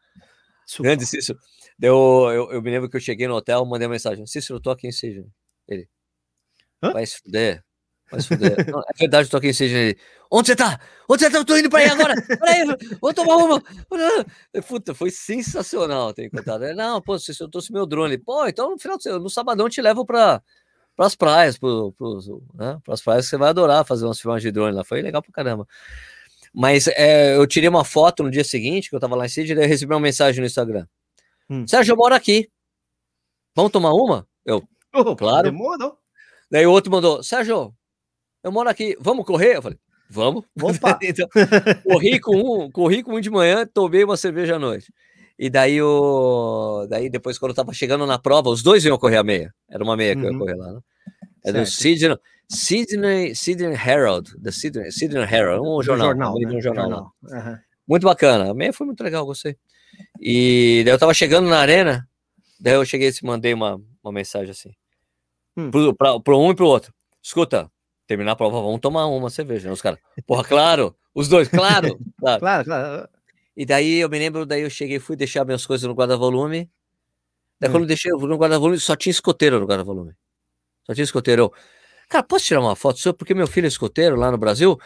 Sufa. 0.65 0.83
grande 0.83 1.05
Cícero. 1.05 1.37
Eu, 1.79 1.95
eu, 2.33 2.51
eu 2.53 2.61
me 2.61 2.71
lembro 2.71 2.89
que 2.89 2.97
eu 2.97 3.01
cheguei 3.01 3.27
no 3.27 3.35
hotel, 3.35 3.63
mandei 3.65 3.85
uma 3.87 3.91
mensagem, 3.93 4.25
Cícero, 4.25 4.59
tô 4.59 4.71
aqui 4.71 4.87
em 4.87 4.91
Sydney. 4.91 5.27
Ele, 5.67 5.87
Hã? 6.81 6.91
vai 6.93 7.05
se 7.05 7.19
fuder. 7.19 7.63
Mas 8.11 8.27
Não, 8.67 8.79
é 8.79 8.93
verdade, 8.99 9.27
eu 9.27 9.31
tô 9.31 9.37
aqui 9.37 9.47
em 9.47 9.53
Sydney. 9.53 9.97
Onde 10.29 10.47
você 10.47 10.55
tá? 10.55 10.79
Onde 11.09 11.23
você 11.23 11.29
tá? 11.29 11.37
Eu 11.37 11.45
tô 11.45 11.57
indo 11.57 11.69
pra 11.69 11.79
aí 11.79 11.89
agora. 11.89 12.13
Peraí, 12.21 12.65
vou 12.99 13.13
tomar 13.13 13.35
uma. 13.37 13.61
Puta, 14.67 14.93
foi 14.93 15.09
sensacional 15.11 16.13
ter 16.13 16.25
encontrado. 16.25 16.73
Não, 16.73 17.01
pô, 17.01 17.15
eu 17.15 17.49
trouxe 17.49 17.71
meu 17.71 17.85
drone. 17.85 18.17
Pô, 18.17 18.47
então 18.47 18.71
no 18.71 18.77
final, 18.77 18.97
no 19.19 19.29
sabadão 19.29 19.65
eu 19.65 19.69
te 19.69 19.81
levo 19.81 20.05
pra, 20.05 20.41
pras 20.95 21.15
praias, 21.15 21.57
pro, 21.57 21.93
pro, 21.93 22.19
né? 22.53 22.79
pras 22.83 23.01
praias 23.01 23.25
que 23.25 23.29
você 23.31 23.37
vai 23.37 23.49
adorar 23.49 23.85
fazer 23.85 24.05
umas 24.05 24.19
filmagens 24.19 24.43
de 24.43 24.51
drone 24.51 24.75
lá. 24.75 24.83
Foi 24.83 25.01
legal 25.01 25.21
pra 25.21 25.31
caramba. 25.31 25.67
Mas 26.53 26.87
é, 26.87 27.35
eu 27.35 27.47
tirei 27.47 27.69
uma 27.69 27.85
foto 27.85 28.23
no 28.23 28.31
dia 28.31 28.43
seguinte, 28.43 28.89
que 28.89 28.95
eu 28.95 28.99
tava 28.99 29.15
lá 29.15 29.25
em 29.25 29.29
Sydney, 29.29 29.63
e 29.63 29.67
recebi 29.67 29.93
uma 29.93 29.99
mensagem 30.01 30.41
no 30.41 30.47
Instagram. 30.47 30.85
Hum. 31.49 31.65
Sérgio, 31.65 31.93
eu 31.93 31.97
moro 31.97 32.13
aqui. 32.13 32.49
Vamos 33.55 33.71
tomar 33.71 33.93
uma? 33.93 34.27
Eu, 34.45 34.63
oh, 34.93 35.15
claro. 35.15 35.51
Demorou. 35.51 35.97
Daí 36.49 36.65
o 36.65 36.71
outro 36.71 36.91
mandou, 36.91 37.23
Sérgio, 37.23 37.73
eu 38.43 38.51
moro 38.51 38.69
aqui, 38.69 38.97
vamos 38.99 39.25
correr? 39.25 39.57
Eu 39.57 39.61
falei, 39.61 39.77
vamos. 40.09 40.45
então, 41.03 41.27
corri 41.83 42.19
com 42.19 42.35
um, 42.35 42.71
corri 42.71 43.03
com 43.03 43.15
um 43.15 43.21
de 43.21 43.29
manhã, 43.29 43.65
tomei 43.65 44.03
uma 44.03 44.17
cerveja 44.17 44.55
à 44.55 44.59
noite. 44.59 44.91
E 45.37 45.49
daí 45.49 45.81
o. 45.81 46.85
Daí 46.89 47.09
depois, 47.09 47.39
quando 47.39 47.51
eu 47.51 47.55
tava 47.55 47.73
chegando 47.73 48.05
na 48.05 48.19
prova, 48.19 48.49
os 48.49 48.61
dois 48.61 48.85
iam 48.85 48.97
correr 48.97 49.17
a 49.17 49.23
meia. 49.23 49.53
Era 49.69 49.83
uma 49.83 49.97
meia 49.97 50.15
que 50.15 50.21
uhum. 50.21 50.27
eu 50.27 50.31
ia 50.31 50.33
uhum. 50.33 50.39
correr 50.39 50.55
lá, 50.55 50.73
né? 50.73 50.79
É 51.43 51.51
do 51.51 51.65
Sydney, 51.65 52.15
Sydney, 52.47 53.35
Sydney 53.35 53.73
Herald, 53.73 54.29
da 54.37 54.51
Sydney, 54.51 54.91
Sydney 54.91 55.23
Herald, 55.23 55.67
um 55.67 55.81
jornal. 55.81 56.09
jornal, 56.09 56.35
né? 56.35 56.47
um 56.47 56.61
jornal, 56.61 56.89
jornal. 56.89 57.13
Uhum. 57.23 57.57
Muito 57.87 58.03
bacana. 58.03 58.51
A 58.51 58.53
meia 58.53 58.71
foi 58.71 58.85
muito 58.85 59.03
legal, 59.03 59.25
gostei. 59.25 59.57
E 60.19 60.83
daí 60.85 60.93
eu 60.93 60.99
tava 60.99 61.13
chegando 61.13 61.49
na 61.49 61.57
arena, 61.57 62.07
daí 62.59 62.75
eu 62.75 62.85
cheguei 62.85 63.09
e 63.09 63.25
mandei 63.25 63.53
uma, 63.53 63.81
uma 64.03 64.11
mensagem 64.11 64.51
assim. 64.51 64.71
Hum. 65.57 65.71
Pro, 65.71 65.95
pra, 65.95 66.19
pro 66.19 66.39
um 66.39 66.51
e 66.51 66.55
pro 66.55 66.67
outro. 66.67 66.93
Escuta, 67.21 67.69
terminar 68.11 68.33
a 68.33 68.35
prova, 68.35 68.61
vamos 68.61 68.81
tomar 68.81 69.07
uma 69.07 69.29
cerveja. 69.29 69.69
Né? 69.69 69.73
Os 69.73 69.81
caras, 69.81 69.97
porra, 70.27 70.43
claro, 70.43 70.93
os 71.15 71.29
dois, 71.29 71.47
claro, 71.47 71.97
claro. 72.19 72.39
claro, 72.41 72.65
claro. 72.65 73.09
E 73.55 73.65
daí 73.65 73.99
eu 73.99 74.09
me 74.09 74.19
lembro, 74.19 74.45
daí 74.45 74.63
eu 74.63 74.69
cheguei, 74.69 74.99
fui 74.99 75.15
deixar 75.15 75.45
minhas 75.45 75.65
coisas 75.65 75.87
no 75.87 75.93
guarda-volume. 75.93 76.69
Daí 77.57 77.69
hum. 77.69 77.73
quando 77.73 77.83
eu 77.83 77.87
deixei 77.87 78.11
no 78.11 78.37
guarda-volume, 78.37 78.77
só 78.79 78.97
tinha 78.97 79.11
escoteiro 79.11 79.61
no 79.61 79.65
guarda-volume. 79.65 80.13
Só 80.85 80.93
tinha 80.93 81.05
escoteiro. 81.05 81.43
Eu, 81.43 81.53
cara, 82.09 82.23
posso 82.23 82.45
tirar 82.45 82.59
uma 82.59 82.75
foto 82.75 82.99
sua? 82.99 83.13
Porque 83.13 83.33
meu 83.33 83.47
filho 83.47 83.65
é 83.65 83.69
escoteiro 83.69 84.17
lá 84.17 84.29
no 84.29 84.37
Brasil. 84.37 84.77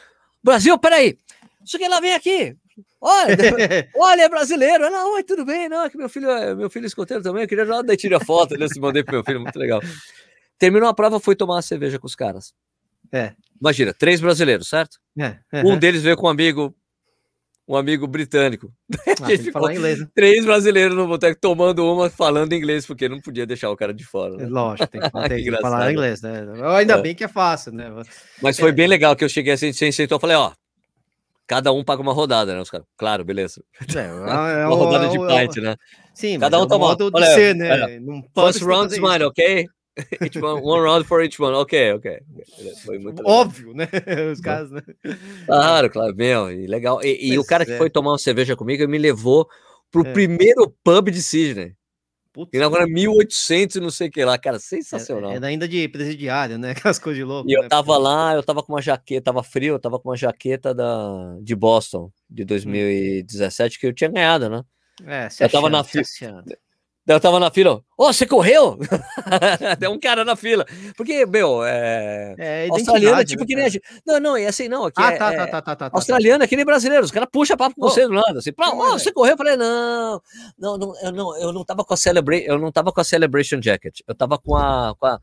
Brasil, 0.44 0.78
peraí! 0.78 1.18
Isso 1.64 1.80
que 1.80 1.88
lá 1.88 2.00
vem 2.00 2.14
aqui. 2.14 2.56
Olha, 3.02 3.36
olha, 3.96 4.22
é 4.22 4.30
brasileiro. 4.30 4.88
Não, 4.92 5.16
oi, 5.16 5.24
tudo 5.24 5.44
bem, 5.46 5.68
não, 5.68 5.86
é 5.86 5.90
que 5.90 5.98
meu 5.98 6.10
filho 6.10 6.30
é 6.30 6.54
meu 6.54 6.70
filho 6.70 6.86
é 6.86 6.88
escoteiro 6.88 7.24
também. 7.24 7.42
Eu 7.42 7.48
queria 7.48 7.66
já 7.66 7.82
daí 7.82 7.98
tira 7.98 8.18
a 8.18 8.24
foto 8.24 8.56
desse 8.56 8.80
mandei 8.80 9.04
pro 9.04 9.16
meu 9.16 9.24
filho, 9.24 9.40
muito 9.40 9.58
legal. 9.58 9.82
Terminou 10.60 10.88
a 10.88 10.94
prova, 10.94 11.20
foi 11.20 11.36
tomar 11.36 11.56
uma 11.56 11.62
cerveja 11.62 11.98
com 11.98 12.06
os 12.06 12.16
caras. 12.16 12.54
É. 13.12 13.34
Imagina, 13.60 13.94
três 13.94 14.20
brasileiros, 14.20 14.68
certo? 14.68 14.98
É. 15.18 15.38
Uhum. 15.54 15.74
Um 15.74 15.78
deles 15.78 16.04
veio 16.04 16.18
com 16.18 16.28
um 16.28 16.30
amigo, 16.30 16.76
um 17.68 17.76
amigo 17.76 18.06
britânico. 18.06 18.72
Ah, 19.22 19.28
gente 19.30 19.44
ficou 19.44 19.72
inglês, 19.72 20.00
né? 20.00 20.08
três 20.14 20.46
brasileiros 20.46 20.96
no 20.96 21.08
boteco 21.08 21.40
tomando 21.40 21.86
uma, 21.92 22.10
falando 22.10 22.54
inglês, 22.54 22.86
porque 22.86 23.08
não 23.08 23.20
podia 23.20 23.46
deixar 23.46 23.70
o 23.70 23.78
cara 23.78 23.94
de 23.94 24.04
fora. 24.04 24.36
Né? 24.36 24.48
Lógico, 24.48 24.88
tem 24.88 25.02
que, 25.02 25.10
tem 25.30 25.44
que 25.44 25.62
falar 25.62 25.92
inglês, 25.92 26.22
né? 26.22 26.46
Ainda 26.78 26.96
é. 26.96 27.02
bem 27.02 27.16
que 27.16 27.24
é 27.24 27.28
fácil, 27.28 27.72
né? 27.72 27.90
Mas 28.42 28.60
foi 28.60 28.70
é. 28.70 28.74
bem 28.74 28.88
legal 28.88 29.16
que 29.16 29.24
eu 29.24 29.30
cheguei 29.30 29.54
assim, 29.54 29.72
sem 29.72 29.92
sentou, 29.92 30.20
falei, 30.20 30.36
ó, 30.36 30.52
cada 31.48 31.72
um 31.72 31.84
paga 31.84 32.02
uma 32.02 32.14
rodada, 32.14 32.54
né? 32.54 32.62
Os 32.62 32.70
caras, 32.70 32.86
claro, 32.98 33.24
beleza. 33.24 33.64
É, 33.96 34.02
é 34.02 34.08
uma 34.68 34.76
rodada 34.76 35.08
de 35.08 35.18
pint, 35.18 35.58
né? 35.64 35.76
Sim, 36.14 36.40
cada 36.40 36.60
um 36.60 36.66
é 36.66 36.68
toma. 36.68 36.88
Modo 36.88 37.12
olha, 37.14 37.26
ser, 37.28 37.56
né? 37.56 38.00
First 38.34 38.62
round 38.62 38.94
is 38.94 39.00
mine, 39.00 39.24
ok? 39.24 39.68
each 40.22 40.38
one, 40.38 40.62
one 40.62 40.82
round 40.82 41.06
for 41.06 41.24
each 41.24 41.40
one. 41.42 41.56
Ok, 41.56 41.94
ok. 41.94 42.20
Foi 42.86 43.00
muito 43.00 43.22
Óbvio, 43.26 43.74
né? 43.74 43.88
Os 44.32 44.42
casos, 44.42 44.72
né? 44.72 44.82
Claro, 45.46 45.90
claro, 45.90 46.16
meu, 46.16 46.52
e 46.52 46.68
legal. 46.68 47.02
E, 47.04 47.34
e 47.34 47.40
o 47.40 47.46
cara 47.46 47.66
que 47.66 47.72
é. 47.72 47.78
foi 47.78 47.90
tomar 47.90 48.12
uma 48.12 48.18
cerveja 48.18 48.56
comigo 48.56 48.88
me 48.88 48.98
levou 48.98 49.48
pro 49.92 50.06
é. 50.06 50.12
primeiro 50.12 50.70
pub 50.84 51.10
de 51.10 51.22
Sydney. 51.22 51.76
Putz, 52.34 52.52
e 52.54 52.62
agora 52.62 52.86
1800 52.86 53.78
e 53.78 53.80
não 53.80 53.90
sei 53.90 54.10
o 54.10 54.12
que 54.12 54.26
lá, 54.26 54.38
cara, 54.38 54.60
sensacional. 54.60 55.32
É, 55.32 55.38
é, 55.38 55.46
ainda 55.46 55.66
de 55.66 55.88
presidiário, 55.88 56.58
né? 56.58 56.72
Aquelas 56.76 57.00
coisas 57.00 57.18
de 57.18 57.24
louco. 57.24 57.50
E 57.50 57.54
né? 57.54 57.64
eu 57.64 57.70
tava 57.70 57.98
lá, 57.98 58.34
eu 58.34 58.44
tava 58.44 58.62
com 58.62 58.74
uma 58.74 58.82
jaqueta, 58.82 59.32
tava 59.32 59.42
frio, 59.42 59.76
eu 59.76 59.80
tava 59.80 59.98
com 59.98 60.10
uma 60.10 60.18
jaqueta 60.18 60.74
da, 60.74 61.38
de 61.42 61.56
Boston, 61.56 62.12
de 62.30 62.44
2017, 62.44 63.78
hum. 63.78 63.80
que 63.80 63.88
eu 63.88 63.94
tinha 63.94 64.12
ganhado, 64.12 64.50
né? 64.50 64.64
É, 65.06 65.30
eu 65.40 65.50
tava 65.50 65.70
na 65.70 65.82
fila. 65.82 66.04
Eu 67.08 67.20
tava 67.20 67.40
na 67.40 67.52
fila, 67.52 67.76
ô, 67.76 67.82
oh, 67.98 68.14
você 68.14 68.26
correu? 68.26 68.80
Tem 69.80 69.88
um 69.88 70.00
cara 70.00 70.26
na 70.26 70.36
fila. 70.36 70.66
Porque, 70.98 71.24
meu, 71.28 71.64
é. 71.64 72.34
é 72.38 72.68
australiano 72.72 73.22
é 73.22 73.24
tipo 73.24 73.42
né, 73.42 73.46
que 73.48 73.56
nem 73.56 73.66
a 73.66 73.70
gente. 73.70 73.84
Não, 74.04 74.20
não, 74.20 74.36
é 74.36 74.48
assim, 74.48 74.68
não. 74.68 74.86
Aqui 74.86 75.00
ah, 75.00 75.12
é, 75.12 75.18
tá, 75.18 75.32
tá, 75.32 75.48
tá, 75.48 75.62
tá, 75.62 75.76
tá, 75.76 75.90
Australiano 75.94 76.44
é 76.44 76.48
que 76.48 76.56
nem 76.56 76.66
brasileiro. 76.66 77.06
Os 77.06 77.12
caras 77.12 77.30
puxam 77.32 77.56
papo 77.56 77.76
com 77.76 77.86
oh, 77.86 77.90
você 77.90 78.08
do 78.08 78.14
nada. 78.14 78.40
Assim, 78.40 78.52
oh, 78.58 78.92
você 78.94 79.12
correu? 79.12 79.34
Eu 79.34 79.38
falei, 79.38 79.56
não, 79.56 80.20
não, 80.58 80.78
não, 80.80 80.94
eu 81.00 81.12
não, 81.12 81.38
eu 81.38 81.54
não 81.54 81.64
tava 81.64 81.86
com 81.86 81.94
a 81.94 81.98
Celebration, 81.98 82.46
eu 82.48 82.58
não 82.58 82.72
tava 82.72 82.92
com 82.92 83.00
a 83.00 83.04
Celebration 83.04 83.62
Jacket. 83.62 84.00
Eu 84.08 84.16
tava 84.16 84.40
com 84.40 84.56
a. 84.56 84.96
Com 84.98 85.06
a 85.06 85.20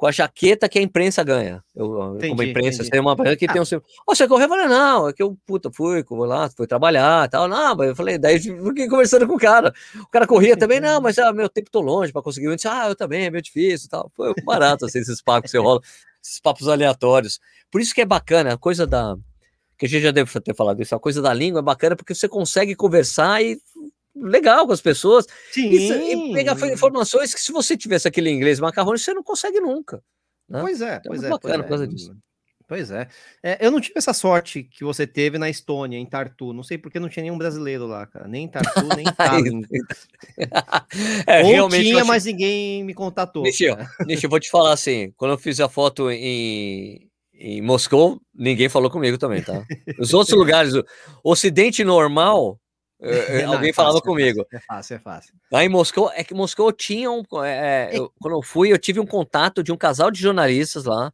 com 0.00 0.06
a 0.06 0.10
jaqueta 0.10 0.66
que 0.66 0.78
a 0.78 0.82
imprensa 0.82 1.22
ganha. 1.22 1.62
Eu, 1.76 2.14
entendi, 2.14 2.30
como 2.30 2.42
imprensa, 2.42 2.82
tem 2.88 2.98
uma 2.98 3.14
que 3.36 3.44
ah. 3.44 3.52
tem 3.52 3.60
um. 3.60 3.82
Oh, 4.08 4.14
você 4.14 4.26
correu? 4.26 4.46
Eu 4.46 4.48
falei, 4.48 4.66
não, 4.66 5.10
é 5.10 5.12
que 5.12 5.22
eu, 5.22 5.36
puta, 5.46 5.70
fui, 5.70 6.02
vou 6.08 6.24
lá, 6.24 6.48
fui 6.48 6.66
trabalhar 6.66 7.28
tal. 7.28 7.46
Não, 7.46 7.76
mas 7.76 7.90
eu 7.90 7.94
falei, 7.94 8.16
daí 8.16 8.40
fiquei 8.40 8.88
conversando 8.88 9.26
com 9.28 9.34
o 9.34 9.38
cara. 9.38 9.74
O 10.00 10.06
cara 10.06 10.26
corria 10.26 10.56
também, 10.56 10.80
não, 10.80 11.02
mas 11.02 11.18
ah, 11.18 11.34
meu 11.34 11.50
tempo 11.50 11.70
tô 11.70 11.82
longe 11.82 12.14
para 12.14 12.22
conseguir. 12.22 12.46
Eu 12.46 12.56
disse, 12.56 12.66
ah, 12.66 12.88
eu 12.88 12.96
também, 12.96 13.26
é 13.26 13.30
meio 13.30 13.42
difícil 13.42 13.90
tal. 13.90 14.10
Foi 14.16 14.32
barato, 14.42 14.86
assim, 14.86 15.00
esses 15.00 15.20
papos 15.20 15.50
que 15.50 15.58
você 15.58 15.58
rola, 15.58 15.82
esses 16.24 16.40
papos 16.40 16.66
aleatórios. 16.66 17.38
Por 17.70 17.82
isso 17.82 17.94
que 17.94 18.00
é 18.00 18.06
bacana, 18.06 18.54
a 18.54 18.56
coisa 18.56 18.86
da. 18.86 19.18
Que 19.76 19.84
a 19.84 19.88
gente 19.88 20.02
já 20.02 20.12
deve 20.12 20.40
ter 20.40 20.54
falado 20.54 20.80
isso, 20.80 20.94
a 20.94 20.98
coisa 20.98 21.20
da 21.20 21.34
língua 21.34 21.60
é 21.60 21.62
bacana 21.62 21.94
porque 21.94 22.14
você 22.14 22.26
consegue 22.26 22.74
conversar 22.74 23.42
e 23.42 23.58
legal 24.20 24.66
com 24.66 24.72
as 24.72 24.80
pessoas 24.80 25.26
Sim. 25.52 25.70
E, 25.70 26.30
e 26.30 26.32
pegar 26.34 26.56
informações 26.70 27.34
que 27.34 27.40
se 27.40 27.52
você 27.52 27.76
tivesse 27.76 28.06
aquele 28.06 28.30
inglês 28.30 28.60
macarrão, 28.60 28.96
você 28.96 29.14
não 29.14 29.22
consegue 29.22 29.60
nunca. 29.60 30.02
Né? 30.48 30.60
Pois 30.60 30.80
é, 30.80 30.96
então, 30.96 31.10
pois 31.10 31.22
é. 31.22 31.28
Bacana 31.28 31.64
pois 31.64 31.80
é. 31.80 31.86
disso. 31.86 32.16
Pois 32.70 32.88
é. 32.92 33.08
é. 33.42 33.58
Eu 33.66 33.72
não 33.72 33.80
tive 33.80 33.94
essa 33.96 34.12
sorte 34.12 34.62
que 34.62 34.84
você 34.84 35.04
teve 35.04 35.38
na 35.38 35.50
Estônia, 35.50 35.98
em 35.98 36.06
Tartu. 36.06 36.52
Não 36.52 36.62
sei 36.62 36.78
porque 36.78 37.00
não 37.00 37.08
tinha 37.08 37.24
nenhum 37.24 37.36
brasileiro 37.36 37.84
lá, 37.84 38.06
cara. 38.06 38.28
Nem 38.28 38.44
em 38.44 38.48
Tartu, 38.48 38.86
nem 38.94 39.04
em 39.08 39.10
Tallinn. 39.12 39.62
é, 41.26 41.60
Ou 41.60 41.68
tinha, 41.68 42.04
mas 42.04 42.26
ninguém 42.26 42.84
me 42.84 42.94
contatou. 42.94 43.42
Deixa 43.42 43.64
eu, 43.64 43.76
deixa 44.06 44.26
eu 44.26 44.30
vou 44.30 44.38
te 44.38 44.48
falar 44.48 44.72
assim. 44.72 45.12
Quando 45.16 45.32
eu 45.32 45.38
fiz 45.38 45.58
a 45.58 45.68
foto 45.68 46.12
em, 46.12 47.10
em 47.34 47.60
Moscou, 47.60 48.20
ninguém 48.32 48.68
falou 48.68 48.88
comigo 48.88 49.18
também, 49.18 49.42
tá? 49.42 49.64
Os 49.98 50.14
outros 50.14 50.36
lugares, 50.38 50.72
o 50.72 50.84
Ocidente 51.24 51.82
normal, 51.82 52.56
é, 53.02 53.46
não, 53.46 53.54
alguém 53.54 53.70
é 53.70 53.72
falava 53.72 53.94
fácil, 53.94 54.06
comigo. 54.06 54.46
É 54.52 54.58
fácil, 54.60 54.96
é 54.96 54.98
fácil. 54.98 55.34
Lá 55.50 55.64
em 55.64 55.68
Moscou, 55.68 56.10
é 56.14 56.22
que 56.22 56.34
Moscou 56.34 56.70
tinha 56.72 57.10
um. 57.10 57.22
É, 57.44 57.90
eu, 57.92 58.12
quando 58.20 58.36
eu 58.36 58.42
fui, 58.42 58.72
eu 58.72 58.78
tive 58.78 59.00
um 59.00 59.06
contato 59.06 59.62
de 59.62 59.72
um 59.72 59.76
casal 59.76 60.10
de 60.10 60.20
jornalistas 60.20 60.84
lá. 60.84 61.12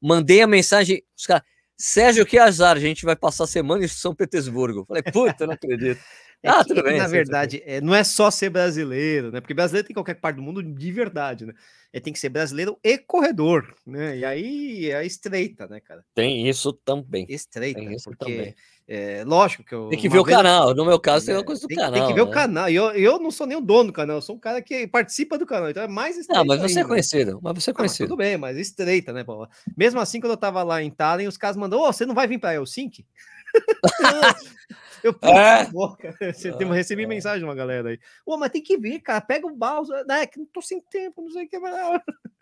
Mandei 0.00 0.42
a 0.42 0.46
mensagem, 0.46 1.02
os 1.16 1.26
caras, 1.26 1.42
Sérgio, 1.76 2.24
que 2.24 2.38
azar, 2.38 2.76
a 2.76 2.80
gente 2.80 3.04
vai 3.04 3.16
passar 3.16 3.44
a 3.44 3.48
semana 3.48 3.84
em 3.84 3.88
São 3.88 4.14
Petersburgo. 4.14 4.84
Falei, 4.86 5.02
puta, 5.02 5.46
não 5.46 5.54
acredito. 5.54 6.00
É 6.44 6.50
ah, 6.50 6.62
tudo 6.62 6.82
bem. 6.82 6.98
Na 6.98 7.06
verdade, 7.06 7.62
é, 7.64 7.80
não 7.80 7.94
é 7.94 8.04
só 8.04 8.30
ser 8.30 8.50
brasileiro, 8.50 9.32
né? 9.32 9.40
Porque 9.40 9.54
brasileiro 9.54 9.86
tem 9.86 9.94
qualquer 9.94 10.16
parte 10.16 10.36
do 10.36 10.42
mundo 10.42 10.62
de 10.62 10.92
verdade, 10.92 11.46
né? 11.46 11.54
É, 11.90 11.98
tem 11.98 12.12
que 12.12 12.18
ser 12.18 12.28
brasileiro 12.28 12.78
e 12.84 12.98
corredor, 12.98 13.74
né? 13.86 14.18
E 14.18 14.24
aí 14.26 14.90
é 14.90 15.06
estreita, 15.06 15.66
né, 15.66 15.80
cara? 15.80 16.04
Tem 16.14 16.46
isso 16.46 16.70
também. 16.70 17.24
Estreita, 17.30 17.80
isso 17.80 18.10
porque 18.10 18.36
também. 18.36 18.54
É, 18.86 19.24
lógico 19.24 19.64
que 19.64 19.74
eu. 19.74 19.88
Tem 19.88 19.98
que 19.98 20.06
ver 20.06 20.18
o 20.18 20.24
canal. 20.24 20.74
No 20.74 20.84
meu 20.84 21.00
caso, 21.00 21.24
tem 21.24 21.34
uma 21.34 21.42
coisa 21.42 21.62
do 21.62 21.68
tem, 21.68 21.78
canal. 21.78 21.92
Tem 21.94 22.06
que 22.08 22.12
ver 22.12 22.24
né? 22.24 22.30
o 22.30 22.30
canal. 22.30 22.68
E 22.68 22.74
eu, 22.74 22.90
eu 22.90 23.18
não 23.18 23.30
sou 23.30 23.46
nem 23.46 23.56
o 23.56 23.62
dono 23.62 23.86
do 23.86 23.92
canal, 23.94 24.16
eu 24.16 24.22
sou 24.22 24.36
um 24.36 24.38
cara 24.38 24.60
que 24.60 24.86
participa 24.86 25.38
do 25.38 25.46
canal. 25.46 25.70
Então 25.70 25.82
é 25.82 25.88
mais 25.88 26.18
estreito. 26.18 26.42
Ah, 26.42 26.44
mas 26.44 26.60
você 26.60 26.74
é 26.74 26.82
ainda. 26.82 26.88
é 26.88 26.88
conhecido. 26.88 27.40
Mas 27.42 27.54
você 27.54 27.70
é 27.70 27.72
conhecido. 27.72 28.04
Ah, 28.04 28.08
tudo 28.08 28.18
bem, 28.18 28.36
mas 28.36 28.58
estreita, 28.58 29.14
né, 29.14 29.24
pô? 29.24 29.48
Mesmo 29.74 29.98
assim, 29.98 30.20
quando 30.20 30.32
eu 30.32 30.36
tava 30.36 30.62
lá 30.62 30.82
em 30.82 30.90
Tallinn, 30.90 31.26
os 31.26 31.38
caras 31.38 31.56
mandou: 31.56 31.88
oh, 31.88 31.90
você 31.90 32.04
não 32.04 32.14
vai 32.14 32.26
vir 32.26 32.38
para 32.38 32.52
Helsinki? 32.52 33.06
eu, 35.04 35.14
é. 35.22 35.70
boca. 35.70 36.16
Você 36.32 36.50
tem, 36.56 36.66
recebi 36.72 37.06
mensagem 37.06 37.40
de 37.40 37.44
uma 37.44 37.54
galera 37.54 37.90
aí. 37.90 38.00
Ô, 38.24 38.38
mas 38.38 38.50
tem 38.50 38.62
que 38.62 38.78
vir, 38.78 39.00
cara. 39.00 39.20
Pega 39.20 39.46
o 39.46 39.54
Bowser. 39.54 40.02
É 40.10 40.26
que 40.26 40.38
não 40.38 40.46
tô 40.46 40.62
sem 40.62 40.80
tempo, 40.80 41.20
não 41.20 41.30
sei 41.30 41.44
o 41.44 41.48
que. 41.48 41.58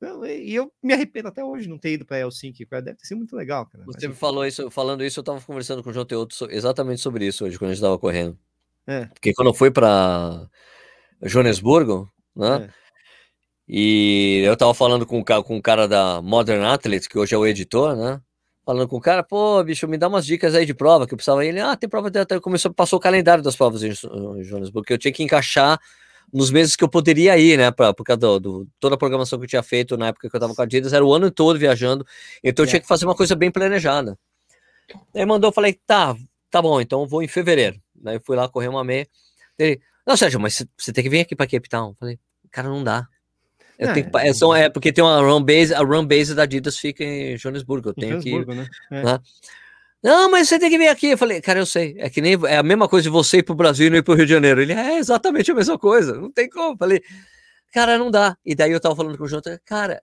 Não, 0.00 0.24
e 0.24 0.54
eu 0.54 0.72
me 0.82 0.94
arrependo 0.94 1.28
até 1.28 1.44
hoje 1.44 1.64
de 1.64 1.68
não 1.68 1.76
ter 1.76 1.92
ido 1.92 2.06
para 2.06 2.18
Helsinki, 2.18 2.64
cara. 2.64 2.80
Deve 2.80 2.96
ter 2.96 3.06
sido 3.06 3.18
muito 3.18 3.36
legal, 3.36 3.66
cara. 3.66 3.84
Você 3.84 4.08
me 4.08 4.14
falou 4.14 4.46
isso, 4.46 4.70
falando 4.70 5.04
isso, 5.04 5.20
eu 5.20 5.24
tava 5.24 5.42
conversando 5.42 5.82
com 5.82 5.90
o 5.90 5.92
João 5.92 6.06
Teoto 6.06 6.48
exatamente 6.50 7.02
sobre 7.02 7.26
isso 7.26 7.44
hoje, 7.44 7.58
quando 7.58 7.72
a 7.72 7.74
gente 7.74 7.82
tava 7.82 7.98
correndo. 7.98 8.38
É. 8.86 9.04
Porque 9.06 9.34
quando 9.34 9.48
eu 9.48 9.54
fui 9.54 9.70
para 9.70 10.48
Joanesburgo, 11.22 12.10
né? 12.34 12.70
É. 12.70 12.70
E 13.68 14.42
eu 14.46 14.56
tava 14.56 14.72
falando 14.72 15.04
com, 15.04 15.22
com 15.22 15.56
um 15.56 15.60
cara 15.60 15.86
da 15.86 16.22
Modern 16.22 16.64
Athlete, 16.64 17.06
que 17.06 17.18
hoje 17.18 17.34
é 17.34 17.38
o 17.38 17.46
editor, 17.46 17.94
né? 17.94 18.22
Falando 18.68 18.86
com 18.86 18.98
o 18.98 19.00
cara, 19.00 19.22
pô, 19.22 19.64
bicho, 19.64 19.88
me 19.88 19.96
dá 19.96 20.08
umas 20.08 20.26
dicas 20.26 20.54
aí 20.54 20.66
de 20.66 20.74
prova 20.74 21.06
que 21.06 21.14
eu 21.14 21.16
precisava. 21.16 21.42
Ele, 21.42 21.58
ah, 21.58 21.74
tem 21.74 21.88
prova, 21.88 22.10
começou, 22.38 22.70
passou 22.70 22.98
o 22.98 23.00
calendário 23.00 23.42
das 23.42 23.56
provas 23.56 23.82
em 23.82 23.94
Joanesburgo, 24.44 24.82
que 24.82 24.92
eu 24.92 24.98
tinha 24.98 25.10
que 25.10 25.22
encaixar 25.22 25.80
nos 26.30 26.50
meses 26.50 26.76
que 26.76 26.84
eu 26.84 26.88
poderia 26.88 27.38
ir, 27.38 27.56
né? 27.56 27.70
Pra, 27.70 27.94
por 27.94 28.04
causa 28.04 28.20
do, 28.20 28.38
do, 28.38 28.68
toda 28.78 28.94
a 28.94 28.98
programação 28.98 29.38
que 29.38 29.46
eu 29.46 29.48
tinha 29.48 29.62
feito 29.62 29.96
na 29.96 30.08
época 30.08 30.28
que 30.28 30.36
eu 30.36 30.38
tava 30.38 30.54
com 30.54 30.60
a 30.60 30.66
Adidas, 30.66 30.92
era 30.92 31.02
o 31.02 31.14
ano 31.14 31.30
todo 31.30 31.58
viajando, 31.58 32.06
então 32.44 32.62
eu 32.62 32.68
tinha 32.68 32.78
que 32.78 32.86
fazer 32.86 33.06
uma 33.06 33.14
coisa 33.14 33.34
bem 33.34 33.50
planejada. 33.50 34.18
Aí 35.14 35.24
mandou, 35.24 35.48
eu 35.48 35.54
falei, 35.54 35.72
tá, 35.86 36.14
tá 36.50 36.60
bom, 36.60 36.78
então 36.78 37.06
vou 37.06 37.22
em 37.22 37.28
fevereiro. 37.28 37.80
Daí 37.94 38.16
eu 38.16 38.20
fui 38.20 38.36
lá 38.36 38.50
correr 38.50 38.68
uma 38.68 38.84
meia. 38.84 39.08
Ele, 39.58 39.80
não, 40.06 40.14
Sérgio, 40.14 40.38
mas 40.38 40.62
você 40.76 40.92
tem 40.92 41.02
que 41.02 41.08
vir 41.08 41.20
aqui 41.20 41.34
para 41.34 41.46
Cape 41.46 41.70
Town. 41.70 41.88
Eu 41.88 41.94
falei, 41.94 42.18
cara, 42.50 42.68
não 42.68 42.84
dá. 42.84 43.08
Eu 43.78 43.94
tenho 43.94 44.10
que, 44.10 44.18
é, 44.18 44.32
são, 44.32 44.54
é 44.54 44.68
porque 44.68 44.92
tem 44.92 45.04
uma 45.04 45.20
run 45.20 45.42
base, 45.42 45.72
a 45.72 45.80
run 45.80 46.04
base 46.04 46.34
da 46.34 46.42
Adidas 46.42 46.76
fica 46.76 47.04
em 47.04 47.36
Joanesburgo. 47.36 47.90
Eu 47.90 47.94
tenho 47.94 48.20
que. 48.20 48.44
Né? 48.44 48.66
É. 48.90 49.02
Né? 49.04 49.20
Não, 50.02 50.30
mas 50.30 50.48
você 50.48 50.58
tem 50.58 50.68
que 50.68 50.78
vir 50.78 50.88
aqui. 50.88 51.08
Eu 51.08 51.18
falei, 51.18 51.40
cara, 51.40 51.60
eu 51.60 51.66
sei. 51.66 51.94
É 51.98 52.10
que 52.10 52.20
nem 52.20 52.36
é 52.46 52.56
a 52.56 52.62
mesma 52.62 52.88
coisa 52.88 53.04
de 53.04 53.10
você 53.10 53.38
ir 53.38 53.42
pro 53.42 53.54
Brasil 53.54 53.86
e 53.86 53.90
não 53.90 53.96
ir 53.96 54.02
pro 54.02 54.14
Rio 54.14 54.26
de 54.26 54.32
Janeiro. 54.32 54.60
Ele 54.60 54.72
é 54.72 54.98
exatamente 54.98 55.50
a 55.50 55.54
mesma 55.54 55.78
coisa. 55.78 56.14
Não 56.14 56.30
tem 56.30 56.48
como. 56.48 56.74
Eu 56.74 56.76
falei, 56.76 57.02
cara, 57.72 57.96
não 57.96 58.10
dá. 58.10 58.36
E 58.44 58.54
daí 58.54 58.72
eu 58.72 58.80
tava 58.80 58.96
falando 58.96 59.16
com 59.16 59.24
o 59.24 59.28
Jonathan, 59.28 59.58
cara, 59.64 60.02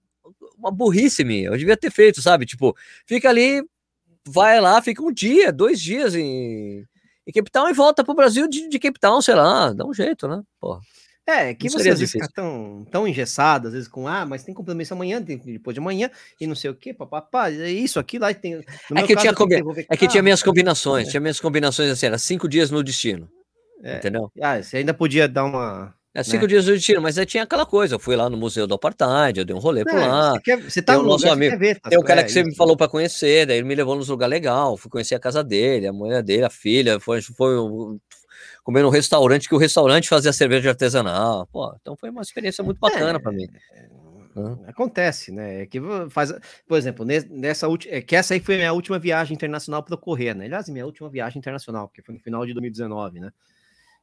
uma 0.58 0.72
burrice 0.72 1.24
minha. 1.24 1.50
Eu 1.50 1.58
devia 1.58 1.78
ter 1.78 1.92
feito, 1.92 2.22
sabe? 2.22 2.46
Tipo, 2.46 2.76
fica 3.06 3.30
ali, 3.30 3.62
vai 4.26 4.60
lá, 4.60 4.82
fica 4.82 5.04
um 5.04 5.12
dia, 5.12 5.52
dois 5.52 5.80
dias 5.80 6.16
em, 6.16 6.86
em 7.28 7.32
Cape 7.34 7.52
Town 7.52 7.70
e 7.70 7.74
volta 7.74 8.04
pro 8.04 8.14
Brasil 8.14 8.48
de, 8.48 8.68
de 8.68 8.80
Cape 8.80 9.00
Town, 9.00 9.22
sei 9.22 9.36
lá, 9.36 9.72
dá 9.74 9.86
um 9.86 9.94
jeito, 9.94 10.28
né? 10.28 10.42
Porra. 10.60 10.80
É, 11.28 11.56
que 11.56 11.70
você 11.70 11.90
às 11.90 12.00
vezes 12.00 12.12
fica 12.12 12.30
tão, 12.34 12.86
tão 12.92 13.08
engessado, 13.08 13.68
às 13.68 13.74
vezes 13.74 13.88
com, 13.88 14.08
ah, 14.08 14.26
mas 14.28 14.44
tem 14.44 14.54
compromisso 14.54 14.94
amanhã, 14.94 15.20
tem 15.22 15.38
depois 15.38 15.74
de 15.74 15.80
amanhã, 15.80 16.10
e 16.40 16.46
não 16.46 16.54
sei 16.54 16.70
o 16.70 16.76
quê, 16.76 16.94
papapá, 16.94 17.50
é 17.50 17.72
isso, 17.72 18.00
aqui, 18.00 18.20
lá 18.20 18.32
tem. 18.32 18.54
É 18.56 19.02
que, 19.02 19.16
caso, 19.16 19.22
tinha 19.22 19.34
combi... 19.34 19.56
é 19.90 19.98
que 19.98 20.08
tinha 20.08 20.22
minhas 20.22 20.44
combinações, 20.44 21.08
é. 21.08 21.12
tinha 21.12 21.22
minhas 21.22 21.40
combinações 21.40 21.90
assim, 21.90 22.06
era 22.06 22.20
cinco 22.20 22.48
dias 22.48 22.70
no 22.70 22.84
destino. 22.84 23.28
É. 23.84 23.98
Entendeu? 23.98 24.32
Ah, 24.42 24.62
você 24.62 24.78
ainda 24.78 24.94
podia 24.94 25.28
dar 25.28 25.46
uma. 25.46 25.94
É 26.14 26.24
cinco 26.24 26.44
né? 26.44 26.48
dias 26.48 26.66
no 26.66 26.74
destino, 26.74 27.02
mas 27.02 27.18
aí 27.18 27.26
tinha 27.26 27.44
aquela 27.44 27.66
coisa. 27.66 27.96
Eu 27.96 28.00
fui 28.00 28.16
lá 28.16 28.30
no 28.30 28.38
Museu 28.38 28.66
do 28.66 28.76
Apartheid, 28.76 29.40
eu 29.40 29.46
dei 29.46 29.56
um 29.56 29.60
rolê 29.60 29.84
por 29.84 29.98
é, 29.98 30.08
lá. 30.08 30.32
Você, 30.32 30.42
quer, 30.42 30.62
você 30.62 30.82
tá 30.82 30.96
no 30.96 31.04
nosso 31.04 31.28
amigo. 31.28 31.58
Ver, 31.58 31.80
tá 31.80 31.90
tem 31.90 32.00
um 32.00 32.04
cara 32.04 32.24
que 32.24 32.32
você 32.32 32.44
me 32.44 32.56
falou 32.56 32.78
para 32.78 32.88
conhecer, 32.88 33.46
daí 33.46 33.58
ele 33.58 33.68
me 33.68 33.76
levou 33.76 33.96
nos 33.96 34.10
lugares 34.10 34.32
legal, 34.32 34.78
fui 34.78 34.90
conhecer 34.90 35.16
a 35.16 35.20
casa 35.20 35.44
dele, 35.44 35.88
a 35.88 35.94
mulher 35.94 36.24
dele, 36.24 36.46
a 36.46 36.50
filha, 36.50 37.00
foi, 37.00 37.22
foi 37.22 37.56
comer 38.66 38.82
num 38.82 38.90
restaurante 38.90 39.48
que 39.48 39.54
o 39.54 39.60
restaurante 39.60 40.10
fazia 40.10 40.34
cerveja 40.34 40.70
artesanal. 40.70 41.46
Pô, 41.46 41.72
então 41.80 41.96
foi 41.96 42.10
uma 42.10 42.24
experiência 42.24 42.64
muito 42.64 42.80
bacana 42.80 43.20
é, 43.20 43.22
para 43.22 43.32
mim. 43.32 43.48
É, 43.72 43.88
acontece, 44.68 45.32
né? 45.32 45.62
É 45.62 45.66
que 45.68 45.80
faz, 46.10 46.34
por 46.68 46.76
exemplo, 46.76 47.06
nessa 47.06 47.68
última, 47.68 47.94
é 47.94 48.02
que 48.02 48.16
essa 48.16 48.34
aí 48.34 48.40
foi 48.40 48.56
a 48.56 48.58
minha 48.58 48.74
última 48.74 48.98
viagem 48.98 49.36
internacional 49.36 49.84
para 49.84 49.96
correr, 49.96 50.34
né? 50.34 50.46
Aliás, 50.46 50.68
minha 50.68 50.84
última 50.84 51.08
viagem 51.08 51.38
internacional, 51.38 51.88
porque 51.88 52.02
foi 52.02 52.16
no 52.16 52.20
final 52.20 52.44
de 52.44 52.54
2019, 52.54 53.20
né? 53.20 53.32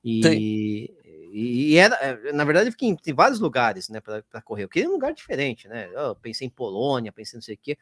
E, 0.05 0.95
e, 1.33 1.73
e 1.73 1.77
era, 1.77 1.97
é, 1.97 2.33
na 2.33 2.45
verdade, 2.45 2.69
eu 2.69 2.73
fiquei 2.73 2.89
em, 2.89 2.97
em 3.05 3.13
vários 3.13 3.41
lugares, 3.41 3.89
né, 3.89 4.01
para 4.01 4.43
correr. 4.43 4.63
Eu 4.63 4.69
queria 4.69 4.89
um 4.89 4.93
lugar 4.93 5.13
diferente, 5.13 5.67
né? 5.67 5.91
Eu 5.93 6.15
pensei 6.15 6.47
em 6.47 6.51
Polônia, 6.51 7.11
pensei 7.11 7.37
não 7.37 7.43
sei 7.43 7.57
o 7.57 7.59
quê. 7.61 7.77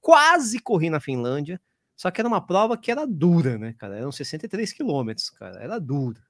Quase 0.00 0.58
corri 0.58 0.90
na 0.90 0.98
Finlândia, 0.98 1.60
só 1.96 2.10
que 2.10 2.20
era 2.20 2.28
uma 2.28 2.44
prova 2.44 2.76
que 2.76 2.90
era 2.90 3.06
dura, 3.06 3.58
né, 3.58 3.74
cara? 3.78 3.96
Eram 3.96 4.12
63 4.12 4.72
quilômetros, 4.72 5.30
cara. 5.30 5.62
Era 5.62 5.78
dura. 5.78 6.20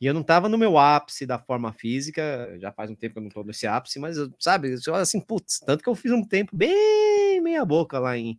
E 0.00 0.06
eu 0.06 0.14
não 0.14 0.22
tava 0.22 0.48
no 0.48 0.58
meu 0.58 0.76
ápice 0.78 1.24
da 1.24 1.38
forma 1.38 1.72
física, 1.72 2.56
já 2.58 2.72
faz 2.72 2.90
um 2.90 2.94
tempo 2.94 3.14
que 3.14 3.18
eu 3.18 3.22
não 3.22 3.30
tô 3.30 3.44
nesse 3.44 3.66
ápice, 3.66 3.98
mas, 3.98 4.16
sabe, 4.38 4.74
eu 4.84 4.94
assim, 4.94 5.20
putz, 5.20 5.60
tanto 5.60 5.82
que 5.82 5.88
eu 5.88 5.94
fiz 5.94 6.10
um 6.10 6.24
tempo 6.24 6.56
bem 6.56 7.40
meia 7.40 7.64
boca 7.64 7.98
lá 7.98 8.16
em 8.16 8.38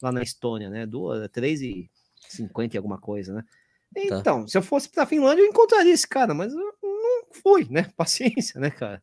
lá 0.00 0.12
na 0.12 0.22
Estônia, 0.22 0.70
né? 0.70 0.86
Duas, 0.86 1.28
3 1.30 1.60
e 1.62 1.90
50 2.28 2.76
e 2.76 2.78
alguma 2.78 2.98
coisa, 2.98 3.34
né? 3.34 3.42
Tá. 3.42 4.00
Então, 4.00 4.42
tá. 4.42 4.48
se 4.48 4.56
eu 4.56 4.62
fosse 4.62 4.88
pra 4.88 5.06
Finlândia, 5.06 5.42
eu 5.42 5.48
encontraria 5.48 5.92
esse 5.92 6.06
cara, 6.06 6.34
mas 6.34 6.52
eu 6.52 6.60
não 6.82 7.24
fui, 7.42 7.66
né? 7.70 7.90
Paciência, 7.96 8.60
né, 8.60 8.70
cara? 8.70 9.02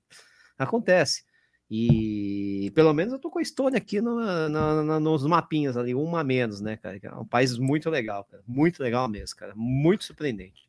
Acontece. 0.57 1.23
E 1.69 2.71
pelo 2.75 2.93
menos 2.93 3.13
eu 3.13 3.19
tô 3.19 3.31
com 3.31 3.39
a 3.39 3.41
Estônia 3.41 3.77
aqui 3.77 3.99
no, 3.99 4.19
no, 4.49 4.83
no, 4.83 4.99
nos 4.99 5.25
mapinhas 5.25 5.75
ali, 5.75 5.95
uma 5.95 6.21
a 6.21 6.23
menos, 6.23 6.61
né, 6.61 6.77
cara? 6.77 6.99
É 7.01 7.15
um 7.15 7.25
país 7.25 7.57
muito 7.57 7.89
legal, 7.89 8.23
cara. 8.25 8.43
Muito 8.47 8.81
legal 8.81 9.07
mesmo, 9.07 9.35
cara. 9.35 9.53
Muito 9.55 10.03
surpreendente. 10.03 10.65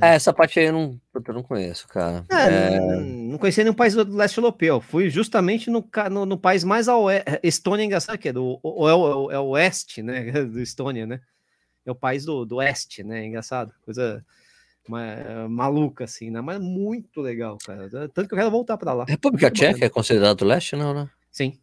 É, 0.00 0.14
essa 0.14 0.32
parte 0.32 0.60
aí 0.60 0.66
eu 0.66 0.72
não, 0.72 1.00
eu 1.12 1.34
não 1.34 1.42
conheço, 1.42 1.88
cara. 1.88 2.24
É, 2.30 2.74
é... 2.74 2.80
Não, 2.80 3.00
não 3.00 3.38
conhecia 3.38 3.64
nenhum 3.64 3.74
país 3.74 3.94
do 3.94 4.04
leste 4.14 4.38
europeu. 4.38 4.80
Fui 4.80 5.10
justamente 5.10 5.70
no, 5.70 5.84
no, 6.10 6.26
no 6.26 6.38
país 6.38 6.62
mais 6.62 6.86
ao 6.86 7.04
oeste. 7.04 7.40
Estônia 7.42 7.82
é 7.82 7.86
engraçado, 7.86 8.18
que 8.18 8.28
é 8.28 8.32
do 8.32 8.60
é 8.62 8.94
o, 8.94 9.30
é 9.32 9.38
o 9.38 9.48
oeste, 9.48 10.02
né? 10.02 10.30
Do 10.44 10.60
Estônia, 10.60 11.06
né? 11.06 11.20
É 11.84 11.90
o 11.90 11.96
país 11.96 12.24
do, 12.24 12.44
do 12.44 12.56
oeste, 12.56 13.02
né? 13.02 13.24
Engraçado. 13.24 13.72
Coisa 13.82 14.24
maluca, 15.48 16.04
assim, 16.04 16.30
né? 16.30 16.40
Mas 16.40 16.60
muito 16.60 17.20
legal, 17.20 17.58
cara. 17.64 17.88
Tanto 17.90 18.28
que 18.28 18.34
eu 18.34 18.38
quero 18.38 18.50
voltar 18.50 18.76
para 18.76 18.92
lá. 18.92 19.04
República 19.06 19.50
Tcheca 19.50 19.84
é 19.84 19.88
considerado 19.88 20.44
leste, 20.44 20.76
não, 20.76 20.94
né? 20.94 21.08
Sim. 21.30 21.58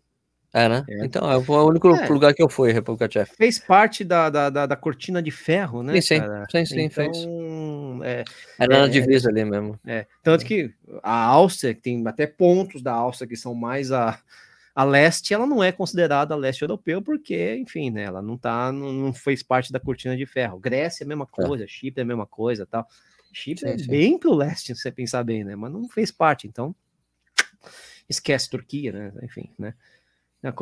É, 0.56 0.70
né? 0.70 0.86
É. 0.88 1.06
Então, 1.06 1.30
é 1.30 1.36
o 1.36 1.68
único 1.68 1.94
é. 1.94 2.08
lugar 2.08 2.34
que 2.34 2.42
eu 2.42 2.48
fui, 2.48 2.72
República 2.72 3.10
Tcheca. 3.10 3.34
Fez 3.36 3.60
parte 3.60 4.06
da, 4.06 4.30
da, 4.30 4.50
da, 4.50 4.66
da 4.66 4.76
cortina 4.78 5.22
de 5.22 5.30
ferro, 5.30 5.84
né? 5.84 5.96
Sim, 5.96 6.02
sim, 6.02 6.20
cara? 6.22 6.46
sim, 6.50 6.66
sim 6.66 6.82
então, 6.84 7.04
fez. 7.04 7.28
É, 8.06 8.24
Era 8.58 8.80
na 8.80 8.86
é, 8.86 8.88
divisa 8.88 9.30
ali 9.30 9.44
mesmo. 9.44 9.78
É. 9.86 10.06
Tanto 10.24 10.46
que 10.46 10.74
a 11.04 11.26
Áustria, 11.26 11.74
que 11.74 11.82
tem 11.82 12.08
até 12.08 12.26
pontos 12.26 12.82
da 12.82 12.94
Áustria 12.94 13.28
que 13.28 13.36
são 13.36 13.54
mais 13.54 13.92
a, 13.92 14.18
a 14.74 14.86
leste, 14.86 15.34
ela 15.34 15.46
não 15.46 15.62
é 15.62 15.74
considerada 15.74 16.34
leste 16.38 16.62
europeu, 16.62 17.02
porque, 17.02 17.58
enfim, 17.58 17.90
né? 17.90 18.04
Ela 18.04 18.22
não 18.22 18.38
tá, 18.38 18.72
não, 18.72 18.94
não 18.94 19.14
fez 19.14 19.44
parte 19.44 19.74
da 19.74 19.80
cortina 19.80 20.16
de 20.16 20.26
ferro. 20.26 20.58
Grécia 20.58 21.04
é 21.04 21.06
a 21.06 21.08
mesma 21.10 21.28
é. 21.30 21.36
coisa, 21.48 21.68
Chipre 21.68 22.00
é 22.00 22.04
a 22.04 22.08
mesma 22.08 22.26
coisa 22.26 22.66
tal. 22.66 22.88
Chipre 23.36 23.68
sim, 23.68 23.74
é 23.74 23.78
sim. 23.78 23.88
bem 23.88 24.18
pro 24.18 24.34
leste, 24.34 24.74
se 24.74 24.82
você 24.82 24.92
pensar 24.92 25.24
bem, 25.24 25.44
né? 25.44 25.56
Mas 25.58 25.72
não 25.72 25.90
fez 25.90 26.10
parte, 26.10 26.48
então 26.48 26.74
esquece 28.10 28.50
Turquia, 28.50 28.94
né? 28.94 29.12
Enfim, 29.24 29.52
né? 29.60 29.74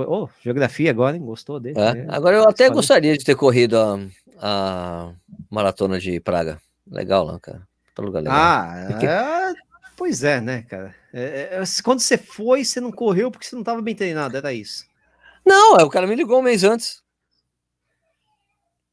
Oh, 0.08 0.28
geografia 0.42 0.90
agora, 0.90 1.16
hein? 1.16 1.24
Gostou 1.24 1.60
dele? 1.60 1.80
É. 1.80 1.94
Né? 1.94 2.08
Agora 2.10 2.38
eu 2.38 2.50
até 2.50 2.70
gostaria 2.70 3.16
de 3.16 3.24
ter 3.24 3.36
corrido 3.36 3.78
a, 3.78 4.00
a 4.40 5.14
maratona 5.52 6.00
de 6.00 6.20
Praga. 6.20 6.60
Legal 6.90 7.26
lá, 7.26 7.40
cara. 7.40 7.68
Todo 7.94 8.06
lugar 8.06 8.22
legal. 8.22 8.38
Ah, 8.38 8.96
é... 9.04 9.54
pois 9.96 10.24
é, 10.24 10.42
né, 10.42 10.64
cara? 10.64 10.96
É, 11.14 11.60
é, 11.62 11.64
quando 11.84 12.00
você 12.00 12.18
foi, 12.18 12.66
você 12.66 12.82
não 12.82 12.92
correu 12.92 13.30
porque 13.30 13.46
você 13.46 13.56
não 13.56 13.62
estava 13.62 13.82
bem 13.82 13.94
treinado, 13.94 14.36
era 14.36 14.52
isso. 14.52 14.86
Não, 15.46 15.78
é, 15.78 15.84
o 15.84 15.90
cara 15.90 16.08
me 16.08 16.16
ligou 16.16 16.40
um 16.40 16.44
mês 16.44 16.64
antes. 16.64 17.04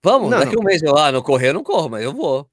Vamos, 0.03 0.31
não, 0.31 0.39
daqui 0.39 0.55
não. 0.55 0.63
um 0.63 0.65
mês 0.65 0.83
eu, 0.83 0.97
ah, 0.99 1.13
não 1.13 1.23
correr, 1.23 1.51
eu 1.51 1.55
não 1.55 1.63
corro, 1.63 1.89
mas 1.89 2.03
eu 2.03 2.13
vou. 2.13 2.51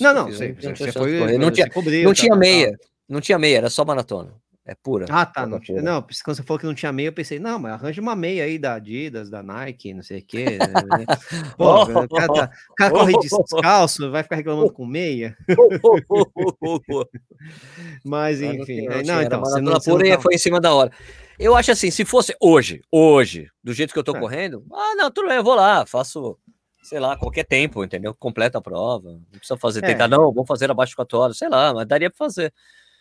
Não, 0.00 0.14
não, 0.14 0.32
sei, 0.32 0.56
não, 0.62 0.76
você 0.76 0.92
foi, 0.92 1.38
não 1.38 1.50
tinha, 1.50 1.70
cobriu, 1.70 2.04
não 2.04 2.14
tinha 2.14 2.30
tá, 2.30 2.36
meia, 2.36 2.72
tá. 2.72 2.78
não 3.08 3.20
tinha 3.20 3.38
meia, 3.38 3.58
era 3.58 3.70
só 3.70 3.84
maratona. 3.84 4.32
É 4.66 4.74
pura. 4.74 5.04
Ah, 5.10 5.26
tá. 5.26 5.46
Não, 5.46 5.60
tinha, 5.60 5.82
não, 5.82 6.00
quando 6.00 6.36
você 6.36 6.42
falou 6.42 6.58
que 6.58 6.64
não 6.64 6.74
tinha 6.74 6.90
meia, 6.90 7.08
eu 7.08 7.12
pensei, 7.12 7.38
não, 7.38 7.58
mas 7.58 7.72
arranja 7.72 8.00
uma 8.00 8.16
meia 8.16 8.44
aí 8.44 8.58
da 8.58 8.74
Adidas, 8.74 9.28
da 9.28 9.42
Nike, 9.42 9.92
não 9.92 10.02
sei 10.02 10.20
o 10.20 10.24
quê. 10.24 10.58
Né? 10.58 10.58
né. 10.58 11.04
Pô, 11.58 11.82
o 11.82 12.08
cara, 12.08 12.32
tá, 12.32 12.50
o 12.70 12.74
cara 12.74 12.90
corre 12.90 13.12
descalço, 13.18 14.10
vai 14.10 14.22
ficar 14.22 14.36
reclamando 14.36 14.72
com 14.72 14.86
meia. 14.86 15.36
mas, 18.02 18.40
enfim. 18.40 18.86
Não, 18.86 19.02
não, 19.02 19.22
então. 19.22 19.40
Você 19.40 19.60
não, 19.60 19.78
pura 19.78 20.08
não... 20.08 20.20
foi 20.22 20.34
em 20.34 20.38
cima 20.38 20.58
da 20.58 20.72
hora. 20.72 20.90
Eu 21.38 21.54
acho 21.54 21.70
assim, 21.70 21.90
se 21.90 22.06
fosse 22.06 22.34
hoje, 22.40 22.80
hoje, 22.90 23.50
do 23.62 23.74
jeito 23.74 23.92
que 23.92 23.98
eu 23.98 24.04
tô 24.04 24.16
é. 24.16 24.20
correndo, 24.20 24.64
ah, 24.72 24.94
não, 24.96 25.10
tudo 25.10 25.28
bem, 25.28 25.36
eu 25.36 25.44
vou 25.44 25.54
lá, 25.54 25.84
faço 25.84 26.38
sei 26.84 27.00
lá, 27.00 27.16
qualquer 27.16 27.44
tempo, 27.44 27.82
entendeu? 27.82 28.14
Completa 28.14 28.58
a 28.58 28.60
prova. 28.60 29.12
Não 29.12 29.38
precisa 29.38 29.56
fazer, 29.56 29.82
é. 29.82 29.86
tentar, 29.88 30.06
não, 30.06 30.32
vou 30.32 30.44
fazer 30.46 30.70
abaixo 30.70 30.90
de 30.90 30.96
4 30.96 31.18
horas, 31.18 31.38
sei 31.38 31.48
lá, 31.48 31.72
mas 31.72 31.86
daria 31.86 32.10
para 32.10 32.18
fazer. 32.18 32.52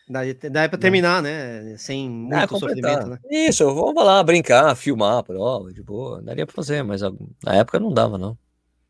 Dá, 0.08 0.22
dá 0.52 0.68
para 0.68 0.78
terminar, 0.78 1.22
né? 1.22 1.76
Sem 1.78 2.10
muito 2.10 2.60
sofrimento, 2.60 3.08
né? 3.08 3.20
Isso, 3.30 3.74
vou 3.74 3.94
lá 3.94 4.24
brincar, 4.24 4.76
filmar 4.76 5.20
a 5.20 5.24
prova, 5.24 5.72
de 5.72 5.84
boa. 5.84 6.22
Daria 6.22 6.46
para 6.46 6.56
fazer, 6.56 6.84
mas 6.84 7.02
na 7.02 7.56
época 7.56 7.80
não 7.80 7.94
dava, 7.94 8.18
não. 8.18 8.38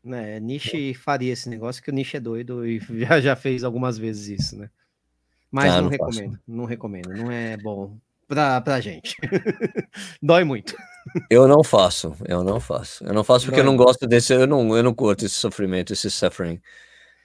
É, 0.06 0.38
Nishi 0.38 0.92
faria 0.94 1.32
esse 1.32 1.48
negócio, 1.48 1.82
que 1.82 1.90
o 1.90 1.94
Nishi 1.94 2.16
é 2.16 2.20
doido 2.20 2.66
e 2.66 2.78
já, 3.06 3.20
já 3.20 3.36
fez 3.36 3.64
algumas 3.64 3.98
vezes 3.98 4.40
isso, 4.40 4.56
né? 4.56 4.70
Mas 5.50 5.72
ah, 5.72 5.76
não, 5.76 5.82
não 5.82 5.90
recomendo, 5.90 6.38
não 6.46 6.64
recomendo, 6.64 7.08
não 7.10 7.30
é 7.30 7.56
bom 7.56 7.96
pra, 8.26 8.60
pra 8.60 8.80
gente. 8.80 9.16
Dói 10.20 10.44
muito. 10.44 10.74
Eu 11.30 11.46
não 11.46 11.62
faço, 11.62 12.14
eu 12.26 12.42
não 12.42 12.58
faço. 12.58 13.04
Eu 13.04 13.12
não 13.12 13.24
faço 13.24 13.46
porque 13.46 13.60
Dói. 13.60 13.66
eu 13.66 13.70
não 13.70 13.76
gosto 13.76 14.06
desse, 14.06 14.32
eu 14.32 14.46
não, 14.46 14.76
eu 14.76 14.82
não 14.82 14.94
curto 14.94 15.24
esse 15.24 15.34
sofrimento, 15.34 15.92
esse 15.92 16.10
suffering 16.10 16.60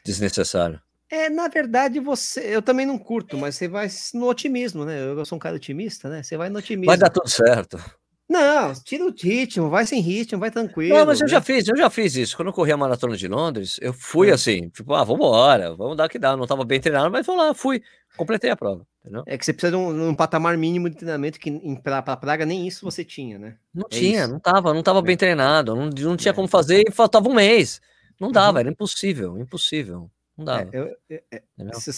desnecessário. 0.05 0.82
É, 1.11 1.27
na 1.27 1.47
verdade, 1.47 1.99
você. 1.99 2.55
Eu 2.55 2.61
também 2.61 2.86
não 2.86 2.97
curto, 2.97 3.36
mas 3.38 3.55
você 3.55 3.67
vai 3.67 3.88
no 4.13 4.27
otimismo, 4.27 4.86
né? 4.86 5.01
Eu 5.01 5.25
sou 5.25 5.38
um 5.38 5.39
cara 5.39 5.55
otimista, 5.55 6.07
né? 6.07 6.21
Você 6.21 6.38
vai 6.38 6.49
no 6.49 6.59
otimismo. 6.59 6.86
Vai 6.86 6.97
dar 6.97 7.09
tudo 7.09 7.27
certo. 7.27 7.84
Não, 8.30 8.71
tira 8.75 9.03
o 9.03 9.11
ritmo, 9.11 9.71
vai 9.71 9.88
sem 9.88 9.99
ritmo, 10.01 10.39
vai 10.39 10.51
tranquilo. 10.51 10.95
Não, 10.95 11.03
mas 11.03 11.19
eu 11.19 11.25
né? 11.25 11.32
já 11.32 11.41
fiz, 11.41 11.67
eu 11.67 11.75
já 11.75 11.89
fiz 11.89 12.15
isso. 12.15 12.38
Quando 12.38 12.49
eu 12.49 12.53
corri 12.53 12.71
a 12.71 12.77
maratona 12.77 13.17
de 13.17 13.27
Londres, 13.27 13.80
eu 13.82 13.91
fui 13.91 14.30
é. 14.30 14.34
assim, 14.34 14.69
tipo, 14.69 14.93
ah, 14.93 15.03
vamos 15.03 15.25
embora, 15.25 15.75
vamos 15.75 15.97
dar 15.97 16.05
o 16.05 16.09
que 16.09 16.19
dá. 16.19 16.38
Não 16.38 16.43
estava 16.43 16.63
bem 16.63 16.80
treinado, 16.80 17.09
mas 17.09 17.25
vou 17.25 17.36
lá, 17.36 17.55
fui, 17.55 17.82
completei 18.15 18.51
a 18.51 18.55
prova. 18.55 18.86
Entendeu? 19.01 19.23
É 19.25 19.36
que 19.36 19.43
você 19.43 19.51
precisa 19.51 19.71
de 19.71 19.77
um, 19.77 20.09
um 20.09 20.13
patamar 20.13 20.55
mínimo 20.57 20.91
de 20.91 20.97
treinamento 20.97 21.39
que 21.39 21.51
para 21.82 22.03
Praga 22.17 22.45
nem 22.45 22.67
isso 22.67 22.86
você 22.86 23.03
tinha, 23.03 23.39
né? 23.39 23.55
Não 23.73 23.88
é 23.91 23.95
tinha, 23.95 24.19
isso. 24.21 24.32
não 24.32 24.39
tava, 24.39 24.75
não 24.75 24.84
tava 24.84 24.99
é. 24.99 25.01
bem 25.01 25.17
treinado, 25.17 25.75
não, 25.75 25.89
não 25.89 26.15
tinha 26.15 26.32
é. 26.32 26.36
como 26.36 26.47
fazer 26.47 26.84
e 26.88 26.91
faltava 26.91 27.27
um 27.27 27.34
mês. 27.34 27.82
Não 28.19 28.32
dava, 28.32 28.57
uhum. 28.57 28.59
era 28.59 28.69
impossível, 28.69 29.39
impossível. 29.39 30.11
Não 30.38 30.45
dava. 30.45 30.69
É, 30.71 30.80
eu- 30.80 30.95
é, 31.32 31.41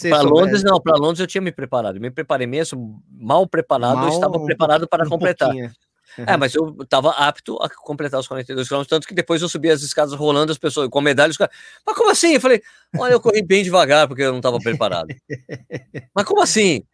Para 0.08 0.22
Londres, 0.22 0.64
não. 0.64 0.80
Para 0.80 0.96
Londres 0.96 1.20
eu 1.20 1.26
tinha 1.26 1.42
me 1.42 1.52
preparado. 1.52 2.00
Me 2.00 2.10
preparei 2.10 2.46
mesmo, 2.46 3.02
mal 3.10 3.46
preparado, 3.46 3.98
eu 3.98 3.98
mal, 3.98 4.08
estava 4.08 4.38
um 4.38 4.46
preparado 4.46 4.88
para 4.88 5.04
um 5.04 5.10
completar. 5.10 5.48
pouquinho, 5.48 5.70
É, 6.18 6.36
mas 6.36 6.54
eu 6.54 6.76
estava 6.82 7.10
apto 7.10 7.56
a 7.62 7.68
completar 7.68 8.20
os 8.20 8.28
42 8.28 8.68
quilômetros, 8.68 8.88
tanto 8.88 9.06
que 9.08 9.14
depois 9.14 9.40
eu 9.42 9.48
subi 9.48 9.70
as 9.70 9.82
escadas 9.82 10.12
rolando, 10.14 10.52
as 10.52 10.58
pessoas 10.58 10.88
com 10.88 11.00
medalha, 11.00 11.30
os 11.30 11.36
caras, 11.36 11.54
mas 11.86 11.96
como 11.96 12.10
assim? 12.10 12.34
Eu 12.34 12.40
falei, 12.40 12.62
olha, 12.98 13.12
eu 13.12 13.20
corri 13.20 13.42
bem 13.42 13.62
devagar 13.62 14.06
porque 14.08 14.22
eu 14.22 14.30
não 14.30 14.38
estava 14.38 14.58
preparado. 14.58 15.08
mas 16.14 16.24
como 16.24 16.42
assim? 16.42 16.84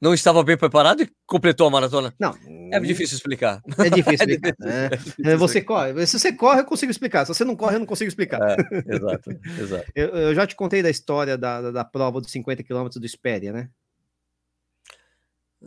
Não 0.00 0.12
estava 0.12 0.42
bem 0.42 0.56
preparado 0.56 1.02
e 1.02 1.10
completou 1.26 1.66
a 1.66 1.70
maratona? 1.70 2.12
Não, 2.20 2.34
É 2.70 2.78
difícil 2.78 3.16
explicar. 3.16 3.62
É 3.78 3.88
difícil 3.88 4.26
É 4.28 4.32
explicar. 4.32 4.54
né? 4.58 4.86
é 4.92 4.96
difícil 4.96 5.30
É, 5.30 5.36
Você 5.36 5.62
corre. 5.62 6.06
Se 6.06 6.18
você 6.18 6.32
corre, 6.32 6.60
eu 6.60 6.64
consigo 6.66 6.90
explicar. 6.90 7.24
Se 7.24 7.32
você 7.32 7.42
não 7.42 7.56
corre, 7.56 7.76
eu 7.76 7.78
não 7.78 7.86
consigo 7.86 8.08
explicar. 8.08 8.40
É, 8.42 8.94
exato, 8.94 9.30
exato. 9.58 9.84
Eu, 9.94 10.08
eu 10.08 10.34
já 10.34 10.46
te 10.46 10.56
contei 10.56 10.82
da 10.82 10.90
história 10.90 11.38
da, 11.38 11.62
da, 11.62 11.70
da 11.70 11.84
prova 11.84 12.20
dos 12.20 12.30
50 12.30 12.62
km 12.64 12.88
do 12.94 13.06
Espéria, 13.06 13.50
né? 13.50 13.70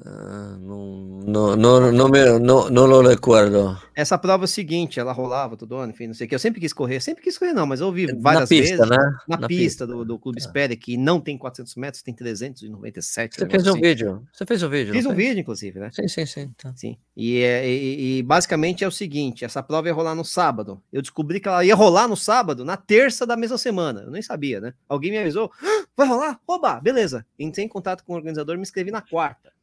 Ah, 0.06 0.58
não, 0.60 1.22
não, 1.26 1.56
não, 1.56 1.92
não, 1.92 2.10
me, 2.10 2.40
não, 2.40 2.70
não 2.70 2.86
lo 2.86 3.02
recuerdo. 3.02 3.78
Essa 3.96 4.18
prova 4.18 4.44
é 4.44 4.46
o 4.46 4.48
seguinte, 4.48 5.00
ela 5.00 5.12
rolava 5.12 5.58
todo 5.58 5.76
ano, 5.76 5.92
enfim, 5.92 6.08
não 6.08 6.14
sei 6.14 6.26
o 6.28 6.30
que. 6.30 6.36
Eu 6.36 6.40
sempre 6.40 6.62
quis 6.62 6.72
correr, 6.72 7.00
sempre 7.02 7.24
quis 7.24 7.38
correr, 7.38 7.54
não, 7.54 7.66
mas 7.66 7.82
eu 7.82 7.92
Na 7.92 8.14
várias 8.20 8.50
pista, 8.50 8.78
vezes. 8.78 8.90
né? 8.90 9.18
Na, 9.28 9.48
pista, 9.48 9.88
Do, 9.88 10.06
do 10.06 10.20
Clube 10.20 10.38
Espéria, 10.40 10.76
que 10.76 10.96
não 10.98 11.20
tem 11.20 11.36
400 11.38 11.76
metros, 11.76 12.04
tem 12.04 12.14
397. 12.14 13.36
Você 13.38 13.50
fez 13.50 13.66
um 13.68 13.72
assim. 13.72 13.82
vídeo. 13.82 14.28
Você 14.32 14.46
fez 14.46 14.62
um 14.64 14.70
vídeo. 14.70 14.94
Fiz 14.94 15.06
um 15.06 15.10
fez? 15.16 15.28
vídeo, 15.28 15.42
inclusive, 15.42 15.80
né? 15.80 15.90
Sim, 15.92 16.08
sim, 16.08 16.26
sim. 16.26 16.54
Tá. 16.58 16.74
Sim. 16.76 16.98
E, 17.16 17.40
é- 17.42 17.68
e- 17.68 18.18
e 18.20 18.24
basicamente 18.24 18.84
é 18.84 18.88
o 18.88 18.92
seguinte: 18.92 19.44
essa 19.44 19.64
prova 19.64 19.88
ia 19.88 19.94
rolar 19.94 20.14
no 20.14 20.24
sábado. 20.24 20.80
Eu 20.94 21.02
descobri 21.02 21.40
que 21.40 21.48
ela 21.48 21.66
ia 21.66 21.74
rolar 21.76 22.08
no 22.08 22.16
sábado, 22.16 22.64
na 22.64 22.78
terça 22.78 23.26
da 23.26 23.36
mesma 23.36 23.58
semana. 23.58 24.02
Eu 24.02 24.12
nem 24.12 24.22
sabia, 24.22 24.62
né? 24.62 24.74
Alguém 24.88 25.10
me 25.12 25.18
avisou: 25.18 25.52
"Ah, 25.64 25.86
vai 25.98 26.08
rolar? 26.08 26.40
Oba, 26.48 26.80
beleza. 26.80 27.26
Entrei 27.40 27.66
em 27.66 27.70
contato 27.70 28.04
com 28.04 28.14
o 28.14 28.16
organizador 28.16 28.54
e 28.54 28.58
me 28.58 28.62
inscrevi 28.64 28.92
na 28.92 29.02
quarta. 29.02 29.57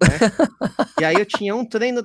Né? 0.00 0.08
e 1.00 1.04
aí 1.04 1.16
eu 1.16 1.26
tinha 1.26 1.54
um 1.54 1.64
treino 1.64 2.02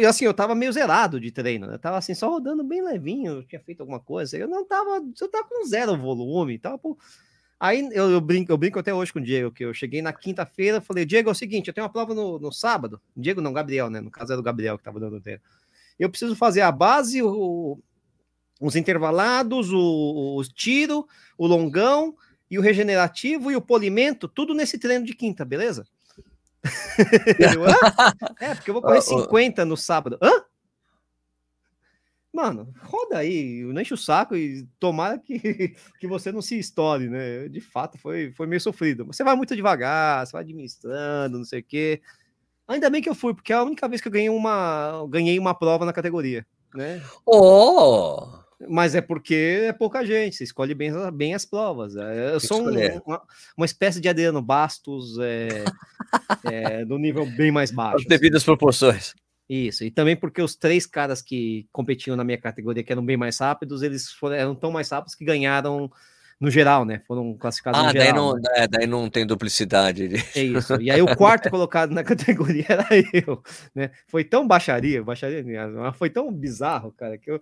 E 0.00 0.06
assim, 0.06 0.24
eu 0.24 0.34
tava 0.34 0.54
meio 0.54 0.72
zerado 0.72 1.20
de 1.20 1.30
treino, 1.30 1.66
né? 1.66 1.74
Eu 1.74 1.78
tava 1.78 1.98
assim, 1.98 2.14
só 2.14 2.30
rodando 2.30 2.64
bem 2.64 2.82
levinho, 2.82 3.32
eu 3.34 3.42
tinha 3.44 3.60
feito 3.60 3.80
alguma 3.80 4.00
coisa. 4.00 4.36
Eu 4.36 4.48
não 4.48 4.64
tava. 4.66 5.02
Eu 5.20 5.28
tava 5.30 5.44
com 5.48 5.64
zero 5.66 5.96
volume, 5.96 6.58
tava. 6.58 6.80
Aí 7.60 7.88
eu, 7.92 8.10
eu 8.10 8.20
brinco, 8.20 8.50
eu 8.52 8.58
brinco 8.58 8.78
até 8.78 8.92
hoje 8.92 9.12
com 9.12 9.20
o 9.20 9.22
Diego, 9.22 9.52
que 9.52 9.64
eu 9.64 9.72
cheguei 9.72 10.02
na 10.02 10.12
quinta-feira, 10.12 10.80
falei, 10.80 11.04
Diego, 11.04 11.28
é 11.28 11.32
o 11.32 11.34
seguinte, 11.34 11.68
eu 11.68 11.74
tenho 11.74 11.86
uma 11.86 11.92
prova 11.92 12.12
no, 12.14 12.38
no 12.38 12.50
sábado. 12.52 13.00
Diego 13.16 13.40
não, 13.40 13.52
Gabriel, 13.52 13.88
né? 13.88 14.00
No 14.00 14.10
caso 14.10 14.32
era 14.32 14.40
o 14.40 14.44
Gabriel 14.44 14.76
que 14.78 14.84
tava 14.84 14.98
dando 14.98 15.16
o 15.16 15.20
treino. 15.20 15.40
Eu 15.98 16.10
preciso 16.10 16.36
fazer 16.36 16.62
a 16.62 16.72
base, 16.72 17.22
o- 17.22 17.78
os 18.60 18.76
intervalados, 18.76 19.72
o, 19.72 20.36
o 20.38 20.42
tiro, 20.44 21.06
o 21.36 21.46
longão 21.46 22.14
e 22.50 22.58
o 22.58 22.62
regenerativo 22.62 23.50
e 23.50 23.56
o 23.56 23.62
polimento, 23.62 24.28
tudo 24.28 24.54
nesse 24.54 24.78
treino 24.78 25.04
de 25.04 25.14
quinta, 25.14 25.44
beleza? 25.44 25.86
Eu, 27.38 27.66
é, 28.40 28.54
porque 28.54 28.70
eu 28.70 28.74
vou 28.74 28.82
correr 28.82 28.98
Ó, 28.98 28.98
ó. 28.98 29.22
50 29.22 29.64
no 29.64 29.76
sábado. 29.76 30.18
Hã? 30.22 30.44
Mano, 32.32 32.72
roda 32.80 33.18
aí, 33.18 33.62
não 33.62 33.82
enche 33.82 33.92
o 33.92 33.96
saco 33.96 34.34
e 34.34 34.66
tomara 34.80 35.18
que, 35.18 35.38
que 36.00 36.06
você 36.06 36.32
não 36.32 36.40
se 36.40 36.58
estoure, 36.58 37.10
né? 37.10 37.46
De 37.48 37.60
fato, 37.60 37.98
foi, 37.98 38.32
foi 38.32 38.46
meio 38.46 38.60
sofrido. 38.60 39.04
Você 39.04 39.22
vai 39.22 39.36
muito 39.36 39.54
devagar, 39.54 40.26
você 40.26 40.32
vai 40.32 40.42
administrando, 40.42 41.36
não 41.36 41.44
sei 41.44 41.60
o 41.60 41.64
quê. 41.64 42.00
Ainda 42.66 42.88
bem 42.88 43.02
que 43.02 43.08
eu 43.08 43.14
fui, 43.14 43.34
porque 43.34 43.52
é 43.52 43.56
a 43.56 43.62
única 43.62 43.86
vez 43.86 44.00
que 44.00 44.08
eu 44.08 44.12
ganhei 44.12 44.30
uma, 44.30 45.06
ganhei 45.10 45.38
uma 45.38 45.54
prova 45.54 45.84
na 45.84 45.92
categoria, 45.92 46.46
né? 46.74 47.02
Oh! 47.26 48.31
Mas 48.68 48.94
é 48.94 49.00
porque 49.00 49.64
é 49.68 49.72
pouca 49.72 50.04
gente, 50.04 50.36
você 50.36 50.44
escolhe 50.44 50.74
bem, 50.74 50.90
as- 50.90 51.14
bem 51.14 51.34
as 51.34 51.44
provas. 51.44 51.96
É, 51.96 52.34
Eu 52.34 52.40
sou 52.40 52.68
um- 52.68 53.00
uma, 53.06 53.22
uma 53.56 53.66
espécie 53.66 54.00
de 54.00 54.08
Adriano 54.08 54.40
Bastos 54.42 55.18
é, 55.20 55.64
é, 56.44 56.84
do 56.84 56.98
nível 56.98 57.26
bem 57.26 57.50
mais 57.50 57.70
baixo. 57.72 57.96
As 57.98 58.04
devidas 58.04 58.44
proporções. 58.44 59.14
Isso, 59.48 59.84
e 59.84 59.90
também 59.90 60.16
porque 60.16 60.40
os 60.40 60.54
três 60.56 60.86
caras 60.86 61.20
que 61.20 61.66
competiam 61.72 62.16
na 62.16 62.24
minha 62.24 62.38
categoria, 62.38 62.82
que 62.82 62.92
eram 62.92 63.04
bem 63.04 63.16
mais 63.16 63.38
rápidos, 63.38 63.82
eles 63.82 64.10
foram, 64.12 64.36
eram 64.36 64.54
tão 64.54 64.70
mais 64.70 64.88
rápidos 64.88 65.14
que 65.14 65.24
ganharam 65.24 65.90
no 66.40 66.50
geral, 66.50 66.84
né? 66.84 67.02
Foram 67.06 67.36
classificados 67.36 67.78
Ah, 67.80 67.86
no 67.88 67.92
daí 67.92 68.06
geral. 68.06 68.16
não, 68.16 68.34
né? 68.34 68.42
é, 68.56 68.66
daí 68.68 68.86
não 68.86 69.10
tem 69.10 69.26
duplicidade. 69.26 70.08
de- 70.08 70.24
É 70.34 70.42
isso. 70.42 70.80
E 70.80 70.90
aí 70.90 71.02
o 71.02 71.14
quarto 71.16 71.50
colocado 71.50 71.90
na 71.92 72.02
categoria 72.56 72.64
era 72.68 72.86
eu, 73.12 73.42
né? 73.74 73.90
Foi 74.08 74.24
tão 74.24 74.46
baixaria, 74.46 75.02
baixaria, 75.04 75.44
foi 75.94 76.08
tão 76.10 76.32
bizarro, 76.32 76.90
cara, 76.92 77.18
que 77.18 77.30
eu, 77.30 77.40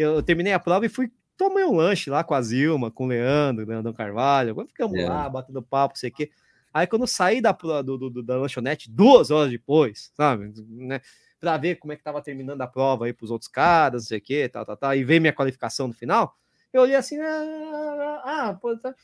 eu 0.00 0.22
terminei 0.22 0.52
a 0.52 0.58
prova 0.58 0.86
e 0.86 0.88
fui 0.88 1.10
tomei 1.36 1.64
um 1.64 1.74
lanche 1.74 2.10
lá 2.10 2.22
com 2.22 2.34
a 2.34 2.42
Zilma, 2.42 2.90
com 2.90 3.04
o 3.04 3.08
Leandro, 3.08 3.66
Leandro 3.66 3.94
Carvalho, 3.94 4.54
quando 4.54 4.68
ficamos 4.68 4.98
É. 4.98 5.08
lá, 5.08 5.28
batendo 5.28 5.62
papo, 5.62 5.98
sei 5.98 6.10
o 6.10 6.12
quê. 6.12 6.30
Aí 6.72 6.86
quando 6.86 7.02
eu 7.02 7.06
saí 7.06 7.40
da, 7.40 7.52
do, 7.52 8.10
do- 8.10 8.22
da 8.22 8.36
lanchonete, 8.36 8.90
duas 8.90 9.30
horas 9.30 9.50
depois, 9.50 10.12
sabe, 10.14 10.52
né? 10.68 11.00
Pra 11.40 11.56
ver 11.56 11.76
como 11.76 11.92
é 11.92 11.96
que 11.96 12.02
tava 12.02 12.20
terminando 12.20 12.60
a 12.60 12.66
prova 12.66 13.06
aí 13.06 13.12
pros 13.14 13.30
outros 13.30 13.48
caras, 13.48 14.02
não 14.02 14.08
sei 14.08 14.18
o 14.18 14.22
quê, 14.22 14.48
tal, 14.48 14.66
tal, 14.66 14.76
tal, 14.76 14.94
e 14.94 15.02
ver 15.02 15.18
minha 15.18 15.32
qualificação 15.32 15.88
no 15.88 15.94
final, 15.94 16.36
eu 16.72 16.82
olhei 16.82 16.94
assim, 16.94 17.18
ah, 17.18 18.22
ah 18.24 18.54
pô, 18.60 18.76
tá, 18.76 18.94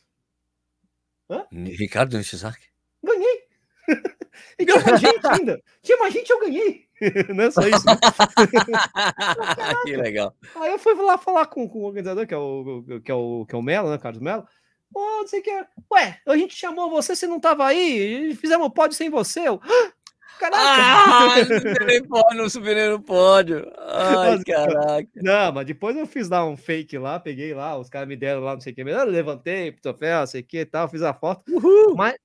Ricardo 1.50 2.16
Nishizaki? 2.16 2.68
ganhei. 3.02 3.44
e 4.58 4.64
tinha 4.66 4.80
mais 4.84 5.00
gente 5.00 5.26
ainda. 5.26 5.62
Tinha 5.82 5.98
mais 5.98 6.12
gente, 6.12 6.30
eu 6.30 6.40
ganhei. 6.40 6.85
Não 7.34 7.44
é 7.44 7.50
só 7.50 7.62
isso. 7.62 7.84
né? 7.86 7.96
que 9.84 9.96
legal. 9.96 10.34
Aí 10.56 10.72
eu 10.72 10.78
fui 10.78 10.94
lá 10.94 11.18
falar 11.18 11.46
com, 11.46 11.68
com 11.68 11.80
o 11.80 11.84
organizador, 11.84 12.26
que 12.26 12.34
é 12.34 12.38
o, 12.38 12.82
que 13.04 13.10
é 13.10 13.14
o, 13.14 13.44
que 13.46 13.54
é 13.54 13.58
o 13.58 13.62
Melo, 13.62 13.90
né, 13.90 13.98
Carlos 13.98 14.22
Melo. 14.22 14.46
Pô, 14.92 15.00
não 15.00 15.26
sei 15.26 15.40
o 15.40 15.42
que. 15.42 15.50
é. 15.50 15.66
Ué, 15.92 16.18
a 16.26 16.36
gente 16.36 16.54
chamou 16.54 16.88
você, 16.88 17.14
você 17.14 17.26
não 17.26 17.40
tava 17.40 17.66
aí, 17.66 18.34
fizemos 18.36 18.66
o 18.66 18.70
pódio 18.70 18.96
sem 18.96 19.10
você. 19.10 19.40
Eu, 19.48 19.60
"Ah, 19.62 19.92
Caraca! 20.38 20.60
Ah, 20.60 21.36
não 21.38 22.06
pódio, 22.08 22.38
não 22.38 22.48
subi 22.48 22.74
no 22.74 23.00
pódio. 23.00 23.72
Ai, 23.78 24.32
Nossa, 24.32 24.44
caraca. 24.44 25.08
Não, 25.16 25.52
mas 25.52 25.66
depois 25.66 25.96
eu 25.96 26.06
fiz 26.06 26.28
lá 26.28 26.44
um 26.46 26.56
fake 26.56 26.98
lá, 26.98 27.18
peguei 27.18 27.54
lá, 27.54 27.76
os 27.78 27.88
caras 27.88 28.08
me 28.08 28.16
deram 28.16 28.42
lá, 28.42 28.54
não 28.54 28.60
sei 28.60 28.72
o 28.72 28.76
que, 28.76 28.82
eu 28.82 29.04
levantei 29.06 29.72
troféu, 29.72 30.20
não 30.20 30.26
sei 30.26 30.42
o 30.42 30.44
que 30.44 30.58
e 30.58 30.66
tal, 30.66 30.88
fiz 30.88 31.02
a 31.02 31.14
foto. 31.14 31.42
Uhul. 31.50 31.94
Mas 31.96 32.16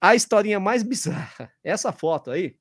a 0.00 0.14
historinha 0.14 0.58
mais 0.58 0.82
bizarra, 0.82 1.52
essa 1.62 1.92
foto 1.92 2.30
aí, 2.30 2.56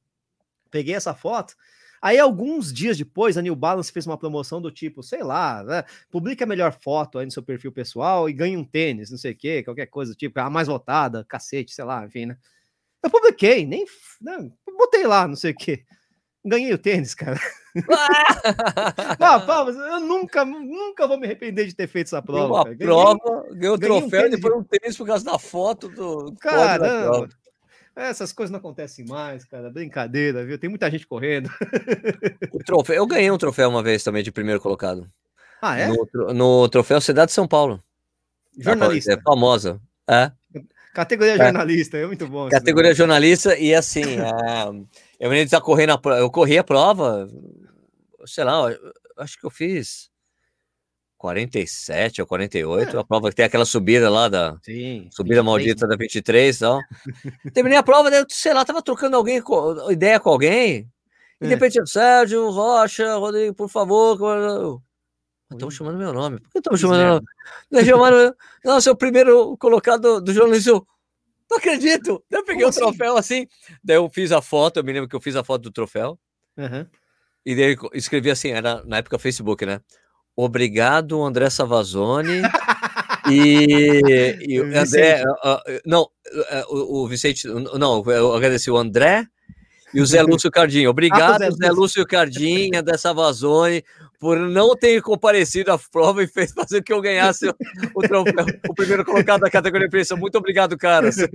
peguei 0.69 0.95
essa 0.95 1.13
foto. 1.13 1.55
Aí, 2.01 2.17
alguns 2.17 2.71
dias 2.71 2.97
depois, 2.97 3.37
a 3.37 3.41
New 3.41 3.55
Balance 3.55 3.91
fez 3.91 4.07
uma 4.07 4.17
promoção 4.17 4.61
do 4.61 4.71
tipo, 4.71 5.03
sei 5.03 5.21
lá, 5.21 5.63
né, 5.63 5.83
publica 6.09 6.45
a 6.45 6.47
melhor 6.47 6.71
foto 6.71 7.19
aí 7.19 7.25
no 7.25 7.31
seu 7.31 7.43
perfil 7.43 7.73
pessoal 7.73 8.29
e 8.29 8.33
ganha 8.33 8.57
um 8.57 8.63
tênis, 8.63 9.11
não 9.11 9.17
sei 9.17 9.33
o 9.33 9.35
que, 9.35 9.63
qualquer 9.63 9.87
coisa 9.87 10.13
do 10.13 10.17
tipo, 10.17 10.39
a 10.39 10.49
mais 10.49 10.69
votada, 10.69 11.25
cacete, 11.27 11.73
sei 11.73 11.83
lá, 11.83 12.05
enfim, 12.05 12.27
né? 12.27 12.37
Eu 13.03 13.09
publiquei, 13.09 13.65
nem 13.65 13.85
né, 14.21 14.49
botei 14.77 15.05
lá, 15.05 15.27
não 15.27 15.35
sei 15.35 15.51
o 15.51 15.55
que. 15.55 15.83
Ganhei 16.45 16.73
o 16.73 16.77
tênis, 16.77 17.13
cara. 17.13 17.37
Ah, 19.19 19.39
pá, 19.39 19.63
mas 19.65 19.75
eu 19.75 19.99
nunca, 19.99 20.43
nunca 20.43 21.07
vou 21.07 21.17
me 21.19 21.25
arrepender 21.25 21.67
de 21.67 21.75
ter 21.75 21.87
feito 21.87 22.07
essa 22.07 22.21
prova. 22.21 22.47
uma 22.53 22.63
cara. 22.63 22.75
Ganhei- 22.75 22.93
prova, 22.93 23.17
ganhou 23.53 23.75
o 23.75 23.77
ganhei 23.77 23.97
um 23.97 23.99
troféu 24.01 24.25
e 24.25 24.29
depois 24.29 24.55
um 24.55 24.63
tênis 24.63 24.97
por 24.97 25.05
causa 25.05 25.23
da 25.25 25.37
foto 25.37 25.87
do 25.89 26.33
prova. 27.09 27.29
Essas 27.99 28.31
coisas 28.31 28.51
não 28.51 28.59
acontecem 28.59 29.05
mais, 29.05 29.43
cara. 29.43 29.69
Brincadeira, 29.69 30.45
viu? 30.45 30.57
Tem 30.57 30.69
muita 30.69 30.89
gente 30.89 31.05
correndo. 31.05 31.49
O 32.51 32.59
troféu, 32.63 32.95
eu 32.95 33.07
ganhei 33.07 33.29
um 33.29 33.37
troféu 33.37 33.69
uma 33.69 33.83
vez 33.83 34.03
também 34.03 34.23
de 34.23 34.31
primeiro 34.31 34.61
colocado. 34.61 35.09
Ah, 35.61 35.77
é? 35.77 35.87
No, 35.87 36.33
no 36.33 36.69
troféu 36.69 37.01
Cidade 37.01 37.27
de 37.27 37.33
São 37.33 37.47
Paulo. 37.47 37.83
Jornalista. 38.57 39.13
É 39.13 39.21
famosa. 39.21 39.81
É. 40.09 40.31
Categoria 40.93 41.37
jornalista, 41.37 41.97
é 41.97 42.07
muito 42.07 42.27
bom. 42.27 42.49
Categoria 42.49 42.93
jornalista 42.93 43.57
e 43.57 43.75
assim, 43.75 44.19
a, 44.19 44.71
eu 45.19 45.29
venho 45.29 45.43
estar 45.43 45.61
correndo 45.61 45.91
a 45.91 45.97
prova, 45.97 46.19
eu 46.19 46.31
corri 46.31 46.57
a 46.57 46.63
prova, 46.63 47.29
sei 48.25 48.43
lá, 48.43 48.73
acho 49.17 49.39
que 49.39 49.45
eu 49.45 49.51
fiz 49.51 50.09
47 51.19 52.21
ou 52.21 52.27
48, 52.27 52.97
a 52.97 53.03
prova 53.03 53.29
que 53.29 53.35
tem 53.35 53.43
aquela 53.45 53.65
subida 53.65 54.09
lá 54.09 54.29
da 54.29 54.57
Sim. 54.63 55.09
subida 55.11 55.41
23, 55.41 55.45
maldita 55.45 55.85
da 55.87 55.97
23 55.97 56.55
e 56.55 56.59
tal. 56.59 56.79
Terminei 57.53 57.77
a 57.77 57.83
prova, 57.83 58.09
daí 58.09 58.25
sei 58.29 58.53
lá, 58.53 58.63
tava 58.63 58.81
trocando 58.81 59.17
alguém 59.17 59.43
ideia 59.91 60.17
com 60.19 60.29
alguém. 60.29 60.89
E 61.41 61.45
de 61.45 61.51
É. 61.51 61.55
repente, 61.55 61.85
Sérgio, 61.87 62.49
Rocha, 62.49 63.15
Rodrigo, 63.15 63.53
por 63.53 63.69
favor. 63.69 64.81
Estão 65.51 65.69
chamando 65.69 65.97
meu 65.97 66.13
nome. 66.13 66.39
Por 66.39 66.51
que 66.51 66.57
estão 66.59 66.77
chamando 66.77 67.01
é. 67.01 67.03
meu 67.03 67.13
nome? 67.15 67.85
Chamaram, 67.85 68.35
não, 68.63 68.79
seu 68.79 68.95
primeiro 68.95 69.57
colocado 69.57 70.21
do 70.21 70.33
jornalismo. 70.33 70.87
Não 71.51 71.57
acredito! 71.57 72.23
Daí 72.29 72.39
eu 72.39 72.45
peguei 72.45 72.63
o 72.63 72.69
assim? 72.69 72.79
troféu 72.79 73.17
assim, 73.17 73.47
daí 73.83 73.97
eu 73.97 74.07
fiz 74.09 74.31
a 74.31 74.41
foto, 74.41 74.77
eu 74.77 74.83
me 74.83 74.93
lembro 74.93 75.09
que 75.09 75.15
eu 75.15 75.21
fiz 75.21 75.35
a 75.35 75.43
foto 75.43 75.63
do 75.63 75.71
troféu, 75.71 76.17
Aham. 76.57 76.87
e 77.43 77.55
daí 77.55 77.75
escrevi 77.93 78.29
assim, 78.29 78.51
era 78.51 78.83
na 78.85 78.97
época 78.97 79.17
Facebook, 79.17 79.65
né? 79.65 79.81
Obrigado, 80.41 81.21
André 81.21 81.49
Savazone. 81.49 82.41
e, 83.29 84.37
e 84.39 84.61
o 84.61 84.65
Vicente. 84.65 84.95
André, 84.95 85.23
ah, 85.43 85.61
não, 85.85 86.09
ah, 86.49 86.63
o, 86.69 87.03
o 87.03 87.07
Vicente, 87.07 87.45
não, 87.45 88.01
eu 88.09 88.33
agradeci 88.33 88.71
o 88.71 88.77
André 88.77 89.27
E 89.93 89.99
o 89.99 90.05
Zé 90.05 90.21
Lúcio 90.23 90.49
Cardinho. 90.49 90.89
Obrigado, 90.89 91.41
ah, 91.43 91.51
Zé, 91.51 91.65
Zé 91.65 91.71
Lúcio 91.71 92.07
Cardinha, 92.07 92.81
dessa 92.81 93.13
Vazone, 93.13 93.83
por 94.17 94.39
não 94.39 94.77
ter 94.77 95.01
comparecido 95.01 95.73
à 95.73 95.79
prova 95.91 96.23
e 96.23 96.27
fez 96.27 96.53
fazer 96.53 96.81
que 96.83 96.93
eu 96.93 97.01
ganhasse 97.01 97.49
o, 97.49 97.55
o, 97.95 98.01
troféu, 98.01 98.45
o 98.69 98.73
primeiro 98.73 99.03
colocado 99.03 99.41
da 99.41 99.49
categoria 99.49 99.87
imprensa. 99.87 100.15
Muito 100.15 100.37
obrigado, 100.37 100.77
caras. 100.77 101.17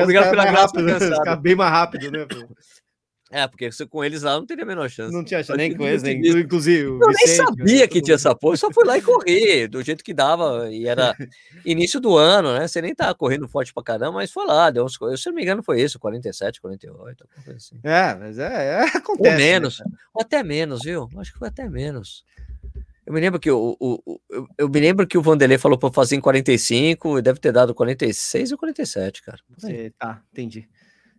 obrigado 0.00 0.30
pela 0.30 0.44
graça. 0.44 0.80
Rápido, 0.80 1.42
bem 1.42 1.56
mais 1.56 1.72
rápido, 1.72 2.12
né? 2.12 2.24
É, 3.30 3.46
porque 3.46 3.70
se 3.70 3.84
com 3.86 4.02
eles 4.02 4.22
lá 4.22 4.34
não 4.34 4.46
teria 4.46 4.64
a 4.64 4.66
menor 4.66 4.88
chance. 4.88 5.12
Não 5.12 5.22
tinha 5.22 5.42
chance, 5.42 5.56
nem 5.56 5.76
com 5.76 5.86
eles, 5.86 6.02
nem, 6.02 6.18
inclusive. 6.18 6.84
Eu 6.84 6.98
Vicente, 6.98 7.26
nem 7.26 7.36
sabia 7.36 7.88
que 7.88 8.00
tinha 8.00 8.14
essa 8.14 8.34
porra, 8.34 8.54
eu 8.54 8.58
só 8.58 8.72
fui 8.72 8.84
lá 8.86 8.96
e 8.96 9.02
corri, 9.02 9.68
do 9.68 9.82
jeito 9.82 10.02
que 10.02 10.14
dava, 10.14 10.70
e 10.70 10.86
era 10.86 11.14
início 11.64 12.00
do 12.00 12.16
ano, 12.16 12.54
né? 12.54 12.66
Você 12.66 12.80
nem 12.80 12.94
tava 12.94 13.14
correndo 13.14 13.46
forte 13.46 13.72
pra 13.74 13.82
caramba, 13.82 14.12
mas 14.12 14.32
foi 14.32 14.46
lá, 14.46 14.70
deu 14.70 14.84
uns, 14.84 14.98
eu, 15.00 15.16
se 15.16 15.28
não 15.28 15.36
me 15.36 15.42
engano 15.42 15.62
foi 15.62 15.82
isso, 15.82 15.98
47, 15.98 16.60
48, 16.60 17.28
assim. 17.54 17.78
É, 17.84 18.14
mas 18.14 18.38
é, 18.38 18.80
é 18.80 18.82
acontece. 18.96 19.28
Ou 19.28 19.30
né, 19.30 19.36
menos, 19.36 19.78
né, 19.78 19.86
ou 20.14 20.22
até 20.22 20.42
menos, 20.42 20.82
viu? 20.82 21.08
Acho 21.18 21.32
que 21.32 21.38
foi 21.38 21.48
até 21.48 21.68
menos. 21.68 22.24
Eu 23.04 23.12
me 23.12 23.20
lembro 23.20 23.40
que 23.40 23.50
o, 23.50 23.74
o, 23.80 24.02
o 24.04 24.20
eu, 24.28 24.46
eu, 24.58 24.68
me 24.68 24.80
lembro 24.80 25.06
que 25.06 25.16
o 25.16 25.22
Vanderlei 25.22 25.56
falou 25.56 25.78
para 25.78 25.90
fazer 25.90 26.16
em 26.16 26.20
45 26.20 27.18
e 27.18 27.22
deve 27.22 27.40
ter 27.40 27.52
dado 27.52 27.74
46 27.74 28.52
ou 28.52 28.58
47, 28.58 29.22
cara. 29.22 29.38
Você, 29.56 29.90
tá, 29.98 30.22
entendi. 30.30 30.68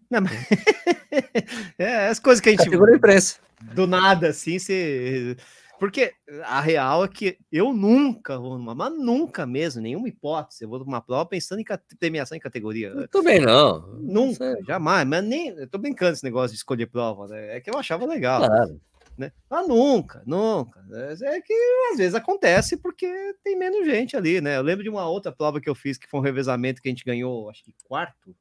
Não, 0.10 0.22
mas... 0.22 0.32
é 1.78 2.08
as 2.08 2.20
coisas 2.20 2.42
que 2.42 2.50
a 2.50 2.52
gente. 2.52 2.66
Categoria 2.66 2.96
imprensa. 2.96 3.38
Do 3.74 3.86
nada, 3.86 4.30
assim, 4.30 4.58
se. 4.58 5.38
Porque 5.80 6.14
a 6.44 6.60
real 6.60 7.06
é 7.06 7.08
que 7.08 7.38
eu 7.50 7.74
nunca 7.74 8.38
vou 8.38 8.58
numa, 8.58 8.76
mas 8.76 8.92
nunca 8.92 9.46
mesmo, 9.46 9.82
nenhuma 9.82 10.10
hipótese. 10.10 10.66
Eu 10.66 10.70
vou 10.70 10.80
numa 10.80 11.00
prova 11.00 11.26
pensando 11.26 11.62
em 11.62 11.66
premiação 11.98 12.36
em 12.36 12.42
categoria. 12.42 12.90
Eu 12.90 13.08
também 13.08 13.40
não. 13.40 13.88
Nunca, 13.98 14.56
não 14.56 14.66
jamais. 14.66 15.08
Mas 15.08 15.24
nem. 15.24 15.50
Eu 15.50 15.68
tô 15.70 15.78
brincando 15.78 16.14
esse 16.14 16.24
negócio 16.24 16.50
de 16.50 16.58
escolher 16.58 16.88
prova, 16.88 17.28
né? 17.28 17.56
É 17.56 17.62
que 17.62 17.70
eu 17.70 17.78
achava 17.78 18.06
legal. 18.06 18.46
Claro. 18.46 18.82
Né? 19.18 19.32
Mas 19.50 19.68
nunca, 19.68 20.22
nunca. 20.26 20.82
É 21.24 21.42
que 21.42 21.54
às 21.92 21.98
vezes 21.98 22.16
acontece 22.16 22.78
porque 22.78 23.08
tem 23.44 23.58
menos 23.58 23.86
gente 23.86 24.18
ali, 24.18 24.42
né? 24.42 24.58
Eu 24.58 24.62
lembro 24.62 24.84
de 24.84 24.90
uma 24.90 25.08
outra 25.08 25.32
prova 25.32 25.62
que 25.62 25.70
eu 25.70 25.76
fiz 25.76 25.98
que 25.98 26.10
foi 26.10 26.20
um 26.20 26.24
revezamento 26.24 26.82
que 26.82 26.90
a 26.90 26.92
gente 26.92 27.04
ganhou, 27.06 27.50
acho 27.50 27.64
que 27.64 27.74
quarto 27.84 28.36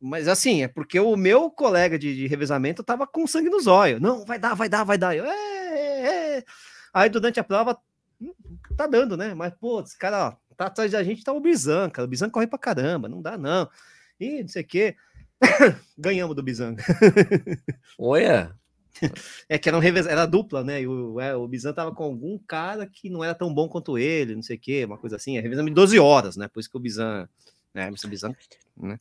mas 0.00 0.28
assim, 0.28 0.62
é 0.62 0.68
porque 0.68 0.98
o 0.98 1.16
meu 1.16 1.50
colega 1.50 1.98
de, 1.98 2.14
de 2.14 2.26
revezamento 2.26 2.82
tava 2.82 3.06
com 3.06 3.26
sangue 3.26 3.48
nos 3.48 3.66
olhos. 3.66 4.00
Não, 4.00 4.24
vai 4.24 4.38
dar, 4.38 4.54
vai 4.54 4.68
dar, 4.68 4.84
vai 4.84 4.98
dar. 4.98 5.16
Eu, 5.16 5.24
é, 5.24 5.30
é, 5.30 6.38
é. 6.38 6.44
Aí 6.92 7.08
durante 7.08 7.40
a 7.40 7.44
prova, 7.44 7.78
hum, 8.20 8.34
tá 8.76 8.86
dando, 8.86 9.16
né? 9.16 9.34
Mas, 9.34 9.54
pô, 9.54 9.80
esse 9.80 9.96
cara, 9.96 10.28
ó, 10.28 10.54
tá 10.56 10.66
atrás 10.66 10.92
da 10.92 11.02
gente, 11.02 11.24
tá 11.24 11.32
o 11.32 11.40
Bizan, 11.40 11.90
cara. 11.90 12.06
O 12.06 12.08
Bizan 12.08 12.30
corre 12.30 12.46
pra 12.46 12.58
caramba, 12.58 13.08
não 13.08 13.22
dá, 13.22 13.38
não. 13.38 13.68
E 14.18 14.42
não 14.42 14.48
sei 14.48 14.62
o 14.62 14.66
quê. 14.66 14.96
Ganhamos 15.96 16.34
do 16.34 16.42
Bizan. 16.42 16.76
Olha. 17.98 18.54
É 19.48 19.56
que 19.58 19.68
era, 19.68 19.78
um 19.78 19.80
revez... 19.80 20.06
era 20.06 20.26
dupla, 20.26 20.64
né? 20.64 20.82
E 20.82 20.88
o, 20.88 21.20
é, 21.20 21.34
o 21.36 21.46
Bizan 21.46 21.72
tava 21.72 21.94
com 21.94 22.02
algum 22.02 22.36
cara 22.38 22.86
que 22.86 23.08
não 23.08 23.22
era 23.22 23.34
tão 23.34 23.52
bom 23.54 23.68
quanto 23.68 23.96
ele, 23.96 24.34
não 24.34 24.42
sei 24.42 24.56
o 24.56 24.60
quê, 24.60 24.84
uma 24.84 24.98
coisa 24.98 25.16
assim. 25.16 25.38
É 25.38 25.40
revezamento 25.40 25.74
de 25.74 25.80
12 25.80 25.98
horas, 25.98 26.36
né? 26.36 26.48
Por 26.48 26.58
isso 26.58 26.70
que 26.70 26.76
o 26.76 26.80
Bizan. 26.80 27.28
Né, 27.72 27.88
o 27.90 28.08
Bizan, 28.08 28.34
né? 28.76 28.98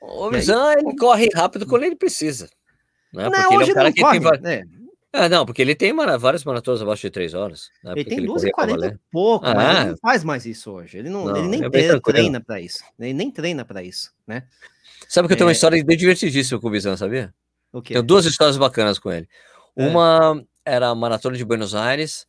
O 0.00 0.30
Bizan, 0.30 0.74
ele 0.74 0.96
corre 0.96 1.28
rápido 1.34 1.66
quando 1.66 1.84
ele 1.84 1.96
precisa. 1.96 2.48
Né? 3.12 3.28
Não, 3.28 3.50
porque 3.50 3.70
ele 3.70 3.78
é 3.78 3.82
um 3.82 3.92
que 3.92 4.00
corre, 4.00 4.20
tem. 4.20 4.40
Né? 4.40 4.64
É, 5.12 5.28
não, 5.28 5.46
porque 5.46 5.62
ele 5.62 5.74
tem 5.74 5.94
várias 6.18 6.44
maratonas 6.44 6.82
abaixo 6.82 7.02
de 7.02 7.10
três 7.10 7.32
horas. 7.32 7.70
Né? 7.82 7.92
Ele 7.96 8.04
tem 8.04 8.24
12 8.24 8.48
e 8.48 8.52
40 8.52 8.86
e 8.86 8.98
pouco, 9.10 9.46
ah, 9.46 9.54
mas 9.54 9.78
ele 9.78 9.90
não 9.90 9.96
faz 9.96 10.22
mais 10.22 10.44
isso 10.44 10.70
hoje. 10.70 10.98
Ele, 10.98 11.08
não, 11.08 11.24
não 11.24 11.36
ele 11.36 11.48
nem 11.48 11.64
é 11.64 11.70
treina, 11.70 12.00
treina 12.00 12.40
para 12.40 12.60
isso. 12.60 12.84
Ele 12.98 13.14
nem 13.14 13.30
treina 13.30 13.64
para 13.64 13.82
isso, 13.82 14.12
né? 14.26 14.44
Sabe 15.08 15.26
que 15.26 15.32
eu 15.32 15.38
tenho 15.38 15.46
uma 15.46 15.52
é. 15.52 15.54
história 15.54 15.82
bem 15.82 15.96
divertidíssima 15.96 16.60
com 16.60 16.68
o 16.68 16.70
Bizan, 16.70 16.96
sabia? 16.96 17.32
O 17.72 17.80
quê? 17.80 17.94
Tenho 17.94 18.04
duas 18.04 18.26
histórias 18.26 18.58
bacanas 18.58 18.98
com 18.98 19.10
ele. 19.10 19.26
É. 19.74 19.86
Uma 19.86 20.44
era 20.64 20.88
a 20.88 20.94
maratona 20.94 21.36
de 21.36 21.44
Buenos 21.44 21.74
Aires, 21.74 22.26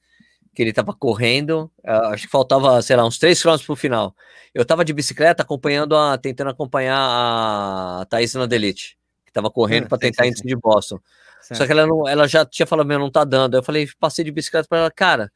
que 0.57 0.63
ele 0.63 0.71
estava 0.71 0.91
correndo, 0.91 1.71
eh, 1.83 1.91
acho 1.91 2.23
que 2.25 2.31
faltava, 2.31 2.81
sei 2.81 2.95
lá, 2.95 3.05
uns 3.05 3.19
3 3.19 3.39
km 3.39 3.57
para 3.63 3.73
o 3.73 3.75
final. 3.75 4.15
Eu 4.55 4.63
estava 4.63 4.83
de 4.83 4.91
bicicleta 4.91 5.43
acompanhando 5.43 5.95
a, 5.95 6.17
tentando 6.17 6.49
acompanhar 6.49 6.97
a 6.97 8.07
Thaís 8.09 8.33
Nadelite, 8.33 8.97
que 9.23 9.29
estava 9.29 9.51
correndo 9.51 9.85
ah, 9.85 9.89
para 9.89 9.99
tentar 9.99 10.23
sim, 10.23 10.33
sim. 10.33 10.47
de 10.47 10.55
Boston. 10.55 10.99
Certo. 11.41 11.59
Só 11.59 11.65
que 11.67 11.71
ela, 11.71 11.85
não, 11.85 12.07
ela 12.07 12.27
já 12.27 12.43
tinha 12.43 12.65
falado, 12.65 12.87
meu, 12.87 12.97
não 12.97 13.11
tá 13.11 13.23
dando. 13.23 13.55
Eu 13.55 13.61
falei, 13.61 13.87
passei 13.99 14.25
de 14.25 14.31
bicicleta 14.31 14.67
para 14.67 14.79
ela, 14.79 14.89
cara, 14.89 15.31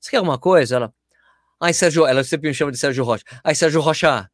você 0.00 0.12
quer 0.12 0.16
alguma 0.16 0.38
coisa? 0.38 0.76
Ela, 0.76 0.94
ai, 1.60 1.74
Sérgio, 1.74 2.06
ela 2.06 2.24
sempre 2.24 2.48
me 2.48 2.54
chama 2.54 2.72
de 2.72 2.78
Sérgio 2.78 3.04
Rocha. 3.04 3.24
Ai, 3.44 3.54
Sérgio 3.54 3.82
Rocha, 3.82 4.30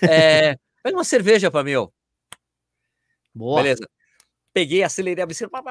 é, 0.00 0.56
pega 0.82 0.96
uma 0.96 1.04
cerveja 1.04 1.50
para 1.50 1.62
mim, 1.62 1.74
ó. 1.74 1.90
Boa. 3.34 3.62
Beleza. 3.62 3.86
Peguei, 4.54 4.82
acelerei 4.82 5.22
a 5.22 5.26
bicicleta. 5.26 5.62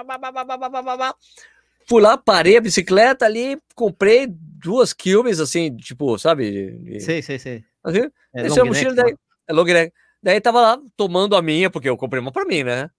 Fui 1.88 2.02
lá, 2.02 2.18
parei 2.18 2.58
a 2.58 2.62
bicicleta 2.62 3.26
ali, 3.26 3.60
comprei 3.76 4.28
duas 4.28 4.94
quilmes, 4.94 5.40
assim, 5.40 5.76
tipo, 5.76 6.18
sabe? 6.18 7.00
Sei, 7.00 7.22
sei, 7.22 7.38
sei. 7.38 7.64
Assim, 7.84 8.10
é 8.34 8.44
deixei 8.44 8.62
a 8.62 8.66
mochila, 8.66 8.96
daí, 8.96 9.16
é 9.48 9.54
long 9.54 9.66
neck. 9.66 9.94
Daí 10.22 10.40
tava 10.40 10.62
lá 10.62 10.80
tomando 10.96 11.36
a 11.36 11.42
minha, 11.42 11.70
porque 11.70 11.90
eu 11.90 11.98
comprei 11.98 12.22
uma 12.22 12.32
pra 12.32 12.46
mim, 12.46 12.64
né? 12.64 12.90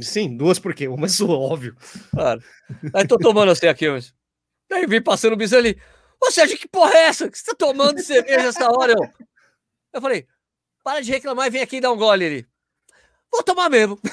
Sim, 0.00 0.36
duas 0.36 0.58
porque 0.58 0.86
uma 0.86 1.06
é 1.06 1.08
sua, 1.08 1.36
óbvio. 1.36 1.76
Claro. 2.12 2.40
Aí 2.94 3.06
tô 3.06 3.18
tomando 3.18 3.50
assim 3.50 3.66
a 3.66 3.74
quilmes. 3.74 4.14
Daí 4.70 4.86
vim 4.86 5.02
passando 5.02 5.32
o 5.32 5.36
bicho 5.36 5.56
ali. 5.56 5.76
Ô 6.22 6.30
Sérgio, 6.30 6.56
que 6.56 6.68
porra 6.68 6.92
é 6.94 7.02
essa? 7.04 7.28
Que 7.28 7.36
você 7.36 7.44
tá 7.46 7.54
tomando 7.54 7.98
cerveja 8.00 8.48
essa 8.48 8.68
hora? 8.70 8.92
Eu, 8.92 9.10
eu 9.94 10.00
falei, 10.00 10.26
para 10.84 11.00
de 11.00 11.10
reclamar 11.10 11.48
e 11.48 11.50
vem 11.50 11.62
aqui 11.62 11.80
dar 11.80 11.90
um 11.90 11.96
gole 11.96 12.24
ali 12.24 12.46
vou 13.32 13.42
tomar 13.42 13.68
mesmo. 13.68 13.98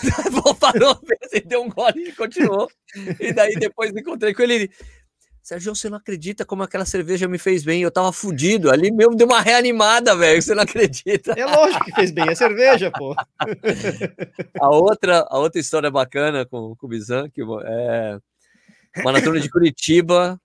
parou, 0.60 1.00
deu 1.46 1.64
um 1.64 1.70
gole 1.70 2.10
e 2.10 2.12
continuou. 2.14 2.70
E 3.20 3.34
daí 3.34 3.56
depois 3.56 3.92
encontrei 3.92 4.34
com 4.34 4.42
ele. 4.42 4.70
Sérgio, 5.42 5.76
você 5.76 5.90
não 5.90 5.98
acredita 5.98 6.44
como 6.44 6.64
aquela 6.64 6.86
cerveja 6.86 7.28
me 7.28 7.38
fez 7.38 7.64
bem? 7.64 7.84
Eu 7.84 7.92
tava 7.92 8.12
fudido. 8.12 8.72
Ali 8.72 8.92
mesmo 8.92 9.16
deu 9.16 9.28
uma 9.28 9.42
reanimada, 9.42 10.16
velho. 10.16 10.42
Você 10.42 10.56
não 10.56 10.64
acredita? 10.64 11.34
É 11.38 11.46
lógico 11.46 11.86
que 11.86 11.94
fez 11.94 12.12
bem, 12.12 12.28
é 12.28 12.34
cerveja, 12.34 12.90
pô. 12.92 13.14
a, 14.60 14.70
outra, 14.70 15.24
a 15.30 15.38
outra 15.38 15.62
história 15.62 15.92
bacana 15.92 16.46
com, 16.48 16.76
com 16.76 16.88
o 16.88 16.90
Bizan, 16.90 17.30
que 17.30 17.42
é 17.64 18.18
Maratona 19.04 19.40
de 19.40 19.50
Curitiba. 19.50 20.40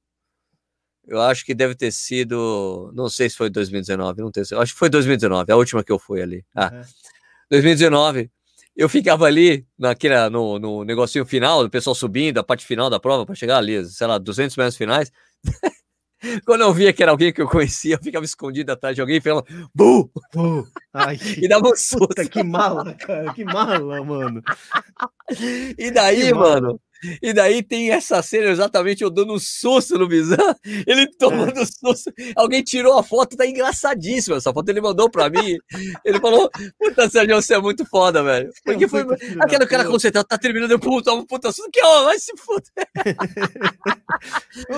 Eu 1.07 1.21
acho 1.23 1.47
que 1.47 1.55
deve 1.55 1.75
ter 1.75 1.91
sido. 1.93 2.93
Não 2.95 3.09
sei 3.09 3.31
se 3.31 3.37
foi 3.37 3.49
2019, 3.49 4.21
não 4.21 4.31
tenho, 4.31 4.45
acho 4.61 4.73
que 4.75 4.79
foi 4.79 4.91
2019, 4.91 5.51
a 5.51 5.57
última 5.57 5.83
que 5.83 5.91
eu 5.91 5.99
fui 5.99 6.21
ali. 6.21 6.45
Ah, 6.55 6.71
uhum. 6.73 6.83
2019 7.51 8.31
eu 8.77 8.89
ficava 8.89 9.27
ali 9.27 9.67
naquele, 9.79 10.29
no, 10.29 10.59
no 10.59 10.85
negocinho 10.85 11.27
final, 11.27 11.65
o 11.65 11.71
pessoal 11.71 11.95
subindo, 11.95 12.39
a 12.39 12.45
parte 12.45 12.65
final 12.65 12.89
da 12.89 13.01
prova, 13.01 13.27
para 13.27 13.35
chegar 13.35 13.59
ali, 13.59 13.85
sei 13.87 14.07
lá, 14.07 14.19
200 14.19 14.57
metros 14.57 14.77
finais. 14.77 15.13
Quando 16.45 16.63
eu 16.63 16.73
via 16.73 16.93
que 16.93 17.03
era 17.03 17.13
alguém 17.13 17.33
que 17.33 17.41
eu 17.41 17.49
conhecia, 17.49 17.95
eu 17.95 18.03
ficava 18.03 18.25
escondido 18.25 18.71
atrás 18.71 18.95
de 18.95 19.01
alguém 19.01 19.17
e 19.17 19.21
falava, 19.21 19.47
bu! 19.75 20.11
bu. 20.35 20.67
Ai, 20.93 21.19
e 21.41 21.49
dava 21.49 21.69
um 21.69 21.77
susto. 21.77 22.09
Puta, 22.09 22.29
que 22.29 22.43
mala, 22.43 22.95
cara, 22.95 23.33
que 23.33 23.45
mala, 23.45 24.05
mano. 24.05 24.43
E 25.79 25.91
daí, 25.91 26.33
mano, 26.35 26.81
e 27.23 27.33
daí 27.33 27.63
tem 27.63 27.91
essa 27.91 28.23
cena 28.23 28.51
exatamente 28.51 29.03
eu 29.03 29.11
dando 29.11 29.35
um 29.35 29.39
susto 29.39 29.99
no 29.99 30.07
Bizan, 30.07 30.37
ele 30.87 31.07
tomando 31.19 31.61
é. 31.61 31.67
susto. 31.67 32.13
Alguém 32.37 32.63
tirou 32.63 32.99
a 32.99 33.03
foto, 33.03 33.37
tá 33.37 33.47
engraçadíssima. 33.47 34.37
Essa 34.37 34.53
foto 34.53 34.69
ele 34.69 34.81
mandou 34.81 35.11
pra 35.11 35.31
mim. 35.31 35.57
Ele 36.05 36.21
falou: 36.21 36.51
Puta, 36.79 37.09
Sérgio, 37.09 37.37
você 37.37 37.55
é 37.55 37.61
muito 37.61 37.85
foda, 37.87 38.23
velho. 38.23 38.51
Porque 38.65 38.89
foi. 38.89 39.05
Aquele 39.41 39.67
cara 39.67 39.85
concentrado, 39.85 40.27
tá 40.27 40.39
terminando, 40.39 40.71
eu 40.71 40.79
puta, 40.79 41.13
um 41.13 41.25
puta 41.25 41.53
susto, 41.53 41.71
que 41.71 41.83
ó, 41.83 42.05
vai 42.05 42.19
se 42.19 42.33
fuder. 42.37 43.17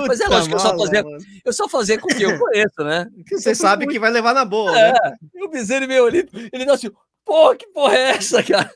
Mas 0.06 0.20
é 0.20 0.28
lógico 0.28 0.48
que 0.48 0.54
eu 0.54 0.60
só 0.60 0.78
fazia, 0.78 1.04
eu 1.44 1.52
só 1.52 1.68
fazia 1.68 1.98
com 1.98 2.08
quem 2.08 2.22
eu 2.22 2.38
conheço, 2.38 2.84
né? 2.84 3.06
Você 3.30 3.54
sabe 3.54 3.84
muito... 3.84 3.94
que 3.94 4.00
vai 4.00 4.10
levar 4.10 4.34
na 4.34 4.44
boa, 4.44 4.76
é. 4.78 4.92
né? 4.92 5.16
E 5.34 5.44
o 5.44 5.48
Bizan, 5.48 5.76
ele, 5.76 6.28
ele 6.52 6.64
dá 6.64 6.74
assim, 6.74 6.90
Porra, 7.24 7.56
que 7.56 7.66
porra 7.68 7.94
é 7.94 8.10
essa, 8.10 8.42
cara? 8.42 8.70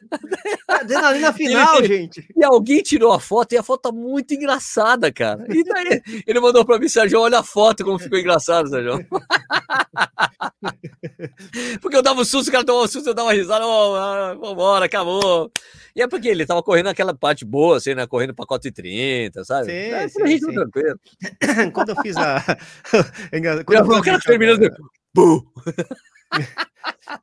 Adrenalina 0.69 1.33
final, 1.35 1.79
ele, 1.79 1.89
gente. 1.89 2.29
E 2.37 2.45
alguém 2.45 2.83
tirou 2.83 3.13
a 3.13 3.19
foto 3.19 3.53
e 3.53 3.59
a 3.59 3.63
foto 3.63 3.83
tá 3.83 3.93
muito 3.93 4.35
engraçada, 4.35 5.13
cara. 5.13 5.45
E 5.49 5.65
daí 5.65 6.01
ele 6.27 6.41
mandou 6.41 6.65
pra 6.65 6.79
mim, 6.79 6.89
Sérgio, 6.89 7.21
olha 7.21 7.41
a 7.41 7.43
foto 7.43 7.85
como 7.85 7.99
ficou 7.99 8.19
engraçado, 8.19 8.69
Sérgio. 8.69 9.05
porque 11.83 11.97
eu 11.97 12.03
dava 12.03 12.21
um 12.21 12.25
susto, 12.25 12.49
o 12.49 12.53
cara 12.53 12.65
tomava 12.65 12.85
um 12.85 12.89
susto, 12.89 13.09
eu 13.09 13.15
dava 13.15 13.29
uma 13.29 13.35
risada, 13.35 13.67
oh, 13.67 14.39
vambora, 14.39 14.87
acabou. 14.87 15.51
E 15.95 16.03
é 16.03 16.07
porque 16.07 16.29
ele 16.29 16.47
tava 16.47 16.63
correndo 16.63 16.89
aquela 16.89 17.15
parte 17.15 17.45
boa, 17.45 17.79
assim, 17.79 17.95
né? 17.95 18.07
Correndo 18.07 18.35
pra 18.35 18.47
4,30, 18.47 19.45
sabe? 19.45 19.67
Sim, 19.67 19.73
é, 19.73 20.09
sim, 20.09 20.39
sim. 20.39 20.53
tranquilo. 20.53 21.01
Quando 21.73 21.89
eu 21.89 21.97
fiz 21.97 22.17
a. 22.17 22.45
Quando 23.65 23.91
eu, 23.91 23.97
eu, 23.97 24.03
cara 24.03 24.21
terminando. 24.21 24.71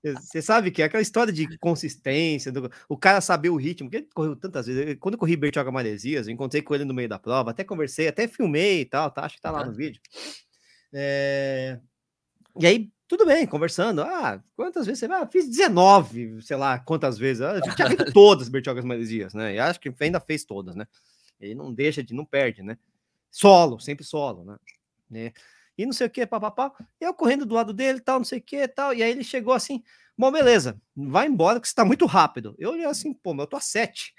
Você 0.03 0.41
sabe 0.41 0.71
que 0.71 0.81
é 0.81 0.85
aquela 0.85 1.01
história 1.01 1.31
de 1.31 1.57
consistência, 1.57 2.51
do, 2.51 2.69
o 2.89 2.97
cara 2.97 3.21
saber 3.21 3.49
o 3.49 3.55
ritmo, 3.55 3.89
que 3.89 3.97
ele 3.97 4.09
correu 4.13 4.35
tantas 4.35 4.67
vezes. 4.67 4.97
Quando 4.99 5.15
eu 5.15 5.19
corri 5.19 5.35
Bertioga 5.35 5.71
Maresias, 5.71 6.27
eu 6.27 6.33
encontrei 6.33 6.61
com 6.61 6.75
ele 6.75 6.85
no 6.85 6.93
meio 6.93 7.09
da 7.09 7.19
prova, 7.19 7.51
até 7.51 7.63
conversei, 7.63 8.07
até 8.07 8.27
filmei 8.27 8.81
e 8.81 8.85
tal, 8.85 9.09
tá? 9.11 9.25
Acho 9.25 9.35
que 9.35 9.41
tá 9.41 9.51
lá 9.51 9.65
no 9.65 9.73
vídeo. 9.73 10.01
É... 10.93 11.79
E 12.59 12.67
aí, 12.67 12.91
tudo 13.07 13.25
bem, 13.25 13.45
conversando. 13.47 14.01
Ah, 14.01 14.41
quantas 14.55 14.85
vezes 14.85 14.99
você 14.99 15.07
vai? 15.07 15.21
Ah, 15.21 15.27
fiz 15.27 15.47
19, 15.47 16.41
sei 16.41 16.57
lá, 16.57 16.79
quantas 16.79 17.17
vezes. 17.17 17.41
Ah, 17.41 17.51
a 17.51 17.55
gente 17.61 17.77
já 17.77 17.87
feito 17.87 18.11
todas 18.13 18.43
as 18.43 18.49
Bertiogas 18.49 18.85
Maresias, 18.85 19.33
né? 19.33 19.55
E 19.55 19.59
acho 19.59 19.79
que 19.79 19.93
ainda 19.99 20.19
fez 20.19 20.43
todas, 20.43 20.75
né? 20.75 20.87
Ele 21.39 21.55
não 21.55 21.73
deixa 21.73 22.03
de, 22.03 22.13
não 22.13 22.25
perde, 22.25 22.61
né? 22.61 22.77
Solo, 23.29 23.79
sempre 23.79 24.05
solo, 24.05 24.45
né? 24.45 24.57
né? 25.09 25.33
E 25.77 25.85
não 25.85 25.93
sei 25.93 26.07
o 26.07 26.09
que, 26.09 26.25
papapá. 26.25 26.71
E 26.99 27.03
eu 27.03 27.13
correndo 27.13 27.45
do 27.45 27.55
lado 27.55 27.73
dele, 27.73 27.99
tal, 27.99 28.19
não 28.19 28.25
sei 28.25 28.39
o 28.39 28.43
que, 28.43 28.67
tal. 28.67 28.93
E 28.93 29.01
aí 29.01 29.11
ele 29.11 29.23
chegou 29.23 29.53
assim, 29.53 29.83
bom, 30.17 30.31
beleza, 30.31 30.79
vai 30.95 31.27
embora 31.27 31.59
que 31.59 31.67
você 31.67 31.75
tá 31.75 31.83
muito 31.85 32.05
rápido. 32.05 32.55
Eu 32.57 32.71
olhei 32.71 32.85
assim, 32.85 33.13
pô, 33.13 33.33
mas 33.33 33.45
eu 33.45 33.49
tô 33.49 33.57
a 33.57 33.61
7 33.61 34.13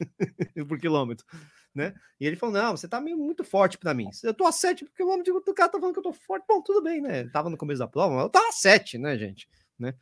por 0.68 0.78
quilômetro 0.78 1.26
né? 1.74 1.94
E 2.20 2.26
ele 2.26 2.36
falou: 2.36 2.54
não, 2.54 2.76
você 2.76 2.86
tá 2.86 3.00
meio 3.00 3.16
muito 3.16 3.42
forte 3.42 3.78
para 3.78 3.94
mim. 3.94 4.08
Eu 4.22 4.34
tô 4.34 4.46
a 4.46 4.52
7 4.52 4.84
porque 4.84 5.02
o 5.02 5.06
nome 5.06 5.22
do 5.22 5.54
cara 5.54 5.70
tá 5.70 5.78
falando 5.78 5.94
que 5.94 6.00
eu 6.00 6.04
tô 6.04 6.12
forte. 6.12 6.44
Bom, 6.46 6.60
tudo 6.62 6.82
bem, 6.82 7.00
né? 7.00 7.24
tava 7.28 7.50
no 7.50 7.56
começo 7.56 7.78
da 7.78 7.88
prova, 7.88 8.14
mas 8.14 8.24
eu 8.24 8.30
tava 8.30 8.48
a 8.48 8.52
7, 8.52 8.98
né, 8.98 9.16
gente? 9.16 9.48
Né? 9.78 9.94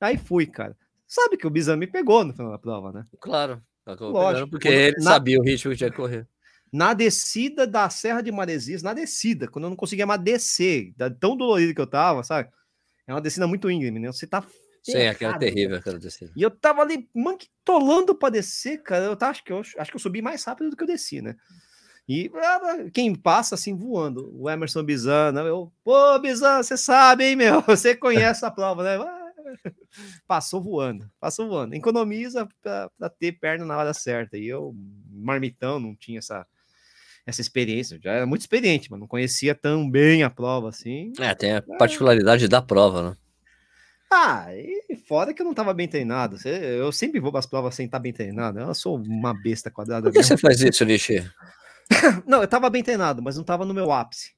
Aí 0.00 0.16
fui, 0.16 0.46
cara. 0.46 0.76
Sabe 1.06 1.36
que 1.36 1.46
o 1.46 1.50
Bizan 1.50 1.76
me 1.76 1.86
pegou 1.86 2.24
no 2.24 2.32
final 2.32 2.50
da 2.50 2.58
prova, 2.58 2.92
né? 2.92 3.04
Claro. 3.20 3.62
Lógico, 4.00 4.50
porque 4.50 4.66
ele 4.66 4.96
na... 4.96 5.12
sabia 5.12 5.38
o 5.38 5.42
ritmo 5.42 5.70
que 5.70 5.78
tinha 5.78 5.90
que 5.90 5.96
correr. 5.96 6.26
Na 6.72 6.94
descida 6.94 7.66
da 7.66 7.88
Serra 7.88 8.20
de 8.20 8.32
Maresias, 8.32 8.82
na 8.82 8.92
descida, 8.92 9.48
quando 9.48 9.64
eu 9.64 9.70
não 9.70 9.76
conseguia 9.76 10.06
mais 10.06 10.20
descer, 10.20 10.92
tão 11.20 11.36
dolorido 11.36 11.74
que 11.74 11.80
eu 11.80 11.86
tava, 11.86 12.22
sabe? 12.22 12.50
É 13.06 13.12
uma 13.14 13.20
descida 13.20 13.46
muito 13.46 13.70
íngreme, 13.70 14.00
né? 14.00 14.08
Você 14.08 14.26
tá 14.26 14.44
Sim, 14.82 15.06
aquela 15.08 15.36
terrível, 15.36 15.78
aquela 15.78 15.98
descida. 15.98 16.30
E 16.36 16.42
eu 16.42 16.50
tava 16.50 16.80
ali 16.80 17.08
manquitolando 17.12 18.14
pra 18.14 18.28
descer, 18.28 18.82
cara. 18.82 19.04
Eu 19.04 19.16
tava, 19.16 19.32
acho 19.32 19.42
que 19.42 19.52
eu 19.52 19.58
acho 19.58 19.90
que 19.90 19.96
eu 19.96 20.00
subi 20.00 20.22
mais 20.22 20.44
rápido 20.44 20.70
do 20.70 20.76
que 20.76 20.82
eu 20.82 20.86
desci, 20.86 21.20
né? 21.20 21.34
E 22.08 22.30
ah, 22.36 22.88
quem 22.94 23.12
passa 23.12 23.56
assim 23.56 23.74
voando, 23.74 24.30
o 24.40 24.48
Emerson 24.48 24.84
Bizana, 24.84 25.40
eu, 25.40 25.72
pô, 25.82 26.16
Bizana, 26.20 26.62
você 26.62 26.76
sabe, 26.76 27.24
hein, 27.24 27.36
meu? 27.36 27.60
Você 27.66 27.96
conhece 27.96 28.44
a 28.46 28.50
prova, 28.50 28.84
né? 28.84 28.96
Ah, 28.96 29.32
passou 30.24 30.62
voando, 30.62 31.10
passou 31.18 31.48
voando. 31.48 31.74
Economiza 31.74 32.48
para 32.62 33.10
ter 33.10 33.32
perna 33.32 33.64
na 33.64 33.76
hora 33.76 33.92
certa. 33.92 34.38
E 34.38 34.46
eu, 34.46 34.72
marmitão, 35.10 35.80
não 35.80 35.96
tinha 35.96 36.20
essa, 36.20 36.46
essa 37.26 37.40
experiência. 37.40 37.98
Já 38.02 38.12
era 38.12 38.26
muito 38.26 38.42
experiente, 38.42 38.90
mas 38.90 39.00
não 39.00 39.06
conhecia 39.06 39.54
tão 39.54 39.90
bem 39.90 40.22
a 40.22 40.30
prova 40.30 40.68
assim. 40.68 41.12
É, 41.18 41.34
tem 41.34 41.52
a 41.54 41.62
particularidade 41.62 42.46
da 42.46 42.62
prova, 42.62 43.10
né? 43.10 43.16
Ah, 44.10 44.46
e 44.54 44.96
fora 45.08 45.34
que 45.34 45.42
eu 45.42 45.44
não 45.44 45.50
estava 45.50 45.74
bem 45.74 45.88
treinado. 45.88 46.36
Eu 46.46 46.92
sempre 46.92 47.18
vou 47.18 47.32
para 47.32 47.40
as 47.40 47.46
provas 47.46 47.74
sem 47.74 47.86
estar 47.86 47.98
bem 47.98 48.12
treinado. 48.12 48.60
Eu 48.60 48.72
sou 48.72 48.96
uma 48.96 49.34
besta 49.34 49.68
quadrada. 49.70 50.04
Por 50.04 50.12
que 50.12 50.18
mesmo. 50.18 50.28
você 50.28 50.40
faz 50.40 50.60
isso, 50.60 50.84
Nishi? 50.84 51.28
não, 52.24 52.38
eu 52.38 52.44
estava 52.44 52.70
bem 52.70 52.84
treinado, 52.84 53.20
mas 53.20 53.34
não 53.34 53.42
estava 53.42 53.64
no 53.64 53.74
meu 53.74 53.90
ápice. 53.90 54.30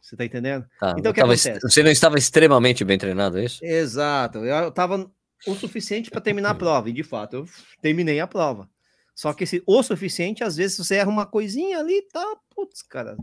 Você 0.00 0.16
tá 0.16 0.24
entendendo? 0.24 0.66
Tá, 0.80 0.94
então 0.98 1.12
o 1.12 1.14
que 1.14 1.20
tava, 1.20 1.34
acontece? 1.34 1.60
Você 1.60 1.82
não 1.82 1.90
estava 1.90 2.18
extremamente 2.18 2.84
bem 2.84 2.98
treinado, 2.98 3.38
é 3.38 3.44
isso? 3.44 3.62
Exato. 3.62 4.38
Eu 4.38 4.68
estava 4.68 5.10
o 5.46 5.54
suficiente 5.54 6.10
para 6.10 6.20
terminar 6.20 6.50
a 6.50 6.54
prova, 6.54 6.88
e 6.88 6.92
de 6.92 7.02
fato 7.02 7.36
eu 7.36 7.46
terminei 7.80 8.18
a 8.18 8.26
prova. 8.26 8.68
Só 9.14 9.32
que 9.32 9.44
esse 9.44 9.62
o 9.66 9.82
suficiente, 9.82 10.42
às 10.42 10.56
vezes 10.56 10.76
você 10.78 10.96
erra 10.96 11.10
uma 11.10 11.26
coisinha 11.26 11.78
ali, 11.78 12.02
tá, 12.12 12.24
putz, 12.54 12.82
cara. 12.82 13.16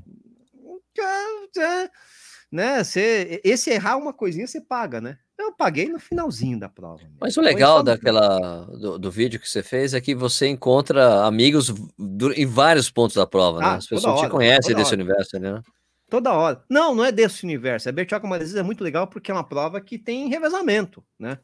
Né? 2.51 2.83
Você, 2.83 3.41
esse 3.43 3.69
errar 3.69 3.97
uma 3.97 4.13
coisinha 4.13 4.47
você 4.47 4.59
paga, 4.59 4.99
né? 4.99 5.17
Eu 5.37 5.53
paguei 5.53 5.87
no 5.87 5.99
finalzinho 5.99 6.59
da 6.59 6.67
prova. 6.67 7.01
Mas 7.19 7.37
o 7.37 7.41
legal 7.41 7.81
daquela 7.81 8.65
do, 8.65 8.99
do, 8.99 9.11
vídeo 9.11 9.39
que 9.39 9.47
você 9.47 9.63
fez 9.63 9.93
é 9.93 10.01
que 10.01 10.13
você 10.13 10.47
encontra 10.47 11.23
amigos 11.25 11.73
do, 11.97 12.33
em 12.33 12.45
vários 12.45 12.91
pontos 12.91 13.15
da 13.15 13.25
prova, 13.25 13.59
né? 13.59 13.65
ah, 13.65 13.71
né? 13.71 13.77
As 13.77 13.87
pessoas 13.87 14.17
hora, 14.17 14.27
te 14.27 14.31
conhecem 14.31 14.75
desse 14.75 14.93
hora. 14.93 15.01
universo, 15.01 15.39
né? 15.39 15.61
Toda 16.09 16.33
hora. 16.33 16.61
Não, 16.69 16.93
não 16.93 17.05
é 17.05 17.11
desse 17.11 17.45
universo. 17.45 17.87
A 17.87 17.91
Bertioga 17.91 18.27
Maresias 18.27 18.57
é 18.57 18.63
muito 18.63 18.83
legal 18.83 19.07
porque 19.07 19.31
é 19.31 19.33
uma 19.33 19.47
prova 19.47 19.79
que 19.79 19.97
tem 19.97 20.27
revezamento, 20.27 21.03
né? 21.17 21.39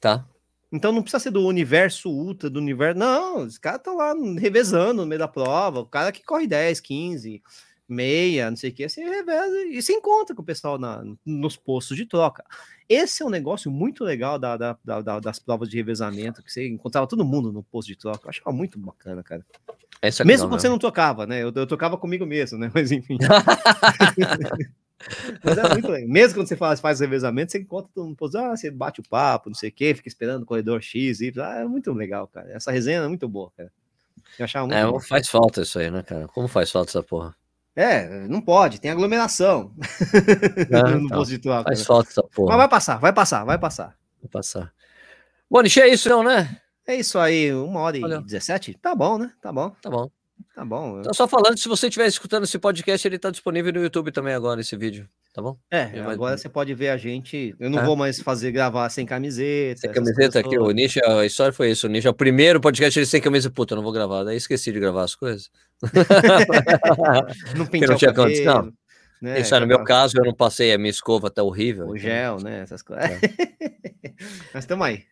Tá. 0.00 0.26
Então 0.72 0.92
não 0.92 1.02
precisa 1.02 1.22
ser 1.22 1.30
do 1.30 1.46
universo 1.46 2.10
ultra, 2.10 2.50
do 2.50 2.58
universo. 2.58 2.98
Não, 2.98 3.44
os 3.44 3.58
caras 3.58 3.78
estão 3.78 3.96
lá 3.96 4.14
revezando 4.38 5.02
no 5.02 5.06
meio 5.06 5.18
da 5.18 5.28
prova. 5.28 5.80
O 5.80 5.86
cara 5.86 6.10
que 6.10 6.24
corre 6.24 6.46
10, 6.46 6.80
15, 6.80 7.42
meia, 7.88 8.50
não 8.50 8.56
sei 8.56 8.70
o 8.70 8.72
que, 8.72 8.88
você 8.88 9.02
reveza 9.04 9.64
e 9.66 9.80
se 9.80 9.92
encontra 9.92 10.34
com 10.34 10.42
o 10.42 10.44
pessoal 10.44 10.78
na, 10.78 11.04
nos 11.24 11.56
postos 11.56 11.96
de 11.96 12.04
troca. 12.04 12.44
Esse 12.88 13.22
é 13.22 13.26
um 13.26 13.30
negócio 13.30 13.70
muito 13.70 14.04
legal 14.04 14.38
da, 14.38 14.56
da, 14.56 14.76
da, 14.84 15.20
das 15.20 15.38
provas 15.38 15.68
de 15.68 15.76
revezamento, 15.76 16.42
que 16.42 16.52
você 16.52 16.68
encontrava 16.68 17.06
todo 17.06 17.24
mundo 17.24 17.52
no 17.52 17.62
posto 17.62 17.88
de 17.88 17.96
troca. 17.96 18.26
Eu 18.26 18.30
achava 18.30 18.52
muito 18.52 18.78
bacana, 18.78 19.22
cara. 19.22 19.44
É 20.02 20.24
mesmo 20.24 20.48
quando 20.48 20.60
você 20.60 20.68
não 20.68 20.78
tocava, 20.78 21.26
né? 21.26 21.42
Eu, 21.42 21.52
eu 21.54 21.66
tocava 21.66 21.96
comigo 21.96 22.26
mesmo, 22.26 22.58
né? 22.58 22.70
Mas 22.74 22.92
enfim. 22.92 23.16
Mas 25.44 25.58
é 25.58 25.68
muito 25.68 25.88
legal. 25.88 26.08
Mesmo 26.08 26.38
quando 26.38 26.48
você 26.48 26.56
faz, 26.56 26.80
faz 26.80 27.00
revezamento, 27.00 27.52
você 27.52 27.58
encontra 27.58 27.90
todo 27.94 28.06
mundo, 28.06 28.36
ah, 28.36 28.56
você 28.56 28.70
bate 28.70 29.00
o 29.00 29.08
papo, 29.08 29.50
não 29.50 29.54
sei 29.54 29.70
o 29.70 29.72
quê, 29.72 29.94
fica 29.94 30.08
esperando 30.08 30.42
o 30.42 30.46
corredor 30.46 30.80
X, 30.82 31.20
Y. 31.20 31.44
Ah, 31.44 31.60
é 31.60 31.64
muito 31.64 31.92
legal, 31.92 32.26
cara. 32.26 32.50
Essa 32.52 32.70
resenha 32.70 32.98
é 32.98 33.08
muito 33.08 33.28
boa, 33.28 33.50
cara. 33.56 33.70
Eu 34.38 34.44
achava 34.44 34.66
muito 34.66 34.78
é, 34.78 34.86
bom. 34.86 35.00
faz 35.00 35.28
falta 35.28 35.62
isso 35.62 35.78
aí, 35.78 35.90
né, 35.90 36.02
cara? 36.02 36.26
Como 36.28 36.48
faz 36.48 36.70
falta 36.70 36.90
essa 36.90 37.02
porra? 37.02 37.34
É, 37.74 38.26
não 38.26 38.40
pode, 38.40 38.80
tem 38.80 38.90
aglomeração. 38.90 39.70
Não, 40.70 40.98
no 40.98 41.06
então, 41.06 41.22
de 41.24 41.38
troca. 41.38 41.64
Faz 41.64 41.80
né? 41.80 41.84
falta 41.84 42.08
essa 42.08 42.22
porra. 42.22 42.48
Mas 42.48 42.56
vai 42.56 42.68
passar, 42.68 42.96
vai 42.98 43.12
passar, 43.12 43.44
vai 43.44 43.58
passar. 43.58 43.96
Vai 44.22 44.30
passar. 44.30 44.72
Bom, 45.50 45.60
Nishi, 45.60 45.82
é 45.82 45.88
isso 45.88 46.08
não, 46.08 46.24
né? 46.24 46.58
É 46.86 46.96
isso 46.96 47.18
aí, 47.18 47.52
uma 47.52 47.80
hora 47.80 47.98
e 47.98 48.22
dezessete? 48.22 48.72
Tá 48.80 48.94
bom, 48.94 49.18
né? 49.18 49.30
Tá 49.42 49.52
bom. 49.52 49.70
Tá 49.82 49.90
bom. 49.90 50.10
Tá 50.56 50.64
bom. 50.64 51.00
Então, 51.00 51.12
só 51.12 51.28
falando, 51.28 51.58
se 51.58 51.68
você 51.68 51.86
estiver 51.86 52.06
escutando 52.06 52.44
esse 52.44 52.58
podcast, 52.58 53.06
ele 53.06 53.18
tá 53.18 53.30
disponível 53.30 53.74
no 53.74 53.82
YouTube 53.82 54.10
também 54.10 54.32
agora, 54.32 54.58
esse 54.58 54.74
vídeo, 54.74 55.06
tá 55.34 55.42
bom? 55.42 55.54
É, 55.70 56.00
agora 56.00 56.38
você 56.38 56.48
pode 56.48 56.72
ver 56.72 56.88
a 56.88 56.96
gente. 56.96 57.54
Eu 57.60 57.68
não 57.68 57.80
é. 57.80 57.84
vou 57.84 57.94
mais 57.94 58.18
fazer 58.22 58.52
gravar 58.52 58.88
sem 58.88 59.04
camiseta. 59.04 59.82
Sem 59.82 59.92
camiseta 59.92 60.40
aqui, 60.40 60.58
o 60.58 60.70
Nish, 60.70 60.96
a 60.96 61.26
história 61.26 61.52
foi 61.52 61.72
isso. 61.72 61.86
O 61.86 61.90
Nish 61.90 62.06
é 62.06 62.08
o 62.08 62.14
primeiro 62.14 62.58
podcast 62.58 62.98
ele 62.98 63.04
sem 63.04 63.20
camisa, 63.20 63.50
puta, 63.50 63.74
eu 63.74 63.76
não 63.76 63.82
vou 63.82 63.92
gravar. 63.92 64.24
Daí 64.24 64.38
esqueci 64.38 64.72
de 64.72 64.80
gravar 64.80 65.04
as 65.04 65.14
coisas. 65.14 65.50
não 67.54 67.66
pintou 67.66 67.90
não 67.90 67.96
tinha 67.98 68.14
condição. 68.14 68.72
Né? 69.20 69.38
Isso 69.38 69.54
é, 69.54 69.60
no 69.60 69.66
meu 69.66 69.84
caso, 69.84 70.16
eu 70.16 70.24
não 70.24 70.34
passei 70.34 70.72
a 70.72 70.78
minha 70.78 70.90
escova, 70.90 71.30
tá 71.30 71.42
horrível. 71.42 71.86
O 71.86 71.98
gel, 71.98 72.38
né? 72.40 72.60
Essas 72.62 72.80
coisas. 72.80 73.04
É. 73.04 73.20
Mas 74.54 74.64
estamos 74.64 74.86
aí. 74.86 75.04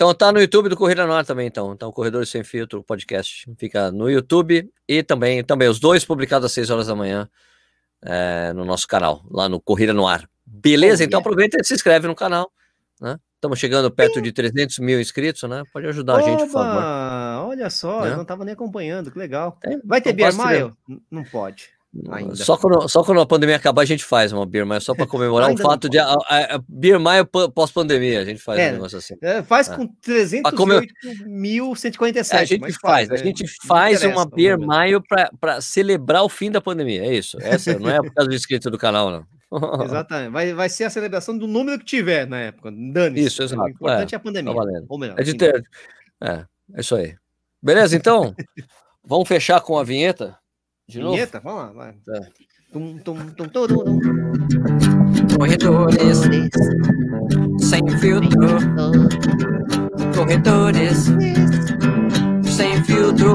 Então 0.00 0.14
tá 0.14 0.32
no 0.32 0.40
YouTube 0.40 0.70
do 0.70 0.78
Corrida 0.78 1.06
no 1.06 1.12
Ar 1.12 1.26
também, 1.26 1.46
então. 1.46 1.74
Então, 1.74 1.92
Corredores 1.92 2.30
Sem 2.30 2.42
Filtro, 2.42 2.82
podcast. 2.82 3.44
Fica 3.58 3.92
no 3.92 4.08
YouTube 4.08 4.66
e 4.88 5.02
também, 5.02 5.44
também 5.44 5.68
os 5.68 5.78
dois 5.78 6.06
publicados 6.06 6.46
às 6.46 6.52
6 6.52 6.70
horas 6.70 6.86
da 6.86 6.94
manhã 6.94 7.28
é, 8.00 8.50
no 8.54 8.64
nosso 8.64 8.88
canal, 8.88 9.22
lá 9.30 9.46
no 9.46 9.60
Corrida 9.60 9.92
no 9.92 10.08
Ar. 10.08 10.26
Beleza? 10.46 11.04
então 11.04 11.20
aproveita 11.20 11.58
e 11.60 11.64
se 11.66 11.74
inscreve 11.74 12.08
no 12.08 12.14
canal, 12.14 12.50
né? 12.98 13.18
Estamos 13.34 13.58
chegando 13.58 13.90
perto 13.90 14.22
de 14.22 14.32
300 14.32 14.78
mil 14.78 14.98
inscritos, 14.98 15.42
né? 15.42 15.64
Pode 15.70 15.86
ajudar 15.88 16.14
Oba, 16.14 16.22
a 16.22 16.30
gente, 16.30 16.40
por 16.44 16.50
favor. 16.50 16.82
Olha 17.50 17.68
só, 17.68 18.00
né? 18.00 18.12
eu 18.12 18.14
não 18.14 18.22
estava 18.22 18.42
nem 18.42 18.54
acompanhando, 18.54 19.10
que 19.10 19.18
legal. 19.18 19.58
Vai 19.84 20.00
ter 20.00 20.14
Beer 20.14 20.32
Mile? 20.34 20.72
Não 21.10 21.24
pode. 21.24 21.68
Ainda. 22.12 22.36
Só 22.36 22.56
quando, 22.56 22.88
só 22.88 23.02
quando 23.02 23.20
a 23.20 23.26
pandemia 23.26 23.56
acabar 23.56 23.82
a 23.82 23.84
gente 23.84 24.04
faz 24.04 24.32
uma 24.32 24.46
Beer 24.46 24.64
Mile, 24.64 24.80
só 24.80 24.94
para 24.94 25.08
comemorar 25.08 25.50
o 25.52 25.56
fato 25.56 25.88
de 25.88 25.98
a, 25.98 26.04
a, 26.04 26.54
a 26.54 26.60
Beer 26.68 27.00
Mile 27.00 27.26
pós-pandemia, 27.52 28.20
a 28.20 28.24
gente 28.24 28.40
faz 28.40 28.60
é, 28.60 28.68
um 28.68 28.74
negócio 28.74 28.98
assim. 28.98 29.16
É, 29.20 29.42
faz 29.42 29.68
é. 29.68 29.74
com 29.74 29.88
308.147. 30.06 32.32
É, 32.32 32.36
a 32.36 32.44
gente 32.44 32.60
faz, 32.60 32.76
faz, 32.80 33.10
a 33.10 33.16
gente 33.16 33.44
faz 33.66 34.04
uma 34.04 34.24
Beer 34.24 34.56
Mile 34.56 35.02
para 35.40 35.60
celebrar 35.60 36.22
o 36.22 36.28
fim 36.28 36.48
da 36.48 36.60
pandemia, 36.60 37.04
é 37.04 37.12
isso. 37.12 37.36
Essa 37.42 37.76
não 37.76 37.90
é 37.90 37.96
por 37.96 38.14
causa 38.14 38.28
do 38.28 38.36
inscrito 38.36 38.70
do 38.70 38.78
canal, 38.78 39.10
não. 39.10 39.26
Exatamente, 39.84 40.30
vai, 40.30 40.54
vai 40.54 40.68
ser 40.68 40.84
a 40.84 40.90
celebração 40.90 41.36
do 41.36 41.48
número 41.48 41.76
que 41.80 41.84
tiver 41.84 42.24
na 42.24 42.38
época, 42.38 42.70
dane 42.70 43.20
Isso, 43.20 43.42
exato. 43.42 43.64
O 43.64 43.68
importante 43.68 44.14
é, 44.14 44.16
é 44.16 44.16
a 44.16 44.20
pandemia, 44.20 44.54
tá 44.54 44.60
ou 44.88 44.96
melhor. 44.96 45.18
É, 45.18 45.24
de 45.24 45.36
ter... 45.36 45.64
é, 46.22 46.44
é 46.72 46.80
isso 46.80 46.94
aí. 46.94 47.16
Beleza, 47.60 47.96
então, 47.96 48.32
vamos 49.04 49.26
fechar 49.26 49.60
com 49.60 49.76
a 49.76 49.82
vinheta? 49.82 50.38
De 50.90 51.00
novo? 51.00 51.16
Vamos 51.44 51.76
lá. 51.76 51.94
Tá. 52.04 52.20
Tum, 52.72 52.98
tum, 52.98 53.16
tum, 53.36 53.48
tururum. 53.48 54.00
Corredores 55.38 56.18
sem 57.60 57.88
filtro. 57.98 58.48
Corredores 60.16 61.06
sem 62.44 62.82
filtro. 62.82 63.34